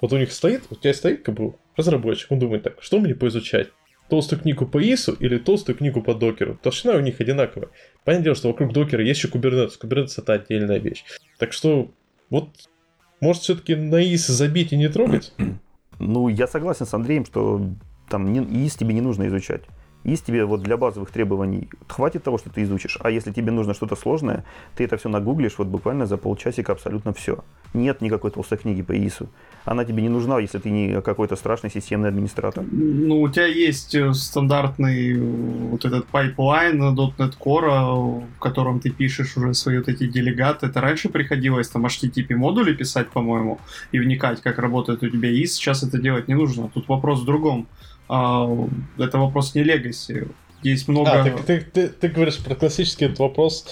вот 0.00 0.12
у 0.12 0.16
них 0.16 0.32
стоит, 0.32 0.62
у 0.70 0.74
тебя 0.74 0.94
стоит 0.94 1.22
как 1.22 1.34
бы 1.34 1.54
разработчик, 1.76 2.30
он 2.32 2.38
думает 2.38 2.62
так, 2.62 2.76
что 2.80 2.98
мне 3.00 3.14
поизучать? 3.14 3.68
Толстую 4.08 4.40
книгу 4.40 4.66
по 4.66 4.82
ИСу 4.82 5.12
или 5.12 5.38
толстую 5.38 5.76
книгу 5.76 6.02
по 6.02 6.14
докеру? 6.14 6.58
Толщина 6.60 6.94
у 6.94 7.00
них 7.00 7.20
одинаковая. 7.20 7.68
Понятное 8.04 8.24
дело, 8.24 8.36
что 8.36 8.48
вокруг 8.48 8.72
докера 8.72 9.04
есть 9.04 9.22
еще 9.22 9.28
Kubernetes. 9.28 9.78
Kubernetes 9.80 10.14
это 10.16 10.32
отдельная 10.32 10.78
вещь. 10.78 11.04
Так 11.38 11.52
что 11.52 11.92
вот 12.28 12.48
может 13.20 13.42
все-таки 13.42 13.76
на 13.76 14.02
IIS 14.02 14.26
забить 14.26 14.72
и 14.72 14.76
не 14.76 14.88
трогать? 14.88 15.32
Ну, 16.00 16.28
я 16.28 16.48
согласен 16.48 16.86
с 16.86 16.94
Андреем, 16.94 17.24
что 17.24 17.62
там 18.08 18.32
IIS 18.32 18.74
тебе 18.74 18.94
не 18.94 19.00
нужно 19.00 19.28
изучать. 19.28 19.62
Есть 20.04 20.24
тебе 20.24 20.44
вот 20.46 20.62
для 20.62 20.76
базовых 20.76 21.10
требований 21.10 21.68
хватит 21.86 22.22
того, 22.22 22.38
что 22.38 22.48
ты 22.48 22.62
изучишь, 22.62 22.98
а 23.00 23.10
если 23.10 23.32
тебе 23.32 23.52
нужно 23.52 23.74
что-то 23.74 23.96
сложное, 23.96 24.44
ты 24.74 24.84
это 24.84 24.96
все 24.96 25.08
нагуглишь 25.08 25.58
вот 25.58 25.66
буквально 25.66 26.06
за 26.06 26.16
полчасика 26.16 26.72
абсолютно 26.72 27.12
все. 27.12 27.44
Нет 27.74 28.00
никакой 28.00 28.30
толстой 28.30 28.58
книги 28.58 28.82
по 28.82 28.92
IIS 28.92 29.14
у. 29.14 29.28
Она 29.64 29.84
тебе 29.84 30.02
не 30.02 30.08
нужна, 30.08 30.40
если 30.40 30.58
ты 30.58 30.70
не 30.70 31.02
какой-то 31.02 31.36
страшный 31.36 31.70
системный 31.70 32.08
администратор. 32.08 32.64
Ну, 32.70 33.20
у 33.20 33.28
тебя 33.28 33.46
есть 33.46 33.94
э, 33.94 34.12
стандартный 34.14 35.12
э, 35.12 35.20
вот 35.70 35.84
этот 35.84 36.06
pipeline 36.06 36.82
.NET 36.82 37.34
Core, 37.38 38.24
в 38.36 38.38
котором 38.38 38.80
ты 38.80 38.90
пишешь 38.90 39.36
уже 39.36 39.54
свои 39.54 39.78
вот 39.78 39.88
эти 39.88 40.08
делегаты. 40.08 40.66
Это 40.66 40.80
раньше 40.80 41.10
приходилось 41.10 41.68
там 41.68 41.86
HTTP 41.86 42.34
модули 42.34 42.72
писать, 42.72 43.10
по-моему, 43.10 43.60
и 43.92 43.98
вникать, 43.98 44.40
как 44.40 44.58
работает 44.58 45.02
у 45.02 45.08
тебя 45.08 45.30
ИС. 45.30 45.54
Сейчас 45.54 45.82
это 45.82 45.98
делать 45.98 46.26
не 46.26 46.34
нужно. 46.34 46.70
Тут 46.72 46.88
вопрос 46.88 47.20
в 47.20 47.24
другом 47.24 47.68
это 48.98 49.18
вопрос 49.18 49.54
не 49.54 49.62
легаси. 49.62 50.26
Есть 50.62 50.88
много... 50.88 51.10
А, 51.10 51.24
ты, 51.24 51.30
ты, 51.30 51.60
ты, 51.60 51.88
ты 51.88 52.08
говоришь 52.08 52.38
про 52.38 52.54
классический 52.54 53.06
этот 53.06 53.18
вопрос, 53.18 53.66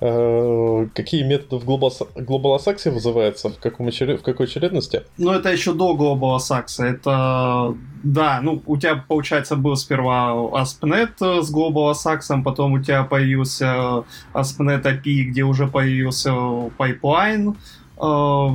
э, 0.00 0.86
какие 0.94 1.22
методы 1.22 1.56
в 1.56 1.64
глобалосаксе 1.64 2.90
вызываются, 2.90 3.48
в, 3.48 3.58
каком 3.58 3.86
очеред... 3.86 4.20
в 4.20 4.22
какой 4.22 4.46
очередности? 4.46 5.04
Ну, 5.16 5.32
это 5.32 5.50
еще 5.50 5.72
до 5.72 5.94
глобалосакса. 5.94 6.84
Это, 6.84 7.74
да, 8.02 8.40
ну, 8.42 8.62
у 8.66 8.76
тебя, 8.76 9.02
получается, 9.08 9.56
был 9.56 9.74
сперва 9.76 10.32
ASP.NET 10.32 11.42
с 11.42 11.50
глобалосаксом, 11.50 12.44
потом 12.44 12.72
у 12.74 12.82
тебя 12.82 13.04
появился 13.04 14.04
ASP.NET 14.34 14.82
API, 14.82 15.22
где 15.22 15.44
уже 15.44 15.66
появился 15.66 16.30
Pipeline, 16.30 17.54
а, 17.54 17.83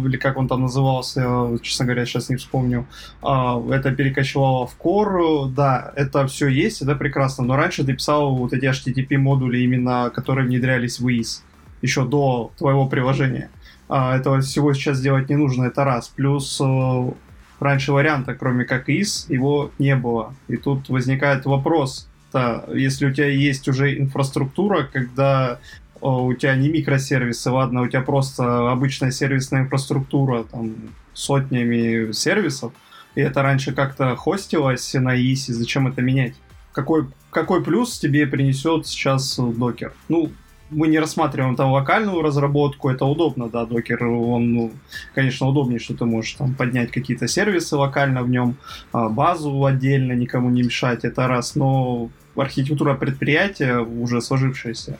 или 0.05 0.17
как 0.17 0.37
он 0.37 0.47
там 0.47 0.61
назывался, 0.61 1.57
честно 1.61 1.85
говоря, 1.85 2.05
сейчас 2.05 2.29
не 2.29 2.35
вспомню, 2.35 2.85
а, 3.21 3.61
это 3.71 3.91
перекочевало 3.91 4.67
в 4.67 4.77
Core, 4.77 5.49
да, 5.49 5.91
это 5.95 6.27
все 6.27 6.47
есть, 6.47 6.81
это 6.81 6.95
прекрасно, 6.95 7.43
но 7.43 7.55
раньше 7.55 7.83
ты 7.83 7.93
писал 7.93 8.35
вот 8.35 8.53
эти 8.53 8.65
HTTP 8.65 9.17
модули 9.17 9.59
именно, 9.59 10.11
которые 10.13 10.47
внедрялись 10.47 10.99
в 10.99 11.07
IIS, 11.07 11.41
еще 11.81 12.05
до 12.05 12.51
твоего 12.57 12.87
приложения. 12.87 13.49
А, 13.87 14.15
этого 14.15 14.41
всего 14.41 14.73
сейчас 14.73 15.01
делать 15.01 15.29
не 15.29 15.35
нужно, 15.35 15.65
это 15.65 15.83
раз. 15.83 16.09
Плюс 16.09 16.61
э, 16.61 17.11
раньше 17.59 17.91
варианта, 17.91 18.35
кроме 18.35 18.65
как 18.65 18.87
IIS, 18.87 19.33
его 19.33 19.71
не 19.79 19.95
было. 19.95 20.35
И 20.47 20.57
тут 20.57 20.89
возникает 20.89 21.45
вопрос, 21.45 22.07
да, 22.31 22.65
если 22.71 23.07
у 23.07 23.11
тебя 23.11 23.27
есть 23.27 23.67
уже 23.67 23.97
инфраструктура, 23.97 24.83
когда 24.83 25.59
у 26.01 26.33
тебя 26.33 26.55
не 26.55 26.69
микросервисы, 26.69 27.49
ладно, 27.51 27.81
у 27.81 27.87
тебя 27.87 28.01
просто 28.01 28.71
обычная 28.71 29.11
сервисная 29.11 29.61
инфраструктура, 29.61 30.43
там, 30.43 30.75
сотнями 31.13 32.11
сервисов, 32.11 32.73
и 33.15 33.21
это 33.21 33.41
раньше 33.41 33.73
как-то 33.73 34.15
хостилось 34.15 34.93
на 34.93 35.15
ИСе, 35.15 35.53
зачем 35.53 35.87
это 35.87 36.01
менять? 36.01 36.35
Какой, 36.71 37.07
какой 37.29 37.63
плюс 37.63 37.99
тебе 37.99 38.27
принесет 38.27 38.87
сейчас 38.87 39.37
докер? 39.37 39.93
Ну, 40.07 40.31
мы 40.71 40.87
не 40.87 40.99
рассматриваем 40.99 41.55
там 41.55 41.71
локальную 41.71 42.21
разработку, 42.21 42.89
это 42.89 43.05
удобно, 43.05 43.49
да, 43.49 43.65
докер, 43.65 44.05
он, 44.05 44.53
ну, 44.53 44.71
конечно, 45.15 45.47
удобнее, 45.47 45.79
что 45.79 45.95
ты 45.95 46.05
можешь 46.05 46.33
там 46.33 46.53
поднять 46.53 46.91
какие-то 46.91 47.27
сервисы 47.27 47.75
локально 47.75 48.23
в 48.23 48.29
нем, 48.29 48.55
а, 48.91 49.09
базу 49.09 49.65
отдельно 49.65 50.13
никому 50.13 50.49
не 50.49 50.63
мешать, 50.63 51.03
это 51.03 51.27
раз, 51.27 51.55
но 51.55 52.09
архитектура 52.35 52.93
предприятия 52.93 53.79
уже 53.79 54.21
сложившаяся, 54.21 54.97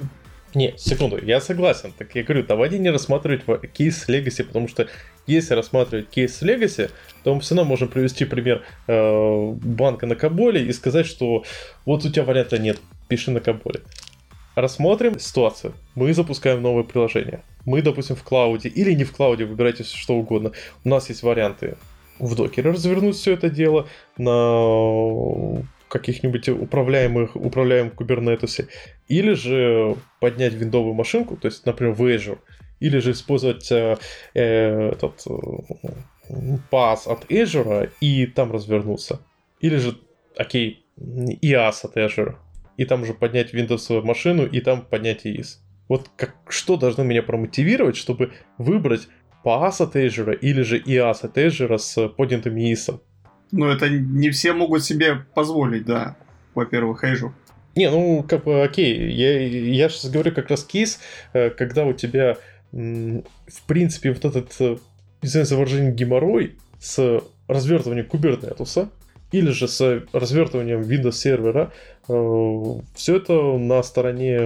не, 0.56 0.74
секунду, 0.78 1.24
я 1.24 1.42
согласен. 1.42 1.94
Так 1.98 2.16
я 2.16 2.24
говорю, 2.24 2.44
давайте 2.44 2.80
не 2.80 2.90
рассматривать 2.90 3.44
кейс 3.72 4.08
Legacy, 4.08 4.44
потому 4.44 4.68
что 4.68 4.88
если 5.28 5.54
рассматривать 5.54 6.10
кейс 6.10 6.42
Legacy, 6.42 6.90
то 7.24 7.36
мы 7.36 7.42
все 7.42 7.56
равно 7.56 7.70
можем 7.70 7.88
привести 7.88 8.26
пример 8.26 8.64
э, 8.88 9.52
банка 9.52 10.08
на 10.08 10.16
Каболе 10.16 10.66
и 10.66 10.74
сказать, 10.74 11.06
что 11.06 11.44
вот 11.86 12.06
у 12.06 12.10
тебя 12.10 12.24
варианта 12.24 12.58
нет, 12.58 12.80
пиши 13.08 13.32
на 13.32 13.40
Каболе. 13.40 13.82
Рассмотрим 14.56 15.20
ситуацию. 15.20 15.74
Мы 15.96 16.14
запускаем 16.14 16.62
новое 16.62 16.84
приложение. 16.84 17.44
Мы, 17.66 17.82
допустим, 17.82 18.16
в 18.16 18.24
клауде 18.24 18.70
или 18.70 18.94
не 18.94 19.04
в 19.04 19.12
клауде, 19.14 19.46
выбирайте 19.46 19.84
что 19.84 20.16
угодно. 20.16 20.52
У 20.84 20.90
нас 20.90 21.10
есть 21.10 21.24
варианты 21.24 21.78
в 22.18 22.36
докере 22.36 22.72
развернуть 22.72 23.16
все 23.16 23.34
это 23.34 23.50
дело, 23.50 23.88
на 24.18 25.64
каких-нибудь 25.90 26.50
управляемых, 26.50 27.36
управляемых 27.36 27.96
Kubernetes, 27.96 28.68
или 29.08 29.34
же 29.34 29.96
поднять 30.20 30.54
виндовую 30.54 30.94
машинку, 30.94 31.36
то 31.36 31.48
есть, 31.48 31.66
например, 31.66 31.94
в 31.94 32.04
Azure, 32.04 32.40
или 32.80 33.00
же 33.00 33.12
использовать 33.12 33.72
э, 33.72 33.98
э 34.34 34.92
этот, 34.92 35.26
PaaS 36.72 37.08
от 37.08 37.26
Azure 37.32 37.90
и 38.02 38.28
там 38.28 38.52
развернуться. 38.52 39.20
Или 39.60 39.78
же, 39.78 39.98
окей, 40.38 40.86
IaaS 40.98 41.80
от 41.84 41.98
Azure, 41.98 42.36
и 42.78 42.86
там 42.86 43.06
же 43.06 43.14
поднять 43.14 43.54
Windows 43.54 44.02
машину, 44.04 44.46
и 44.46 44.62
там 44.62 44.82
поднять 44.84 45.26
IIS. 45.26 45.58
Вот 45.88 46.10
как, 46.16 46.36
что 46.48 46.78
должно 46.78 47.04
меня 47.04 47.24
промотивировать, 47.24 47.98
чтобы 47.98 48.32
выбрать 48.58 49.08
PaaS 49.44 49.82
от 49.84 49.96
Azure 49.96 50.38
или 50.38 50.62
же 50.62 50.80
IaaS 50.80 51.26
от 51.26 51.38
Azure 51.38 51.78
с 51.78 52.08
поднятым 52.10 52.56
IIS? 52.56 53.00
Ну, 53.52 53.68
это 53.68 53.90
не 53.90 54.30
все 54.30 54.54
могут 54.54 54.84
себе 54.84 55.26
позволить, 55.34 55.86
да, 55.86 56.16
во-первых, 56.54 57.04
Azure. 57.04 57.32
Не, 57.76 57.90
ну, 57.90 58.26
как 58.28 58.44
бы, 58.44 58.64
окей, 58.64 59.12
я, 59.12 59.40
я 59.40 59.90
сейчас 59.90 60.12
говорю 60.12 60.34
как 60.34 60.50
раз 60.50 60.64
кейс, 60.64 61.00
э, 61.34 61.50
когда 61.50 61.86
у 61.86 61.94
тебя, 61.94 62.38
в 62.72 63.62
принципе, 63.68 64.12
вот 64.12 64.26
этот, 64.26 64.56
э, 64.60 64.78
извиняюсь 65.22 65.50
за 65.50 65.56
выражение, 65.56 65.92
геморрой 65.92 66.58
с 66.80 67.22
развертыванием 67.48 68.06
кубернетуса, 68.08 68.90
или 69.32 69.52
же 69.52 69.68
с 69.68 70.04
развертыванием 70.12 70.82
Windows 70.82 71.14
сервера, 71.14 71.72
э, 72.08 72.64
все 72.96 73.18
это 73.18 73.34
на 73.34 73.82
стороне 73.84 74.40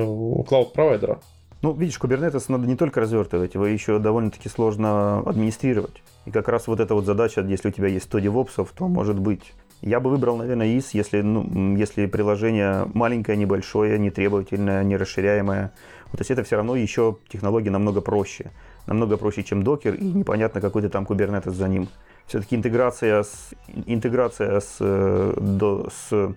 клауд-провайдера. 0.45 1.21
Ну, 1.63 1.71
видишь, 1.71 1.97
Kubernetes 1.97 2.43
надо 2.49 2.67
не 2.67 2.75
только 2.75 2.99
развертывать, 2.99 3.53
его 3.53 3.65
еще 3.65 3.97
довольно-таки 3.97 4.49
сложно 4.49 5.19
администрировать. 5.19 6.03
И 6.25 6.31
как 6.31 6.49
раз 6.49 6.67
вот 6.67 6.81
эта 6.81 6.93
вот 6.93 7.05
задача, 7.05 7.39
если 7.39 7.69
у 7.69 7.71
тебя 7.71 7.87
есть 7.87 8.03
100 8.05 8.19
девопсов, 8.19 8.73
то 8.77 8.89
может 8.89 9.17
быть. 9.17 9.53
Я 9.81 10.01
бы 10.01 10.09
выбрал, 10.09 10.35
наверное, 10.35 10.67
IS, 10.67 10.87
если, 10.91 11.21
ну, 11.21 11.77
если 11.77 12.05
приложение 12.05 12.85
маленькое, 12.93 13.37
небольшое, 13.37 13.97
нетребовательное, 13.97 14.83
нерасширяемое. 14.83 15.71
Вот, 16.07 16.17
то 16.17 16.21
есть 16.21 16.31
это 16.31 16.43
все 16.43 16.57
равно 16.57 16.75
еще 16.75 17.15
технологии 17.29 17.69
намного 17.69 18.01
проще. 18.01 18.51
Намного 18.85 19.15
проще, 19.15 19.41
чем 19.43 19.63
докер, 19.63 19.93
и 19.93 20.03
непонятно, 20.03 20.59
какой 20.59 20.81
то 20.81 20.89
там 20.89 21.05
Kubernetes 21.05 21.51
за 21.51 21.69
ним. 21.69 21.87
Все-таки 22.27 22.57
интеграция 22.57 23.23
с, 23.23 23.51
интеграция 23.85 24.59
с, 24.59 24.77
э, 24.81 25.33
до, 25.39 25.89
с 25.89 26.35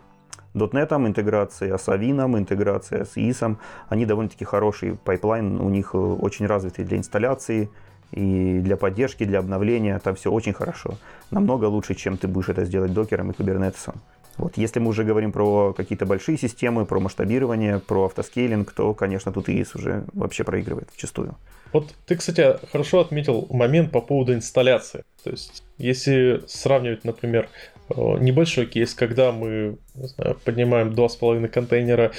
.NET, 0.57 1.07
интеграция 1.07 1.77
с 1.77 1.89
Win, 1.89 2.39
интеграция 2.39 3.05
с 3.05 3.17
IIS, 3.17 3.57
они 3.89 4.07
довольно-таки 4.07 4.45
хороший 4.45 4.97
pipeline, 5.05 5.61
у 5.61 5.69
них 5.69 5.91
э, 5.95 5.99
очень 5.99 6.47
развитый 6.47 6.85
для 6.85 6.97
инсталляции, 6.97 7.69
и 8.13 8.61
для 8.61 8.77
поддержки, 8.77 9.25
для 9.25 9.41
обновления, 9.41 9.99
там 9.99 10.15
все 10.15 10.31
очень 10.31 10.53
хорошо. 10.53 10.95
Намного 11.31 11.65
лучше, 11.65 11.95
чем 11.95 12.17
ты 12.17 12.29
будешь 12.29 12.49
это 12.49 12.65
сделать 12.65 12.93
докером 12.93 13.31
и 13.31 13.35
кубернетесом. 13.35 13.95
Вот. 14.39 14.59
Если 14.59 14.81
мы 14.81 14.91
уже 14.91 15.05
говорим 15.05 15.33
про 15.33 15.73
какие-то 15.73 16.05
большие 16.05 16.37
системы, 16.37 16.85
про 16.85 17.01
масштабирование, 17.01 17.79
про 17.79 18.05
автоскейлинг, 18.05 18.73
то, 18.73 18.93
конечно, 18.95 19.33
тут 19.33 19.49
IIS 19.49 19.75
уже 19.75 20.05
вообще 20.13 20.45
проигрывает 20.45 20.89
вчистую. 20.93 21.37
Вот 21.73 21.95
ты, 22.07 22.17
кстати, 22.17 22.57
хорошо 22.71 23.01
отметил 23.01 23.47
момент 23.51 23.91
по 23.91 24.01
поводу 24.01 24.35
инсталляции. 24.35 25.05
То 25.25 25.31
есть, 25.31 25.65
если 25.79 26.43
сравнивать, 26.47 27.05
например, 27.05 27.49
небольшой 27.89 28.67
кейс, 28.67 28.95
когда 28.95 29.33
мы 29.33 29.79
не 29.95 30.09
знаю, 30.09 30.39
поднимаем 30.45 30.91
2,5 30.91 31.49
контейнера, 31.49 32.13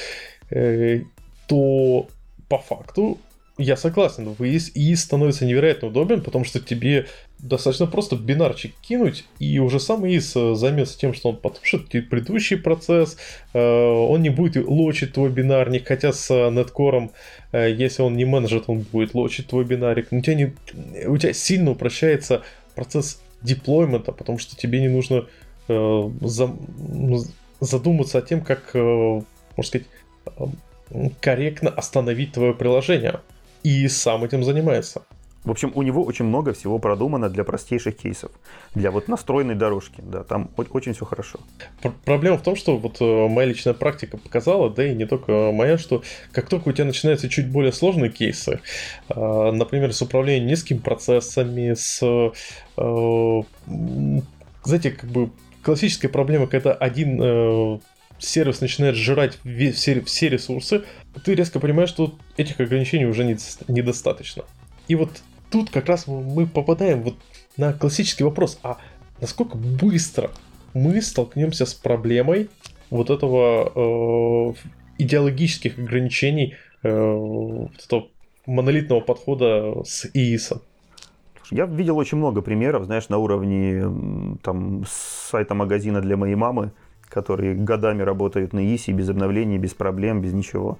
э, 0.49 1.01
то 1.47 2.07
по 2.47 2.57
факту 2.57 3.17
я 3.57 3.75
согласен, 3.75 4.29
выезд 4.37 4.75
и 4.75 4.95
становится 4.95 5.45
невероятно 5.45 5.87
удобен, 5.87 6.21
потому 6.21 6.45
что 6.45 6.59
тебе 6.59 7.07
достаточно 7.39 7.87
просто 7.87 8.15
бинарчик 8.15 8.73
кинуть, 8.81 9.25
и 9.39 9.57
уже 9.59 9.79
сам 9.79 10.05
ИИС 10.05 10.35
э, 10.35 10.55
займется 10.55 10.97
тем, 10.97 11.13
что 11.13 11.29
он 11.29 11.37
потушит 11.37 11.89
предыдущий 11.89 12.57
процесс, 12.57 13.17
э, 13.53 13.59
он 13.59 14.21
не 14.21 14.29
будет 14.29 14.67
лочить 14.67 15.13
твой 15.13 15.29
бинарник, 15.29 15.87
хотя 15.87 16.13
с 16.13 16.29
неткором, 16.51 17.11
э, 17.51 17.71
если 17.71 18.03
он 18.03 18.15
не 18.15 18.25
менеджет, 18.25 18.65
он 18.67 18.79
будет 18.79 19.15
лочить 19.15 19.47
твой 19.47 19.65
бинарик. 19.65 20.07
у 20.11 20.21
тебя, 20.21 20.35
не, 20.35 20.55
у 21.07 21.17
тебя 21.17 21.33
сильно 21.33 21.71
упрощается 21.71 22.43
процесс 22.75 23.21
деплоймента, 23.41 24.11
потому 24.11 24.37
что 24.37 24.55
тебе 24.55 24.81
не 24.81 24.89
нужно 24.89 25.25
задуматься 27.59 28.17
о 28.19 28.21
тем, 28.21 28.41
как, 28.41 28.73
можно 28.73 29.63
сказать, 29.63 29.87
корректно 31.19 31.69
остановить 31.69 32.33
твое 32.33 32.53
приложение 32.53 33.21
и 33.63 33.87
сам 33.87 34.23
этим 34.23 34.43
занимается. 34.43 35.03
В 35.47 35.51
общем, 35.51 35.71
у 35.75 35.81
него 35.81 36.03
очень 36.03 36.25
много 36.25 36.51
всего 36.51 36.77
продумано 36.77 37.29
для 37.29 37.45
простейших 37.45 37.95
кейсов, 37.95 38.31
для 38.75 38.91
вот 38.91 39.07
настроенной 39.07 39.55
дорожки, 39.55 40.01
да, 40.01 40.25
там 40.25 40.49
очень 40.57 40.93
все 40.93 41.05
хорошо. 41.05 41.39
Проблема 42.03 42.37
в 42.37 42.41
том, 42.41 42.57
что 42.57 42.75
вот 42.75 42.97
э, 42.99 43.27
моя 43.29 43.47
личная 43.47 43.73
практика 43.73 44.17
показала, 44.17 44.69
да 44.69 44.85
и 44.85 44.93
не 44.93 45.05
только 45.05 45.53
моя, 45.53 45.77
что 45.77 46.03
как 46.33 46.49
только 46.49 46.67
у 46.67 46.71
тебя 46.73 46.83
начинаются 46.83 47.29
чуть 47.29 47.49
более 47.49 47.71
сложные 47.71 48.11
кейсы, 48.11 48.59
э, 49.07 49.51
например, 49.51 49.93
с 49.93 50.01
управлением 50.01 50.47
низкими 50.47 50.79
процессами, 50.79 51.75
с, 51.75 52.01
э, 52.03 53.41
знаете, 54.65 54.91
как 54.91 55.09
бы 55.09 55.29
классическая 55.67 56.07
проблема, 56.07 56.47
когда 56.47 56.71
один 56.71 57.81
сервис 58.19 58.61
начинает 58.61 58.95
сжирать 58.95 59.37
все, 59.43 59.99
все 60.01 60.29
ресурсы, 60.29 60.83
ты 61.25 61.35
резко 61.35 61.59
понимаешь, 61.59 61.89
что 61.89 62.15
этих 62.37 62.61
ограничений 62.61 63.05
уже 63.05 63.25
недостаточно. 63.25 64.45
И 64.87 64.95
вот 64.95 65.09
тут 65.51 65.69
как 65.69 65.87
раз 65.89 66.07
мы 66.07 66.47
попадаем 66.47 67.03
вот 67.03 67.15
на 67.57 67.73
классический 67.73 68.23
вопрос, 68.23 68.59
а 68.63 68.77
насколько 69.19 69.57
быстро 69.57 70.31
мы 70.73 71.01
столкнемся 71.01 71.65
с 71.65 71.73
проблемой 71.73 72.49
вот 72.89 73.09
этого 73.09 73.73
э, 73.75 74.53
идеологических 74.99 75.77
ограничений 75.77 76.55
э, 76.83 76.89
вот 76.89 77.83
этого 77.85 78.07
монолитного 78.45 79.01
подхода 79.01 79.83
с 79.83 80.05
ИИСом. 80.13 80.61
Я 81.51 81.65
видел 81.65 81.97
очень 81.97 82.17
много 82.17 82.41
примеров, 82.41 82.85
знаешь, 82.85 83.09
на 83.09 83.17
уровне 83.17 84.37
там 84.43 84.83
сайта 84.87 85.53
магазина 85.55 86.01
для 86.01 86.17
моей 86.17 86.35
мамы, 86.35 86.71
которые 87.09 87.55
годами 87.55 88.03
работают 88.03 88.53
на 88.53 88.75
ИСе 88.75 88.91
без 88.91 89.09
обновлений, 89.09 89.57
без 89.57 89.73
проблем, 89.73 90.21
без 90.21 90.33
ничего. 90.33 90.77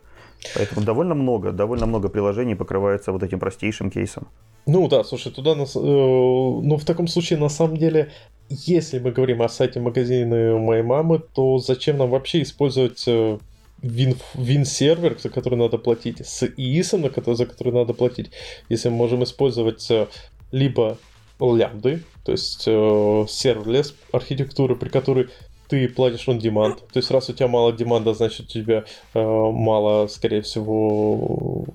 Поэтому 0.56 0.86
довольно 0.86 1.16
много, 1.16 1.52
довольно 1.52 1.86
много 1.86 2.10
приложений 2.10 2.56
покрывается 2.56 3.12
вот 3.12 3.24
этим 3.24 3.40
простейшим 3.40 3.90
кейсом. 3.90 4.28
Ну 4.66 4.88
да, 4.88 5.04
слушай, 5.04 5.32
туда 5.32 5.56
нас, 5.56 5.76
э, 5.76 5.80
ну 5.80 6.78
в 6.78 6.86
таком 6.86 7.08
случае 7.08 7.40
на 7.40 7.50
самом 7.50 7.78
деле, 7.78 8.12
если 8.50 9.00
мы 9.00 9.12
говорим 9.12 9.42
о 9.42 9.50
сайте 9.50 9.80
магазина 9.80 10.58
моей 10.58 10.84
мамы, 10.84 11.20
то 11.20 11.58
зачем 11.58 11.98
нам 11.98 12.10
вообще 12.10 12.42
использовать 12.42 13.04
э, 13.08 13.38
Win, 13.82 14.16
Win 14.36 14.66
Server, 14.66 15.18
за 15.20 15.30
который 15.30 15.58
надо 15.58 15.78
платить, 15.78 16.26
с 16.26 16.46
IIS 16.46 16.75
ом, 16.75 17.04
за 17.26 17.46
который 17.46 17.74
надо 17.74 17.94
платить, 17.94 18.32
если 18.70 18.90
мы 18.90 18.98
можем 18.98 19.24
использовать 19.24 19.90
э, 19.90 20.08
либо 20.52 20.98
лямбды, 21.40 22.04
то 22.24 22.32
есть 22.32 22.64
э, 22.68 23.26
serverless 23.30 23.94
архитектуры, 24.12 24.76
при 24.76 24.90
которой 24.90 25.30
ты 25.68 25.88
платишь 25.90 26.28
on 26.28 26.40
demand. 26.40 26.78
То 26.92 26.98
есть, 26.98 27.12
раз 27.12 27.30
у 27.30 27.34
тебя 27.34 27.48
мало 27.48 27.74
demand 27.74 28.04
а, 28.04 28.14
значит, 28.14 28.48
у 28.48 28.50
тебя 28.50 28.86
э, 29.14 29.20
мало, 29.22 30.08
скорее 30.08 30.42
всего... 30.42 31.66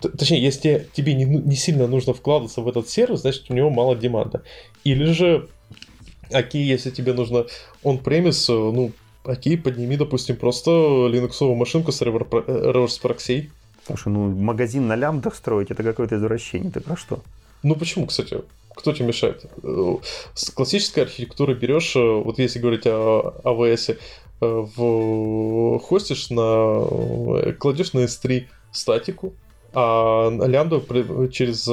Точнее, 0.00 0.42
если 0.42 0.86
тебе 0.92 1.14
не, 1.14 1.24
не 1.24 1.56
сильно 1.56 1.86
нужно 1.86 2.14
вкладываться 2.14 2.62
в 2.62 2.68
этот 2.68 2.88
сервис, 2.88 3.20
значит, 3.20 3.50
у 3.50 3.54
него 3.54 3.70
мало 3.70 3.94
demand 3.94 4.30
а. 4.30 4.42
Или 4.84 5.04
же, 5.12 5.48
окей, 6.30 6.64
если 6.64 6.90
тебе 6.90 7.12
нужно 7.12 7.46
on-premise, 7.84 8.50
э, 8.52 8.72
ну, 8.72 8.92
окей, 9.24 9.58
подними, 9.58 9.96
допустим, 9.96 10.36
просто 10.36 11.06
линуксовую 11.08 11.56
машинку 11.56 11.92
с 11.92 12.00
reverse 12.02 13.00
проксей. 13.00 13.50
Слушай, 13.86 14.12
ну, 14.12 14.30
магазин 14.30 14.86
на 14.86 14.96
лямбдах 14.96 15.34
строить, 15.34 15.70
это 15.70 15.82
какое-то 15.82 16.16
извращение. 16.16 16.70
Ты 16.70 16.80
про 16.80 16.96
что? 16.96 17.20
Ну, 17.62 17.76
почему, 17.76 18.06
кстати? 18.06 18.42
кто 18.74 18.92
тебе 18.92 19.06
мешает? 19.06 19.44
С 20.34 20.50
классической 20.50 21.04
архитектуры 21.04 21.54
берешь, 21.54 21.94
э, 21.96 22.00
вот 22.00 22.38
если 22.38 22.58
говорить 22.58 22.86
о 22.86 23.34
AWS, 23.44 23.98
э, 24.40 24.66
в 24.76 25.78
хостишь 25.80 26.30
на 26.30 26.86
э, 26.90 27.52
кладешь 27.52 27.92
на 27.92 28.00
S3 28.00 28.46
статику, 28.72 29.34
а 29.74 30.28
лямбда 30.30 30.80
через 31.28 31.66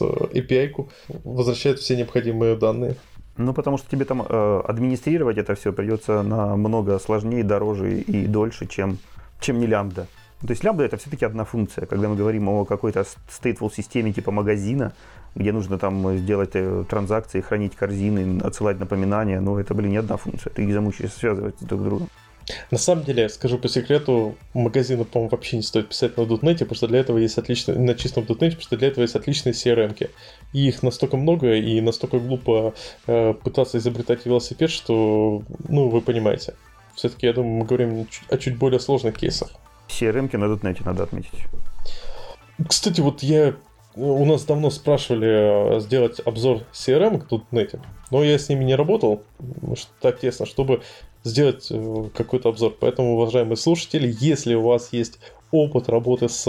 API 0.00 0.88
возвращает 1.24 1.80
все 1.80 1.96
необходимые 1.96 2.56
данные. 2.56 2.96
Ну, 3.36 3.52
потому 3.52 3.78
что 3.78 3.88
тебе 3.90 4.04
там 4.04 4.26
э, 4.28 4.60
администрировать 4.66 5.38
это 5.38 5.54
все 5.54 5.72
придется 5.72 6.22
намного 6.22 6.98
сложнее, 6.98 7.44
дороже 7.44 8.00
и 8.00 8.26
дольше, 8.26 8.66
чем, 8.66 8.98
чем 9.40 9.60
не 9.60 9.66
лямбда. 9.66 10.08
То 10.40 10.50
есть 10.50 10.62
лямбда 10.62 10.84
это 10.84 10.96
все-таки 10.96 11.24
одна 11.24 11.44
функция. 11.44 11.86
Когда 11.86 12.08
мы 12.08 12.16
говорим 12.16 12.48
о 12.48 12.64
какой-то 12.64 13.04
stateful 13.28 13.72
системе 13.74 14.12
типа 14.12 14.30
магазина, 14.30 14.92
где 15.34 15.52
нужно 15.52 15.78
там 15.78 16.16
сделать 16.18 16.50
э, 16.54 16.84
транзакции, 16.88 17.40
хранить 17.40 17.74
корзины, 17.74 18.40
отсылать 18.40 18.78
напоминания, 18.78 19.40
но 19.40 19.58
это, 19.58 19.74
блин, 19.74 19.90
не 19.90 19.96
одна 19.96 20.16
функция. 20.16 20.52
Ты 20.52 20.64
их 20.64 20.72
замучаешься 20.72 21.18
связывать 21.18 21.56
друг 21.60 21.80
с 21.80 21.84
другом. 21.84 22.08
На 22.70 22.78
самом 22.78 23.04
деле, 23.04 23.28
скажу 23.28 23.58
по 23.58 23.68
секрету, 23.68 24.36
магазины, 24.54 25.04
по-моему, 25.04 25.30
вообще 25.30 25.56
не 25.56 25.62
стоит 25.62 25.88
писать 25.88 26.16
на 26.16 26.22
.NET, 26.22 26.58
потому 26.60 26.74
что 26.74 26.86
для 26.86 27.00
этого 27.00 27.18
есть 27.18 27.36
отличные, 27.36 27.78
на 27.78 27.94
чистом 27.94 28.24
.NET, 28.24 28.36
потому 28.36 28.60
что 28.60 28.76
для 28.76 28.88
этого 28.88 29.02
есть 29.02 29.16
отличные 29.16 29.52
CRM. 29.52 29.94
-ки. 29.94 30.10
И 30.52 30.68
их 30.68 30.82
настолько 30.82 31.16
много, 31.16 31.54
и 31.54 31.80
настолько 31.80 32.18
глупо 32.18 32.74
э, 33.06 33.34
пытаться 33.34 33.78
изобретать 33.78 34.24
велосипед, 34.26 34.70
что, 34.70 35.42
ну, 35.68 35.88
вы 35.88 36.00
понимаете. 36.00 36.54
Все-таки, 36.94 37.26
я 37.26 37.32
думаю, 37.32 37.54
мы 37.58 37.64
говорим 37.66 38.06
о 38.30 38.38
чуть 38.38 38.56
более 38.56 38.80
сложных 38.80 39.18
кейсах. 39.18 39.50
CRM-ки 39.88 40.36
на 40.36 40.44
.NET 40.44 40.82
надо 40.84 41.04
отметить. 41.04 41.44
Кстати, 42.66 43.00
вот 43.00 43.22
я 43.22 43.54
у 43.94 44.24
нас 44.24 44.44
давно 44.44 44.70
спрашивали 44.70 45.76
э, 45.76 45.80
сделать 45.80 46.20
обзор 46.24 46.62
CRM 46.72 47.20
в 47.28 47.54
нете, 47.54 47.80
но 48.10 48.22
я 48.22 48.38
с 48.38 48.48
ними 48.48 48.64
не 48.64 48.76
работал 48.76 49.22
так 50.00 50.20
тесно, 50.20 50.46
чтобы 50.46 50.82
сделать 51.24 51.68
э, 51.70 52.04
какой-то 52.14 52.48
обзор. 52.48 52.76
Поэтому, 52.78 53.14
уважаемые 53.14 53.56
слушатели, 53.56 54.14
если 54.20 54.54
у 54.54 54.62
вас 54.62 54.92
есть 54.92 55.18
опыт 55.50 55.88
работы 55.88 56.28
с 56.28 56.46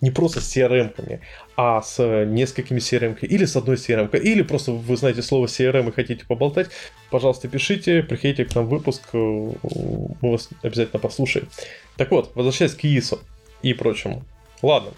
не 0.00 0.10
просто 0.10 0.40
с 0.40 0.56
CRM-ками, 0.56 1.20
а 1.60 1.82
с 1.82 2.24
несколькими 2.24 2.78
CRM 2.78 3.18
или 3.18 3.44
с 3.44 3.56
одной 3.56 3.74
CRM, 3.74 4.16
или 4.16 4.42
просто 4.42 4.70
вы 4.70 4.96
знаете 4.96 5.22
слово 5.22 5.46
CRM 5.46 5.88
и 5.88 5.92
хотите 5.92 6.24
поболтать, 6.24 6.68
пожалуйста, 7.10 7.48
пишите, 7.48 8.04
приходите 8.04 8.44
к 8.44 8.54
нам 8.54 8.66
в 8.66 8.68
выпуск, 8.68 9.02
э, 9.12 9.16
мы 9.18 10.30
вас 10.30 10.50
обязательно 10.62 11.00
послушаем. 11.00 11.48
Так 11.96 12.12
вот, 12.12 12.30
возвращаясь 12.36 12.74
к 12.74 12.84
ISO 12.84 13.18
и 13.62 13.74
прочему. 13.74 14.22
Ладно, 14.62 14.92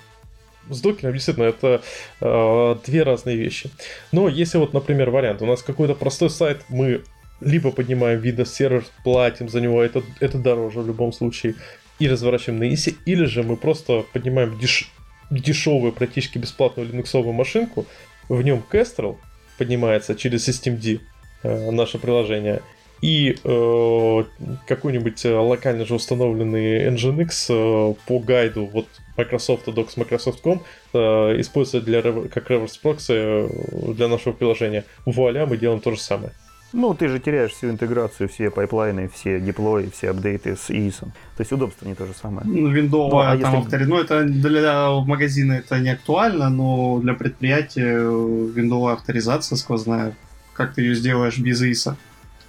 с 0.68 0.82
докером 0.82 1.14
действительно 1.14 1.44
это 1.44 1.80
э, 2.20 2.76
две 2.84 3.04
разные 3.04 3.36
вещи. 3.36 3.70
Но 4.12 4.28
если 4.28 4.58
вот, 4.58 4.74
например, 4.74 5.08
вариант, 5.08 5.40
у 5.40 5.46
нас 5.46 5.62
какой-то 5.62 5.94
простой 5.94 6.28
сайт, 6.28 6.60
мы 6.68 7.00
либо 7.40 7.72
поднимаем 7.72 8.20
Windows 8.20 8.48
сервер, 8.48 8.84
платим 9.02 9.48
за 9.48 9.62
него, 9.62 9.82
это, 9.82 10.02
это 10.20 10.36
дороже 10.36 10.80
в 10.80 10.86
любом 10.86 11.14
случае, 11.14 11.54
и 11.98 12.06
разворачиваем 12.06 12.58
на 12.58 12.64
ISE, 12.64 12.96
или 13.06 13.24
же 13.24 13.44
мы 13.44 13.56
просто 13.56 14.04
поднимаем 14.12 14.58
деш... 14.58 14.90
дешевую, 15.30 15.92
практически 15.92 16.38
бесплатную 16.38 16.88
линуксовую 16.88 17.32
машинку, 17.32 17.86
в 18.28 18.42
нем 18.42 18.62
Kestrel 18.70 19.16
поднимается 19.58 20.14
через 20.14 20.48
systemd 20.48 21.00
э, 21.42 21.70
наше 21.70 21.98
приложение, 21.98 22.62
и 23.02 23.36
э, 23.42 24.24
какой-нибудь 24.66 25.24
э, 25.24 25.34
локально 25.34 25.86
же 25.86 25.94
установленный 25.94 26.88
Nginx 26.90 27.46
э, 27.48 27.94
по 28.06 28.18
гайду 28.18 28.66
вот 28.66 28.86
Microsoft 29.16 29.68
Docs 29.68 29.92
Microsoft.com 29.96 30.62
э, 30.92 30.98
используется 31.40 31.80
для, 31.80 32.02
как 32.02 32.50
reverse 32.50 32.78
proxy 32.82 33.48
э, 33.48 33.92
для 33.94 34.08
нашего 34.08 34.34
приложения. 34.34 34.84
Вуаля, 35.06 35.46
мы 35.46 35.56
делаем 35.56 35.80
то 35.80 35.92
же 35.92 35.98
самое. 35.98 36.32
Ну, 36.72 36.94
ты 36.94 37.08
же 37.08 37.18
теряешь 37.18 37.52
всю 37.52 37.70
интеграцию, 37.70 38.28
все 38.28 38.50
пайплайны, 38.50 39.08
все 39.08 39.40
деплои, 39.40 39.90
все 39.90 40.10
апдейты 40.10 40.56
с 40.56 40.70
IIS. 40.70 41.06
То 41.36 41.40
есть 41.40 41.52
удобство 41.52 41.86
не 41.86 41.94
то 41.94 42.06
же 42.06 42.12
самое. 42.14 42.46
Ну, 42.46 42.68
виндовая 42.68 43.10
ну, 43.10 43.38
а 43.38 43.42
там 43.42 43.54
если... 43.54 43.64
автори... 43.64 43.84
Ну, 43.84 43.98
это 43.98 44.24
для 44.24 44.90
магазина 44.90 45.54
это 45.54 45.80
не 45.80 45.90
актуально, 45.90 46.48
но 46.48 47.00
для 47.00 47.14
предприятия 47.14 47.98
виндовая 47.98 48.94
авторизация 48.94 49.56
сквозная. 49.56 50.14
Как 50.52 50.74
ты 50.74 50.82
ее 50.82 50.94
сделаешь 50.94 51.38
без 51.38 51.62
IIS? 51.62 51.96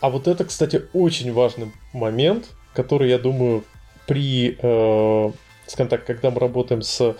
А 0.01 0.09
вот 0.09 0.27
это, 0.27 0.45
кстати, 0.45 0.83
очень 0.93 1.33
важный 1.33 1.71
момент, 1.93 2.49
который, 2.73 3.09
я 3.09 3.17
думаю, 3.17 3.63
при, 4.05 4.57
э, 4.61 5.31
скажем 5.65 5.89
так, 5.89 6.05
когда 6.05 6.29
мы 6.29 6.39
работаем 6.39 6.81
с, 6.81 7.15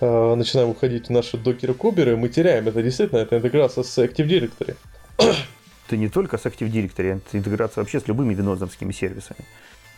э, 0.00 0.34
начинаем 0.34 0.70
уходить 0.70 1.08
в 1.08 1.10
наши 1.10 1.36
докеры-куберы, 1.36 2.16
мы 2.16 2.28
теряем. 2.28 2.68
Это 2.68 2.82
действительно, 2.82 3.18
это 3.18 3.36
интеграция 3.36 3.84
с 3.84 3.98
Active 3.98 4.26
Directory 4.26 4.76
это 5.86 5.96
не 5.96 6.08
только 6.08 6.38
с 6.38 6.46
Active 6.46 6.70
Directory, 6.70 7.16
это 7.16 7.38
интеграция 7.38 7.82
вообще 7.82 8.00
с 8.00 8.08
любыми 8.08 8.34
винодзовскими 8.34 8.92
сервисами. 8.92 9.40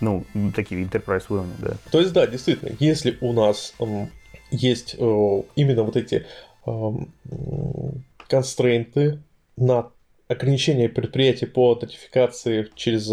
Ну, 0.00 0.24
такие 0.54 0.84
enterprise 0.84 1.24
уровня, 1.28 1.54
да. 1.58 1.76
То 1.90 2.00
есть, 2.00 2.12
да, 2.12 2.26
действительно, 2.26 2.70
если 2.78 3.18
у 3.20 3.32
нас 3.32 3.74
эм, 3.80 4.10
есть 4.50 4.94
э, 4.98 5.42
именно 5.56 5.82
вот 5.82 5.96
эти 5.96 6.24
э, 6.66 6.90
констрейнты 8.28 9.20
на 9.56 9.90
ограничение 10.28 10.88
предприятий 10.88 11.46
по 11.46 11.74
нотификации 11.74 12.68
через... 12.74 13.08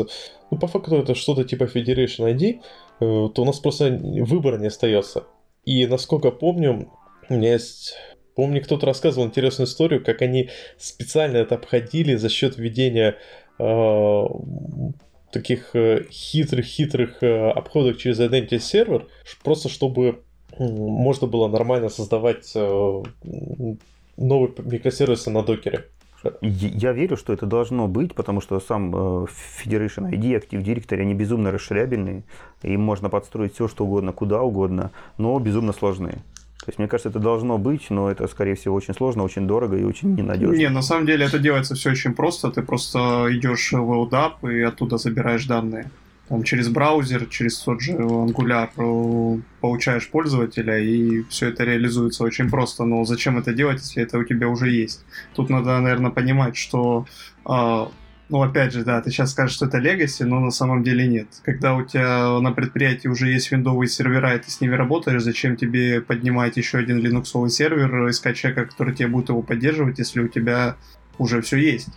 Ну, 0.52 0.57
по 0.60 0.68
факту 0.68 0.97
это 0.97 1.15
что-то 1.15 1.43
типа 1.43 1.64
Federation 1.64 2.31
ID, 2.31 2.60
э, 2.60 2.60
то 2.99 3.41
у 3.41 3.45
нас 3.45 3.60
просто 3.60 3.89
выбора 3.89 4.60
не 4.60 4.68
остается. 4.68 5.23
И 5.64 5.88
насколько 5.88 6.30
помню, 6.30 6.91
у 7.30 7.34
меня 7.34 7.53
есть 7.53 7.95
Помню, 8.36 8.62
кто-то 8.62 8.86
рассказывал 8.86 9.28
интересную 9.28 9.68
историю, 9.68 10.03
как 10.03 10.22
они 10.22 10.49
специально 10.78 11.38
это 11.38 11.56
обходили 11.56 12.16
за 12.16 12.30
счет 12.30 12.57
введения 12.57 13.16
э, 13.60 14.24
таких 15.32 15.72
хитрых-хитрых 15.74 17.18
э, 17.22 17.26
э, 17.26 17.49
обходов 17.52 17.98
через 17.98 18.20
Identity 18.20 18.60
сервер, 18.60 19.07
просто 19.44 19.70
чтобы 19.70 20.07
э, 20.07 20.64
можно 20.64 21.28
было 21.28 21.48
нормально 21.48 21.90
создавать 21.90 22.52
э, 22.56 23.03
новые 24.18 24.53
микросервисы 24.57 25.30
на 25.30 25.44
докере. 25.44 25.86
Я 26.41 26.91
верю, 26.91 27.18
что 27.18 27.34
это 27.34 27.45
должно 27.45 27.88
быть, 27.88 28.16
потому 28.16 28.41
что 28.41 28.60
сам 28.60 28.95
э, 28.95 29.26
Federation 29.64 30.12
ID, 30.12 30.41
Active 30.41 30.64
Directory, 30.64 31.02
они 31.02 31.14
безумно 31.14 31.52
расширябельные, 31.52 32.24
им 32.64 32.82
можно 32.82 33.10
подстроить 33.10 33.53
все, 33.53 33.68
что 33.68 33.86
угодно, 33.86 34.12
куда 34.12 34.41
угодно, 34.41 34.91
но 35.18 35.40
безумно 35.40 35.74
сложные. 35.74 36.24
То 36.60 36.69
есть, 36.69 36.80
мне 36.80 36.88
кажется, 36.88 37.10
это 37.10 37.19
должно 37.19 37.57
быть, 37.57 37.90
но 37.90 38.10
это, 38.10 38.27
скорее 38.27 38.56
всего, 38.56 38.76
очень 38.76 38.94
сложно, 38.94 39.23
очень 39.23 39.45
дорого 39.45 39.77
и 39.77 39.84
очень 39.84 40.15
ненадежно. 40.15 40.56
Не, 40.56 40.69
на 40.69 40.82
самом 40.82 41.06
деле 41.06 41.26
это 41.26 41.38
делается 41.38 41.76
все 41.76 41.91
очень 41.91 42.14
просто. 42.14 42.49
Ты 42.49 42.64
просто 42.64 43.27
идешь 43.30 43.72
в 43.72 43.76
LDAP 43.76 44.52
и 44.52 44.61
оттуда 44.61 44.98
забираешь 44.98 45.45
данные. 45.45 45.91
Там, 46.27 46.41
через 46.41 46.69
браузер, 46.69 47.27
через 47.27 47.60
тот 47.60 47.82
же 47.82 47.91
Angular 47.91 48.69
э, 48.77 49.41
получаешь 49.61 50.10
пользователя, 50.10 50.80
и 50.80 51.22
все 51.30 51.49
это 51.49 51.65
реализуется 51.65 52.23
очень 52.23 52.49
просто. 52.49 52.84
Но 52.84 53.06
зачем 53.06 53.38
это 53.38 53.53
делать, 53.53 53.82
если 53.82 54.02
это 54.02 54.18
у 54.18 54.23
тебя 54.23 54.48
уже 54.48 54.72
есть? 54.72 55.06
Тут 55.36 55.49
надо, 55.49 55.80
наверное, 55.80 56.10
понимать, 56.10 56.56
что 56.56 57.06
а, 57.44 57.91
ну, 58.30 58.41
опять 58.41 58.73
же, 58.73 58.84
да, 58.84 59.02
ты 59.02 59.11
сейчас 59.11 59.31
скажешь, 59.31 59.56
что 59.56 59.68
это 59.68 59.77
Legacy, 59.77 60.26
но 60.26 60.39
на 60.39 60.52
самом 60.52 60.84
деле 60.84 61.07
нет. 61.07 61.27
Когда 61.43 61.76
у 61.76 61.84
тебя 61.84 62.39
на 62.39 62.52
предприятии 62.52 63.07
уже 63.07 63.30
есть 63.30 63.52
виндовые 63.52 63.88
сервера, 63.88 64.35
и 64.35 64.39
ты 64.39 64.49
с 64.49 64.61
ними 64.61 64.76
работаешь, 64.76 65.22
зачем 65.22 65.56
тебе 65.56 66.02
поднимать 66.02 66.57
еще 66.57 66.80
один 66.80 66.97
линуксовый 66.97 67.49
сервер, 67.49 68.10
искать 68.10 68.38
человека, 68.38 68.65
который 68.65 68.95
тебе 68.95 69.10
будет 69.10 69.30
его 69.30 69.43
поддерживать, 69.43 69.99
если 69.99 70.22
у 70.22 70.27
тебя 70.27 70.76
уже 71.18 71.41
все 71.41 71.57
есть? 71.57 71.89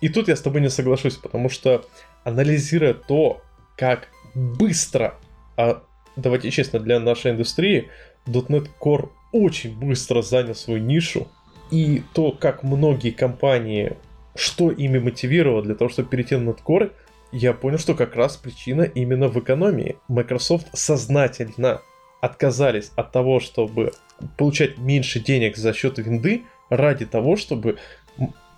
И 0.00 0.08
тут 0.08 0.28
я 0.28 0.34
с 0.34 0.40
тобой 0.40 0.60
не 0.60 0.70
соглашусь, 0.70 1.14
потому 1.14 1.48
что 1.48 1.84
анализируя 2.24 2.94
то, 2.94 3.42
как 3.76 4.08
быстро, 4.34 5.14
а 5.56 5.82
давайте 6.16 6.50
честно, 6.50 6.80
для 6.80 6.98
нашей 6.98 7.30
индустрии, 7.30 7.88
.NET 8.26 8.68
Core 8.80 9.10
очень 9.30 9.78
быстро 9.78 10.22
занял 10.22 10.54
свою 10.54 10.80
нишу, 10.80 11.28
и 11.70 12.02
то, 12.14 12.32
как 12.32 12.62
многие 12.62 13.10
компании 13.10 13.96
что 14.36 14.70
ими 14.70 14.98
мотивировало 14.98 15.62
для 15.62 15.74
того, 15.74 15.88
чтобы 15.88 16.08
перейти 16.08 16.36
на 16.36 16.50
Core, 16.50 16.92
я 17.32 17.52
понял, 17.52 17.78
что 17.78 17.94
как 17.94 18.16
раз 18.16 18.36
причина 18.36 18.82
именно 18.82 19.28
в 19.28 19.38
экономии. 19.38 19.96
Microsoft 20.08 20.68
сознательно 20.72 21.82
отказались 22.20 22.92
от 22.96 23.12
того, 23.12 23.40
чтобы 23.40 23.92
получать 24.36 24.78
меньше 24.78 25.20
денег 25.20 25.56
за 25.56 25.72
счет 25.72 25.98
винды, 25.98 26.42
ради 26.70 27.06
того, 27.06 27.36
чтобы 27.36 27.78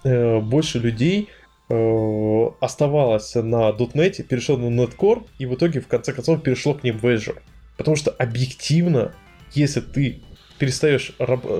э, 0.05 0.41
больше 0.41 0.79
людей 0.79 1.29
э, 1.69 2.47
оставалось 2.61 3.35
на 3.35 3.71
.NET, 3.71 4.23
перешло 4.23 4.57
на 4.57 4.69
NetCore, 4.69 5.27
и 5.39 5.47
в 5.47 5.55
итоге, 5.55 5.81
в 5.81 5.89
конце 5.89 6.13
концов, 6.13 6.43
перешло 6.43 6.75
к 6.75 6.85
ним 6.85 6.99
в 6.99 7.05
Azure. 7.05 7.39
Потому 7.77 7.97
что 7.97 8.11
объективно, 8.11 9.15
если 9.53 9.81
ты 9.81 10.23
перестаешь 10.59 11.13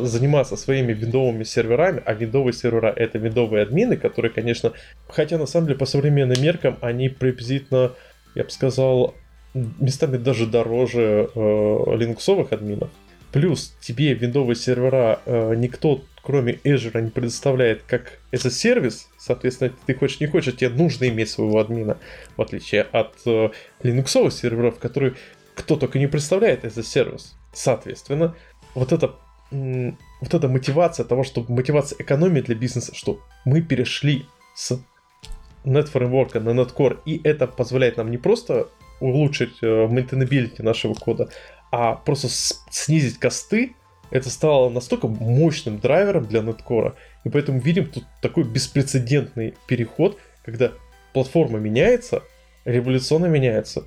заниматься 0.03 0.57
своими 0.57 0.93
виндовыми 0.93 1.45
серверами, 1.45 2.03
а 2.05 2.15
виндовые 2.15 2.53
сервера 2.53 2.93
это 2.95 3.19
виндовые 3.19 3.63
админы, 3.63 3.97
которые, 3.97 4.33
конечно, 4.33 4.73
хотя 5.09 5.39
на 5.39 5.47
самом 5.47 5.67
деле 5.67 5.79
по 5.79 5.87
современным 5.87 6.43
меркам 6.43 6.77
они 6.81 7.09
приблизительно, 7.09 7.93
я 8.35 8.45
бы 8.45 8.51
сказал, 8.51 9.15
местами 9.55 10.17
даже 10.17 10.47
дороже 10.47 11.31
э, 11.35 11.39
линуксовых 11.97 12.53
админов. 12.53 12.91
Плюс 13.33 13.75
тебе 13.81 14.15
виндовые 14.15 14.57
сервера 14.57 15.21
э, 15.27 15.55
никто, 15.55 16.03
кроме 16.23 16.55
Azure, 16.65 17.01
не 17.01 17.11
предоставляет 17.11 17.83
как 17.87 18.19
это 18.31 18.51
сервис. 18.51 19.09
Соответственно, 19.19 19.73
ты 19.87 19.95
хочешь 19.95 20.21
не 20.21 20.27
хочешь, 20.27 20.57
тебе 20.57 20.71
нужно 20.71 21.09
иметь 21.09 21.31
своего 21.31 21.59
админа, 21.59 21.99
в 22.37 22.43
отличие 22.43 22.83
от 22.83 23.15
э, 23.27 23.51
линуксовых 23.83 24.33
серверов, 24.33 24.79
которые 24.79 25.15
кто 25.55 25.77
только 25.77 25.99
не 25.99 26.07
представляет 26.07 26.65
этот 26.65 26.87
сервис. 26.87 27.37
Соответственно, 27.53 28.35
вот 28.79 28.93
эта 28.93 29.15
вот 29.51 30.35
эта 30.35 30.49
мотивация 30.49 31.05
того, 31.05 31.25
что 31.25 31.45
мотивация 31.49 31.99
экономии 31.99 32.43
для 32.43 32.55
бизнеса, 32.55 32.95
что 32.95 33.21
мы 33.47 33.63
перешли 33.63 34.27
с 34.55 34.79
Net 35.65 35.91
Framework 35.91 36.39
на 36.39 36.51
NetCore, 36.51 36.99
и 37.07 37.21
это 37.25 37.47
позволяет 37.47 37.97
нам 37.97 38.11
не 38.11 38.19
просто 38.19 38.69
улучшить 39.01 39.57
э, 39.63 39.87
maintainability 39.87 40.63
нашего 40.63 40.93
кода, 40.95 41.31
а 41.71 41.95
просто 41.95 42.29
снизить 42.29 43.19
косты, 43.19 43.75
это 44.11 44.29
стало 44.29 44.69
настолько 44.69 45.09
мощным 45.09 45.79
драйвером 45.79 46.27
для 46.27 46.41
NetCore, 46.41 46.95
и 47.25 47.29
поэтому 47.31 47.61
видим 47.61 47.87
тут 47.87 48.05
такой 48.21 48.45
беспрецедентный 48.45 49.55
переход, 49.67 50.19
когда 50.45 50.73
платформа 51.13 51.59
меняется, 51.59 52.23
революционно 52.65 53.27
меняется, 53.27 53.85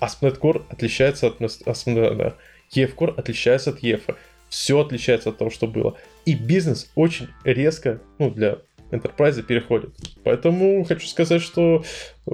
а 0.00 0.06
NetCore 0.06 0.64
отличается 0.70 1.26
от 1.26 1.40
ASP.NET 1.40 2.34
EF 2.74 3.14
отличается 3.16 3.70
от 3.70 3.82
EF. 3.82 4.16
Все 4.48 4.80
отличается 4.80 5.30
от 5.30 5.38
того, 5.38 5.50
что 5.50 5.66
было. 5.66 5.96
И 6.24 6.34
бизнес 6.34 6.90
очень 6.94 7.28
резко, 7.44 8.00
ну, 8.18 8.30
для 8.30 8.58
Enterprise 8.90 9.42
переходит. 9.42 9.90
Поэтому 10.24 10.84
хочу 10.84 11.06
сказать, 11.06 11.42
что 11.42 11.84
э, 12.26 12.30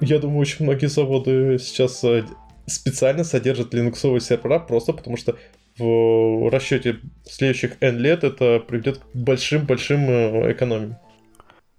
я 0.00 0.18
думаю, 0.18 0.40
очень 0.40 0.64
многие 0.64 0.86
заводы 0.86 1.58
сейчас 1.58 2.02
э, 2.04 2.24
специально 2.66 3.24
содержат 3.24 3.74
линуксовые 3.74 4.20
сервера 4.20 4.58
просто 4.58 4.92
потому 4.92 5.16
что 5.16 5.36
в 5.78 6.50
расчете 6.50 7.00
следующих 7.24 7.76
N 7.80 7.98
лет 7.98 8.22
это 8.24 8.60
приведет 8.60 8.98
к 8.98 9.04
большим-большим 9.14 10.08
э, 10.08 10.52
экономиям. 10.52 10.96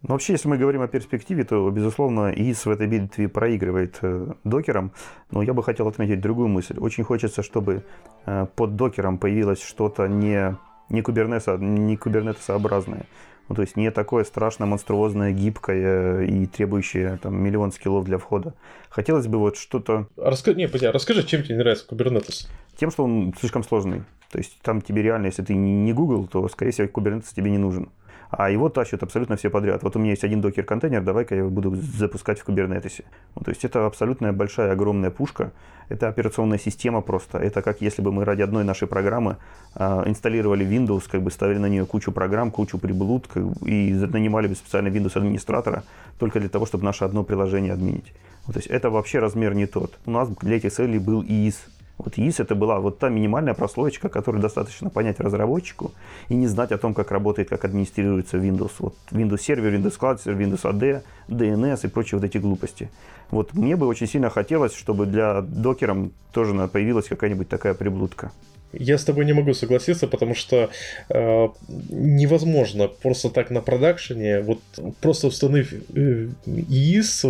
Ну, 0.08 0.14
вообще, 0.14 0.34
если 0.34 0.48
мы 0.48 0.60
говорим 0.60 0.84
о 0.84 0.88
перспективе, 0.88 1.46
то, 1.46 1.68
безусловно, 1.72 2.32
ИИС 2.32 2.68
в 2.68 2.70
этой 2.70 2.86
битве 2.86 3.28
проигрывает 3.28 3.98
э, 4.04 4.34
докерам. 4.44 4.92
Но 5.32 5.42
я 5.42 5.56
бы 5.56 5.64
хотел 5.64 5.88
отметить 5.88 6.22
другую 6.22 6.48
мысль. 6.48 6.78
Очень 6.78 7.04
хочется, 7.04 7.42
чтобы 7.42 7.82
э, 8.28 8.46
под 8.56 8.76
докером 8.76 9.18
появилось 9.18 9.64
что-то 9.64 10.08
не, 10.08 10.56
не, 10.90 11.02
кубернеса, 11.02 11.58
не 11.58 11.98
кубернетесообразное. 11.98 13.08
Ну, 13.50 13.56
то 13.56 13.64
есть 13.64 13.78
не 13.78 13.90
такое 13.90 14.26
страшно 14.26 14.68
монструозное, 14.68 15.32
гибкое 15.32 16.22
и 16.22 16.46
требующее 16.46 17.18
там, 17.18 17.42
миллион 17.42 17.72
скиллов 17.72 18.06
для 18.06 18.20
входа. 18.20 18.54
Хотелось 18.90 19.26
бы 19.26 19.40
вот 19.40 19.58
что-то... 19.58 20.08
Раска... 20.18 20.54
Не, 20.54 20.68
подожди, 20.68 20.86
расскажи, 20.88 21.24
чем 21.24 21.42
тебе 21.42 21.56
не 21.56 21.62
нравится 21.62 21.88
Kubernetes? 21.90 22.48
Тем, 22.78 22.92
что 22.92 23.06
он 23.06 23.34
слишком 23.40 23.64
сложный. 23.64 24.04
То 24.32 24.38
есть 24.38 24.60
там 24.62 24.82
тебе 24.82 25.02
реально, 25.02 25.28
если 25.28 25.42
ты 25.42 25.56
не 25.56 25.94
Google, 25.94 26.28
то, 26.28 26.48
скорее 26.48 26.72
всего, 26.72 26.88
Kubernetes 26.88 27.34
тебе 27.36 27.50
не 27.50 27.58
нужен 27.58 27.90
а 28.30 28.50
его 28.50 28.70
тащат 28.70 29.04
абсолютно 29.04 29.36
все 29.36 29.50
подряд. 29.50 29.84
Вот 29.84 29.96
у 29.96 30.00
меня 30.00 30.12
есть 30.12 30.24
один 30.24 30.42
докер-контейнер, 30.42 31.02
давай-ка 31.02 31.36
я 31.36 31.42
его 31.42 31.50
буду 31.50 31.76
запускать 31.76 32.40
в 32.40 32.44
кубернетесе. 32.44 33.04
Ну, 33.36 33.44
то 33.44 33.52
есть 33.52 33.66
это 33.66 33.86
абсолютная 33.86 34.34
большая, 34.34 34.72
огромная 34.72 35.12
пушка, 35.12 35.52
это 35.90 36.08
операционная 36.08 36.58
система 36.58 37.02
просто. 37.02 37.38
Это 37.38 37.62
как 37.62 37.82
если 37.82 38.02
бы 38.02 38.12
мы 38.12 38.26
ради 38.26 38.42
одной 38.42 38.64
нашей 38.64 38.88
программы 38.88 39.38
э, 39.76 40.04
инсталлировали 40.08 40.66
Windows, 40.66 41.04
как 41.10 41.22
бы 41.22 41.32
ставили 41.32 41.58
на 41.58 41.68
нее 41.68 41.86
кучу 41.86 42.12
программ, 42.12 42.52
кучу 42.52 42.78
приблуд 42.78 43.28
как, 43.28 43.44
и 43.66 43.94
нанимали 43.94 44.48
бы 44.48 44.56
специально 44.56 44.88
Windows 44.88 45.18
администратора 45.18 45.84
только 46.20 46.40
для 46.40 46.50
того, 46.50 46.66
чтобы 46.66 46.86
наше 46.86 47.06
одно 47.06 47.24
приложение 47.24 47.74
админить. 47.74 48.14
Вот, 48.46 48.54
то 48.54 48.60
есть 48.60 48.68
это 48.68 48.90
вообще 48.90 49.20
размер 49.20 49.54
не 49.54 49.66
тот. 49.66 49.98
У 50.06 50.12
нас 50.12 50.30
для 50.42 50.58
этих 50.58 50.72
целей 50.72 51.00
был 51.00 51.24
ИИС, 51.24 51.66
вот 51.98 52.18
ИИС 52.18 52.40
это 52.40 52.56
была 52.56 52.80
вот 52.80 53.00
та 53.00 53.10
минимальная 53.10 53.54
прослоечка, 53.54 54.10
которую 54.10 54.42
достаточно 54.42 54.90
понять 54.90 55.20
разработчику 55.20 55.92
и 56.30 56.36
не 56.36 56.48
знать 56.48 56.72
о 56.72 56.78
том, 56.78 56.94
как 56.94 57.12
работает, 57.12 57.50
как 57.50 57.64
администрируется 57.66 58.38
Windows. 58.38 58.72
Вот 58.80 58.96
Windows 59.12 59.42
сервер, 59.42 59.74
Windows 59.74 59.98
Cluster, 60.00 60.38
Windows 60.38 60.64
AD, 60.64 61.04
DNS 61.30 61.80
и 61.84 61.88
прочие 61.88 62.20
вот 62.20 62.26
эти 62.26 62.38
глупости. 62.38 62.90
Вот 63.32 63.54
мне 63.54 63.76
бы 63.76 63.88
очень 63.88 64.08
сильно 64.08 64.30
хотелось, 64.30 64.76
чтобы 64.76 65.06
для 65.06 65.42
докером 65.42 66.12
тоже 66.32 66.68
появилась 66.68 67.08
какая-нибудь 67.08 67.48
такая 67.48 67.74
приблудка. 67.74 68.32
Я 68.74 68.98
с 68.98 69.06
тобой 69.06 69.26
не 69.26 69.34
могу 69.34 69.54
согласиться, 69.54 70.06
потому 70.08 70.36
что 70.36 70.70
э, 71.10 71.48
невозможно 71.90 72.90
просто 72.90 73.30
так 73.30 73.50
на 73.50 73.62
продакшене, 73.62 74.42
вот 74.42 74.60
просто 75.00 75.28
установив 75.28 75.74
э, 75.96 76.28
ИИС, 76.46 77.26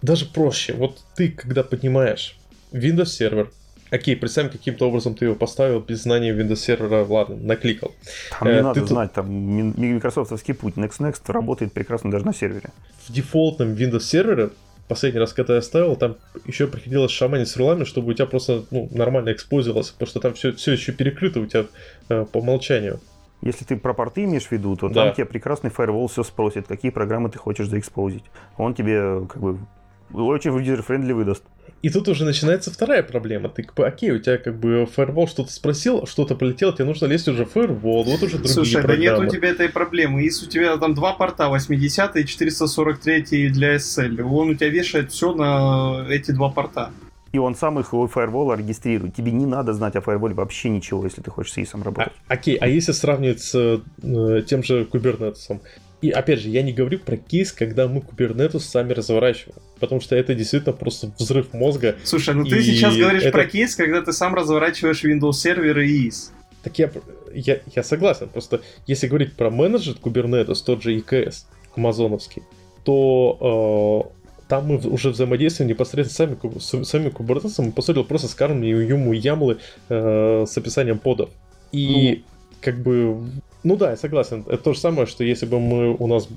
даже 0.00 0.26
проще. 0.26 0.72
Вот 0.72 1.04
ты, 1.14 1.28
когда 1.28 1.62
поднимаешь 1.62 2.38
Windows 2.72 3.06
сервер, 3.06 3.50
Окей, 3.92 4.16
представим, 4.16 4.48
каким-то 4.48 4.88
образом 4.88 5.14
ты 5.14 5.26
его 5.26 5.34
поставил 5.34 5.80
без 5.80 6.04
знания 6.04 6.32
Windows 6.32 6.56
сервера, 6.56 7.04
ладно, 7.04 7.36
накликал. 7.36 7.92
Там 8.40 8.48
не 8.48 8.54
э, 8.54 8.62
надо 8.62 8.80
ты 8.80 8.86
знать, 8.86 9.12
там 9.12 9.30
микрософтовский 9.30 10.54
путь 10.54 10.76
Next 10.76 10.98
Next 11.00 11.30
работает 11.30 11.74
прекрасно 11.74 12.10
даже 12.10 12.24
на 12.24 12.32
сервере. 12.32 12.70
В 13.06 13.12
дефолтном 13.12 13.74
Windows 13.74 14.00
сервере 14.00 14.48
последний 14.88 15.20
раз, 15.20 15.34
когда 15.34 15.56
я 15.56 15.62
ставил, 15.62 15.96
там 15.96 16.16
еще 16.46 16.68
приходилось 16.68 17.10
шаманить 17.10 17.48
с 17.48 17.56
рулами, 17.58 17.84
чтобы 17.84 18.12
у 18.12 18.14
тебя 18.14 18.24
просто 18.24 18.64
ну, 18.70 18.88
нормально 18.92 19.32
экспозилось, 19.32 19.90
потому 19.90 20.08
что 20.08 20.20
там 20.20 20.32
все, 20.32 20.52
все 20.52 20.72
еще 20.72 20.92
перекрыто 20.92 21.40
у 21.40 21.46
тебя 21.46 21.66
э, 22.08 22.24
по 22.24 22.38
умолчанию. 22.38 22.98
Если 23.42 23.66
ты 23.66 23.76
про 23.76 23.92
порты 23.92 24.24
имеешь 24.24 24.46
в 24.46 24.52
виду, 24.52 24.74
то 24.74 24.88
да. 24.88 25.04
там 25.04 25.14
тебе 25.14 25.26
прекрасный 25.26 25.68
фаервол 25.68 26.08
все 26.08 26.22
спросит, 26.22 26.66
какие 26.66 26.90
программы 26.90 27.28
ты 27.28 27.38
хочешь 27.38 27.68
заэкспозить. 27.68 28.24
Он 28.56 28.72
тебе 28.72 29.26
как 29.26 29.42
бы 29.42 29.58
очень 30.12 30.56
user-friendly 30.56 31.12
выдаст. 31.12 31.44
И 31.82 31.90
тут 31.90 32.06
уже 32.08 32.24
начинается 32.24 32.70
вторая 32.70 33.02
проблема. 33.02 33.48
Ты 33.48 33.64
как 33.64 33.74
бы, 33.74 33.84
окей, 33.84 34.12
у 34.12 34.18
тебя 34.18 34.38
как 34.38 34.56
бы 34.56 34.86
фаервол 34.86 35.26
что-то 35.26 35.52
спросил, 35.52 36.06
что-то 36.06 36.36
полетело, 36.36 36.72
тебе 36.72 36.84
нужно 36.84 37.06
лезть 37.06 37.26
уже 37.26 37.44
в 37.44 37.50
фаервол, 37.50 38.04
вот 38.04 38.22
уже 38.22 38.36
другие 38.36 38.54
Слушай, 38.54 38.82
программы. 38.82 39.04
да 39.04 39.18
нет 39.18 39.18
у 39.18 39.26
тебя 39.26 39.48
этой 39.48 39.68
проблемы. 39.68 40.22
Если 40.22 40.46
у 40.46 40.48
тебя 40.48 40.76
там 40.76 40.94
два 40.94 41.12
порта, 41.14 41.48
80 41.48 42.16
и 42.16 42.24
443 42.24 43.48
для 43.48 43.76
SSL, 43.76 44.22
он 44.22 44.50
у 44.50 44.54
тебя 44.54 44.68
вешает 44.68 45.10
все 45.10 45.34
на 45.34 46.06
эти 46.08 46.30
два 46.30 46.50
порта. 46.50 46.92
И 47.32 47.38
он 47.38 47.56
сам 47.56 47.80
их 47.80 47.94
у 47.94 48.06
фаервола 48.06 48.54
регистрирует. 48.54 49.16
Тебе 49.16 49.32
не 49.32 49.46
надо 49.46 49.72
знать 49.72 49.96
о 49.96 50.02
фаерволе 50.02 50.34
вообще 50.34 50.68
ничего, 50.68 51.02
если 51.04 51.22
ты 51.22 51.30
хочешь 51.30 51.52
с 51.52 51.58
ИСом 51.58 51.82
работать. 51.82 52.12
А, 52.28 52.34
окей, 52.34 52.56
а 52.56 52.68
если 52.68 52.92
сравнивать 52.92 53.40
с 53.40 53.54
э, 54.02 54.42
тем 54.46 54.62
же 54.62 54.84
Kubernetes? 54.84 55.60
И 56.02 56.10
опять 56.10 56.40
же, 56.40 56.50
я 56.50 56.62
не 56.62 56.72
говорю 56.72 56.98
про 56.98 57.16
кейс, 57.16 57.52
когда 57.52 57.88
мы 57.88 58.00
Kubernetes 58.00 58.60
сами 58.60 58.92
разворачиваем, 58.92 59.62
потому 59.82 60.00
что 60.00 60.14
это 60.14 60.32
действительно 60.36 60.72
просто 60.72 61.10
взрыв 61.18 61.52
мозга. 61.52 61.96
Слушай, 62.04 62.36
ну 62.36 62.44
ты 62.44 62.62
сейчас 62.62 62.96
говоришь 62.96 63.24
это... 63.24 63.32
про 63.32 63.46
кейс, 63.46 63.74
когда 63.74 64.00
ты 64.00 64.12
сам 64.12 64.32
разворачиваешь 64.32 65.04
Windows 65.04 65.32
сервер 65.32 65.80
и 65.80 66.06
IS. 66.08 66.30
Так 66.62 66.78
я, 66.78 66.88
я, 67.34 67.58
я 67.74 67.82
согласен, 67.82 68.28
просто 68.28 68.60
если 68.86 69.08
говорить 69.08 69.34
про 69.34 69.50
менеджер 69.50 69.96
Kubernetes, 70.00 70.62
тот 70.64 70.84
же 70.84 70.96
EKS, 70.96 71.46
амазоновский, 71.76 72.42
то 72.84 74.08
э, 74.38 74.46
там 74.48 74.66
мы 74.68 74.76
уже 74.76 75.10
взаимодействуем 75.10 75.68
непосредственно 75.68 76.36
сами, 76.38 76.58
с 76.60 76.88
самим 76.88 77.08
Kubernetes, 77.08 77.60
мы 77.60 77.72
по 77.72 77.82
сути 77.82 78.00
просто 78.04 78.28
скармливаем 78.28 78.88
ему 78.88 79.12
ямлы 79.12 79.58
э, 79.88 80.44
с 80.48 80.56
описанием 80.56 81.00
подов. 81.00 81.30
И 81.72 82.22
ну, 82.22 82.56
как 82.60 82.80
бы 82.80 83.20
ну 83.64 83.76
да, 83.76 83.90
я 83.90 83.96
согласен. 83.96 84.44
Это 84.48 84.58
то 84.58 84.72
же 84.72 84.78
самое, 84.78 85.06
что 85.06 85.24
если 85.24 85.46
бы 85.46 85.60
мы 85.60 85.94
у 85.96 86.06
нас 86.06 86.28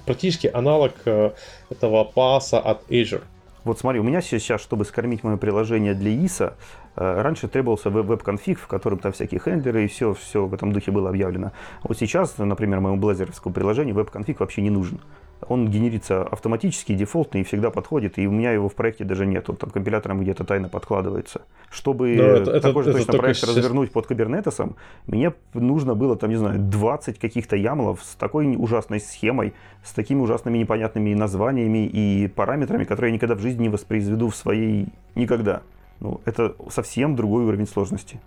практически 0.00 0.50
аналог 0.52 0.92
э, 1.04 1.32
этого 1.70 2.04
паса 2.04 2.58
от 2.58 2.88
Azure. 2.90 3.22
Вот 3.64 3.78
смотри, 3.78 4.00
у 4.00 4.02
меня 4.02 4.20
сейчас, 4.20 4.60
чтобы 4.60 4.84
скормить 4.84 5.22
мое 5.22 5.36
приложение 5.36 5.94
для 5.94 6.10
ISA, 6.10 6.54
э, 6.96 7.22
раньше 7.22 7.48
требовался 7.48 7.90
веб-конфиг, 7.90 8.58
в 8.58 8.66
котором 8.66 8.98
там 8.98 9.12
всякие 9.12 9.40
хендлеры 9.40 9.84
и 9.84 9.88
все, 9.88 10.14
все 10.14 10.46
в 10.46 10.54
этом 10.54 10.72
духе 10.72 10.90
было 10.90 11.10
объявлено. 11.10 11.52
Вот 11.82 11.98
сейчас, 11.98 12.38
например, 12.38 12.80
моему 12.80 12.98
блазеровскому 12.98 13.54
приложению 13.54 13.94
веб-конфиг 13.94 14.40
вообще 14.40 14.62
не 14.62 14.70
нужен 14.70 15.00
он 15.48 15.68
генерится 15.68 16.22
автоматически, 16.22 16.94
дефолтный 16.94 17.42
и 17.42 17.44
всегда 17.44 17.70
подходит, 17.70 18.18
и 18.18 18.26
у 18.26 18.30
меня 18.30 18.52
его 18.52 18.68
в 18.68 18.74
проекте 18.74 19.04
даже 19.04 19.26
нет, 19.26 19.48
он 19.48 19.56
там 19.56 19.70
компилятором 19.70 20.20
где-то 20.20 20.44
тайно 20.44 20.68
подкладывается. 20.68 21.42
Чтобы 21.70 22.14
это, 22.14 22.60
такой 22.60 22.82
это, 22.82 22.92
же 22.92 22.98
точно 22.98 23.18
проект 23.18 23.40
сейчас... 23.40 23.56
развернуть 23.56 23.92
под 23.92 24.06
кубернетесом, 24.06 24.76
мне 25.06 25.32
нужно 25.54 25.94
было, 25.94 26.16
там, 26.16 26.30
не 26.30 26.36
знаю, 26.36 26.58
20 26.58 27.18
каких-то 27.18 27.56
ямлов 27.56 28.02
с 28.02 28.14
такой 28.14 28.56
ужасной 28.56 29.00
схемой, 29.00 29.54
с 29.82 29.92
такими 29.92 30.20
ужасными 30.20 30.58
непонятными 30.58 31.14
названиями 31.14 31.86
и 31.86 32.28
параметрами, 32.28 32.84
которые 32.84 33.10
я 33.10 33.14
никогда 33.14 33.34
в 33.34 33.40
жизни 33.40 33.62
не 33.62 33.68
воспроизведу 33.68 34.28
в 34.28 34.36
своей... 34.36 34.88
никогда. 35.14 35.62
Ну, 36.00 36.20
это 36.24 36.56
совсем 36.68 37.14
другой 37.14 37.44
уровень 37.44 37.66
сложности. 37.66 38.20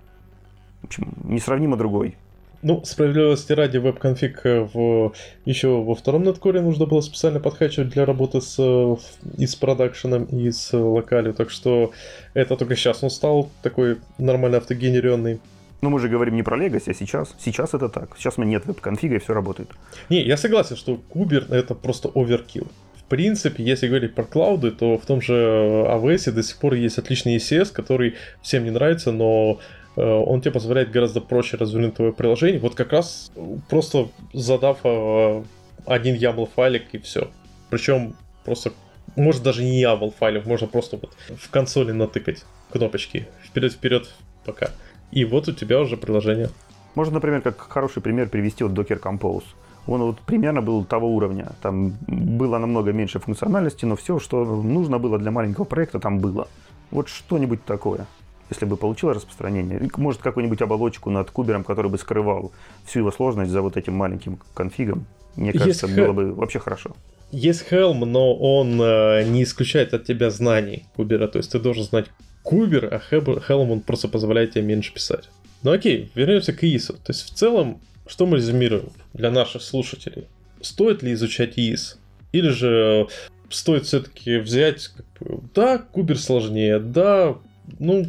В 0.81 0.85
общем, 0.85 1.13
несравнимо 1.23 1.77
другой. 1.77 2.15
Ну, 2.61 2.83
справедливости 2.83 3.53
ради, 3.53 3.77
веб-конфиг 3.77 4.41
э, 4.45 4.67
в, 4.73 5.13
еще 5.45 5.81
во 5.81 5.95
втором 5.95 6.23
неткоре 6.23 6.61
нужно 6.61 6.85
было 6.85 7.01
специально 7.01 7.39
подкачивать 7.39 7.89
для 7.89 8.05
работы 8.05 8.41
с, 8.41 8.55
э, 8.57 8.95
и 9.37 9.45
с 9.45 9.55
продакшеном, 9.55 10.25
и 10.25 10.51
с 10.51 10.73
локалью, 10.73 11.33
так 11.33 11.49
что 11.49 11.91
это 12.33 12.55
только 12.55 12.75
сейчас 12.75 13.03
он 13.03 13.09
стал 13.09 13.49
такой 13.61 13.97
нормально 14.17 14.57
автогенеренный. 14.57 15.39
Ну, 15.81 15.89
мы 15.89 15.99
же 15.99 16.09
говорим 16.09 16.35
не 16.35 16.43
про 16.43 16.57
Legacy, 16.57 16.91
а 16.91 16.93
сейчас. 16.93 17.35
Сейчас 17.37 17.73
это 17.73 17.89
так. 17.89 18.17
Сейчас 18.17 18.37
у 18.37 18.41
меня 18.41 18.51
нет 18.51 18.65
веб-конфига, 18.65 19.15
и 19.17 19.19
все 19.19 19.33
работает. 19.33 19.69
Не, 20.09 20.23
я 20.23 20.37
согласен, 20.37 20.75
что 20.75 20.95
кубер 21.09 21.45
это 21.51 21.75
просто 21.75 22.09
оверкил. 22.15 22.67
В 22.95 23.03
принципе, 23.07 23.63
если 23.63 23.87
говорить 23.87 24.15
про 24.15 24.23
клауды, 24.23 24.71
то 24.71 24.97
в 24.97 25.05
том 25.05 25.21
же 25.21 25.33
AWS 25.33 26.31
до 26.31 26.41
сих 26.41 26.57
пор 26.57 26.73
есть 26.73 26.97
отличный 26.97 27.35
ECS, 27.35 27.71
который 27.71 28.15
всем 28.41 28.63
не 28.63 28.71
нравится, 28.71 29.11
но 29.11 29.59
Э, 29.59 29.84
он 30.01 30.41
тебе 30.41 30.51
позволяет 30.51 30.91
гораздо 30.91 31.21
проще 31.21 31.57
развернуть 31.57 31.95
твое 31.95 32.11
приложение. 32.11 32.59
Вот 32.59 32.75
как 32.75 32.91
раз 32.91 33.31
просто 33.69 34.09
задав 34.33 34.79
э, 34.83 35.43
один 35.85 36.15
YAML 36.15 36.49
файлик 36.53 36.93
и 36.93 36.97
все. 36.97 37.29
Причем 37.69 38.15
просто, 38.43 38.73
может 39.15 39.43
даже 39.43 39.63
не 39.63 39.81
YAML 39.81 40.13
файлик, 40.17 40.45
можно 40.45 40.67
просто 40.67 40.97
вот 40.97 41.15
в 41.37 41.49
консоли 41.49 41.91
натыкать 41.91 42.43
кнопочки 42.71 43.27
вперед-вперед 43.43 44.09
пока. 44.45 44.71
И 45.11 45.23
вот 45.23 45.47
у 45.47 45.53
тебя 45.53 45.79
уже 45.79 45.95
приложение. 45.95 46.49
Можно, 46.95 47.15
например, 47.15 47.41
как 47.41 47.57
хороший 47.57 48.01
пример 48.01 48.29
привести 48.29 48.63
вот 48.63 48.73
Docker 48.73 49.01
Compose. 49.01 49.45
Он 49.87 50.01
вот 50.01 50.19
примерно 50.19 50.61
был 50.61 50.83
того 50.83 51.15
уровня. 51.15 51.51
Там 51.61 51.93
было 52.07 52.57
намного 52.57 52.91
меньше 52.91 53.19
функциональности, 53.19 53.85
но 53.85 53.95
все, 53.95 54.19
что 54.19 54.43
нужно 54.43 54.97
было 54.97 55.19
для 55.19 55.31
маленького 55.31 55.65
проекта, 55.65 55.99
там 55.99 56.19
было. 56.19 56.47
Вот 56.91 57.07
что-нибудь 57.07 57.63
такое 57.65 58.07
если 58.49 58.65
бы 58.65 58.77
получил 58.77 59.11
распространение, 59.11 59.89
может 59.97 60.21
какую-нибудь 60.21 60.61
оболочку 60.61 61.09
над 61.09 61.31
кубером, 61.31 61.63
который 61.63 61.89
бы 61.89 61.97
скрывал 61.97 62.51
всю 62.85 62.99
его 62.99 63.11
сложность 63.11 63.51
за 63.51 63.61
вот 63.61 63.77
этим 63.77 63.93
маленьким 63.93 64.39
конфигом. 64.53 65.05
Мне 65.35 65.51
кажется, 65.51 65.87
Есть 65.87 65.99
было 65.99 66.13
бы 66.13 66.33
вообще 66.33 66.59
хорошо. 66.59 66.95
Есть 67.31 67.65
Helm, 67.69 68.05
но 68.05 68.35
он 68.35 68.79
э, 68.81 69.23
не 69.25 69.43
исключает 69.43 69.93
от 69.93 70.05
тебя 70.05 70.29
знаний 70.29 70.85
кубера. 70.95 71.27
То 71.27 71.39
есть 71.39 71.51
ты 71.51 71.59
должен 71.59 71.83
знать 71.83 72.05
кубер, 72.43 72.85
а 72.85 73.01
Helm 73.11 73.71
он 73.71 73.81
просто 73.81 74.07
позволяет 74.07 74.51
тебе 74.51 74.63
меньше 74.63 74.93
писать. 74.93 75.29
Ну 75.63 75.71
окей, 75.71 76.11
вернемся 76.15 76.53
к 76.53 76.63
ISO. 76.63 76.93
То 76.93 77.11
есть 77.11 77.23
в 77.23 77.33
целом, 77.33 77.81
что 78.07 78.25
мы 78.25 78.37
резюмируем 78.37 78.89
для 79.13 79.31
наших 79.31 79.63
слушателей? 79.63 80.27
Стоит 80.61 81.03
ли 81.03 81.13
изучать 81.13 81.57
IS? 81.57 81.97
Или 82.31 82.49
же 82.49 83.07
стоит 83.49 83.85
все-таки 83.85 84.37
взять, 84.37 84.89
как 84.89 85.05
бы, 85.19 85.41
да, 85.53 85.77
кубер 85.77 86.19
сложнее, 86.19 86.79
да, 86.79 87.35
ну, 87.79 88.05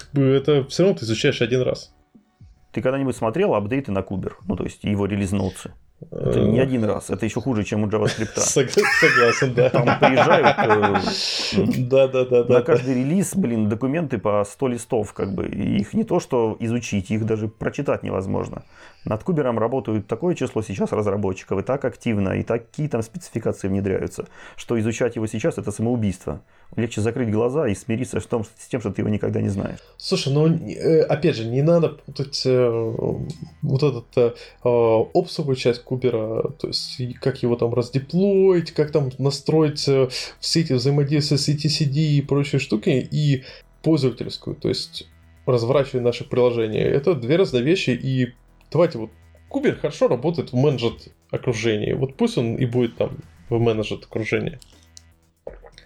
как 0.00 0.12
бы 0.12 0.22
это 0.22 0.64
все 0.64 0.82
равно 0.82 0.98
ты 0.98 1.04
изучаешь 1.04 1.42
один 1.42 1.62
раз. 1.62 1.94
Ты 2.72 2.82
когда-нибудь 2.82 3.16
смотрел 3.16 3.54
апдейты 3.54 3.92
на 3.92 4.02
Кубер? 4.02 4.36
Ну, 4.46 4.56
то 4.56 4.64
есть 4.64 4.84
его 4.84 5.06
релиз-ноутсы? 5.06 5.72
Это 6.10 6.40
не 6.40 6.58
один 6.58 6.84
раз, 6.84 7.10
это 7.10 7.26
еще 7.26 7.42
хуже, 7.42 7.62
чем 7.62 7.84
у 7.84 7.86
JavaScript. 7.86 8.32
Согласен, 8.36 9.52
да. 9.54 9.68
Там 9.68 9.84
приезжают 9.98 10.56
да, 11.90 12.08
да, 12.08 12.24
да, 12.24 12.44
на 12.44 12.62
каждый 12.62 12.94
релиз, 12.94 13.36
блин, 13.36 13.68
документы 13.68 14.16
по 14.16 14.42
100 14.44 14.68
листов, 14.68 15.12
как 15.12 15.34
бы. 15.34 15.46
Их 15.46 15.92
не 15.92 16.04
то, 16.04 16.18
что 16.18 16.56
изучить, 16.58 17.10
их 17.10 17.26
даже 17.26 17.48
прочитать 17.48 18.02
невозможно. 18.02 18.62
Над 19.04 19.24
Кубером 19.24 19.58
работают 19.58 20.06
такое 20.06 20.34
число 20.34 20.62
сейчас 20.62 20.92
разработчиков, 20.92 21.58
и 21.58 21.62
так 21.62 21.84
активно, 21.84 22.30
и 22.30 22.42
такие 22.42 22.88
там 22.88 23.02
спецификации 23.02 23.68
внедряются, 23.68 24.26
что 24.56 24.78
изучать 24.78 25.16
его 25.16 25.26
сейчас 25.26 25.56
это 25.56 25.72
самоубийство. 25.72 26.42
Легче 26.76 27.00
закрыть 27.00 27.30
глаза 27.30 27.66
и 27.66 27.74
смириться 27.74 28.20
с, 28.20 28.26
том, 28.26 28.44
с 28.44 28.68
тем, 28.68 28.80
что 28.80 28.90
ты 28.90 29.00
его 29.00 29.08
никогда 29.08 29.40
не 29.40 29.48
знаешь. 29.48 29.78
Слушай, 29.96 30.32
ну 30.32 30.46
э, 30.46 31.02
опять 31.02 31.36
же, 31.36 31.46
не 31.46 31.62
надо 31.62 31.88
путать 31.88 32.42
э, 32.44 32.94
вот 33.62 33.82
этот 33.82 34.06
э, 34.16 35.04
опсовую 35.14 35.56
часть 35.56 35.82
Кубера, 35.82 36.50
то 36.50 36.68
есть 36.68 37.00
как 37.20 37.42
его 37.42 37.56
там 37.56 37.74
раздеплоить, 37.74 38.72
как 38.72 38.92
там 38.92 39.10
настроить 39.18 39.88
э, 39.88 40.08
все 40.38 40.60
эти 40.60 40.74
взаимодействия 40.74 41.38
с 41.38 41.48
ETCD 41.48 42.18
и 42.18 42.22
прочие 42.22 42.58
штуки, 42.58 43.08
и 43.10 43.44
пользовательскую, 43.82 44.56
то 44.56 44.68
есть 44.68 45.08
разворачивание 45.46 46.04
наших 46.04 46.28
приложений. 46.28 46.80
Это 46.80 47.14
две 47.14 47.36
разные 47.36 47.62
вещи, 47.62 47.90
и 47.90 48.34
давайте 48.70 48.98
вот 48.98 49.10
Кубер 49.48 49.76
хорошо 49.76 50.06
работает 50.08 50.52
в 50.52 50.56
менеджет 50.56 51.08
окружении. 51.30 51.92
Вот 51.92 52.16
пусть 52.16 52.38
он 52.38 52.54
и 52.54 52.66
будет 52.66 52.96
там 52.96 53.18
в 53.48 53.58
менеджет 53.58 54.04
окружении. 54.04 54.58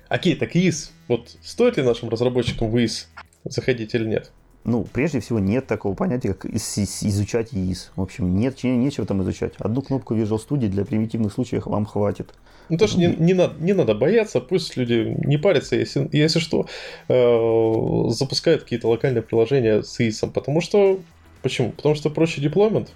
Окей, 0.09 0.36
так 0.36 0.55
ИИС. 0.55 0.93
Вот 1.09 1.36
стоит 1.43 1.78
ли 1.78 1.82
нашим 1.82 2.11
разработчикам 2.11 2.70
в 2.70 2.78
ИИС 2.78 3.09
заходить 3.44 3.94
или 3.94 4.06
нет? 4.06 4.32
Ну, 4.65 4.86
прежде 4.90 5.20
всего, 5.20 5.39
нет 5.39 5.66
такого 5.66 5.94
понятия, 5.94 6.32
как 6.32 6.47
изучать 6.47 7.48
ИИС. 7.52 7.93
В 7.97 8.02
общем, 8.02 8.35
нет, 8.35 8.62
нечего 8.65 9.06
там 9.06 9.23
изучать. 9.23 9.55
Одну 9.59 9.82
кнопку 9.82 10.15
Visual 10.15 10.40
Studio 10.47 10.69
для 10.69 10.85
примитивных 10.85 11.32
случаев 11.32 11.66
вам 11.66 11.85
хватит. 11.85 12.35
Ну, 12.70 12.78
тоже 12.78 12.98
не, 12.98 13.09
не, 13.09 13.35
надо, 13.35 13.62
не 13.62 13.74
надо 13.74 13.94
бояться, 13.94 14.40
пусть 14.40 14.77
люди 14.78 15.15
не 15.27 15.36
парятся, 15.36 15.77
если, 15.77 16.09
если 16.12 16.39
что, 16.39 16.66
э, 17.09 18.09
запускают 18.11 18.62
какие-то 18.62 18.89
локальные 18.89 19.23
приложения 19.23 19.82
с 19.82 20.01
ИИСом, 20.01 20.31
потому 20.31 20.62
что 20.62 20.98
Почему? 21.45 21.73
Потому 21.73 21.95
что 21.95 22.09
проще 22.09 22.41
деплоймент? 22.41 22.95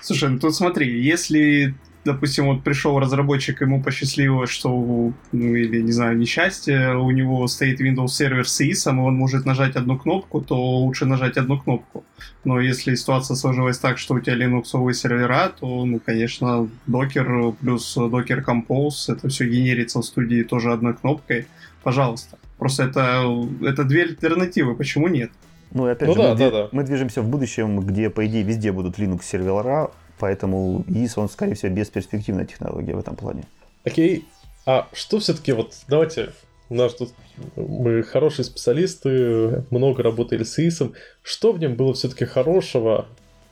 Слушай, 0.00 0.30
ну 0.30 0.38
тут 0.38 0.54
смотри, 0.54 1.02
если 1.02 1.74
допустим, 2.02 2.46
вот 2.46 2.64
пришел 2.64 2.98
разработчик, 2.98 3.60
ему 3.60 3.82
посчастливилось, 3.82 4.48
что, 4.48 5.12
ну, 5.32 5.54
или, 5.54 5.82
не 5.82 5.92
знаю, 5.92 6.16
несчастье, 6.16 6.96
у 6.96 7.10
него 7.10 7.46
стоит 7.46 7.78
Windows 7.78 8.08
сервер 8.08 8.48
с 8.48 8.62
ISO, 8.62 8.94
и 8.94 8.98
он 8.98 9.16
может 9.16 9.44
нажать 9.44 9.76
одну 9.76 9.98
кнопку, 9.98 10.40
то 10.40 10.56
лучше 10.78 11.04
нажать 11.04 11.36
одну 11.36 11.60
кнопку. 11.60 12.02
Но 12.42 12.58
если 12.58 12.94
ситуация 12.94 13.34
сложилась 13.34 13.78
так, 13.78 13.98
что 13.98 14.14
у 14.14 14.20
тебя 14.20 14.34
линуксовые 14.34 14.94
сервера, 14.94 15.52
то, 15.60 15.84
ну, 15.84 16.00
конечно, 16.00 16.70
Docker 16.88 17.54
плюс 17.60 17.98
Docker 17.98 18.42
Compose, 18.42 19.12
это 19.12 19.28
все 19.28 19.46
генерится 19.46 20.00
в 20.00 20.06
студии 20.06 20.42
тоже 20.42 20.72
одной 20.72 20.94
кнопкой. 20.94 21.48
Пожалуйста. 21.82 22.38
Просто 22.56 22.84
это, 22.84 23.46
это 23.60 23.84
две 23.84 24.04
альтернативы, 24.04 24.74
почему 24.74 25.08
нет? 25.08 25.30
Ну 25.72 25.88
и 25.88 25.92
опять 25.92 26.08
ну, 26.08 26.14
же, 26.14 26.20
да, 26.20 26.30
мы, 26.32 26.38
да, 26.38 26.50
да. 26.50 26.68
мы 26.72 26.82
движемся 26.82 27.22
в 27.22 27.28
будущем, 27.28 27.80
где, 27.80 28.10
по 28.10 28.26
идее, 28.26 28.42
везде 28.42 28.72
будут 28.72 28.98
Linux 28.98 29.22
сервера, 29.22 29.90
поэтому 30.18 30.84
ИИС, 30.88 31.18
он, 31.18 31.28
скорее 31.28 31.54
всего, 31.54 31.72
бесперспективная 31.72 32.44
технология 32.44 32.94
в 32.94 32.98
этом 32.98 33.16
плане. 33.16 33.44
Окей, 33.84 34.26
а 34.66 34.88
что 34.92 35.20
все-таки, 35.20 35.52
вот 35.52 35.74
давайте, 35.88 36.30
у 36.68 36.74
нас 36.74 36.94
тут 36.94 37.12
мы 37.56 38.02
хорошие 38.02 38.44
специалисты, 38.44 39.64
много 39.70 40.02
работали 40.02 40.42
с 40.44 40.58
ИИСом, 40.58 40.94
что 41.22 41.52
в 41.52 41.58
нем 41.58 41.74
было 41.74 41.94
все-таки 41.94 42.24
хорошего, 42.24 43.06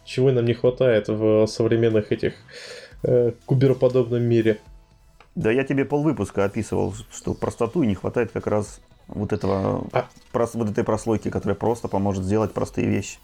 чего 0.05 0.32
нам 0.32 0.45
не 0.45 0.55
хватает 0.55 1.09
в 1.09 1.47
современных 1.47 2.12
этих 2.12 2.35
э, 3.03 3.32
кубероподобном 3.47 4.23
мире? 4.23 4.59
Да 5.35 5.53
я 5.53 5.62
тебе 5.65 5.85
полвыпуска 5.85 6.45
описывал, 6.45 6.95
что 7.12 7.35
простоту 7.35 7.82
и 7.82 7.86
не 7.86 7.95
хватает 7.95 8.32
как 8.32 8.47
раз 8.47 8.81
вот, 9.09 9.32
этого, 9.32 9.86
а... 9.93 10.09
прос, 10.32 10.55
вот 10.55 10.70
этой 10.70 10.85
прослойки, 10.85 11.30
которая 11.30 11.56
просто 11.56 11.89
поможет 11.89 12.24
сделать 12.24 12.52
простые 12.52 12.89
вещи. 12.89 13.18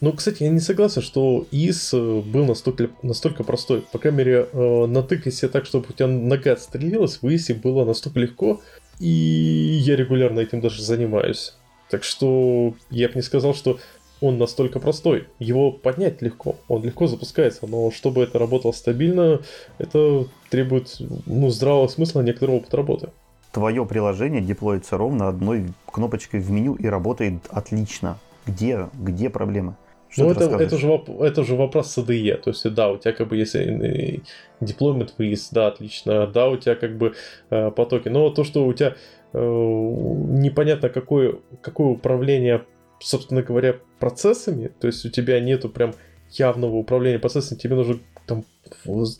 Ну, 0.00 0.14
кстати, 0.14 0.44
я 0.44 0.48
не 0.48 0.60
согласен, 0.60 1.02
что 1.02 1.46
ИС 1.50 1.92
э, 1.92 2.20
был 2.24 2.46
настолько, 2.46 2.88
настолько 3.02 3.44
простой. 3.44 3.84
По 3.92 3.98
крайней 3.98 4.18
мере, 4.18 4.48
э, 4.50 4.86
натыкай 4.86 5.30
себе 5.30 5.48
так, 5.48 5.66
чтобы 5.66 5.86
у 5.90 5.92
тебя 5.92 6.06
нога 6.06 6.52
отстрелилась, 6.52 7.20
в 7.20 7.28
ИСе 7.28 7.52
было 7.52 7.84
настолько 7.84 8.18
легко, 8.18 8.62
и 8.98 9.06
я 9.06 9.96
регулярно 9.96 10.40
этим 10.40 10.62
даже 10.62 10.82
занимаюсь. 10.82 11.54
Так 11.90 12.02
что 12.02 12.72
я 12.88 13.08
бы 13.08 13.16
не 13.16 13.22
сказал, 13.22 13.54
что 13.54 13.78
он 14.22 14.38
настолько 14.38 14.80
простой. 14.80 15.26
Его 15.38 15.70
поднять 15.70 16.22
легко, 16.22 16.56
он 16.68 16.82
легко 16.82 17.06
запускается, 17.06 17.66
но 17.66 17.90
чтобы 17.90 18.22
это 18.22 18.38
работало 18.38 18.72
стабильно, 18.72 19.40
это 19.76 20.26
требует 20.48 20.96
ну, 21.26 21.50
здравого 21.50 21.88
смысла 21.88 22.22
некоторого 22.22 22.56
опыта 22.56 22.76
работы 22.78 23.10
твое 23.52 23.84
приложение 23.84 24.40
деплоится 24.40 24.96
ровно 24.96 25.28
одной 25.28 25.66
кнопочкой 25.86 26.40
в 26.40 26.50
меню 26.50 26.74
и 26.74 26.86
работает 26.86 27.34
отлично. 27.50 28.18
Где, 28.46 28.88
где 28.94 29.30
проблема? 29.30 29.76
Что 30.08 30.24
ну, 30.24 30.30
это, 30.32 30.44
это, 30.44 30.76
же, 30.76 30.88
это 31.20 31.44
же 31.44 31.54
вопрос 31.54 31.92
с 31.92 31.98
ADE. 31.98 32.36
То 32.38 32.50
есть, 32.50 32.74
да, 32.74 32.90
у 32.90 32.98
тебя 32.98 33.12
как 33.12 33.28
бы 33.28 33.36
если 33.36 34.22
деплоймент 34.60 35.14
выезд, 35.18 35.52
да, 35.52 35.68
отлично. 35.68 36.26
Да, 36.26 36.48
у 36.48 36.56
тебя 36.56 36.74
как 36.74 36.96
бы 36.96 37.14
э, 37.50 37.70
потоки. 37.70 38.08
Но 38.08 38.30
то, 38.30 38.42
что 38.42 38.66
у 38.66 38.72
тебя 38.72 38.96
э, 39.32 39.38
непонятно 39.38 40.88
какое, 40.88 41.36
какое 41.62 41.88
управление, 41.88 42.64
собственно 42.98 43.42
говоря, 43.42 43.76
процессами, 44.00 44.72
то 44.80 44.88
есть 44.88 45.04
у 45.04 45.10
тебя 45.10 45.38
нету 45.38 45.68
прям 45.68 45.94
явного 46.30 46.76
управления 46.76 47.20
процессами, 47.20 47.58
тебе 47.58 47.76
нужно 47.76 47.98
там 48.26 48.44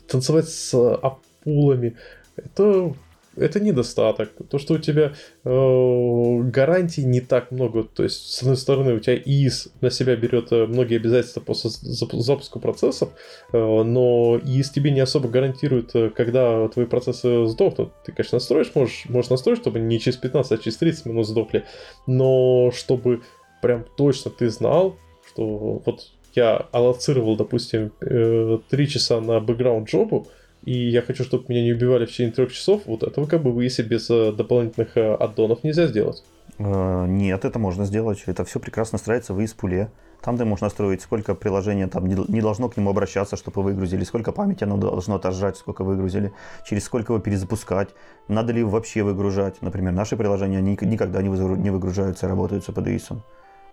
танцевать 0.09 0.49
с 0.49 0.73
апулами. 0.73 1.95
Это 2.35 2.93
это 3.35 3.59
недостаток. 3.59 4.31
То, 4.49 4.57
что 4.57 4.73
у 4.73 4.77
тебя 4.77 5.13
э, 5.43 6.39
гарантий 6.49 7.05
не 7.05 7.21
так 7.21 7.51
много. 7.51 7.83
То 7.83 8.03
есть, 8.03 8.31
с 8.31 8.41
одной 8.41 8.57
стороны, 8.57 8.93
у 8.93 8.99
тебя 8.99 9.15
ИИС 9.15 9.69
на 9.81 9.89
себя 9.89 10.15
берет 10.15 10.51
э, 10.51 10.65
многие 10.65 10.97
обязательства 10.97 11.39
по 11.39 11.53
запуску 11.53 12.59
процессов, 12.59 13.09
э, 13.53 13.57
но 13.57 14.37
ИИС 14.37 14.71
тебе 14.71 14.91
не 14.91 14.99
особо 14.99 15.29
гарантирует, 15.29 15.95
э, 15.95 16.09
когда 16.09 16.67
твои 16.67 16.85
процессы 16.85 17.45
сдохнут. 17.45 17.93
Ты, 18.05 18.11
конечно, 18.11 18.35
настроишь, 18.35 18.71
можешь, 18.75 19.05
можешь 19.07 19.29
настроить, 19.29 19.59
чтобы 19.59 19.79
не 19.79 19.99
через 19.99 20.17
15, 20.17 20.51
а 20.51 20.57
через 20.57 20.77
30 20.77 21.05
минут 21.05 21.27
сдохли. 21.27 21.63
Но 22.07 22.71
чтобы 22.71 23.21
прям 23.61 23.85
точно 23.95 24.31
ты 24.31 24.49
знал, 24.49 24.97
что 25.25 25.81
вот 25.85 26.11
я 26.33 26.57
аллоцировал, 26.71 27.35
допустим, 27.35 27.91
3 27.99 28.87
часа 28.87 29.19
на 29.21 29.39
бэкграунд 29.39 29.89
джобу, 29.89 30.27
и 30.63 30.89
я 30.89 31.01
хочу, 31.01 31.23
чтобы 31.23 31.45
меня 31.47 31.63
не 31.63 31.73
убивали 31.73 32.05
в 32.05 32.09
течение 32.09 32.33
трех 32.33 32.53
часов, 32.53 32.83
вот 32.85 33.03
этого 33.03 33.25
как 33.25 33.41
бы 33.41 33.51
вы, 33.51 33.63
если 33.63 33.83
без 33.83 34.09
э, 34.09 34.31
дополнительных 34.31 34.95
э, 34.95 35.15
аддонов 35.15 35.63
нельзя 35.63 35.87
сделать. 35.87 36.23
Э, 36.59 37.05
нет, 37.07 37.45
это 37.45 37.57
можно 37.57 37.85
сделать. 37.85 38.23
Это 38.27 38.45
все 38.45 38.59
прекрасно 38.59 38.97
строится 38.97 39.33
в 39.33 39.39
ES-пуле. 39.39 39.89
Там 40.21 40.37
ты 40.37 40.45
можешь 40.45 40.61
настроить, 40.61 41.01
сколько 41.01 41.33
приложения 41.33 41.87
там 41.87 42.05
не 42.05 42.41
должно 42.41 42.69
к 42.69 42.77
нему 42.77 42.91
обращаться, 42.91 43.35
чтобы 43.37 43.63
выгрузили, 43.63 44.03
сколько 44.03 44.31
памяти 44.31 44.65
оно 44.65 44.77
должно 44.77 45.15
отожрать, 45.15 45.57
сколько 45.57 45.83
выгрузили, 45.83 46.31
через 46.63 46.83
сколько 46.83 47.13
его 47.13 47.19
перезапускать, 47.19 47.89
надо 48.27 48.53
ли 48.53 48.63
вообще 48.63 49.01
выгружать. 49.01 49.63
Например, 49.63 49.91
наши 49.91 50.15
приложения 50.15 50.61
никогда 50.61 51.23
не 51.23 51.71
выгружаются 51.71 52.27
и 52.27 52.29
работают 52.29 52.63
с 52.63 52.69
APDIS. 52.69 53.17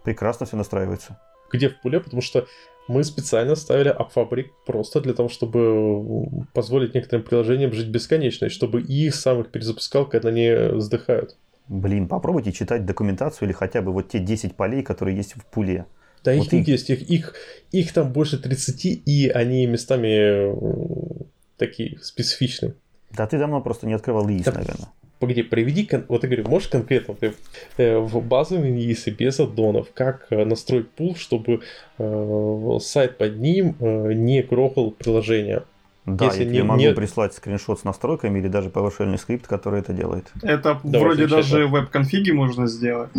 Прекрасно 0.05 0.47
все 0.47 0.57
настраивается. 0.57 1.19
Где 1.53 1.69
в 1.69 1.81
пуле? 1.83 2.01
Потому 2.01 2.23
что 2.23 2.47
мы 2.89 3.05
специально 3.05 3.55
ставили 3.55 3.95
AppFabric 3.95 4.47
просто 4.67 5.01
для 5.01 5.13
того, 5.13 5.29
чтобы 5.29 6.45
позволить 6.55 6.95
некоторым 6.95 7.25
приложениям 7.25 7.73
жить 7.73 7.89
бесконечно, 7.89 8.47
и 8.47 8.49
чтобы 8.49 8.81
их 8.81 9.15
самых 9.15 9.51
перезапускал, 9.51 10.07
когда 10.07 10.31
они 10.31 10.51
вздыхают. 10.73 11.37
Блин, 11.69 12.09
попробуйте 12.09 12.51
читать 12.51 12.87
документацию 12.87 13.47
или 13.47 13.53
хотя 13.53 13.83
бы 13.83 13.93
вот 13.93 14.09
те 14.09 14.19
10 14.19 14.57
полей, 14.57 14.83
которые 14.83 15.17
есть 15.17 15.35
в 15.35 15.45
пуле. 15.45 15.85
Да, 16.25 16.35
вот 16.35 16.47
их, 16.47 16.63
их 16.63 16.69
есть, 16.69 16.91
их, 16.91 17.03
их, 17.03 17.35
их 17.71 17.93
там 17.93 18.13
больше 18.13 18.39
30, 18.39 19.03
и 19.07 19.29
они 19.29 19.67
местами 19.67 20.53
такие 21.59 21.99
специфичные. 22.01 22.75
Да 23.11 23.27
ты 23.27 23.39
давно 23.39 23.61
просто 23.61 23.87
не 23.87 23.95
открывал 23.95 24.29
ИИС, 24.29 24.45
да, 24.45 24.53
наверное. 24.53 24.89
Погоди, 25.19 25.43
приведи, 25.43 25.89
вот 26.07 26.21
ты 26.21 26.29
говоришь, 26.29 26.47
можешь 26.47 26.69
конкретно 26.69 27.15
ты 27.15 27.35
э, 27.77 27.99
в 27.99 28.25
базовом 28.25 28.67
ИИСе 28.67 29.11
без 29.11 29.41
аддонов, 29.41 29.89
как 29.93 30.29
э, 30.31 30.45
настроить 30.45 30.91
пул, 30.91 31.17
чтобы 31.17 31.61
э, 31.99 32.79
сайт 32.81 33.19
под 33.19 33.37
ним 33.39 33.75
э, 33.81 34.13
не 34.13 34.43
крохал 34.43 34.93
приложение? 34.93 35.65
Да, 36.07 36.27
Если 36.27 36.45
я 36.45 36.51
не, 36.51 36.63
могу 36.63 36.81
не... 36.81 36.95
прислать 36.95 37.35
скриншот 37.35 37.81
с 37.81 37.85
настройками 37.85 38.39
или 38.39 38.47
даже 38.47 38.69
PowerShell 38.69 39.19
скрипт, 39.19 39.49
который 39.49 39.81
это 39.81 39.93
делает. 39.93 40.31
Это 40.43 40.79
Давай, 40.85 41.09
вроде 41.09 41.27
даже 41.27 41.67
веб-конфиги 41.67 42.31
можно 42.31 42.69
сделать. 42.69 43.11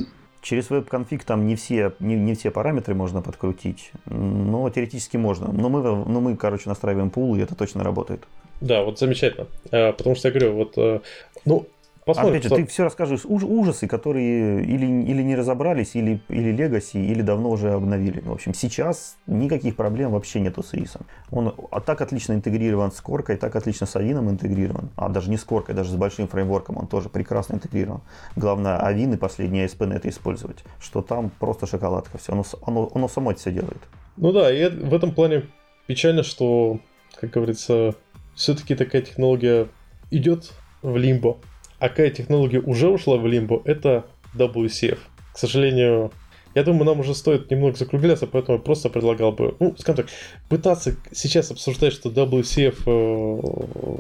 Через 0.42 0.70
веб-конфиг 0.70 1.26
там 1.26 1.48
не 1.48 1.58
все, 1.58 1.92
не, 2.00 2.16
не 2.16 2.34
все 2.34 2.50
параметры 2.50 2.96
можно 2.96 3.22
подкрутить, 3.22 3.92
но 4.06 4.70
теоретически 4.70 5.18
можно. 5.18 5.52
Но 5.52 5.68
мы, 5.68 5.82
но 5.82 6.22
мы, 6.22 6.38
короче, 6.38 6.70
настраиваем 6.70 7.10
пул, 7.10 7.36
и 7.36 7.42
это 7.42 7.56
точно 7.56 7.84
работает. 7.84 8.24
Да, 8.62 8.84
вот 8.84 9.00
замечательно. 9.00 9.48
Потому 9.70 10.16
что 10.16 10.30
я 10.30 10.34
говорю, 10.34 10.54
вот, 10.54 11.04
ну, 11.46 11.68
посмотрим. 12.10 12.32
Опять 12.32 12.44
же, 12.44 12.50
что- 12.50 12.56
ты 12.58 12.66
все 12.66 12.84
расскажешь 12.84 13.26
уж- 13.26 13.44
ужасы, 13.44 13.88
которые 13.88 14.64
или, 14.64 14.86
или 14.86 15.22
не 15.22 15.36
разобрались, 15.36 15.96
или, 15.96 16.20
или 16.30 16.54
Legacy, 16.54 17.06
или 17.06 17.22
давно 17.22 17.50
уже 17.50 17.72
обновили. 17.72 18.22
В 18.22 18.32
общем, 18.32 18.54
сейчас 18.54 19.18
никаких 19.28 19.76
проблем 19.76 20.12
вообще 20.12 20.40
нету 20.40 20.64
с 20.64 20.74
ИИСом. 20.74 21.02
Он 21.32 21.54
а 21.72 21.80
так 21.80 22.02
отлично 22.02 22.34
интегрирован 22.34 22.92
с 22.92 23.02
Коркой, 23.02 23.38
так 23.38 23.56
отлично 23.56 23.86
с 23.88 23.96
Авином 23.96 24.30
интегрирован. 24.30 24.90
А 24.96 25.10
даже 25.10 25.30
не 25.30 25.38
с 25.38 25.44
Коркой, 25.44 25.76
даже 25.76 25.92
с 25.92 25.96
большим 25.96 26.28
фреймворком 26.28 26.78
он 26.78 26.88
тоже 26.88 27.10
прекрасно 27.10 27.56
интегрирован. 27.56 28.02
Главное, 28.36 28.78
Авин 28.78 29.14
и 29.14 29.18
последние 29.18 29.66
ASP.NET 29.66 30.08
использовать. 30.10 30.64
Что 30.80 31.02
там 31.02 31.32
просто 31.40 31.68
шоколадка. 31.68 32.18
Все, 32.18 32.34
оно, 32.34 32.44
оно, 32.66 32.92
оно 32.94 33.08
само 33.08 33.32
это 33.32 33.40
все 33.40 33.52
делает. 33.52 33.82
Ну 34.18 34.32
да, 34.32 34.52
и 34.52 34.70
в 34.70 34.94
этом 34.94 35.14
плане 35.14 35.44
печально, 35.88 36.24
что, 36.24 36.80
как 37.20 37.30
говорится, 37.30 37.96
все-таки 38.36 38.76
такая 38.76 39.02
технология 39.02 39.68
идет 40.12 40.52
в 40.82 40.98
лимбо. 40.98 41.38
А 41.80 41.90
какая 41.90 42.10
технология 42.12 42.60
уже 42.60 42.90
ушла 42.90 43.18
в 43.18 43.26
лимбо, 43.26 43.62
это 43.66 44.06
WCF. 44.36 45.00
К 45.34 45.38
сожалению, 45.38 46.12
я 46.56 46.64
думаю, 46.64 46.86
нам 46.86 47.00
уже 47.00 47.14
стоит 47.14 47.50
немного 47.52 47.78
закругляться, 47.78 48.28
поэтому 48.28 48.58
я 48.58 48.64
просто 48.64 48.90
предлагал 48.90 49.32
бы, 49.32 49.56
ну, 49.60 49.76
скажем 49.78 50.06
так, 50.06 50.14
пытаться 50.50 50.96
сейчас 51.12 51.52
обсуждать, 51.52 51.94
что 51.94 52.10
WCF 52.10 52.84
э, 52.86 54.00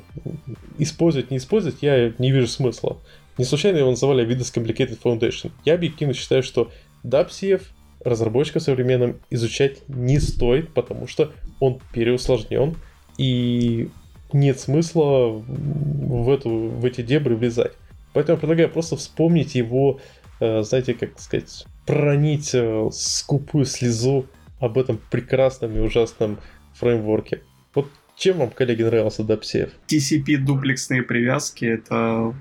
использовать, 0.80 1.32
не 1.32 1.38
использовать, 1.38 1.78
я 1.82 2.14
не 2.18 2.32
вижу 2.32 2.48
смысла. 2.48 2.98
Не 3.38 3.46
случайно 3.46 3.78
его 3.78 3.90
называли 3.90 4.28
Windows 4.28 4.54
Complicated 4.54 5.00
Foundation. 5.02 5.52
Я 5.64 5.76
объективно 5.76 6.14
считаю, 6.14 6.44
что 6.44 6.72
WCF 7.06 7.62
разработчикам 8.04 8.62
современным 8.62 9.22
изучать 9.30 9.88
не 9.88 10.20
стоит, 10.20 10.74
потому 10.74 11.08
что 11.08 11.32
он 11.60 11.80
переусложнен, 11.94 12.76
и 13.18 13.90
нет 14.34 14.60
смысла 14.60 15.30
в, 15.30 16.30
эту, 16.30 16.50
в 16.50 16.86
эти 16.86 17.02
дебри 17.02 17.34
влезать. 17.34 17.74
Поэтому 18.14 18.36
я 18.36 18.40
предлагаю 18.40 18.70
просто 18.70 18.96
вспомнить 18.96 19.56
его, 19.56 20.00
э, 20.40 20.64
знаете, 20.64 20.94
как 20.94 21.20
сказать, 21.20 21.66
проронить 21.86 22.52
э, 22.54 22.90
скупую 22.92 23.66
слезу 23.66 24.26
об 24.60 24.78
этом 24.78 25.00
прекрасном 25.10 25.76
и 25.76 25.80
ужасном 25.80 26.40
фреймворке. 26.74 27.42
Вот 27.74 27.88
чем 28.16 28.38
вам, 28.38 28.50
коллеги, 28.50 28.84
нравился 28.84 29.24
DAPSF? 29.24 29.72
TCP 29.88 30.38
дуплексные 30.38 31.04
привязки, 31.04 31.66
это 31.66 32.36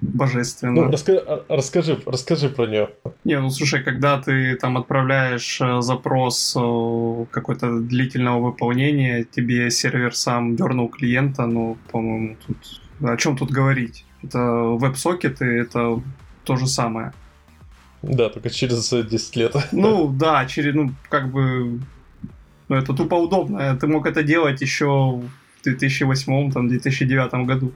божественно. 0.00 0.72
Ну, 0.72 0.90
раска- 0.90 1.22
а- 1.26 1.44
расскажи, 1.48 1.98
расскажи 2.06 2.48
про 2.48 2.66
нее. 2.66 2.90
Не, 3.24 3.40
ну 3.40 3.50
слушай, 3.50 3.82
когда 3.82 4.20
ты 4.20 4.54
там 4.56 4.76
отправляешь 4.76 5.60
э, 5.60 5.80
запрос 5.80 6.56
э, 6.56 7.24
какой-то 7.30 7.80
длительного 7.80 8.46
выполнения, 8.46 9.24
тебе 9.24 9.70
сервер 9.70 10.14
сам 10.14 10.56
дернул 10.56 10.88
клиента, 10.88 11.46
ну, 11.46 11.76
по-моему, 11.90 12.36
тут... 12.46 12.56
О 13.00 13.16
чем 13.16 13.36
тут 13.36 13.50
говорить? 13.50 14.04
Это 14.22 14.38
веб-сокеты, 14.38 15.44
это 15.44 16.00
то 16.44 16.56
же 16.56 16.66
самое. 16.66 17.12
Да, 18.02 18.28
только 18.28 18.50
через 18.50 18.92
э, 18.92 19.02
10 19.02 19.36
лет. 19.36 19.56
Ну, 19.72 20.08
да, 20.08 20.46
через, 20.46 20.74
ну, 20.74 20.92
как 21.08 21.30
бы... 21.32 21.80
Ну, 22.68 22.76
это 22.76 22.92
тупо 22.92 23.14
удобно. 23.14 23.76
Ты 23.76 23.86
мог 23.86 24.06
это 24.06 24.22
делать 24.22 24.60
еще 24.60 24.86
в 24.86 25.30
2008, 25.64 26.52
там, 26.52 26.68
2009 26.68 27.46
году. 27.46 27.72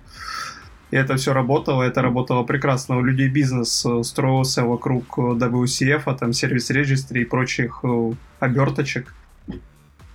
И 0.93 0.97
это 0.97 1.17
все 1.17 1.33
работало, 1.33 1.83
это 1.83 2.03
работало 2.03 2.45
прекрасно. 2.45 2.99
У 2.99 3.03
людей 3.03 3.29
бизнес 3.29 3.85
э, 3.87 4.03
строился 4.03 4.63
вокруг 4.63 5.05
э, 5.17 5.23
WCF, 5.23 6.03
а 6.05 6.15
там 6.15 6.35
сервис 6.35 6.69
регистри 6.69 7.23
и 7.23 7.25
прочих 7.25 7.81
э, 7.83 8.13
оберточек. 8.41 9.15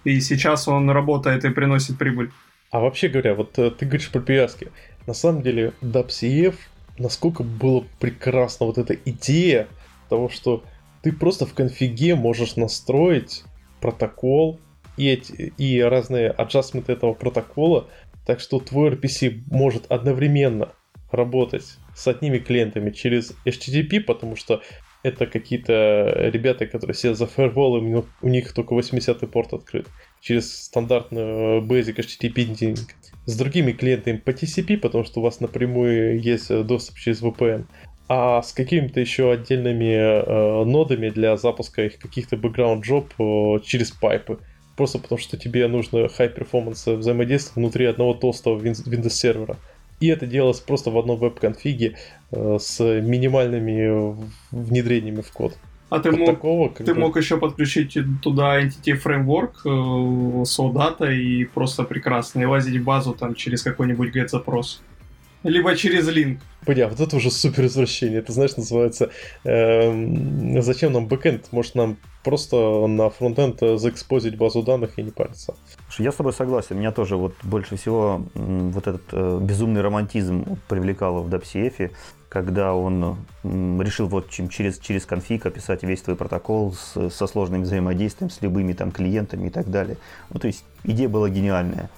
И 0.04 0.22
сейчас 0.22 0.68
он 0.68 0.92
работает 0.92 1.46
и 1.46 1.50
приносит 1.50 1.98
прибыль. 1.98 2.30
А 2.70 2.80
вообще 2.80 3.08
говоря, 3.08 3.34
вот 3.34 3.54
ты 3.54 3.86
говоришь 3.86 4.12
про 4.12 4.20
привязки. 4.20 4.68
На 5.08 5.16
самом 5.16 5.42
деле, 5.42 5.74
DAPCF, 5.82 6.54
насколько 7.00 7.42
было 7.42 7.84
прекрасна 8.00 8.68
вот 8.68 8.78
эта 8.78 8.94
идея 8.94 9.68
того, 10.10 10.30
что 10.30 10.64
ты 11.02 11.12
просто 11.12 11.48
в 11.48 11.56
конфиге 11.56 12.14
можешь 12.14 12.56
настроить 12.56 13.46
протокол 13.82 14.60
и, 14.96 15.08
эти, 15.08 15.54
и 15.58 15.82
разные 15.82 16.30
аджастменты 16.30 16.94
этого 16.94 17.14
протокола, 17.14 17.88
так 18.28 18.42
что 18.42 18.60
твой 18.60 18.92
RPC 18.92 19.44
может 19.50 19.90
одновременно 19.90 20.74
работать 21.12 21.78
с 21.96 22.08
одними 22.08 22.40
клиентами 22.40 22.92
через 22.92 23.34
HTTP, 23.46 24.02
потому 24.02 24.36
что 24.36 24.62
это 25.02 25.28
какие-то 25.28 26.30
ребята, 26.34 26.66
которые 26.68 26.94
сидят 26.94 27.18
за 27.18 27.26
фаерволом, 27.26 27.86
них- 27.90 28.06
у 28.22 28.28
них 28.28 28.54
только 28.54 28.76
80-й 28.76 29.28
порт 29.28 29.54
открыт. 29.54 29.88
Через 30.20 30.64
стандартную 30.64 31.62
Basic 31.62 31.96
HTTP 31.96 32.44
динг. 32.54 32.80
С 33.26 33.38
другими 33.38 33.72
клиентами 33.72 34.18
по 34.18 34.32
TCP, 34.32 34.78
потому 34.78 35.06
что 35.06 35.22
у 35.22 35.24
вас 35.24 35.40
напрямую 35.40 36.20
есть 36.20 36.52
э, 36.52 36.64
доступ 36.64 36.98
через 36.98 37.22
VPN. 37.22 37.66
А 38.10 38.42
с 38.42 38.52
какими-то 38.52 39.00
еще 39.00 39.32
отдельными 39.32 39.94
э, 39.94 40.66
нодами 40.66 41.10
для 41.10 41.38
запуска 41.38 41.86
их 41.86 41.98
каких-то 41.98 42.36
background 42.36 42.82
job 42.82 43.06
э, 43.20 43.64
через 43.64 43.92
пайпы. 43.92 44.40
Просто 44.78 45.00
потому 45.00 45.20
что 45.20 45.36
тебе 45.38 45.68
нужно 45.68 46.06
high 46.06 46.34
performance 46.34 46.96
взаимодействие 46.96 47.54
внутри 47.56 47.86
одного 47.86 48.14
толстого 48.14 48.58
Win- 48.62 48.86
Windows 48.86 49.10
сервера. 49.10 49.58
И 50.00 50.08
это 50.08 50.28
делалось 50.28 50.60
просто 50.60 50.92
в 50.92 50.98
одном 51.00 51.18
веб-конфиге 51.18 51.98
э, 52.32 52.58
с 52.62 52.80
минимальными 53.02 54.16
внедрениями 54.52 55.22
в 55.22 55.32
код. 55.32 55.58
А 55.90 56.00
ты 56.00 56.12
Вот 56.12 56.20
мог, 56.20 56.30
такого, 56.30 56.70
ты 56.70 56.94
бы- 56.94 57.00
мог 57.00 57.18
еще 57.18 57.38
подключить 57.38 57.98
туда 58.22 58.62
Entity 58.62 59.02
Framework, 59.04 59.54
э, 59.66 60.44
Soldata 60.44 61.12
и 61.12 61.46
просто 61.46 61.84
прекрасно, 61.84 62.42
и 62.42 62.46
лазить 62.46 62.76
в 62.80 62.84
базу 62.84 63.14
там 63.14 63.34
через 63.34 63.64
какой-нибудь 63.64 64.16
GET-запрос. 64.16 64.82
Либо 65.44 65.76
через 65.76 66.08
линк. 66.08 66.40
Бля, 66.66 66.88
вот 66.88 67.00
это 67.00 67.16
уже 67.16 67.32
супер 67.32 67.66
извращение. 67.66 68.20
Это, 68.20 68.34
знаешь, 68.34 68.58
называется 68.58 69.12
эм, 69.44 70.62
зачем 70.62 70.92
нам 70.94 71.08
бэкэнд? 71.08 71.52
Может, 71.52 71.76
нам 71.76 71.98
просто 72.24 72.88
на 72.88 73.10
фронтенд 73.10 73.64
э, 73.64 73.78
заэкспозить 73.78 74.36
базу 74.36 74.64
данных 74.64 75.00
и 75.00 75.04
не 75.04 75.12
париться. 75.12 75.56
Я 75.98 76.12
с 76.12 76.16
тобой 76.16 76.34
согласен. 76.34 76.78
Меня 76.78 76.92
тоже 76.92 77.16
вот 77.16 77.34
больше 77.44 77.78
всего 77.78 78.26
вот 78.34 78.88
этот 78.88 79.04
э, 79.14 79.40
безумный 79.42 79.82
романтизм 79.82 80.58
привлекал 80.68 81.24
в 81.24 81.34
DAPCF, 81.34 81.92
когда 82.30 82.74
он 82.74 83.18
решил 83.82 84.08
вот 84.08 84.30
чем 84.30 84.50
через, 84.50 84.80
через 84.80 85.06
конфиг 85.06 85.46
описать 85.46 85.84
весь 85.84 86.02
твой 86.02 86.16
протокол 86.18 86.74
с- 86.74 87.10
со 87.10 87.26
сложным 87.28 87.64
взаимодействием 87.64 88.30
с 88.30 88.42
любыми 88.42 88.74
там 88.74 88.92
клиентами 88.92 89.48
и 89.48 89.50
так 89.50 89.70
далее. 89.70 89.96
Ну, 90.30 90.40
то 90.40 90.48
есть 90.48 90.66
идея 90.84 91.08
была 91.08 91.30
гениальная. 91.30 91.90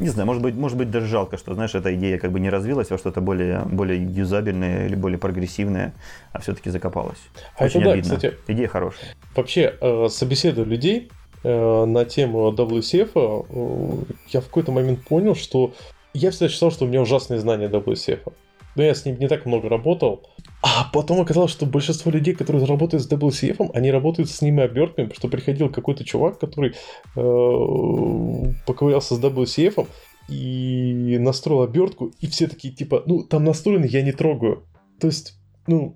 Не 0.00 0.08
знаю, 0.08 0.26
может 0.26 0.42
быть, 0.42 0.54
может 0.56 0.76
быть 0.76 0.90
даже 0.90 1.06
жалко, 1.06 1.36
что, 1.38 1.54
знаешь, 1.54 1.74
эта 1.74 1.94
идея 1.94 2.18
как 2.18 2.32
бы 2.32 2.40
не 2.40 2.50
развилась 2.50 2.90
во 2.90 2.98
что-то 2.98 3.20
более, 3.20 3.60
более 3.66 4.02
юзабельное 4.02 4.86
или 4.86 4.96
более 4.96 5.18
прогрессивное, 5.18 5.94
а 6.32 6.40
все-таки 6.40 6.70
закопалась. 6.70 7.18
А 7.58 7.64
Очень 7.66 7.80
это 7.80 7.88
да, 7.88 7.92
обидно. 7.94 8.16
кстати, 8.16 8.34
Идея 8.48 8.68
хорошая. 8.68 9.10
вообще, 9.36 9.74
э, 9.80 10.08
собеседуя 10.10 10.64
людей 10.64 11.08
э, 11.44 11.84
на 11.84 12.04
тему 12.04 12.50
WCF, 12.50 13.10
э, 13.14 14.12
я 14.30 14.40
в 14.40 14.46
какой-то 14.46 14.72
момент 14.72 15.04
понял, 15.04 15.36
что 15.36 15.72
я 16.14 16.30
всегда 16.32 16.48
считал, 16.48 16.72
что 16.72 16.84
у 16.84 16.88
меня 16.88 17.00
ужасные 17.00 17.38
знания 17.38 17.68
WCF. 17.68 18.32
Но 18.76 18.82
я 18.82 18.94
с 18.94 19.04
ним 19.04 19.18
не 19.18 19.28
так 19.28 19.46
много 19.46 19.68
работал. 19.68 20.28
А 20.62 20.88
потом 20.92 21.20
оказалось, 21.20 21.50
что 21.50 21.66
большинство 21.66 22.10
людей, 22.10 22.34
которые 22.34 22.64
работают 22.64 23.02
с 23.02 23.10
WCF, 23.10 23.70
они 23.74 23.90
работают 23.90 24.30
с 24.30 24.42
ними 24.42 24.62
обертками, 24.62 25.06
потому 25.06 25.18
что 25.18 25.28
приходил 25.28 25.70
какой-то 25.70 26.04
чувак, 26.04 26.38
который 26.38 26.70
э, 27.16 28.52
поковырялся 28.66 29.14
с 29.14 29.20
WCF 29.20 29.86
и 30.28 31.18
настроил 31.18 31.62
обертку, 31.62 32.12
и 32.20 32.26
все 32.26 32.46
такие 32.48 32.74
типа, 32.74 33.02
ну, 33.06 33.22
там 33.22 33.44
настроено, 33.44 33.84
я 33.84 34.02
не 34.02 34.12
трогаю. 34.12 34.64
То 35.00 35.06
есть, 35.06 35.38
ну, 35.66 35.94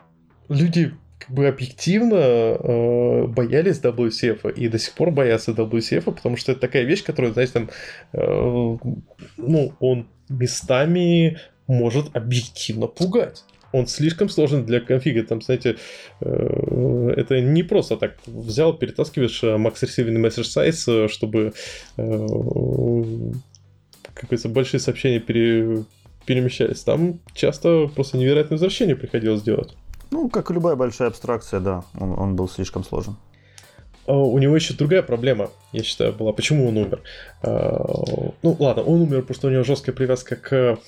люди 0.48 0.92
как 1.18 1.30
бы 1.30 1.46
объективно 1.46 2.14
э, 2.14 3.26
боялись 3.26 3.80
WCF 3.80 4.52
и 4.54 4.68
до 4.68 4.78
сих 4.78 4.94
пор 4.94 5.10
боятся 5.10 5.52
WCF, 5.52 6.12
потому 6.12 6.36
что 6.36 6.52
это 6.52 6.62
такая 6.62 6.84
вещь, 6.84 7.04
которая, 7.04 7.32
знаете, 7.32 7.52
там, 7.52 7.70
э, 8.12 8.76
ну, 9.36 9.72
он 9.80 10.08
местами 10.28 11.38
может 11.70 12.14
объективно 12.14 12.86
пугать. 12.86 13.44
Он 13.72 13.86
слишком 13.86 14.28
сложный 14.28 14.62
для 14.62 14.80
конфига. 14.80 15.22
Там, 15.22 15.40
знаете, 15.40 15.76
э, 16.20 17.14
это 17.16 17.40
не 17.40 17.62
просто 17.62 17.96
так 17.96 18.16
взял, 18.26 18.74
перетаскиваешь 18.74 19.42
э, 19.44 19.56
max 19.56 19.76
receiving 19.82 20.20
message 20.20 20.48
size, 20.48 21.04
э, 21.04 21.08
чтобы 21.08 21.52
как 21.96 22.06
говорится, 24.24 24.48
большие 24.48 24.80
сообщения 24.80 25.18
пере- 25.18 25.84
перемещались. 26.26 26.82
Там 26.82 27.20
часто 27.32 27.88
просто 27.94 28.18
невероятное 28.18 28.56
возвращение 28.56 28.96
приходилось 28.96 29.42
делать. 29.42 29.74
Ну, 30.10 30.28
как 30.28 30.50
и 30.50 30.54
любая 30.54 30.76
большая 30.76 31.08
абстракция, 31.08 31.60
да, 31.60 31.84
он, 31.98 32.18
он 32.18 32.36
был 32.36 32.48
слишком 32.48 32.84
сложен. 32.84 33.16
А 34.10 34.12
У 34.12 34.38
него 34.38 34.56
еще 34.56 34.74
другая 34.74 35.02
проблема, 35.02 35.50
я 35.70 35.84
считаю, 35.84 36.12
была. 36.12 36.32
Почему 36.32 36.66
он 36.66 36.76
умер? 36.76 37.00
А, 37.42 38.32
Ну, 38.42 38.56
ладно, 38.58 38.82
он 38.82 39.02
умер, 39.02 39.20
потому 39.20 39.34
что 39.36 39.46
у 39.46 39.50
него 39.52 39.62
жесткая 39.62 39.94
привязка 39.94 40.34
к, 40.34 40.78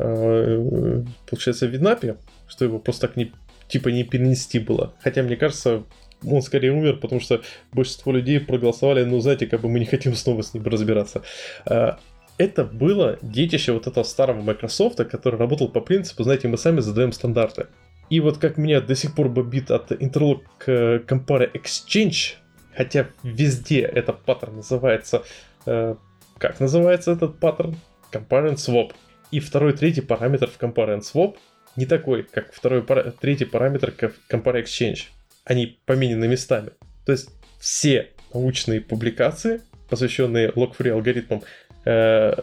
э, 0.00 1.02
получается, 1.30 1.66
Винапе, 1.66 2.16
что 2.48 2.64
его 2.64 2.80
просто 2.80 3.06
так 3.06 3.16
не, 3.16 3.30
типа 3.68 3.90
не 3.90 4.02
перенести 4.02 4.58
было. 4.58 4.92
Хотя, 5.04 5.22
мне 5.22 5.36
кажется, 5.36 5.84
он 6.26 6.42
скорее 6.42 6.72
умер, 6.72 6.96
потому 6.96 7.20
что 7.20 7.42
большинство 7.72 8.10
людей 8.10 8.40
проголосовали, 8.40 9.04
ну, 9.04 9.20
знаете, 9.20 9.46
как 9.46 9.60
бы 9.60 9.68
мы 9.68 9.78
не 9.78 9.86
хотим 9.86 10.16
снова 10.16 10.42
с 10.42 10.52
ним 10.52 10.64
разбираться. 10.64 11.22
А, 11.66 12.00
это 12.38 12.64
было 12.64 13.18
детище 13.22 13.70
вот 13.70 13.86
этого 13.86 14.02
старого 14.02 14.42
Microsoft, 14.42 14.96
который 14.96 15.38
работал 15.38 15.68
по 15.68 15.80
принципу, 15.80 16.24
знаете, 16.24 16.48
мы 16.48 16.58
сами 16.58 16.80
задаем 16.80 17.12
стандарты. 17.12 17.68
И 18.10 18.18
вот 18.18 18.38
как 18.38 18.58
меня 18.58 18.80
до 18.80 18.96
сих 18.96 19.14
пор 19.14 19.28
бомбит 19.28 19.70
от 19.70 19.92
Interlock 19.92 20.40
Compare 20.66 21.52
Exchange, 21.52 22.34
хотя 22.76 23.08
везде 23.22 23.80
этот 23.80 24.22
паттерн 24.22 24.56
называется... 24.56 25.24
Э, 25.66 25.96
как 26.38 26.60
называется 26.60 27.12
этот 27.12 27.38
паттерн? 27.38 27.76
Compare 28.12 28.52
and 28.52 28.56
Swap. 28.56 28.92
И 29.30 29.40
второй, 29.40 29.72
третий 29.72 30.00
параметр 30.00 30.48
в 30.48 30.60
Compare 30.60 30.98
and 30.98 31.02
Swap 31.02 31.36
не 31.76 31.86
такой, 31.86 32.22
как 32.22 32.52
второй, 32.52 32.84
третий 33.20 33.44
параметр 33.44 33.92
Compare 34.30 34.62
Exchange. 34.62 35.08
Они 35.44 35.78
поменены 35.86 36.28
местами. 36.28 36.70
То 37.04 37.12
есть 37.12 37.30
все 37.58 38.10
научные 38.32 38.80
публикации, 38.80 39.62
посвященные 39.88 40.50
log-free 40.50 40.90
алгоритмам, 40.90 41.42
э, 41.84 42.34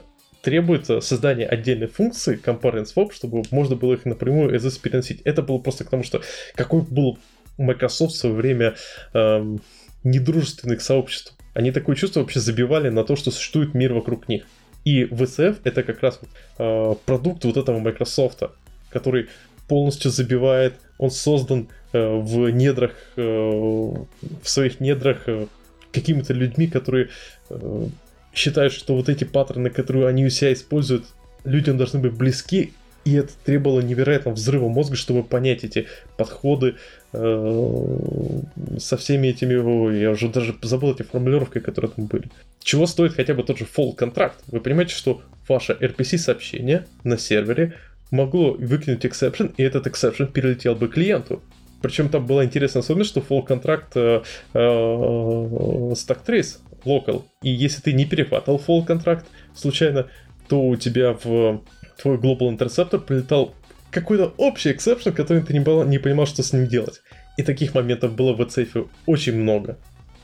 требуется 0.42 1.02
создание 1.02 1.48
отдельной 1.48 1.88
функции 1.88 2.40
compare 2.44 2.84
swap, 2.84 3.12
чтобы 3.14 3.44
можно 3.52 3.76
было 3.76 3.94
их 3.94 4.06
напрямую 4.06 4.56
as 4.56 4.80
переносить. 4.82 5.22
Это 5.22 5.42
было 5.42 5.60
просто 5.60 5.84
к 5.84 5.90
тому, 5.90 6.04
что 6.04 6.22
какой 6.56 6.82
был 6.82 7.20
Microsoft 7.58 8.14
в 8.14 8.18
свое 8.18 8.36
время 8.36 8.76
эм, 9.14 9.62
недружественных 10.04 10.82
сообществ. 10.82 11.36
Они 11.54 11.72
такое 11.72 11.96
чувство 11.96 12.22
вообще 12.22 12.40
забивали 12.40 12.90
на 12.90 13.04
то, 13.04 13.16
что 13.16 13.32
существует 13.32 13.74
мир 13.74 13.94
вокруг 13.94 14.30
них. 14.30 14.46
И 14.84 15.04
VCF 15.04 15.60
это 15.64 15.84
как 15.84 16.02
раз 16.02 16.20
э, 16.58 16.96
продукт 17.06 17.46
вот 17.46 17.58
этого 17.58 17.80
Microsoft, 17.80 18.42
который 18.90 19.28
полностью 19.68 20.12
забивает, 20.12 20.74
он 20.98 21.12
создан 21.12 21.70
э, 21.94 22.00
в 22.00 22.50
недрах, 22.50 22.94
э, 23.16 23.22
в 23.22 24.08
своих 24.44 24.80
недрах 24.80 25.24
э, 25.28 25.48
какими-то 25.92 26.34
людьми, 26.34 26.68
которые 26.68 27.10
э, 27.50 27.88
считают, 28.34 28.74
что 28.74 28.96
вот 28.96 29.10
эти 29.10 29.24
паттерны, 29.24 29.70
которые 29.70 30.08
они 30.08 30.26
у 30.26 30.30
себя 30.30 30.52
используют, 30.54 31.06
людям 31.44 31.78
должны 31.78 32.00
быть 32.00 32.14
близки, 32.14 32.74
и 33.04 33.16
это 33.16 33.34
требовало 33.46 33.82
невероятного 33.82 34.36
взрыва 34.36 34.68
мозга, 34.68 34.96
чтобы 34.96 35.24
понять 35.24 35.64
эти 35.64 35.88
подходы 36.18 36.76
э, 37.14 38.40
со 38.78 38.98
всеми 38.98 39.28
этими... 39.28 39.56
О, 39.56 39.92
я 39.92 40.12
уже 40.12 40.30
даже 40.30 40.56
забыл 40.62 40.94
эти 40.94 41.04
формулировки, 41.04 41.60
которые 41.60 41.92
там 41.92 42.06
были. 42.06 42.30
Чего 42.60 42.86
стоит 42.86 43.14
хотя 43.14 43.34
бы 43.34 43.44
тот 43.44 43.58
же 43.58 43.66
фолл 43.66 43.94
контракт? 43.94 44.40
Вы 44.48 44.60
понимаете, 44.60 44.94
что 44.94 45.22
ваше 45.48 45.74
RPC-сообщение 45.74 46.86
на 47.04 47.18
сервере 47.18 47.74
могло 48.12 48.54
выкинуть 48.54 49.04
exception, 49.06 49.54
и 49.58 49.64
этот 49.64 49.88
exception 49.88 50.32
перелетел 50.32 50.76
бы 50.76 50.88
клиенту. 50.88 51.42
Причем 51.82 52.10
там 52.10 52.28
была 52.28 52.46
интересная 52.46 52.82
особенность, 52.82 53.10
что 53.10 53.22
fault 53.22 53.42
contract 53.42 53.94
э, 53.96 54.22
э, 54.54 54.60
stack 54.60 56.20
trace 56.28 56.60
local. 56.86 57.24
И 57.42 57.50
если 57.50 57.82
ты 57.82 57.94
не 57.94 58.06
перехватывал 58.06 58.60
fault 58.60 58.86
contract 58.86 59.26
случайно, 59.56 60.08
то 60.48 60.62
у 60.62 60.76
тебя 60.76 61.18
в 61.24 61.64
твой 62.02 62.18
Global 62.18 62.58
Interceptor 62.58 63.00
прилетал 63.00 63.54
какой-то 63.92 64.34
общий 64.38 64.72
exception, 64.72 65.12
который 65.12 65.44
ты 65.44 65.54
не, 65.54 65.60
был, 65.60 65.84
не 65.84 66.00
понимал, 66.00 66.26
что 66.26 66.44
с 66.44 66.54
ним 66.54 66.68
делать. 66.68 67.02
И 67.38 67.44
таких 67.44 67.76
моментов 67.76 68.14
было 68.14 68.34
в 68.34 68.42
AdSafe 68.42 68.88
очень 69.06 69.36
много. 69.36 69.78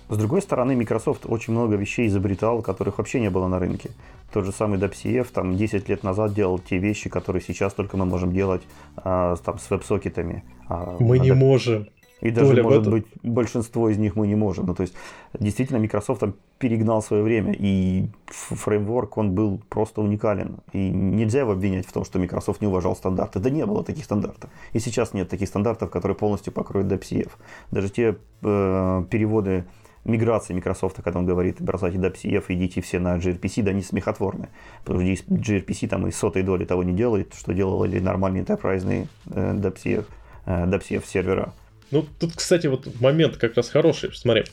С 0.10 0.18
другой 0.18 0.42
стороны, 0.42 0.76
Microsoft 0.76 1.26
очень 1.26 1.52
много 1.54 1.76
вещей 1.76 2.08
изобретал, 2.08 2.62
которых 2.62 2.98
вообще 2.98 3.20
не 3.20 3.30
было 3.30 3.48
на 3.48 3.60
рынке. 3.60 3.90
Тот 4.32 4.46
же 4.46 4.52
самый 4.54 4.80
WebCF 4.80 5.28
там 5.34 5.58
10 5.58 5.90
лет 5.90 6.04
назад 6.04 6.34
делал 6.34 6.60
те 6.60 6.78
вещи, 6.78 7.10
которые 7.10 7.42
сейчас 7.46 7.74
только 7.74 7.98
мы 7.98 8.06
можем 8.06 8.32
делать 8.32 8.62
а, 8.96 9.36
там, 9.38 9.60
с 9.60 9.70
веб-сокетами. 9.70 10.44
А, 10.70 10.96
мы 11.00 11.20
не 11.20 11.34
можем. 11.34 11.90
И 12.22 12.32
даже, 12.32 12.50
Доля 12.50 12.64
может 12.64 12.90
быть, 12.90 13.06
большинство 13.22 13.90
из 13.90 13.98
них 13.98 14.16
мы 14.16 14.28
не 14.28 14.36
можем. 14.36 14.66
Ну, 14.66 14.74
то 14.74 14.82
есть, 14.82 14.96
действительно, 15.40 15.80
Microsoft 15.80 16.22
там 16.22 16.34
перегнал 16.58 17.04
свое 17.04 17.22
время, 17.22 17.56
и 17.58 18.10
фреймворк, 18.28 19.18
он 19.18 19.34
был 19.34 19.62
просто 19.70 20.02
уникален. 20.02 20.58
И 20.74 20.90
нельзя 20.90 21.42
его 21.42 21.52
обвинять 21.52 21.86
в 21.86 21.94
том, 21.94 22.06
что 22.06 22.18
Microsoft 22.18 22.62
не 22.62 22.68
уважал 22.68 22.96
стандарты. 22.96 23.40
Да 23.40 23.50
не 23.50 23.66
было 23.66 23.84
таких 23.84 24.06
стандартов. 24.06 24.50
И 24.74 24.80
сейчас 24.80 25.14
нет 25.14 25.30
таких 25.30 25.48
стандартов, 25.48 25.92
которые 25.92 26.16
полностью 26.16 26.52
покроют 26.54 26.92
DPCF. 26.92 27.30
Даже 27.72 27.90
те 27.90 28.18
э, 28.42 29.04
переводы 29.12 29.66
миграции 30.08 30.54
Microsoft, 30.54 31.02
когда 31.04 31.20
он 31.20 31.26
говорит, 31.26 31.62
бросайте 31.62 31.98
DPCF, 31.98 32.46
идите 32.50 32.82
все 32.82 33.00
на 33.00 33.18
gRPC, 33.18 33.62
да 33.62 33.72
они 33.72 33.84
смехотворны. 33.84 34.50
Потому 34.84 35.16
что 35.16 35.26
gRPC 35.26 35.88
там 35.88 36.08
и 36.08 36.12
сотой 36.12 36.42
доли 36.42 36.66
того 36.66 36.84
не 36.84 36.94
делает, 36.94 37.36
что 37.36 37.54
делали 37.54 38.00
нормальные 38.00 38.44
enterprise 38.44 39.08
э, 39.30 39.54
DPCF, 39.54 40.06
э, 40.46 40.66
DPCF 40.66 41.06
сервера. 41.06 41.54
Ну, 41.92 42.06
тут, 42.20 42.34
кстати, 42.36 42.68
вот 42.68 43.00
момент 43.00 43.38
как 43.38 43.56
раз 43.56 43.70
хороший. 43.70 44.12
Смотри, 44.14 44.44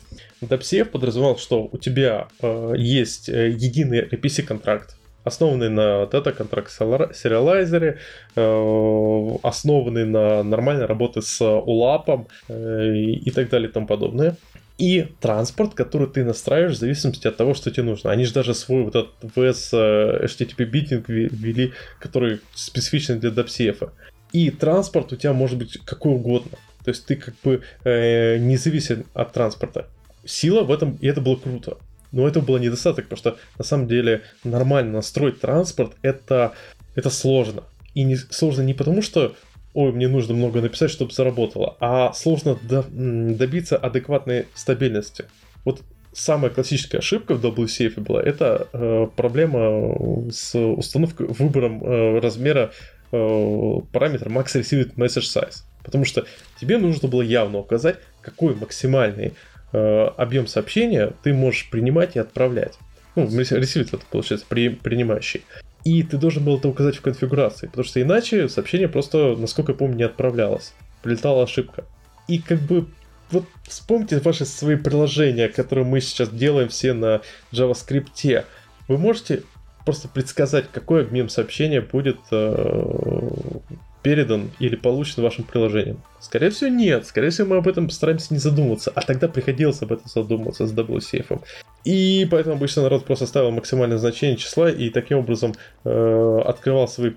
DPCF 0.40 0.86
подразумевал, 0.86 1.36
что 1.36 1.69
у 1.70 1.78
тебя 1.78 2.28
э, 2.40 2.74
есть 2.77 3.28
э, 3.28 3.51
единый 3.51 4.02
RPC-контракт, 4.02 4.97
основанный 5.24 5.69
на 5.69 6.06
дата-контракт 6.06 6.70
сериалайзере, 6.70 7.98
э, 8.36 9.36
основанный 9.43 10.05
на 10.05 10.44
нормальной 10.44 10.86
работе 10.86 11.23
с 11.23 11.40
ULAP 11.40 12.27
э, 12.48 12.97
и 12.97 13.31
так 13.31 13.48
далее 13.48 13.69
и 13.69 13.73
тому 13.73 13.86
подобное. 13.86 14.36
И 14.77 15.06
транспорт, 15.20 15.74
который 15.74 16.09
ты 16.09 16.24
настраиваешь 16.24 16.77
в 16.77 16.81
зависимости 16.81 17.28
от 17.28 17.36
того, 17.36 17.55
что 17.55 17.70
тебе 17.70 17.85
нужно. 17.85 18.11
Они 18.11 18.24
же 18.24 18.32
даже 18.32 18.55
свой 18.55 18.82
вот 18.82 18.97
этот 18.97 19.36
VS 19.36 19.69
э, 19.73 20.27
HTTP 20.27 20.65
битинг 20.65 21.09
ввели, 21.09 21.73
который 22.01 22.40
специфичный 22.55 23.16
для 23.16 23.31
DPCF. 23.31 23.90
И 24.32 24.51
транспорт 24.51 25.12
у 25.12 25.16
тебя 25.16 25.32
может 25.32 25.59
быть 25.59 25.78
какой 25.85 26.15
угодно. 26.15 26.59
То 26.85 26.90
есть 26.90 27.06
ты 27.06 27.16
как 27.16 27.35
бы 27.43 27.62
э, 27.85 28.36
не 28.39 28.56
зависим 28.56 29.06
от 29.15 29.32
транспорта. 29.32 29.86
Сила 30.24 30.62
в 30.62 30.70
этом, 30.70 30.98
и 31.01 31.06
это 31.06 31.20
было 31.20 31.36
круто. 31.36 31.78
Но 32.12 32.28
это 32.28 32.40
было 32.40 32.59
недостаток, 32.59 33.06
потому 33.06 33.19
что 33.19 33.39
на 33.59 33.65
самом 33.65 33.89
деле 33.89 34.23
нормально 34.44 34.93
настроить 34.93 35.40
транспорт 35.40 35.93
это, 36.02 36.52
это 36.94 37.11
сложно. 37.11 37.65
И 37.94 38.05
не, 38.05 38.16
сложно 38.16 38.62
не 38.62 38.74
потому, 38.74 39.02
что 39.02 39.35
ой, 39.74 39.93
мне 39.93 40.09
нужно 40.09 40.35
много 40.35 40.61
написать, 40.61 40.90
чтобы 40.90 41.12
заработало, 41.12 41.77
а 41.81 42.12
сложно 42.12 42.56
до, 42.62 42.85
добиться 42.90 43.77
адекватной 43.77 44.47
стабильности. 44.55 45.24
Вот 45.65 45.82
самая 46.12 46.51
классическая 46.51 46.98
ошибка 46.98 47.35
в 47.35 47.44
WCF 47.44 48.01
была, 48.01 48.23
это 48.23 48.69
э, 48.73 49.09
проблема 49.16 50.31
с 50.31 50.56
установкой, 50.56 51.27
выбором 51.27 51.82
э, 51.82 52.20
размера 52.20 52.70
э, 53.11 53.77
параметра 53.93 54.31
Max 54.31 54.55
Received 54.55 54.94
Message 54.94 55.27
Size. 55.35 55.65
Потому 55.85 56.05
что 56.05 56.24
тебе 56.61 56.78
нужно 56.78 57.09
было 57.09 57.23
явно 57.23 57.59
указать, 57.59 57.98
какой 58.23 58.55
максимальный 58.55 59.35
э, 59.73 60.06
объем 60.16 60.47
сообщения 60.47 61.12
ты 61.23 61.32
можешь 61.32 61.70
принимать 61.70 62.16
и 62.16 62.19
отправлять. 62.19 62.78
Ну, 63.15 63.28
ресивер 63.31 63.86
это 63.86 64.01
получается 64.11 64.47
при, 64.48 64.70
принимающий. 64.70 65.44
И 65.85 66.02
ты 66.02 66.16
должен 66.16 66.44
был 66.44 66.59
это 66.59 66.69
указать 66.69 66.97
в 66.97 67.02
конфигурации, 67.02 67.66
потому 67.66 67.85
что 67.85 68.01
иначе 68.01 68.48
сообщение 68.48 68.89
просто, 68.89 69.36
насколько 69.36 69.73
я 69.73 69.78
помню, 69.78 69.97
не 69.97 70.02
отправлялось. 70.05 70.73
Прилетала 71.02 71.44
ошибка. 71.44 71.85
И 72.27 72.39
как 72.39 72.59
бы 72.61 72.86
вот 73.31 73.44
вспомните 73.69 74.19
ваши 74.20 74.47
свои 74.47 74.77
приложения, 74.77 75.48
которые 75.48 75.85
мы 75.85 76.01
сейчас 76.01 76.31
делаем 76.31 76.69
все 76.70 76.94
на 76.94 77.20
JavaScript. 77.52 78.44
Вы 78.89 78.98
можете 78.98 79.43
просто 79.85 80.09
предсказать, 80.09 80.66
какой 80.73 81.02
объем 81.02 81.28
сообщения 81.28 81.82
будет 81.82 82.19
э, 82.31 83.59
передан 84.05 84.51
или 84.61 84.77
получен 84.77 85.23
вашим 85.23 85.45
приложением? 85.45 86.01
Скорее 86.21 86.51
всего, 86.51 86.71
нет. 86.71 87.07
Скорее 87.07 87.31
всего, 87.31 87.49
мы 87.49 87.57
об 87.57 87.67
этом 87.67 87.91
стараемся 87.91 88.33
не 88.35 88.39
задумываться. 88.39 88.93
А 88.95 89.01
тогда 89.01 89.27
приходилось 89.27 89.83
об 89.83 89.93
этом 89.93 90.07
задумываться 90.07 90.67
с 90.67 90.73
WCF. 90.73 91.43
И 91.85 92.29
поэтому 92.31 92.57
обычно 92.57 92.83
народ 92.83 93.05
просто 93.07 93.27
ставил 93.27 93.51
максимальное 93.51 93.99
значение 93.99 94.37
числа 94.37 94.71
и 94.71 94.91
таким 94.91 95.19
образом 95.19 95.55
э, 95.85 96.43
открывал 96.45 96.87
свои 96.87 97.13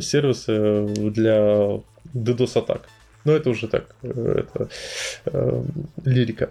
сервисы 0.00 0.86
для 1.10 1.80
DDoS-атак. 2.14 2.82
Но 3.24 3.32
это 3.32 3.50
уже 3.50 3.66
так, 3.66 3.96
э, 4.02 4.44
это 4.44 4.68
э, 5.24 5.62
лирика 6.04 6.50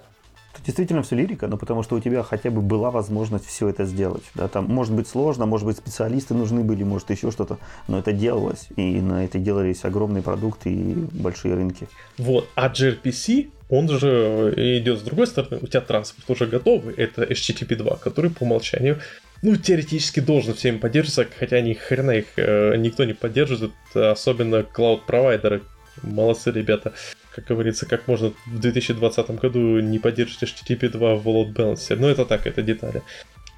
действительно 0.65 1.03
все 1.03 1.15
лирика, 1.15 1.47
но 1.47 1.57
потому 1.57 1.83
что 1.83 1.95
у 1.95 1.99
тебя 1.99 2.23
хотя 2.23 2.49
бы 2.49 2.61
была 2.61 2.91
возможность 2.91 3.45
все 3.45 3.69
это 3.69 3.85
сделать. 3.85 4.23
Да, 4.33 4.47
там, 4.47 4.65
может 4.65 4.93
быть, 4.93 5.07
сложно, 5.07 5.45
может 5.45 5.65
быть, 5.65 5.77
специалисты 5.77 6.33
нужны 6.33 6.61
были, 6.61 6.83
может, 6.83 7.09
еще 7.09 7.31
что-то, 7.31 7.57
но 7.87 7.99
это 7.99 8.11
делалось, 8.11 8.67
и 8.75 9.01
на 9.01 9.23
это 9.23 9.39
делались 9.39 9.85
огромные 9.85 10.23
продукты 10.23 10.71
и 10.71 10.93
большие 10.93 11.55
рынки. 11.55 11.87
Вот, 12.17 12.49
а 12.55 12.69
gRPC, 12.69 13.49
он 13.69 13.89
же 13.89 14.53
идет 14.79 14.99
с 14.99 15.03
другой 15.03 15.27
стороны, 15.27 15.59
у 15.61 15.67
тебя 15.67 15.81
транспорт 15.81 16.29
уже 16.29 16.47
готовый, 16.47 16.93
это 16.95 17.23
HTTP 17.23 17.75
2, 17.75 17.97
который 17.97 18.31
по 18.31 18.43
умолчанию 18.43 18.99
ну, 19.41 19.55
теоретически 19.57 20.21
должен 20.21 20.55
всеми 20.55 20.77
поддерживаться, 20.77 21.27
хотя 21.37 21.61
ни 21.61 21.73
хрена 21.73 22.11
их 22.11 22.25
э, 22.37 22.77
никто 22.77 23.03
не 23.03 23.13
поддерживает, 23.13 23.73
особенно 23.93 24.63
клауд-провайдеры. 24.63 25.61
Молодцы, 26.01 26.51
ребята 26.51 26.93
как 27.35 27.45
говорится, 27.47 27.85
как 27.85 28.07
можно 28.07 28.31
в 28.45 28.59
2020 28.59 29.31
году 29.31 29.80
не 29.80 29.99
поддерживать 29.99 30.43
HTTP 30.43 30.89
2 30.89 31.15
в 31.15 31.27
Load 31.27 31.53
Balancer. 31.53 31.97
Но 31.97 32.07
это 32.07 32.26
так, 32.26 32.47
это 32.47 32.61
детали. 32.61 33.03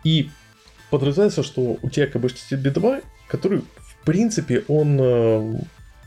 И 0.03 0.29
подразумевается, 0.89 1.43
что 1.43 1.77
у 1.79 1.89
тебя 1.89 2.07
как 2.07 2.21
бы 2.21 2.27
HTTP 2.27 2.71
2, 2.71 3.01
который, 3.27 3.59
в 3.59 4.05
принципе, 4.05 4.63
он 4.67 4.97
э, 4.99 5.59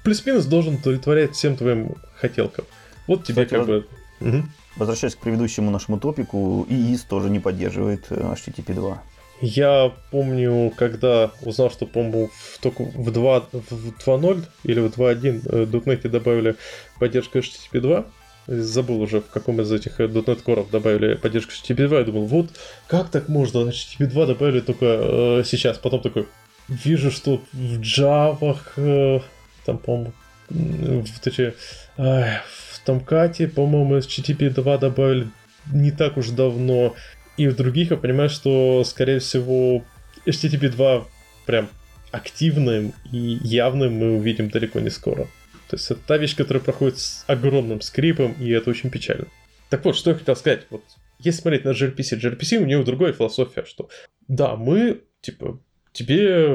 плюс-минус 0.02 0.46
должен 0.46 0.74
удовлетворять 0.76 1.34
всем 1.34 1.56
твоим 1.56 1.94
хотелкам. 2.16 2.64
Вот 3.06 3.24
тебе 3.24 3.44
Кстати, 3.44 3.60
как 3.60 3.68
воз... 3.68 3.84
бы... 4.20 4.28
Угу. 4.28 4.44
Возвращаясь 4.76 5.14
к 5.14 5.18
предыдущему 5.18 5.70
нашему 5.70 6.00
топику, 6.00 6.66
ИИС 6.68 7.02
тоже 7.02 7.30
не 7.30 7.38
поддерживает 7.38 8.10
HTTP 8.10 8.72
э, 8.72 8.74
2. 8.74 9.02
Я 9.40 9.92
помню, 10.10 10.72
когда 10.76 11.30
узнал, 11.42 11.70
что, 11.70 11.86
по-моему, 11.86 12.30
только 12.60 12.82
в 12.82 13.10
2, 13.10 13.40
в 13.52 14.06
2.0 14.06 14.44
или 14.64 14.80
в 14.80 14.86
2.1 14.86 15.42
э, 15.46 15.64
.NET 15.64 16.08
добавили 16.08 16.56
поддержку 16.98 17.38
HTTP 17.38 17.80
2, 17.80 18.04
забыл 18.46 19.00
уже, 19.00 19.20
в 19.20 19.28
каком 19.28 19.60
из 19.62 19.72
этих 19.72 19.98
.NET 19.98 20.44
Core 20.44 20.70
добавили 20.70 21.14
поддержку 21.14 21.52
HTTP 21.52 21.88
2, 21.88 21.98
я 21.98 22.04
думал, 22.04 22.26
вот 22.26 22.50
как 22.86 23.10
так 23.10 23.28
можно, 23.28 23.70
HTTP 23.70 24.06
2 24.06 24.26
добавили 24.26 24.60
только 24.60 24.86
э, 24.86 25.42
сейчас, 25.46 25.78
потом 25.78 26.02
такой, 26.02 26.26
вижу, 26.68 27.10
что 27.10 27.40
в 27.52 27.80
Java, 27.80 28.58
э, 28.76 29.20
там, 29.64 29.78
по-моему, 29.78 30.12
в, 30.50 31.20
точнее, 31.20 31.54
э, 31.96 32.02
в 32.02 32.86
Tomcat, 32.86 33.48
по-моему, 33.48 33.96
HTTP 33.96 34.50
2 34.50 34.78
добавили 34.78 35.28
не 35.72 35.90
так 35.92 36.16
уж 36.16 36.28
давно, 36.28 36.94
и 37.36 37.48
в 37.48 37.56
других 37.56 37.90
я 37.90 37.96
понимаю, 37.96 38.28
что, 38.28 38.84
скорее 38.84 39.18
всего, 39.18 39.84
HTTP 40.26 40.68
2 40.68 41.06
прям 41.46 41.68
активным 42.10 42.92
и 43.10 43.38
явным 43.42 43.94
мы 43.94 44.16
увидим 44.16 44.50
далеко 44.50 44.80
не 44.80 44.90
скоро. 44.90 45.24
То 45.68 45.76
есть 45.76 45.90
это 45.90 46.00
та 46.06 46.16
вещь, 46.16 46.34
которая 46.36 46.62
проходит 46.62 46.98
с 46.98 47.24
огромным 47.28 47.80
скрипом, 47.80 48.34
и 48.40 48.50
это 48.50 48.70
очень 48.70 48.90
печально. 48.90 49.26
Так 49.68 49.84
вот, 49.84 49.96
что 49.96 50.10
я 50.10 50.16
хотел 50.16 50.34
сказать. 50.34 50.66
Вот, 50.70 50.82
если 51.20 51.42
смотреть 51.42 51.64
на 51.64 51.70
gRPC, 51.70 52.20
gRPC 52.20 52.58
у 52.58 52.66
него 52.66 52.82
другая 52.82 53.12
философия, 53.12 53.64
что 53.64 53.88
да, 54.26 54.56
мы, 54.56 55.02
типа, 55.20 55.60
тебе, 55.92 56.46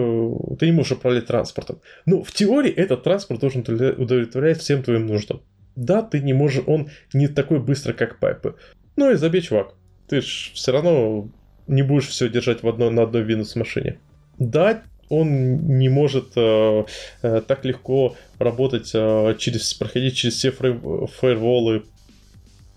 ты 0.60 0.66
не 0.66 0.72
можешь 0.72 0.94
управлять 0.94 1.28
транспортом. 1.28 1.82
Но 2.06 2.24
в 2.24 2.32
теории 2.32 2.72
этот 2.72 3.04
транспорт 3.04 3.40
должен 3.40 3.62
удовлетворять 3.62 4.60
всем 4.60 4.84
твоим 4.84 5.08
нуждам. 5.08 5.42
Да, 5.76 6.02
ты 6.02 6.22
не 6.22 6.34
можешь, 6.34 6.64
он 6.68 6.90
не 7.14 7.28
такой 7.28 7.60
быстро, 7.60 7.94
как 7.94 8.20
пайпы. 8.20 8.56
Ну 8.96 9.12
и 9.12 9.16
забей, 9.16 9.42
чувак, 9.42 9.76
ты 10.08 10.22
ж 10.22 10.52
все 10.54 10.72
равно 10.72 11.30
не 11.68 11.82
будешь 11.82 12.08
все 12.08 12.30
держать 12.30 12.64
в 12.64 12.68
одной, 12.68 12.92
на 12.92 13.04
одной 13.04 13.24
Windows 13.24 13.58
машине. 13.58 14.00
Да, 14.38 14.84
он 15.10 15.78
не 15.78 15.90
может 15.90 16.32
э, 16.36 16.84
э, 17.22 17.42
так 17.48 17.66
легко 17.66 18.16
работать, 18.40 18.92
э, 18.94 19.36
через, 19.38 19.74
проходить 19.74 20.16
через 20.16 20.36
все 20.36 20.52
фрей, 20.52 20.80
фаерволы. 21.20 21.84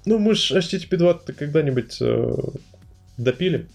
Ну, 0.04 0.18
мы 0.18 0.34
же 0.34 0.58
HTTP 0.58 0.96
2 0.96 1.14
когда-нибудь 1.36 1.98
э, 2.00 2.32
допилим. 3.16 3.68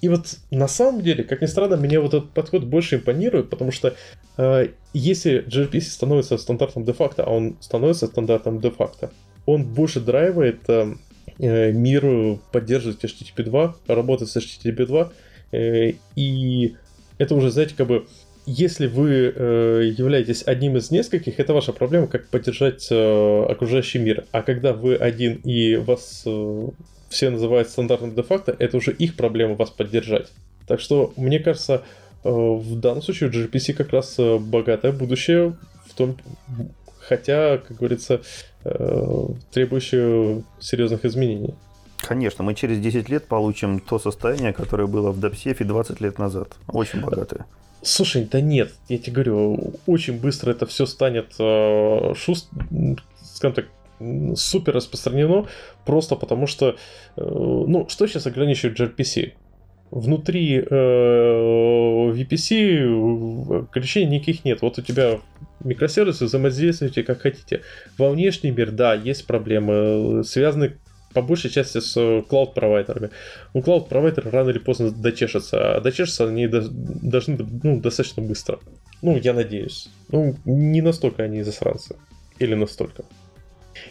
И 0.00 0.08
вот 0.08 0.36
на 0.50 0.66
самом 0.66 1.00
деле, 1.00 1.22
как 1.22 1.42
ни 1.42 1.46
странно, 1.46 1.76
мне 1.76 2.00
вот 2.00 2.12
этот 2.12 2.30
подход 2.32 2.64
больше 2.64 2.96
импонирует, 2.96 3.50
потому 3.50 3.70
что 3.70 3.94
э, 4.36 4.68
если 4.92 5.44
gRPC 5.46 5.82
становится 5.82 6.36
стандартом 6.38 6.84
де-факто, 6.84 7.22
а 7.22 7.30
он 7.30 7.56
становится 7.60 8.08
стандартом 8.08 8.60
де-факто, 8.60 9.12
он 9.46 9.64
больше 9.64 10.00
драйвает 10.00 10.68
э, 10.68 10.94
мир 11.38 12.38
поддерживать 12.52 13.02
HTTP 13.04 13.42
2, 13.44 13.76
работать 13.88 14.28
с 14.28 14.36
HTTP 14.36 14.86
2. 14.86 15.12
Э, 15.52 15.92
и 16.16 16.76
это 17.18 17.34
уже, 17.34 17.50
знаете, 17.50 17.74
как 17.76 17.86
бы 17.86 18.06
если 18.44 18.86
вы 18.88 19.32
э, 19.34 19.92
являетесь 19.96 20.42
одним 20.44 20.76
из 20.76 20.90
нескольких, 20.90 21.38
это 21.38 21.54
ваша 21.54 21.72
проблема, 21.72 22.08
как 22.08 22.28
поддержать 22.28 22.88
э, 22.90 23.44
окружающий 23.48 24.00
мир. 24.00 24.24
А 24.32 24.42
когда 24.42 24.72
вы 24.72 24.96
один 24.96 25.34
и 25.44 25.76
вас 25.76 26.24
э, 26.26 26.68
все 27.08 27.30
называют 27.30 27.68
стандартным 27.68 28.14
де-факто, 28.14 28.56
это 28.58 28.76
уже 28.76 28.92
их 28.92 29.14
проблема 29.14 29.54
вас 29.54 29.70
поддержать. 29.70 30.28
Так 30.66 30.80
что, 30.80 31.12
мне 31.16 31.38
кажется, 31.38 31.82
э, 32.24 32.28
в 32.30 32.80
данном 32.80 33.02
случае 33.02 33.30
у 33.30 33.32
gRPC 33.32 33.74
как 33.74 33.92
раз 33.92 34.16
э, 34.18 34.38
богатое 34.38 34.90
будущее 34.90 35.56
в 35.86 35.94
том, 35.94 36.16
хотя, 37.06 37.58
как 37.58 37.76
говорится, 37.76 38.20
Э, 38.64 39.26
требующую 39.50 40.44
серьезных 40.60 41.04
изменений. 41.04 41.54
Конечно, 42.00 42.44
мы 42.44 42.54
через 42.54 42.78
10 42.78 43.08
лет 43.08 43.24
получим 43.26 43.80
то 43.80 43.98
состояние, 43.98 44.52
которое 44.52 44.86
было 44.86 45.10
в 45.10 45.18
Дапсефе 45.18 45.64
20 45.64 46.00
лет 46.00 46.18
назад. 46.18 46.56
Очень 46.68 47.00
богатое. 47.00 47.46
Слушай, 47.82 48.28
да 48.30 48.40
нет, 48.40 48.72
я 48.88 48.98
тебе 48.98 49.14
говорю, 49.14 49.74
очень 49.86 50.20
быстро 50.20 50.52
это 50.52 50.66
все 50.66 50.86
станет 50.86 51.34
э, 51.40 52.14
шуст, 52.14 52.50
скажем 53.34 53.54
так, 53.54 53.66
супер 54.36 54.74
распространено, 54.74 55.48
просто 55.84 56.14
потому 56.14 56.46
что, 56.46 56.68
э, 56.68 56.76
ну, 57.16 57.88
что 57.88 58.06
сейчас 58.06 58.26
ограничивает 58.26 58.78
gRPC? 58.78 59.32
внутри 59.92 60.58
э, 60.58 60.64
VPC 62.14 63.68
ограничений 63.68 64.16
никаких 64.16 64.44
нет. 64.44 64.62
Вот 64.62 64.78
у 64.78 64.82
тебя 64.82 65.20
микросервисы 65.64 66.24
взаимодействуйте 66.24 67.02
как 67.02 67.22
хотите. 67.22 67.62
Во 67.98 68.10
внешний 68.10 68.50
мир, 68.50 68.70
да, 68.70 68.94
есть 68.94 69.26
проблемы, 69.26 70.22
связаны 70.24 70.76
по 71.12 71.22
большей 71.22 71.50
части 71.50 71.80
с 71.80 71.94
клауд-провайдерами. 72.28 73.10
У 73.52 73.60
клауд-провайдера 73.60 74.30
рано 74.30 74.50
или 74.50 74.58
поздно 74.58 74.90
дочешется, 74.90 75.76
а 75.76 75.80
дочешется 75.80 76.26
они 76.28 76.46
должны 76.48 77.38
ну, 77.62 77.80
достаточно 77.80 78.22
быстро. 78.22 78.58
Ну, 79.02 79.16
я 79.16 79.34
надеюсь. 79.34 79.88
Ну, 80.10 80.36
не 80.44 80.80
настолько 80.80 81.24
они 81.24 81.42
засранцы. 81.42 81.96
Или 82.38 82.54
настолько. 82.54 83.04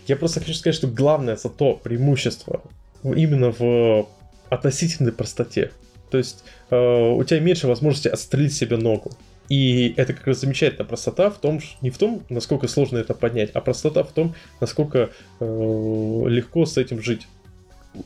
Я 0.07 0.15
просто 0.15 0.39
хочу 0.39 0.53
сказать, 0.53 0.76
что 0.76 0.88
главное 0.88 1.35
за 1.35 1.49
то 1.49 1.73
преимущество 1.76 2.61
именно 3.03 3.52
в 3.52 4.07
относительной 4.49 5.11
простоте. 5.11 5.72
То 6.10 6.18
есть 6.18 6.43
э, 6.69 6.76
у 6.76 7.23
тебя 7.23 7.39
меньше 7.39 7.68
возможности 7.68 8.10
отстрелить 8.10 8.53
себе 8.53 8.77
ногу. 8.77 9.11
И 9.52 9.94
это 9.98 10.14
как 10.14 10.28
раз 10.28 10.40
замечательная 10.40 10.88
простота 10.88 11.30
в 11.30 11.38
том, 11.38 11.60
не 11.82 11.90
в 11.90 11.98
том, 11.98 12.23
насколько 12.30 12.69
сложно 12.69 12.99
это 12.99 13.14
поднять, 13.14 13.52
а 13.52 13.60
простота 13.60 14.02
в 14.06 14.11
том, 14.14 14.34
насколько 14.61 15.10
э, 15.41 16.23
легко 16.28 16.65
с 16.65 16.78
этим 16.78 17.02
жить. 17.02 17.28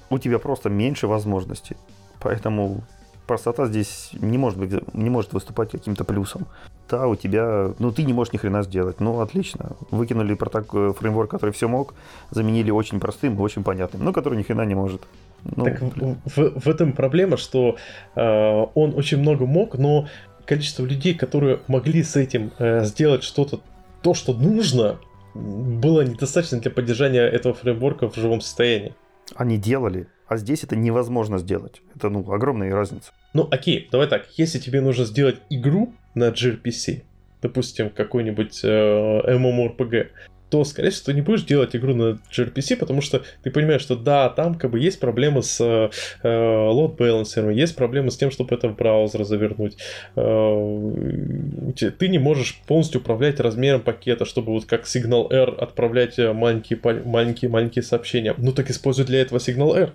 У 0.09 0.17
тебя 0.17 0.39
просто 0.39 0.69
меньше 0.69 1.05
возможностей. 1.05 1.77
Поэтому 2.19 2.81
простота 3.27 3.67
здесь 3.67 4.09
не 4.13 4.39
может, 4.39 4.57
быть, 4.57 4.71
не 4.95 5.11
может 5.11 5.33
выступать 5.33 5.69
каким-то 5.69 6.03
плюсом. 6.03 6.47
Да, 6.89 7.07
у 7.07 7.15
тебя, 7.15 7.75
ну 7.77 7.91
ты 7.91 8.01
не 8.01 8.13
можешь 8.13 8.33
ни 8.33 8.37
хрена 8.37 8.63
сделать. 8.63 8.99
Ну, 8.99 9.21
отлично. 9.21 9.75
Выкинули 9.91 10.33
проток, 10.33 10.97
фреймворк, 10.97 11.29
который 11.29 11.51
все 11.51 11.67
мог, 11.67 11.93
заменили 12.31 12.71
очень 12.71 12.99
простым 12.99 13.35
и 13.35 13.39
очень 13.39 13.63
понятным, 13.63 14.03
но 14.03 14.13
который 14.13 14.35
ни 14.35 14.41
хрена 14.41 14.65
не 14.65 14.73
может. 14.73 15.03
Ну, 15.43 15.63
так 15.63 15.79
в, 15.79 16.59
в 16.59 16.67
этом 16.67 16.93
проблема, 16.93 17.37
что 17.37 17.75
э, 18.15 18.65
он 18.73 18.95
очень 18.95 19.19
много 19.19 19.45
мог, 19.45 19.77
но 19.77 20.07
количество 20.45 20.85
людей, 20.85 21.13
которые 21.13 21.59
могли 21.67 22.03
с 22.03 22.15
этим 22.15 22.51
э, 22.59 22.83
сделать 22.85 23.23
что-то, 23.23 23.61
то, 24.01 24.13
что 24.13 24.33
нужно, 24.33 24.99
было 25.33 26.01
недостаточно 26.01 26.59
для 26.59 26.71
поддержания 26.71 27.21
этого 27.21 27.53
фреймворка 27.53 28.09
в 28.09 28.15
живом 28.15 28.41
состоянии. 28.41 28.95
Они 29.35 29.57
делали, 29.57 30.07
а 30.27 30.37
здесь 30.37 30.63
это 30.63 30.75
невозможно 30.75 31.37
сделать. 31.39 31.81
Это, 31.95 32.09
ну, 32.09 32.31
огромная 32.31 32.73
разница. 32.73 33.11
Ну, 33.33 33.47
окей, 33.51 33.89
давай 33.91 34.07
так. 34.07 34.27
Если 34.37 34.59
тебе 34.59 34.81
нужно 34.81 35.05
сделать 35.05 35.37
игру 35.49 35.93
на 36.13 36.29
gRPC, 36.29 37.01
допустим, 37.41 37.89
какой-нибудь 37.89 38.61
э, 38.63 38.67
MMORPG, 38.67 40.07
то, 40.49 40.63
скорее 40.63 40.91
всего, 40.91 41.05
ты 41.07 41.13
не 41.13 41.21
будешь 41.21 41.43
делать 41.43 41.75
игру 41.75 41.93
на 41.95 42.19
gRPC, 42.31 42.77
потому 42.77 43.01
что 43.01 43.23
ты 43.43 43.51
понимаешь, 43.51 43.81
что 43.81 43.95
да, 43.95 44.29
там 44.29 44.55
как 44.55 44.71
бы 44.71 44.79
есть 44.79 44.99
проблемы 44.99 45.41
с 45.43 45.59
э, 45.59 45.89
load 46.23 46.97
balancer, 46.97 47.53
есть 47.53 47.75
проблемы 47.75 48.11
с 48.11 48.17
тем, 48.17 48.31
чтобы 48.31 48.55
это 48.55 48.69
в 48.69 48.75
браузер 48.75 49.23
завернуть. 49.23 49.77
Э, 50.15 51.71
ты 51.75 52.07
не 52.07 52.19
можешь 52.19 52.61
полностью 52.67 53.01
управлять 53.01 53.39
размером 53.39 53.81
пакета, 53.81 54.25
чтобы 54.25 54.51
вот 54.51 54.65
как 54.65 54.83
Signal 54.83 55.31
R 55.31 55.55
отправлять 55.59 56.17
маленькие, 56.17 56.79
маленькие, 57.05 57.49
маленькие 57.49 57.83
сообщения. 57.83 58.33
Ну 58.37 58.51
так 58.51 58.69
используй 58.69 59.05
для 59.05 59.21
этого 59.21 59.39
Signal 59.39 59.75
R. 59.75 59.93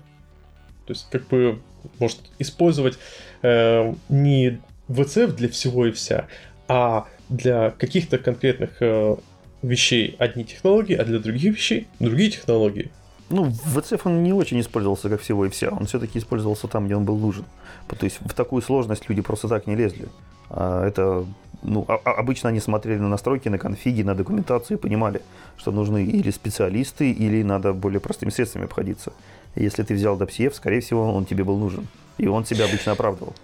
То 0.86 0.92
есть, 0.92 1.06
как 1.10 1.28
бы, 1.28 1.60
может 2.00 2.18
использовать 2.40 2.98
э, 3.42 3.94
не 4.08 4.58
VCF 4.88 5.36
для 5.36 5.48
всего 5.48 5.86
и 5.86 5.92
вся, 5.92 6.26
а 6.66 7.06
для 7.28 7.70
каких-то 7.70 8.18
конкретных 8.18 8.70
э, 8.80 9.16
вещей 9.62 10.16
одни 10.18 10.44
технологии, 10.44 10.94
а 10.96 11.04
для 11.04 11.18
других 11.18 11.54
вещей 11.54 11.86
другие 11.98 12.30
технологии. 12.30 12.90
Ну, 13.30 13.46
VCF 13.46 14.02
он 14.04 14.24
не 14.24 14.32
очень 14.32 14.60
использовался 14.60 15.08
как 15.08 15.20
всего 15.20 15.46
и 15.46 15.50
вся. 15.50 15.68
Он 15.68 15.86
все-таки 15.86 16.18
использовался 16.18 16.66
там, 16.66 16.86
где 16.86 16.96
он 16.96 17.04
был 17.04 17.16
нужен. 17.16 17.44
То 17.86 18.04
есть 18.04 18.18
в 18.20 18.34
такую 18.34 18.60
сложность 18.60 19.08
люди 19.08 19.22
просто 19.22 19.46
так 19.48 19.68
не 19.68 19.76
лезли. 19.76 20.08
А 20.48 20.84
это, 20.84 21.24
ну, 21.62 21.84
а, 21.86 22.00
а 22.04 22.10
обычно 22.12 22.48
они 22.48 22.58
смотрели 22.58 22.98
на 22.98 23.08
настройки, 23.08 23.48
на 23.48 23.58
конфиги, 23.58 24.02
на 24.02 24.16
документацию 24.16 24.78
и 24.78 24.80
понимали, 24.80 25.22
что 25.56 25.70
нужны 25.70 26.04
или 26.04 26.32
специалисты, 26.32 27.12
или 27.12 27.44
надо 27.44 27.72
более 27.72 28.00
простыми 28.00 28.30
средствами 28.30 28.64
обходиться. 28.64 29.12
Если 29.54 29.84
ты 29.84 29.94
взял 29.94 30.18
DAPCF, 30.18 30.54
скорее 30.54 30.80
всего, 30.80 31.12
он 31.14 31.24
тебе 31.24 31.44
был 31.44 31.56
нужен. 31.56 31.86
И 32.18 32.26
он 32.26 32.42
тебя 32.42 32.64
обычно 32.64 32.92
оправдывал. 32.92 33.34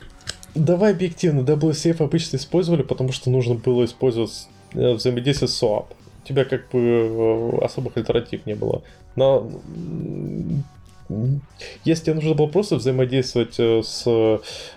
Давай 0.57 0.93
объективно, 0.93 1.41
WCF 1.41 2.03
обычно 2.03 2.39
использовали, 2.39 2.83
потому 2.83 3.13
что 3.13 3.31
нужно 3.31 3.55
было 3.55 3.85
использовать 3.85 4.49
э, 4.73 4.95
взаимодействие 4.95 5.49
с 5.49 5.63
SOAP 5.63 5.87
тебя 6.27 6.45
как 6.45 6.69
бы 6.71 6.79
э, 6.79 7.65
особых 7.65 7.97
альтернатив 7.97 8.47
не 8.47 8.55
было. 8.55 8.83
Но 9.15 9.51
если 11.85 12.05
тебе 12.05 12.15
нужно 12.15 12.35
было 12.35 12.47
просто 12.49 12.77
взаимодействовать 12.77 13.59
э, 13.59 13.83
с, 13.83 14.05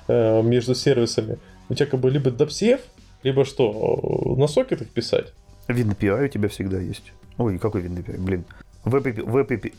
э, 0.08 0.42
между 0.44 0.76
сервисами, 0.76 1.38
у 1.70 1.74
тебя 1.74 1.86
как 1.88 2.00
бы 2.00 2.10
либо 2.10 2.30
DAPCF, 2.30 2.82
либо 3.24 3.46
что, 3.46 4.36
на 4.38 4.48
сокетах 4.48 4.88
писать? 4.90 5.34
WinAPI 5.68 6.26
у 6.26 6.28
тебя 6.28 6.48
всегда 6.50 6.80
есть. 6.80 7.12
Ой, 7.38 7.58
какой 7.58 7.84
WinAPI, 7.84 8.18
блин. 8.20 8.46
Web, 8.86 9.04
Web, 9.04 9.74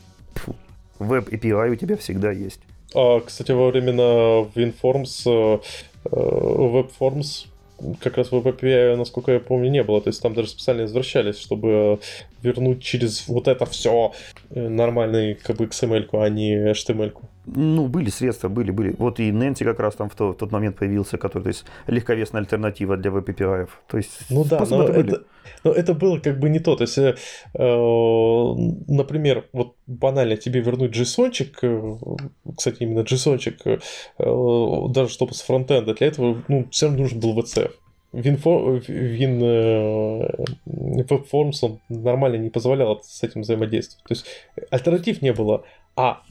Web 0.98 1.30
API 1.30 1.70
у 1.70 1.76
тебя 1.76 1.96
всегда 1.96 2.30
есть. 2.32 2.60
А, 2.94 3.20
кстати, 3.20 3.52
во 3.52 3.70
времена 3.70 4.48
WinForms, 4.54 5.62
WebForms 6.04 7.49
как 8.00 8.16
раз 8.16 8.30
в 8.30 8.34
API, 8.34 8.96
насколько 8.96 9.32
я 9.32 9.40
помню, 9.40 9.70
не 9.70 9.82
было. 9.82 10.00
То 10.00 10.08
есть 10.08 10.22
там 10.22 10.34
даже 10.34 10.48
специально 10.48 10.84
извращались, 10.84 11.38
чтобы 11.38 12.00
вернуть 12.42 12.82
через 12.82 13.28
вот 13.28 13.48
это 13.48 13.66
все 13.66 14.12
нормальный 14.50 15.34
как 15.34 15.56
бы 15.56 15.64
XML, 15.64 16.08
а 16.12 16.28
не 16.28 16.54
HTML. 16.54 17.12
-ку. 17.12 17.22
Ну, 17.46 17.88
были 17.88 18.10
средства, 18.10 18.48
были, 18.48 18.70
были. 18.70 18.94
Вот 18.98 19.18
и 19.18 19.32
Нэнси 19.32 19.64
как 19.64 19.80
раз 19.80 19.94
там 19.94 20.08
в, 20.08 20.14
то, 20.14 20.32
в 20.32 20.36
тот 20.36 20.52
момент 20.52 20.76
появился, 20.76 21.18
который, 21.18 21.42
то 21.44 21.48
есть, 21.48 21.64
легковесная 21.86 22.42
альтернатива 22.42 22.96
для 22.96 23.10
VPPI. 23.10 23.68
То 23.88 23.96
есть, 23.96 24.20
ну 24.30 24.44
да, 24.44 24.64
но 24.68 24.84
это, 24.84 25.24
но 25.64 25.72
это 25.72 25.94
было 25.94 26.18
как 26.18 26.38
бы 26.38 26.50
не 26.50 26.58
то. 26.58 26.76
То 26.76 26.82
есть, 26.82 26.98
э, 26.98 27.16
э, 27.54 28.54
например, 28.88 29.46
вот 29.52 29.74
банально 29.86 30.36
тебе 30.36 30.60
вернуть 30.60 30.94
JSON, 30.94 31.32
э, 31.62 31.96
кстати, 32.56 32.76
именно 32.80 33.00
JSON, 33.00 33.40
э, 33.64 34.92
даже 34.92 35.10
чтобы 35.10 35.34
с 35.34 35.40
фронтенда, 35.40 35.94
для 35.94 36.06
этого 36.06 36.42
ну, 36.48 36.66
все 36.70 36.86
равно 36.86 37.02
нужен 37.02 37.20
был 37.20 37.38
VCF. 37.38 37.72
WinForms, 38.12 38.86
Win, 38.88 39.44
э, 40.66 41.16
он 41.32 41.80
нормально 41.88 42.36
не 42.36 42.50
позволял 42.50 43.00
с 43.02 43.22
этим 43.22 43.42
взаимодействовать. 43.42 44.04
То 44.04 44.14
есть 44.14 44.26
альтернатив 44.70 45.22
не 45.22 45.32
было. 45.32 45.64
А 45.96 46.22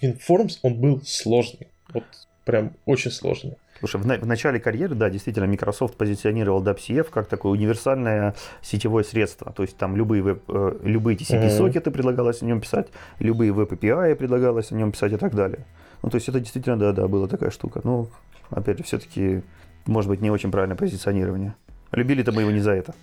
WinForms, 0.00 0.58
он 0.62 0.80
был 0.80 1.02
сложный. 1.04 1.68
Вот 1.92 2.04
прям 2.44 2.72
очень 2.84 3.10
сложный. 3.10 3.56
Слушай, 3.78 4.00
в, 4.00 4.06
на- 4.06 4.18
в 4.18 4.26
начале 4.26 4.58
карьеры, 4.58 4.94
да, 4.94 5.10
действительно, 5.10 5.46
Microsoft 5.46 5.96
позиционировал 5.96 6.62
DAPCF 6.62 7.10
как 7.10 7.28
такое 7.28 7.52
универсальное 7.52 8.34
сетевое 8.62 9.04
средство. 9.04 9.52
То 9.52 9.62
есть 9.62 9.76
там 9.76 9.96
любые, 9.96 10.22
веб, 10.22 10.42
э, 10.48 10.78
любые 10.82 11.16
TCP-сокеты 11.16 11.90
mm-hmm. 11.90 11.92
предлагалось 11.92 12.40
на 12.40 12.46
нем 12.46 12.60
писать, 12.60 12.88
любые 13.18 13.52
веб-API 13.52 14.14
предлагалось 14.14 14.70
на 14.70 14.76
нем 14.76 14.92
писать 14.92 15.12
и 15.12 15.16
так 15.16 15.34
далее. 15.34 15.66
Ну, 16.02 16.08
то 16.08 16.16
есть 16.16 16.28
это 16.28 16.40
действительно, 16.40 16.78
да, 16.78 16.92
да, 16.92 17.06
была 17.06 17.28
такая 17.28 17.50
штука. 17.50 17.80
Ну, 17.84 18.08
опять 18.50 18.78
же, 18.78 18.84
все-таки, 18.84 19.42
может 19.86 20.08
быть, 20.08 20.20
не 20.20 20.30
очень 20.30 20.50
правильное 20.50 20.76
позиционирование. 20.76 21.54
Любили-то 21.92 22.32
мы 22.32 22.42
его 22.42 22.50
не 22.50 22.60
за 22.60 22.72
это. 22.72 22.94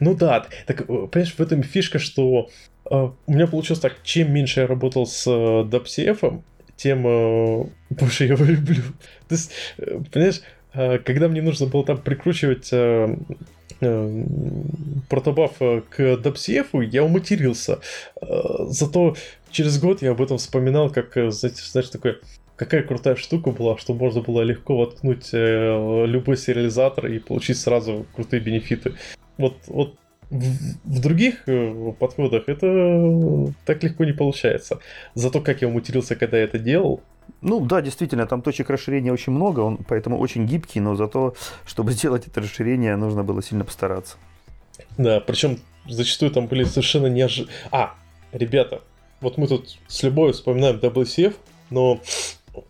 Ну 0.00 0.14
да, 0.14 0.46
так, 0.66 0.86
понимаешь, 0.86 1.34
в 1.34 1.40
этом 1.40 1.62
фишка, 1.62 1.98
что 1.98 2.48
Uh, 2.90 3.12
у 3.26 3.32
меня 3.32 3.46
получилось 3.46 3.80
так, 3.80 4.02
чем 4.02 4.32
меньше 4.32 4.60
я 4.60 4.66
работал 4.66 5.06
с 5.06 5.24
э, 5.26 5.30
DAPCF, 5.30 6.42
тем 6.76 7.06
uh, 7.06 7.70
больше 7.90 8.24
я 8.24 8.34
его 8.34 8.44
люблю. 8.44 8.82
То 9.28 9.34
есть, 9.34 9.52
э, 9.78 10.00
понимаешь, 10.10 10.40
когда 11.04 11.28
мне 11.28 11.42
нужно 11.42 11.66
было 11.66 11.84
там 11.84 11.98
прикручивать 11.98 12.70
протобаф 15.08 15.58
к 15.58 15.98
DAPCF, 15.98 16.84
я 16.84 17.02
уматерился. 17.02 17.80
Зато 18.20 19.16
через 19.50 19.80
год 19.80 20.00
я 20.02 20.12
об 20.12 20.22
этом 20.22 20.38
вспоминал, 20.38 20.88
как, 20.90 21.14
знаешь, 21.32 21.88
такой 21.90 22.18
какая 22.60 22.82
крутая 22.82 23.16
штука 23.16 23.52
была, 23.52 23.78
что 23.78 23.94
можно 23.94 24.20
было 24.20 24.42
легко 24.42 24.76
воткнуть 24.76 25.30
любой 25.32 26.36
сериализатор 26.36 27.06
и 27.06 27.18
получить 27.18 27.56
сразу 27.56 28.04
крутые 28.14 28.40
бенефиты. 28.42 28.96
Вот, 29.38 29.56
вот 29.66 29.94
в, 30.28 31.00
других 31.00 31.48
э, 31.48 31.92
подходах 31.98 32.50
это 32.50 33.50
так 33.64 33.82
легко 33.82 34.04
не 34.04 34.12
получается. 34.12 34.78
Зато 35.14 35.40
как 35.40 35.62
я 35.62 35.68
умутерился, 35.68 36.16
когда 36.16 36.36
я 36.36 36.44
это 36.44 36.58
делал, 36.58 37.00
ну 37.40 37.60
да, 37.60 37.80
действительно, 37.80 38.26
там 38.26 38.42
точек 38.42 38.68
расширения 38.68 39.12
очень 39.12 39.32
много, 39.32 39.60
он 39.60 39.78
поэтому 39.78 40.18
очень 40.18 40.44
гибкий, 40.46 40.80
но 40.80 40.96
зато, 40.96 41.34
чтобы 41.64 41.92
сделать 41.92 42.26
это 42.26 42.42
расширение, 42.42 42.96
нужно 42.96 43.24
было 43.24 43.42
сильно 43.42 43.64
постараться. 43.64 44.16
Да, 44.98 45.20
причем 45.20 45.58
зачастую 45.88 46.30
там 46.32 46.48
были 46.48 46.64
совершенно 46.64 47.06
неожиданные... 47.06 47.56
А, 47.70 47.94
ребята, 48.32 48.82
вот 49.20 49.38
мы 49.38 49.46
тут 49.46 49.78
с 49.86 50.02
любовью 50.02 50.34
вспоминаем 50.34 50.76
WCF, 50.76 51.34
но 51.70 52.00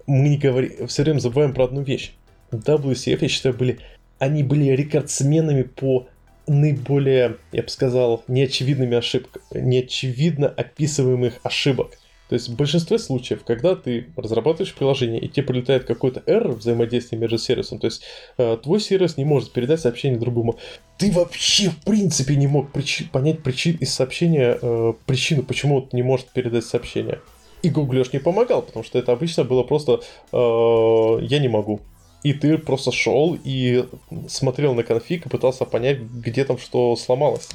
мы 0.07 0.29
не 0.29 0.39
говорим, 0.39 0.87
все 0.87 1.03
время 1.03 1.19
забываем 1.19 1.55
про 1.55 1.65
одну 1.65 1.83
вещь. 1.83 2.13
WCF, 2.53 3.19
я 3.21 3.29
считаю, 3.29 3.55
были, 3.55 3.79
они 4.19 4.43
были 4.43 4.71
рекордсменами 4.71 5.63
по 5.63 6.09
наиболее, 6.47 7.37
я 7.53 7.63
бы 7.63 7.69
сказал, 7.69 8.25
неочевидными 8.27 8.97
ошибками, 8.97 9.45
неочевидно 9.55 10.49
описываемых 10.49 11.35
ошибок. 11.43 11.97
То 12.31 12.35
есть 12.35 12.49
в 12.49 12.55
большинстве 12.55 13.01
случаев, 13.01 13.43
когда 13.45 13.75
ты 13.75 14.07
разрабатываешь 14.17 14.73
приложение 14.73 15.21
и 15.21 15.27
тебе 15.27 15.47
прилетает 15.47 15.85
какой-то 15.85 16.21
error 16.27 16.53
взаимодействия 16.53 17.19
между 17.19 17.39
сервисом, 17.39 17.81
то 17.81 17.87
есть 17.87 18.05
э, 18.39 18.57
твой 18.63 18.79
сервис 18.81 19.17
не 19.17 19.25
может 19.25 19.53
передать 19.53 19.81
сообщение 19.81 20.17
другому, 20.17 20.57
ты 20.97 21.11
вообще 21.11 21.71
в 21.71 21.83
принципе 21.83 22.37
не 22.37 22.47
мог 22.47 22.71
причи- 22.71 23.11
понять 23.11 23.43
причин 23.43 23.77
из 23.81 23.93
сообщения 23.93 24.57
э, 24.63 24.93
причину, 25.07 25.43
почему 25.43 25.79
он 25.79 25.89
не 25.91 26.03
может 26.03 26.29
передать 26.29 26.65
сообщение. 26.65 27.19
И 27.63 27.71
Google 27.71 28.05
не 28.13 28.19
помогал, 28.19 28.63
потому 28.63 28.85
что 28.85 28.99
это 28.99 29.13
обычно 29.13 29.45
было 29.45 29.63
просто 29.63 30.01
э, 30.33 31.25
я 31.25 31.39
не 31.39 31.49
могу 31.49 31.81
и 32.23 32.33
ты 32.33 32.59
просто 32.59 32.93
шел 32.93 33.37
и 33.43 33.89
смотрел 34.29 34.75
на 34.75 34.83
конфиг 34.83 35.27
и 35.27 35.29
пытался 35.29 35.65
понять, 35.65 36.01
где 36.01 36.45
там 36.45 36.59
что 36.59 36.95
сломалось. 36.97 37.49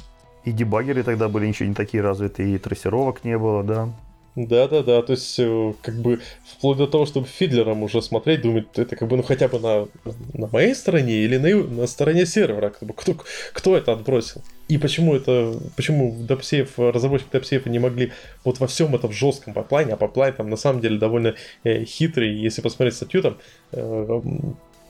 И 0.44 0.52
дебаггеры 0.52 1.02
тогда 1.02 1.28
были 1.28 1.46
еще 1.46 1.66
не 1.66 1.74
такие 1.74 2.02
развитые, 2.02 2.54
и 2.54 2.58
трассировок 2.58 3.24
не 3.24 3.36
было, 3.38 3.62
да. 3.62 3.88
Да-да-да, 4.36 5.00
то 5.00 5.12
есть 5.12 5.38
э, 5.38 5.72
как 5.80 5.94
бы 5.94 6.20
вплоть 6.44 6.76
до 6.76 6.86
того, 6.86 7.06
чтобы 7.06 7.26
Fiddler 7.26 7.70
ом 7.70 7.82
уже 7.82 8.02
смотреть, 8.02 8.42
думать, 8.42 8.66
это 8.74 8.94
как 8.94 9.08
бы 9.08 9.16
ну 9.16 9.22
хотя 9.22 9.48
бы 9.48 9.58
на, 9.58 9.88
на 10.34 10.48
моей 10.48 10.74
стороне 10.74 11.14
или 11.14 11.38
на, 11.38 11.64
на 11.64 11.86
стороне 11.86 12.26
сервера, 12.26 12.68
как 12.68 12.86
бы, 12.86 12.92
кто, 12.92 13.16
кто 13.54 13.74
это 13.78 13.92
отбросил. 13.92 14.42
И 14.68 14.76
почему 14.76 15.16
это, 15.16 15.58
почему 15.74 16.14
DAPSafe, 16.28 16.90
разработчики 16.90 17.30
DAPSafe 17.34 17.70
не 17.70 17.78
могли 17.78 18.12
вот 18.44 18.60
во 18.60 18.66
всем 18.66 18.94
этом 18.94 19.10
жестком 19.10 19.54
пайплайне, 19.54 19.94
а 19.94 19.96
пайплайн 19.96 20.34
там 20.34 20.50
на 20.50 20.56
самом 20.56 20.82
деле 20.82 20.98
довольно 20.98 21.34
э, 21.64 21.84
хитрый, 21.84 22.34
если 22.34 22.60
посмотреть 22.60 22.96
статью, 22.96 23.22
там 23.22 23.38
э, 23.72 24.20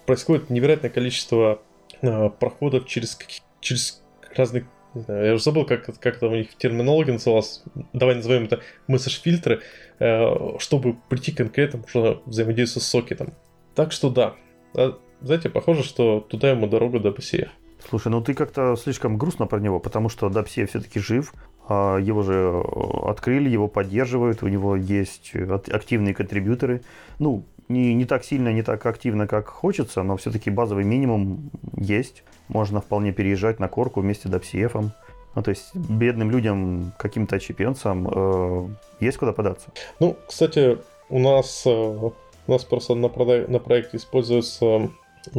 происходит 0.07 0.51
невероятное 0.51 0.91
количество 0.91 1.63
э, 2.03 2.31
проходов 2.31 2.89
через, 2.89 3.17
через 3.61 4.03
разных 4.35 4.65
не 4.97 5.03
знаю, 5.03 5.27
я 5.27 5.35
уже 5.35 5.45
забыл, 5.45 5.65
как, 5.65 5.85
как 5.85 6.17
это 6.17 6.27
у 6.27 6.35
них 6.35 6.51
в 6.51 6.57
терминологии 6.57 7.13
называлось, 7.13 7.63
давай 7.93 8.17
назовем 8.17 8.45
это 8.45 8.61
месседж-фильтры, 8.89 9.61
э, 9.99 10.59
чтобы 10.59 10.97
прийти 11.09 11.33
к 11.33 11.37
конкретному 11.37 11.85
уже 11.85 12.21
взаимодействию 12.27 12.83
с 12.83 12.87
сокетом. 12.87 13.35
Так 13.75 13.93
что 13.93 14.11
да, 14.11 14.35
а, 14.75 14.99
знаете, 15.21 15.51
похоже, 15.51 15.83
что 15.83 16.21
туда 16.21 16.51
ему 16.51 16.67
дорога 16.67 16.99
до 16.99 17.11
BCF. 17.11 17.49
Слушай, 17.89 18.09
ну 18.09 18.23
ты 18.23 18.35
как-то 18.35 18.75
слишком 18.77 19.19
грустно 19.19 19.47
про 19.47 19.61
него, 19.61 19.79
потому 19.81 20.09
что 20.09 20.29
Дапсия 20.29 20.67
все-таки 20.67 20.99
жив, 20.99 21.35
а 21.69 21.99
его 21.99 22.23
же 22.23 22.33
э, 22.33 23.09
открыли, 23.09 23.49
его 23.49 23.69
поддерживают, 23.69 24.43
у 24.43 24.49
него 24.49 24.77
есть 24.77 25.33
активные 25.71 26.15
контрибьюторы. 26.15 26.83
Ну, 27.19 27.45
не, 27.69 27.95
не 27.95 28.05
так 28.05 28.25
сильно, 28.25 28.53
не 28.53 28.63
так 28.63 28.85
активно, 28.87 29.27
как 29.27 29.49
хочется, 29.49 30.03
но 30.03 30.17
все-таки 30.17 30.51
базовый 30.51 30.85
минимум 30.85 31.51
есть. 31.77 32.23
Можно 32.49 32.81
вполне 32.81 33.13
переезжать 33.13 33.59
на 33.59 33.69
корку 33.69 34.01
вместе 34.01 34.29
с 34.29 34.31
DAPCF. 34.31 34.91
Ну, 35.35 35.43
то 35.43 35.51
есть 35.51 35.75
бедным 35.75 36.31
людям, 36.31 36.93
каким-то 36.99 37.39
чемпионцам 37.39 38.09
э, 38.09 38.69
есть 39.01 39.19
куда 39.19 39.33
податься. 39.33 39.69
Ну, 40.01 40.17
кстати, 40.27 40.79
у 41.11 41.19
нас, 41.19 41.65
э, 41.67 41.71
у 41.71 42.13
нас 42.47 42.65
просто 42.65 42.95
на, 42.95 43.09
на 43.09 43.59
проекте 43.59 43.99
используется 43.99 44.91
э, 45.35 45.39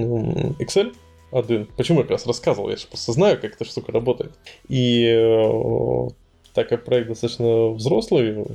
Excel 0.59 0.93
один. 1.31 1.67
Почему 1.77 1.99
я 1.99 2.03
как 2.03 2.11
раз 2.11 2.27
рассказывал? 2.27 2.69
Я 2.69 2.77
же 2.77 2.87
просто 2.87 3.11
знаю, 3.11 3.41
как 3.41 3.55
эта 3.55 3.65
штука 3.65 3.91
работает. 3.91 4.33
И 4.67 5.03
э, 5.03 6.09
так 6.53 6.69
как 6.69 6.85
проект 6.85 7.09
достаточно 7.09 7.69
взрослый, 7.69 8.45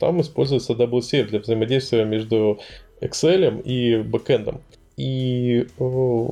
там 0.00 0.20
используется 0.20 0.72
WCF 0.72 1.28
для 1.28 1.38
взаимодействия 1.40 2.04
между 2.04 2.60
Excel 3.02 3.62
и 3.62 4.02
бэкэндом. 4.02 4.60
И 4.96 5.66
э, 5.78 6.26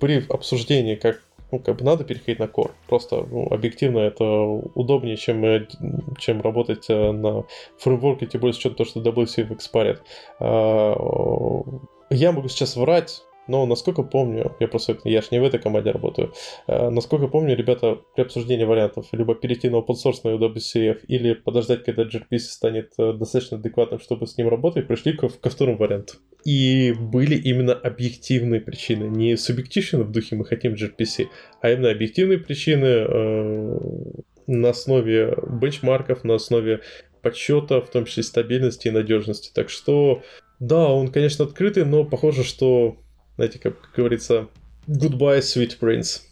при 0.00 0.24
обсуждении, 0.28 0.96
как 0.96 1.22
ну, 1.52 1.60
как 1.60 1.76
бы 1.76 1.84
надо 1.84 2.04
переходить 2.04 2.38
на 2.38 2.44
Core. 2.44 2.72
Просто 2.88 3.24
ну, 3.30 3.46
объективно 3.50 4.00
это 4.00 4.24
удобнее, 4.24 5.16
чем, 5.16 5.44
э, 5.44 5.66
чем 6.18 6.40
работать 6.40 6.86
э, 6.88 7.12
на 7.12 7.44
фреймворке, 7.78 8.26
тем 8.26 8.40
более 8.40 8.54
с 8.54 8.58
учетом 8.58 8.76
того, 8.76 8.88
что 8.88 9.00
WCF 9.00 9.54
экспарит. 9.54 10.02
А, 10.40 10.94
я 12.10 12.32
могу 12.32 12.48
сейчас 12.48 12.76
врать, 12.76 13.22
но, 13.48 13.66
насколько 13.66 14.02
помню, 14.02 14.54
я 14.60 14.68
просто, 14.68 14.98
я 15.04 15.20
же 15.20 15.28
не 15.30 15.40
в 15.40 15.44
этой 15.44 15.60
команде 15.60 15.90
работаю, 15.90 16.32
э, 16.66 16.90
насколько 16.90 17.28
помню, 17.28 17.56
ребята 17.56 17.98
при 18.14 18.22
обсуждении 18.22 18.64
вариантов 18.64 19.06
либо 19.12 19.34
перейти 19.34 19.68
на 19.68 19.76
open 19.76 19.94
source 20.04 20.20
на 20.24 20.36
WCF, 20.36 21.00
или 21.08 21.34
подождать, 21.34 21.84
когда 21.84 22.04
gRPC 22.04 22.38
станет 22.38 22.92
э, 22.98 23.12
достаточно 23.12 23.58
адекватным, 23.58 24.00
чтобы 24.00 24.26
с 24.26 24.36
ним 24.36 24.48
работать, 24.48 24.86
пришли 24.86 25.12
ко, 25.12 25.28
ко 25.28 25.50
второму 25.50 25.78
варианту. 25.78 26.14
И 26.44 26.92
были 26.98 27.36
именно 27.36 27.74
объективные 27.74 28.60
причины, 28.60 29.04
не 29.04 29.36
субъективные 29.36 30.06
в 30.06 30.12
духе 30.12 30.36
мы 30.36 30.44
хотим 30.44 30.74
gRPC, 30.74 31.26
а 31.60 31.70
именно 31.70 31.90
объективные 31.90 32.38
причины 32.38 32.86
э, 32.86 33.78
на 34.46 34.70
основе 34.70 35.36
бенчмарков, 35.48 36.24
на 36.24 36.34
основе 36.34 36.80
подсчета, 37.22 37.80
в 37.80 37.90
том 37.90 38.04
числе 38.04 38.22
стабильности 38.22 38.88
и 38.88 38.92
надежности. 38.92 39.50
Так 39.52 39.70
что, 39.70 40.22
да, 40.60 40.88
он, 40.88 41.08
конечно, 41.08 41.44
открытый, 41.44 41.84
но 41.84 42.04
похоже, 42.04 42.44
что 42.44 42.96
знаете, 43.36 43.58
как 43.58 43.74
говорится, 43.94 44.48
goodbye, 44.86 45.40
sweet 45.40 45.78
prince. 45.80 46.22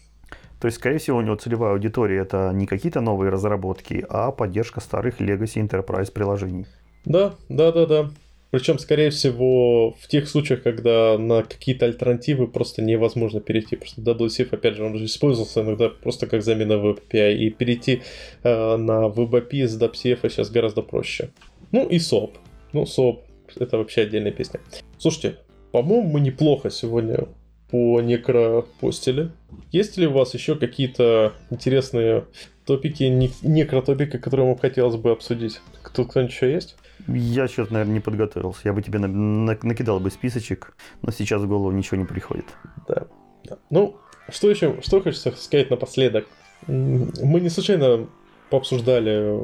То 0.61 0.67
есть, 0.67 0.79
скорее 0.79 0.99
всего, 0.99 1.19
у 1.19 1.21
него 1.21 1.37
целевая 1.37 1.73
аудитория 1.73 2.21
это 2.21 2.51
не 2.55 2.67
какие-то 2.67 3.01
новые 3.01 3.31
разработки, 3.31 4.05
а 4.09 4.31
поддержка 4.31 4.81
старых 4.81 5.21
Legacy 5.21 5.67
Enterprise 5.67 6.11
приложений. 6.11 6.67
Да, 7.05 7.35
да, 7.49 7.71
да, 7.71 7.87
да. 7.87 8.11
Причем, 8.51 8.79
скорее 8.79 9.11
всего, 9.11 9.91
в 9.91 10.07
тех 10.07 10.29
случаях, 10.29 10.63
когда 10.63 11.19
на 11.19 11.43
какие-то 11.43 11.87
альтернативы 11.87 12.47
просто 12.47 12.83
невозможно 12.83 13.41
перейти. 13.41 13.77
Потому 13.77 13.91
что 13.91 14.25
WCF, 14.25 14.55
опять 14.55 14.77
же, 14.77 14.85
он 14.85 14.97
же 14.97 15.07
использовался 15.07 15.63
иногда 15.63 15.89
просто 15.89 16.29
как 16.29 16.43
замена 16.43 16.75
WebAPI. 16.75 17.35
И 17.35 17.51
перейти 17.51 18.03
э, 18.45 18.77
на 18.77 19.09
WebAPI 19.09 19.67
с 19.67 19.77
WCF 19.77 20.31
сейчас 20.31 20.51
гораздо 20.51 20.83
проще. 20.83 21.31
Ну 21.73 21.89
и 21.89 21.97
SOAP. 21.97 22.31
Ну, 22.73 22.85
SOAP 22.85 23.19
это 23.59 23.77
вообще 23.77 24.03
отдельная 24.03 24.33
песня. 24.33 24.61
Слушайте, 24.99 25.39
по-моему, 25.75 26.09
мы 26.09 26.21
неплохо 26.21 26.71
сегодня 26.71 27.27
по 27.69 28.01
некропостили. 28.01 29.33
Есть 29.73 29.97
ли 29.97 30.07
у 30.07 30.13
вас 30.13 30.33
еще 30.33 30.55
какие-то 30.55 31.33
интересные 31.51 32.27
топики, 32.65 33.03
некротопики, 33.43 34.19
которые 34.19 34.47
вам 34.47 34.57
хотелось 34.57 34.95
бы 34.95 35.11
обсудить? 35.11 35.61
Кто 35.83 36.05
кто-нибудь 36.05 36.33
еще 36.33 36.53
есть? 36.53 36.77
Я 37.09 37.49
сейчас, 37.49 37.71
наверное, 37.71 37.95
не 37.95 37.99
подготовился. 37.99 38.61
Я 38.63 38.73
бы 38.73 38.83
тебе 38.83 39.01
на- 39.01 39.09
на- 39.09 39.59
накидал 39.65 39.99
бы 39.99 40.13
списочек, 40.13 40.77
но 41.03 41.11
сейчас 41.11 41.43
в 41.43 41.49
голову 41.49 41.73
ничего 41.73 41.97
не 41.97 42.05
приходит. 42.05 42.45
Да. 42.87 43.09
да. 43.43 43.59
Ну, 43.71 43.97
что 44.29 44.49
еще, 44.49 44.81
что 44.81 45.01
хочется 45.01 45.33
сказать 45.33 45.71
напоследок? 45.71 46.29
Мы 46.69 47.41
не 47.41 47.49
случайно 47.49 48.07
пообсуждали 48.49 49.41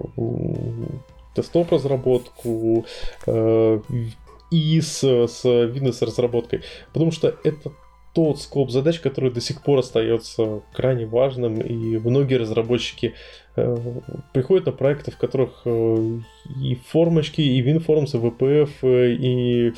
десктоп 1.37 1.73
разработку 1.73 2.87
э, 3.27 3.81
и 4.51 4.81
с, 4.81 5.03
с 5.03 5.45
Windows 5.45 6.05
разработкой, 6.05 6.63
потому 6.93 7.13
что 7.13 7.35
это 7.45 7.73
тот 8.13 8.41
скоп 8.41 8.71
задач, 8.71 8.99
который 8.99 9.31
до 9.31 9.41
сих 9.41 9.63
пор 9.63 9.79
остается 9.79 10.63
крайне 10.73 11.07
важным, 11.07 11.61
и 11.61 11.99
многие 11.99 12.35
разработчики 12.35 13.15
э, 13.55 13.77
приходят 14.33 14.67
на 14.67 14.73
проекты, 14.73 15.13
в 15.13 15.17
которых 15.17 15.63
э, 15.65 16.19
и 16.61 16.75
формочки, 16.89 17.41
и 17.41 17.63
WinForms, 17.63 18.11
и 18.13 18.19
VPF, 18.19 18.71
э, 18.83 19.13
и 19.13 19.73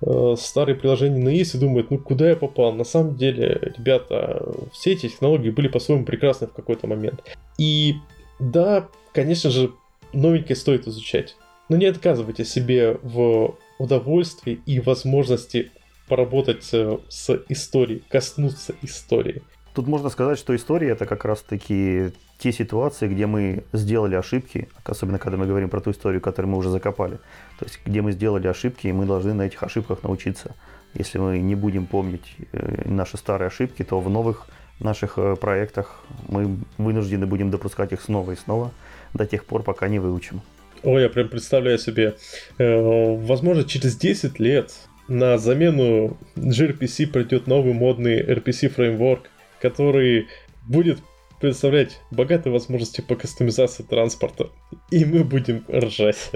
э, 0.00 0.34
старые 0.36 0.74
приложения 0.74 1.22
на 1.22 1.28
есть 1.28 1.54
и 1.54 1.58
думают, 1.58 1.90
ну 1.90 1.98
куда 1.98 2.28
я 2.28 2.36
попал? 2.36 2.72
На 2.72 2.84
самом 2.84 3.16
деле, 3.16 3.72
ребята, 3.78 4.52
все 4.72 4.92
эти 4.92 5.08
технологии 5.08 5.50
были 5.50 5.68
по-своему 5.68 6.04
прекрасны 6.04 6.48
в 6.48 6.52
какой-то 6.52 6.88
момент. 6.88 7.22
И 7.56 7.94
да, 8.40 8.88
конечно 9.12 9.50
же, 9.50 9.70
новенькое 10.12 10.56
стоит 10.56 10.88
изучать. 10.88 11.36
Но 11.68 11.76
не 11.76 11.86
отказывайте 11.86 12.44
себе 12.44 12.98
в 13.02 13.56
удовольствии 13.78 14.60
и 14.66 14.80
возможности 14.80 15.70
поработать 16.08 16.68
э, 16.72 16.98
с 17.08 17.30
историей, 17.48 18.02
коснуться 18.08 18.74
истории. 18.82 19.42
Тут 19.74 19.88
можно 19.88 20.08
сказать, 20.08 20.38
что 20.38 20.54
история 20.54 20.90
это 20.90 21.04
как 21.04 21.24
раз-таки 21.24 22.12
те 22.38 22.52
ситуации, 22.52 23.08
где 23.08 23.26
мы 23.26 23.64
сделали 23.72 24.14
ошибки, 24.14 24.68
особенно 24.84 25.18
когда 25.18 25.36
мы 25.36 25.46
говорим 25.46 25.68
про 25.68 25.80
ту 25.80 25.90
историю, 25.90 26.20
которую 26.20 26.52
мы 26.52 26.58
уже 26.58 26.70
закопали. 26.70 27.16
То 27.58 27.64
есть, 27.64 27.80
где 27.84 28.00
мы 28.00 28.12
сделали 28.12 28.46
ошибки, 28.46 28.86
и 28.86 28.92
мы 28.92 29.06
должны 29.06 29.34
на 29.34 29.42
этих 29.42 29.62
ошибках 29.62 30.02
научиться. 30.02 30.54
Если 30.94 31.18
мы 31.18 31.38
не 31.38 31.54
будем 31.54 31.86
помнить 31.86 32.36
э, 32.52 32.88
наши 32.88 33.16
старые 33.16 33.48
ошибки, 33.48 33.82
то 33.82 34.00
в 34.00 34.08
новых 34.08 34.46
наших 34.80 35.18
э, 35.18 35.36
проектах 35.36 36.04
мы 36.28 36.56
вынуждены 36.78 37.26
будем 37.26 37.50
допускать 37.50 37.92
их 37.92 38.00
снова 38.00 38.32
и 38.32 38.36
снова 38.36 38.70
до 39.14 39.26
тех 39.26 39.44
пор, 39.44 39.62
пока 39.62 39.88
не 39.88 39.98
выучим. 39.98 40.42
Ой, 40.82 41.02
я 41.02 41.08
прям 41.08 41.28
представляю 41.28 41.78
себе, 41.78 42.16
э, 42.58 43.16
возможно, 43.16 43.64
через 43.64 43.96
10 43.96 44.38
лет 44.38 44.72
на 45.08 45.38
замену 45.38 46.16
gRPC 46.36 47.06
придет 47.06 47.46
новый 47.46 47.72
модный 47.72 48.20
RPC 48.20 48.68
фреймворк, 48.68 49.30
который 49.60 50.26
будет 50.66 50.98
представлять 51.40 52.00
богатые 52.10 52.52
возможности 52.52 53.00
по 53.00 53.14
кастомизации 53.14 53.82
транспорта. 53.82 54.50
И 54.90 55.04
мы 55.04 55.24
будем 55.24 55.64
ржать. 55.70 56.30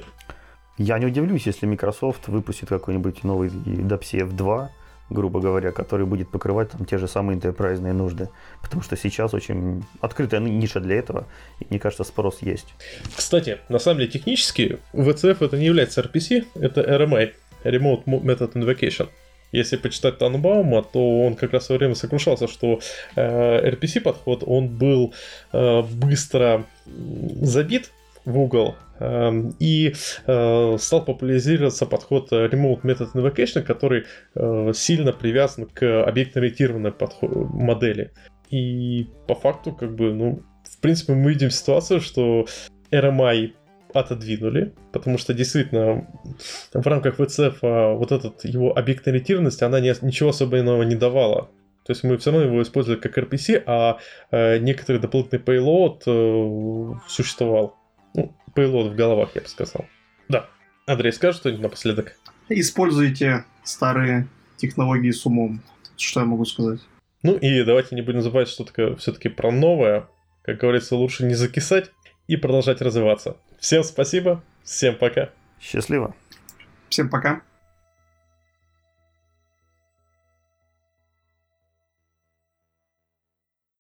Я 0.79 0.99
не 0.99 1.07
удивлюсь, 1.07 1.47
если 1.47 1.67
Microsoft 1.67 2.29
выпустит 2.29 2.69
какой-нибудь 2.69 3.25
новый 3.25 3.51
DAPSF 3.51 4.33
2, 4.33 4.71
грубо 5.11 5.41
говоря, 5.41 5.73
который 5.73 6.07
будет 6.07 6.31
покрывать 6.31 6.71
там 6.71 6.87
те 6.87 6.99
же 6.99 7.09
самые 7.09 7.39
enterprise 7.39 7.81
нужды. 7.93 8.29
Потому 8.63 8.83
что 8.83 8.97
сейчас 8.97 9.35
очень 9.35 9.85
открытая 10.01 10.41
ниша 10.41 10.81
для 10.81 10.97
этого, 10.97 11.27
и 11.59 11.67
мне 11.69 11.79
кажется, 11.79 12.05
спрос 12.05 12.39
есть. 12.41 12.75
Кстати, 13.17 13.59
на 13.69 13.79
самом 13.79 13.99
деле 13.99 14.11
технически 14.11 14.79
VCF 14.93 15.45
это 15.45 15.59
не 15.59 15.67
является 15.67 16.01
RPC, 16.01 16.47
это 16.55 16.81
RMI, 16.81 17.33
Remote 17.65 18.05
Method 18.05 18.53
Invocation. 18.55 19.09
Если 19.53 19.77
почитать 19.77 20.19
Танбаума, 20.19 20.83
то 20.83 21.23
он 21.27 21.35
как 21.35 21.53
раз 21.53 21.65
в 21.65 21.67
свое 21.67 21.81
время 21.81 21.97
сокрушался, 21.97 22.47
что 22.47 22.81
э, 23.17 23.71
RPC 23.71 24.01
подход, 24.01 24.45
он 24.47 24.69
был 24.69 25.13
э, 25.53 25.83
быстро 25.83 26.67
забит 26.87 27.91
в 28.25 28.39
угол, 28.39 28.77
и 29.01 29.95
э, 30.27 30.77
стал 30.79 31.05
популяризироваться 31.05 31.87
подход 31.87 32.31
Remote 32.33 32.83
Method 32.83 33.13
Invocation, 33.15 33.63
который 33.63 34.05
э, 34.35 34.73
сильно 34.75 35.13
привязан 35.13 35.67
к 35.67 36.05
объектно-ориентированной 36.05 36.93
модели. 37.23 38.13
И 38.51 39.07
по 39.27 39.35
факту, 39.35 39.73
как 39.73 39.95
бы, 39.95 40.13
ну, 40.13 40.43
в 40.65 40.81
принципе, 40.81 41.15
мы 41.15 41.31
видим 41.31 41.51
ситуацию, 41.51 42.01
что 42.01 42.47
RMI 42.91 43.53
отодвинули, 43.93 44.73
потому 44.93 45.19
что 45.19 45.35
действительно 45.35 46.07
в 46.73 46.87
рамках 46.87 47.19
VCF 47.19 47.59
а, 47.63 47.95
вот 47.95 48.13
этот 48.13 48.45
его 48.45 48.77
объектно-ориентированность, 48.77 49.63
она 49.63 49.81
не, 49.81 49.93
ничего 50.03 50.31
особенного 50.31 50.83
не 50.83 50.95
давала. 50.95 51.51
То 51.85 51.93
есть 51.93 52.05
мы 52.05 52.19
все 52.19 52.31
равно 52.31 52.47
его 52.47 52.63
использовали 52.63 53.01
как 53.01 53.19
RPC, 53.19 53.63
а 53.67 53.99
э, 54.31 54.59
некоторый 54.59 54.99
дополнительный 54.99 55.43
payload 55.43 56.03
э, 56.07 56.99
существовал. 57.09 57.80
Ну, 58.15 58.35
payload 58.55 58.91
в 58.91 58.97
головах, 58.97 59.31
я 59.35 59.43
бы 59.43 59.49
сказал. 59.49 59.87
Да. 60.29 60.49
Андрей, 60.87 61.13
скажешь 61.13 61.41
что-нибудь 61.41 61.63
напоследок? 61.63 62.17
Используйте 62.49 63.45
старые 63.65 64.27
технологии 64.57 65.11
с 65.11 65.25
умом. 65.27 65.61
Что 65.97 66.21
я 66.21 66.27
могу 66.27 66.45
сказать? 66.45 66.81
Ну 67.23 67.37
и 67.37 67.63
давайте 67.65 67.95
не 67.95 68.03
будем 68.03 68.23
забывать, 68.23 68.49
что 68.49 68.65
такое 68.65 68.97
все-таки 68.97 69.29
про 69.29 69.51
новое. 69.51 70.09
Как 70.43 70.59
говорится, 70.59 70.97
лучше 70.97 71.25
не 71.25 71.35
закисать 71.35 71.91
и 72.27 72.37
продолжать 72.37 72.81
развиваться. 72.81 73.37
Всем 73.59 73.85
спасибо, 73.85 74.43
всем 74.65 74.97
пока. 74.97 75.31
Счастливо. 75.61 76.15
Всем 76.89 77.11
пока. 77.11 77.43